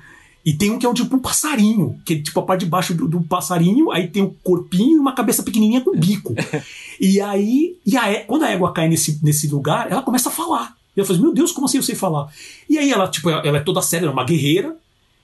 E 0.46 0.54
tem 0.54 0.72
um 0.72 0.80
que 0.80 0.86
é 0.86 0.90
um 0.90 0.94
tipo 0.94 1.16
um 1.16 1.20
passarinho, 1.20 2.02
que 2.04 2.16
é 2.16 2.22
tipo 2.22 2.38
a 2.40 2.44
parte 2.44 2.62
de 2.62 2.66
baixo 2.66 2.94
do, 2.94 3.08
do 3.08 3.22
passarinho, 3.22 3.92
aí 3.92 4.10
tem 4.10 4.22
o 4.22 4.28
um 4.28 4.36
corpinho 4.44 4.98
e 4.98 5.00
uma 5.00 5.14
cabeça 5.14 5.42
pequenininha 5.42 5.80
com 5.80 5.98
bico. 5.98 6.36
e 7.00 7.22
aí, 7.22 7.78
e 7.86 7.96
a, 7.96 8.26
quando 8.26 8.44
a 8.44 8.50
égua 8.50 8.74
cai 8.74 8.90
nesse, 8.90 9.20
nesse 9.24 9.48
lugar, 9.48 9.90
ela 9.90 10.02
começa 10.02 10.28
a 10.28 10.32
falar. 10.32 10.76
E 10.96 11.00
ela 11.00 11.08
falou 11.08 11.20
assim, 11.20 11.26
meu 11.26 11.34
Deus, 11.34 11.52
como 11.52 11.66
assim 11.66 11.78
eu 11.78 11.84
sei 11.84 11.96
falar? 11.96 12.32
E 12.70 12.78
aí 12.78 12.92
ela, 12.92 13.08
tipo, 13.08 13.30
ela 13.30 13.58
é 13.58 13.62
toda 13.62 13.82
séria, 13.82 14.08
é 14.08 14.10
uma 14.10 14.24
guerreira, 14.24 14.78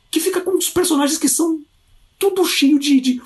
que 0.10 0.20
fica 0.20 0.42
com 0.42 0.58
os 0.58 0.70
personagens 0.70 1.18
que 1.18 1.30
são 1.30 1.62
tudo 2.18 2.44
cheio 2.46 2.80
de, 2.80 3.00
de 3.00 3.22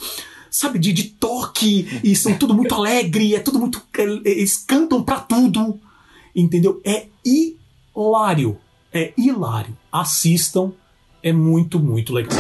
sabe, 0.53 0.77
de, 0.77 0.93
de 0.93 1.05
toque, 1.05 1.99
e 2.03 2.15
são 2.15 2.37
tudo 2.37 2.53
muito 2.53 2.75
alegre, 2.75 3.33
é 3.33 3.39
tudo 3.39 3.59
muito. 3.59 3.81
Eles 4.23 4.57
cantam 4.57 5.01
pra 5.01 5.19
tudo. 5.19 5.79
Entendeu? 6.35 6.79
É 6.85 7.07
hilário. 7.25 8.57
É 8.93 9.13
hilário. 9.17 9.75
Assistam. 9.91 10.71
É 11.23 11.31
muito, 11.31 11.79
muito 11.79 12.13
legal. 12.13 12.37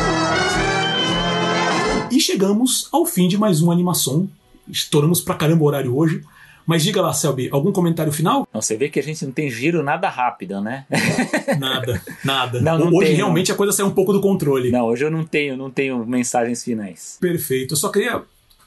E 2.11 2.19
chegamos 2.19 2.87
ao 2.91 3.05
fim 3.05 3.27
de 3.27 3.37
mais 3.37 3.61
uma 3.61 3.73
animação. 3.73 4.29
Estouramos 4.67 5.19
pra 5.19 5.35
caramba 5.35 5.63
o 5.63 5.67
horário 5.67 5.97
hoje. 5.97 6.23
Mas 6.65 6.83
diga 6.83 7.01
lá, 7.01 7.13
Selby, 7.13 7.49
algum 7.51 7.71
comentário 7.71 8.11
final? 8.11 8.47
Não, 8.53 8.61
você 8.61 8.77
vê 8.77 8.89
que 8.89 8.99
a 8.99 9.03
gente 9.03 9.25
não 9.25 9.31
tem 9.31 9.49
giro 9.49 9.83
nada 9.83 10.09
rápido, 10.09 10.61
né? 10.61 10.85
nada, 11.59 12.01
nada. 12.23 12.61
Não, 12.61 12.77
não 12.77 12.87
hoje 12.93 13.07
tem, 13.07 13.15
realmente 13.15 13.51
a 13.51 13.55
coisa 13.55 13.73
saiu 13.73 13.87
um 13.87 13.91
pouco 13.91 14.13
do 14.13 14.21
controle. 14.21 14.71
Não, 14.71 14.85
hoje 14.85 15.03
eu 15.03 15.11
não 15.11 15.23
tenho, 15.23 15.57
não 15.57 15.69
tenho 15.69 16.05
mensagens 16.05 16.63
finais. 16.63 17.17
Perfeito. 17.19 17.73
Eu 17.73 17.77
só 17.77 17.89
queria 17.89 18.23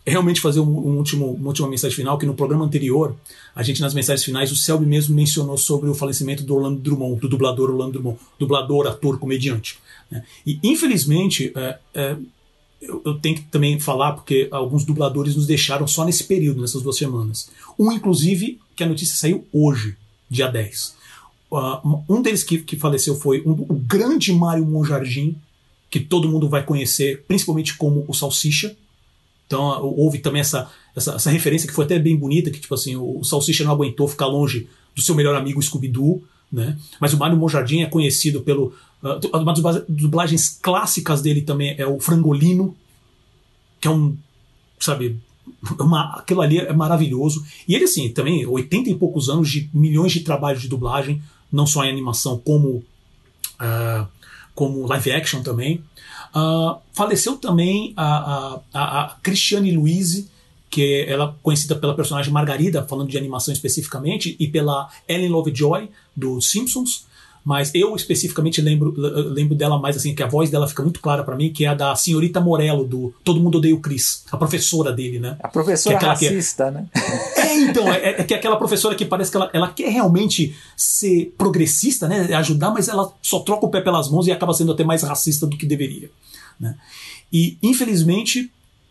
realmente 0.07 0.41
fazer 0.41 0.61
um, 0.61 0.69
um 0.69 0.97
último, 0.97 1.33
uma 1.33 1.49
última 1.49 1.69
mensagem 1.69 1.97
final, 1.97 2.17
que 2.17 2.27
no 2.27 2.35
programa 2.35 2.65
anterior, 2.65 3.17
a 3.55 3.63
gente 3.63 3.81
nas 3.81 3.93
mensagens 3.93 4.25
finais, 4.25 4.53
o 4.53 4.57
Selby 4.57 4.87
mesmo 4.87 5.15
mencionou 5.15 5.59
sobre 5.59 5.91
o 5.91 5.95
falecimento 5.95 6.45
do 6.45 6.55
Orlando 6.55 6.79
Drummond, 6.79 7.21
do 7.21 7.29
dublador 7.29 7.71
Orlando 7.71 7.93
Drummond, 7.95 8.19
dublador, 8.39 8.87
ator, 8.87 9.19
comediante. 9.19 9.79
Né? 10.11 10.23
E 10.47 10.61
infelizmente, 10.63 11.53
é, 11.57 11.79
é, 11.95 12.17
eu, 12.81 13.03
eu, 13.05 13.19
tenho 13.19 13.37
que 13.37 13.43
também 13.43 13.79
falar, 13.81 14.13
porque 14.13 14.49
alguns 14.51 14.85
dubladores 14.85 15.35
nos 15.35 15.47
deixaram 15.47 15.87
só 15.87 16.05
nesse 16.05 16.25
período, 16.25 16.61
nessas 16.61 16.83
duas 16.83 16.97
semanas. 16.97 17.51
Um, 17.79 17.91
inclusive, 17.93 18.61
que 18.75 18.85
a 18.85 18.89
notícia 18.89 19.17
saiu 19.17 19.47
hoje, 19.53 19.97
dia 20.29 20.49
10. 20.49 20.95
Uh, 21.51 22.03
um 22.09 22.21
deles 22.21 22.43
que, 22.43 22.59
que 22.59 22.77
faleceu 22.77 23.15
foi 23.17 23.43
um, 23.47 23.53
o 23.53 23.75
grande 23.75 24.33
Mário 24.33 24.67
Monjardim, 24.67 25.37
que 25.91 26.01
todo 26.01 26.29
mundo 26.29 26.49
vai 26.49 26.63
conhecer, 26.63 27.25
principalmente 27.27 27.77
como 27.77 28.05
o 28.07 28.15
Salsicha. 28.15 28.77
Então 29.47 29.81
uh, 29.81 30.01
houve 30.01 30.19
também 30.19 30.41
essa, 30.41 30.71
essa, 30.95 31.15
essa, 31.15 31.31
referência 31.31 31.69
que 31.69 31.75
foi 31.75 31.85
até 31.85 31.99
bem 31.99 32.17
bonita, 32.17 32.51
que 32.51 32.61
tipo 32.61 32.75
assim, 32.75 32.97
o, 32.97 33.21
o 33.21 33.25
Salsicha 33.25 33.65
não 33.65 33.73
aguentou 33.73 34.09
ficar 34.09 34.27
longe 34.27 34.69
do 34.95 35.03
seu 35.03 35.15
melhor 35.15 35.35
amigo 35.35 35.63
Scooby-Doo, 35.63 36.23
né? 36.51 36.77
Mas 37.01 37.13
o 37.13 37.19
Mário 37.19 37.37
Monjardim 37.37 37.83
é 37.83 37.87
conhecido 37.87 38.41
pelo 38.41 38.75
uma 39.03 39.53
das 39.53 39.85
dublagens 39.89 40.59
clássicas 40.61 41.23
dele 41.23 41.43
também 41.43 41.75
é 41.79 41.87
o 41.87 42.01
Frangolino, 42.01 42.77
que 43.81 43.89
é 43.89 43.91
um, 43.91 44.17
sabe, 44.79 45.21
uma, 45.79 46.17
aquilo 46.19 46.41
ali 46.41 46.59
é 46.59 46.73
maravilhoso. 46.73 47.45
E 47.69 47.75
ele, 47.75 47.85
assim, 47.85 48.09
também, 48.11 48.47
80 48.47 48.91
e 48.91 48.95
poucos 48.95 49.29
anos 49.29 49.51
de 49.51 49.69
milhões 49.73 50.13
de 50.13 50.21
trabalhos 50.21 50.63
de 50.63 50.69
dublagem, 50.69 51.23
não 51.53 51.67
só 51.67 51.85
em 51.85 51.91
animação, 51.91 52.39
como, 52.39 52.85
uh, 53.61 54.07
como 54.55 54.87
live 54.87 55.13
action 55.13 55.43
também. 55.43 55.83
Uh, 56.35 56.79
faleceu 56.93 57.37
também 57.37 57.93
a, 57.97 58.61
a, 58.73 59.03
a 59.03 59.09
Cristiane 59.23 59.73
Louise, 59.73 60.29
que 60.69 61.07
ela 61.09 61.31
é 61.31 61.43
conhecida 61.43 61.77
pela 61.77 61.95
personagem 61.95 62.33
Margarida, 62.33 62.85
falando 62.85 63.09
de 63.09 63.17
animação 63.17 63.53
especificamente, 63.53 64.37
e 64.39 64.49
pela 64.49 64.91
Ellen 65.09 65.31
Lovejoy, 65.31 65.89
do 66.15 66.41
Simpsons. 66.41 67.07
Mas 67.47 67.73
eu 67.77 67.95
especificamente 67.95 68.61
lembro, 68.61 68.93
lembro 68.97 69.55
dela 69.55 69.79
mais 69.79 69.97
assim, 69.97 70.13
que 70.13 70.23
a 70.25 70.27
voz 70.27 70.51
dela 70.51 70.67
fica 70.67 70.83
muito 70.83 70.99
clara 70.99 71.23
para 71.23 71.37
mim, 71.37 71.53
que 71.53 71.65
é 71.65 71.69
a 71.69 71.75
da 71.75 71.95
senhorita 71.95 72.41
Morello, 72.41 72.85
do 72.85 73.15
Todo 73.23 73.39
Mundo 73.39 73.59
Odeia 73.59 73.73
o 73.73 73.79
Chris, 73.79 74.25
a 74.33 74.37
professora 74.37 74.91
dele, 74.91 75.21
né? 75.21 75.37
A 75.41 75.47
professora 75.47 75.97
que 75.97 76.05
é 76.05 76.09
racista, 76.09 76.65
que 76.65 76.69
é... 76.69 76.73
né? 76.73 76.89
É, 77.47 77.61
então, 77.61 77.89
é, 77.93 78.21
é, 78.21 78.25
que 78.25 78.35
é 78.35 78.37
aquela 78.37 78.57
professora 78.57 78.97
que 78.97 79.05
parece 79.05 79.31
que 79.31 79.37
ela, 79.37 79.49
ela 79.53 79.69
quer 79.69 79.89
realmente 79.93 80.57
ser 80.77 81.33
progressista, 81.39 82.09
né? 82.09 82.35
Ajudar, 82.35 82.73
mas 82.73 82.89
ela 82.89 83.13
só 83.23 83.39
troca 83.39 83.65
o 83.65 83.71
pé 83.71 83.81
pelas 83.81 84.11
mãos 84.11 84.27
e 84.27 84.33
acaba 84.33 84.53
sendo 84.53 84.73
até 84.73 84.83
mais 84.83 85.05
racista 85.05 85.47
do 85.47 85.57
que 85.57 85.67
deveria. 85.67 86.11
Né? 86.59 86.77
E, 87.33 87.57
infelizmente, 87.63 88.51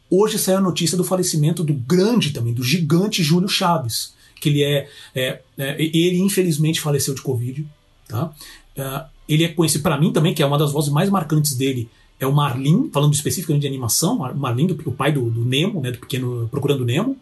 hoje 0.10 0.40
saiu 0.40 0.60
a 0.60 0.62
notícia 0.62 0.98
do 0.98 1.04
falecimento 1.04 1.62
do 1.62 1.74
grande 1.74 2.32
também, 2.32 2.54
do 2.54 2.64
gigante 2.64 3.22
Júlio 3.22 3.50
Chaves, 3.50 4.14
que 4.40 4.48
ele 4.48 4.64
é, 4.64 4.88
é, 5.14 5.42
é 5.58 5.76
ele 5.82 6.20
infelizmente 6.20 6.80
faleceu 6.80 7.14
de 7.14 7.22
Covid, 7.22 7.66
Tá? 8.08 8.34
Uh, 8.78 9.10
ele 9.28 9.44
é 9.44 9.48
conhecido 9.48 9.82
para 9.82 10.00
mim 10.00 10.12
também, 10.12 10.34
que 10.34 10.44
é 10.44 10.46
uma 10.46 10.58
das 10.58 10.72
vozes 10.72 10.92
mais 10.92 11.10
marcantes 11.10 11.56
dele, 11.56 11.90
é 12.20 12.26
o 12.26 12.34
Marlin, 12.34 12.90
falando 12.94 13.14
especificamente 13.14 13.62
de 13.62 13.68
animação, 13.68 14.18
Marlin, 14.36 14.68
o 14.86 14.92
pai 14.92 15.12
do, 15.12 15.30
do, 15.30 15.44
Nemo, 15.44 15.82
né, 15.82 15.92
do 15.92 16.00
pequeno 16.00 16.48
Procurando 16.50 16.86
Nemo, 16.86 17.18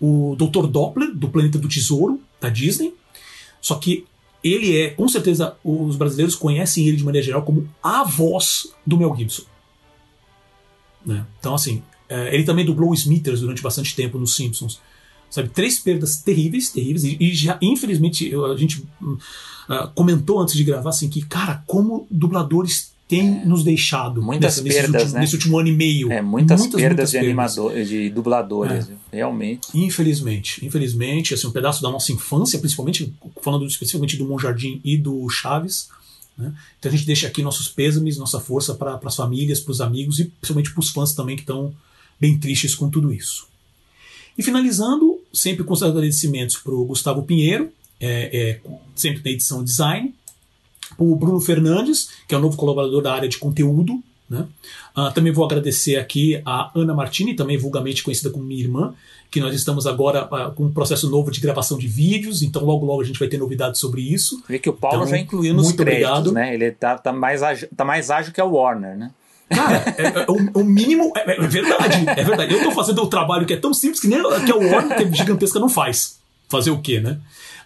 o 0.00 0.34
Dr. 0.36 0.66
Doppler, 0.66 1.14
do 1.14 1.28
Planeta 1.28 1.58
do 1.58 1.68
Tesouro, 1.68 2.20
da 2.40 2.48
Disney. 2.48 2.94
Só 3.60 3.74
que 3.74 4.06
ele 4.42 4.78
é, 4.78 4.90
com 4.90 5.06
certeza, 5.06 5.56
os 5.62 5.96
brasileiros 5.96 6.34
conhecem 6.34 6.86
ele 6.86 6.96
de 6.96 7.04
maneira 7.04 7.24
geral 7.24 7.42
como 7.42 7.68
a 7.82 8.02
voz 8.04 8.72
do 8.86 8.96
Mel 8.96 9.14
Gibson. 9.14 9.42
Né? 11.04 11.26
Então, 11.38 11.54
assim, 11.54 11.82
é, 12.08 12.34
ele 12.34 12.44
também 12.44 12.64
dublou 12.64 12.90
o 12.90 12.94
Smithers 12.94 13.40
durante 13.40 13.62
bastante 13.62 13.94
tempo 13.94 14.18
nos 14.18 14.34
Simpsons. 14.34 14.80
Sabe, 15.28 15.50
três 15.50 15.78
perdas 15.78 16.16
terríveis, 16.22 16.70
terríveis, 16.70 17.04
e, 17.04 17.16
e 17.20 17.34
já, 17.34 17.58
infelizmente, 17.62 18.34
a 18.34 18.56
gente 18.56 18.84
uh, 19.70 19.88
comentou 19.94 20.40
antes 20.40 20.54
de 20.54 20.64
gravar 20.64 20.90
assim 20.90 21.08
que, 21.08 21.22
cara, 21.22 21.62
como 21.66 22.06
dubladores 22.10 22.90
têm 23.10 23.44
nos 23.44 23.64
deixado 23.64 24.22
muitas 24.22 24.62
nessa, 24.62 24.62
perdas, 24.62 25.02
nesse, 25.02 25.14
né? 25.14 25.20
nesse 25.20 25.34
último 25.34 25.58
ano 25.58 25.68
e 25.68 25.72
meio. 25.72 26.12
É, 26.12 26.22
muitas, 26.22 26.60
muitas 26.60 26.80
perdas 26.80 26.96
muitas 26.96 27.10
de 27.10 27.18
animadores, 27.18 27.88
de 27.88 28.08
dubladores, 28.10 28.88
é. 28.88 29.16
realmente. 29.16 29.68
Infelizmente, 29.74 30.64
infelizmente, 30.64 31.34
assim, 31.34 31.48
um 31.48 31.50
pedaço 31.50 31.82
da 31.82 31.90
nossa 31.90 32.12
infância, 32.12 32.58
principalmente 32.60 33.12
falando 33.42 33.66
especificamente 33.66 34.16
do 34.16 34.24
Monjardim 34.24 34.80
e 34.84 34.96
do 34.96 35.28
Chaves. 35.28 35.88
Né? 36.38 36.54
Então 36.78 36.88
a 36.88 36.94
gente 36.94 37.04
deixa 37.04 37.26
aqui 37.26 37.42
nossos 37.42 37.66
pêsames, 37.66 38.16
nossa 38.16 38.38
força 38.38 38.74
para 38.74 39.00
as 39.04 39.16
famílias, 39.16 39.58
para 39.58 39.72
os 39.72 39.80
amigos 39.80 40.20
e 40.20 40.26
principalmente 40.26 40.72
para 40.72 40.80
os 40.80 40.90
fãs 40.90 41.12
também 41.12 41.34
que 41.34 41.42
estão 41.42 41.74
bem 42.20 42.38
tristes 42.38 42.76
com 42.76 42.88
tudo 42.88 43.12
isso. 43.12 43.48
E 44.38 44.42
finalizando, 44.42 45.18
sempre 45.32 45.64
com 45.64 45.74
os 45.74 45.82
agradecimentos 45.82 46.56
para 46.56 46.72
o 46.72 46.84
Gustavo 46.84 47.24
Pinheiro, 47.24 47.72
é, 48.00 48.30
é, 48.32 48.60
sempre 48.96 49.22
na 49.24 49.30
edição 49.30 49.62
design, 49.62 50.14
o 50.98 51.14
Bruno 51.14 51.40
Fernandes, 51.40 52.10
que 52.26 52.34
é 52.34 52.38
o 52.38 52.40
novo 52.40 52.56
colaborador 52.56 53.02
da 53.02 53.12
área 53.12 53.28
de 53.28 53.38
conteúdo. 53.38 54.02
Né? 54.28 54.46
Uh, 54.96 55.12
também 55.12 55.32
vou 55.32 55.44
agradecer 55.44 55.96
aqui 55.96 56.40
a 56.44 56.70
Ana 56.74 56.94
Martini, 56.94 57.34
também 57.34 57.58
vulgarmente 57.58 58.02
conhecida 58.02 58.30
como 58.30 58.44
minha 58.44 58.62
irmã, 58.62 58.94
que 59.30 59.40
nós 59.40 59.54
estamos 59.54 59.86
agora 59.86 60.24
uh, 60.26 60.52
com 60.52 60.64
um 60.64 60.72
processo 60.72 61.10
novo 61.10 61.30
de 61.30 61.40
gravação 61.40 61.76
de 61.76 61.88
vídeos, 61.88 62.42
então 62.42 62.64
logo 62.64 62.86
logo 62.86 63.02
a 63.02 63.04
gente 63.04 63.18
vai 63.18 63.28
ter 63.28 63.38
novidades 63.38 63.80
sobre 63.80 64.02
isso. 64.02 64.42
Vê 64.48 64.58
que 64.58 64.68
o 64.68 64.72
Paulo 64.72 64.98
então, 64.98 65.08
já 65.08 65.18
incluiu 65.18 65.52
nos 65.52 65.66
muito 65.66 65.82
créditos, 65.82 66.10
obrigado. 66.10 66.32
né? 66.32 66.54
Ele 66.54 66.70
tá, 66.70 66.96
tá, 66.96 67.12
mais 67.12 67.42
ágil, 67.42 67.68
tá 67.76 67.84
mais 67.84 68.10
ágil 68.10 68.32
que 68.32 68.40
a 68.40 68.44
Warner, 68.44 68.96
né? 68.96 69.10
Cara, 69.48 69.94
é, 69.98 70.06
é, 70.06 70.26
o, 70.28 70.60
o, 70.60 70.64
mínimo. 70.64 71.12
É, 71.16 71.44
é, 71.44 71.46
verdade, 71.48 72.04
é 72.08 72.24
verdade. 72.24 72.54
Eu 72.54 72.62
tô 72.62 72.70
fazendo 72.70 73.02
um 73.02 73.08
trabalho 73.08 73.44
que 73.44 73.52
é 73.52 73.56
tão 73.56 73.74
simples 73.74 74.00
que 74.00 74.06
nem 74.06 74.20
que 74.20 74.52
a 74.52 74.56
Warner, 74.56 74.96
que 74.96 75.02
é 75.02 75.12
gigantesca, 75.12 75.58
não 75.58 75.68
faz. 75.68 76.20
Fazer 76.48 76.70
o 76.70 76.80
quê, 76.80 77.00
né? 77.00 77.18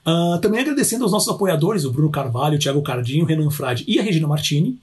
Uh, 0.07 0.39
também 0.41 0.61
agradecendo 0.61 1.05
aos 1.05 1.13
nossos 1.13 1.29
apoiadores, 1.29 1.85
o 1.85 1.91
Bruno 1.91 2.11
Carvalho, 2.11 2.57
o 2.57 2.59
Thiago 2.59 2.83
Cardinho, 2.83 3.25
o 3.25 3.27
Renan 3.27 3.51
Frade 3.51 3.85
e 3.89 3.99
a 3.99 4.03
Regina 4.03 4.29
Martini. 4.29 4.79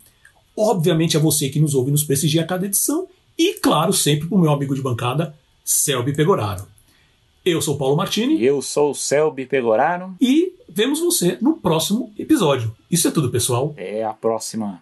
Obviamente 0.58 1.16
a 1.16 1.20
você 1.20 1.50
que 1.50 1.60
nos 1.60 1.76
ouve 1.76 1.90
e 1.90 1.92
nos 1.92 2.04
prestigia 2.04 2.42
a 2.42 2.46
cada 2.46 2.66
edição. 2.66 3.08
E, 3.38 3.54
claro, 3.54 3.94
sempre 3.94 4.28
pro 4.28 4.38
meu 4.38 4.52
amigo 4.52 4.76
de 4.76 4.82
bancada, 4.82 5.36
Selby 5.64 6.14
Pegoraro. 6.14 6.66
Eu 7.44 7.62
sou 7.62 7.76
o 7.76 7.78
Paulo 7.78 7.96
Martini. 7.96 8.44
Eu 8.44 8.62
sou 8.62 8.92
o 8.92 8.96
Selby 8.96 9.46
Pegoraro. 9.46 10.16
E 10.22 10.54
vemos 10.70 11.00
você 11.00 11.38
no 11.42 11.54
próximo 11.54 12.12
episódio. 12.18 12.72
Isso 12.90 13.08
é 13.08 13.12
tudo, 13.12 13.32
pessoal. 13.32 13.74
É 13.78 14.04
a 14.04 14.14
próxima. 14.14 14.80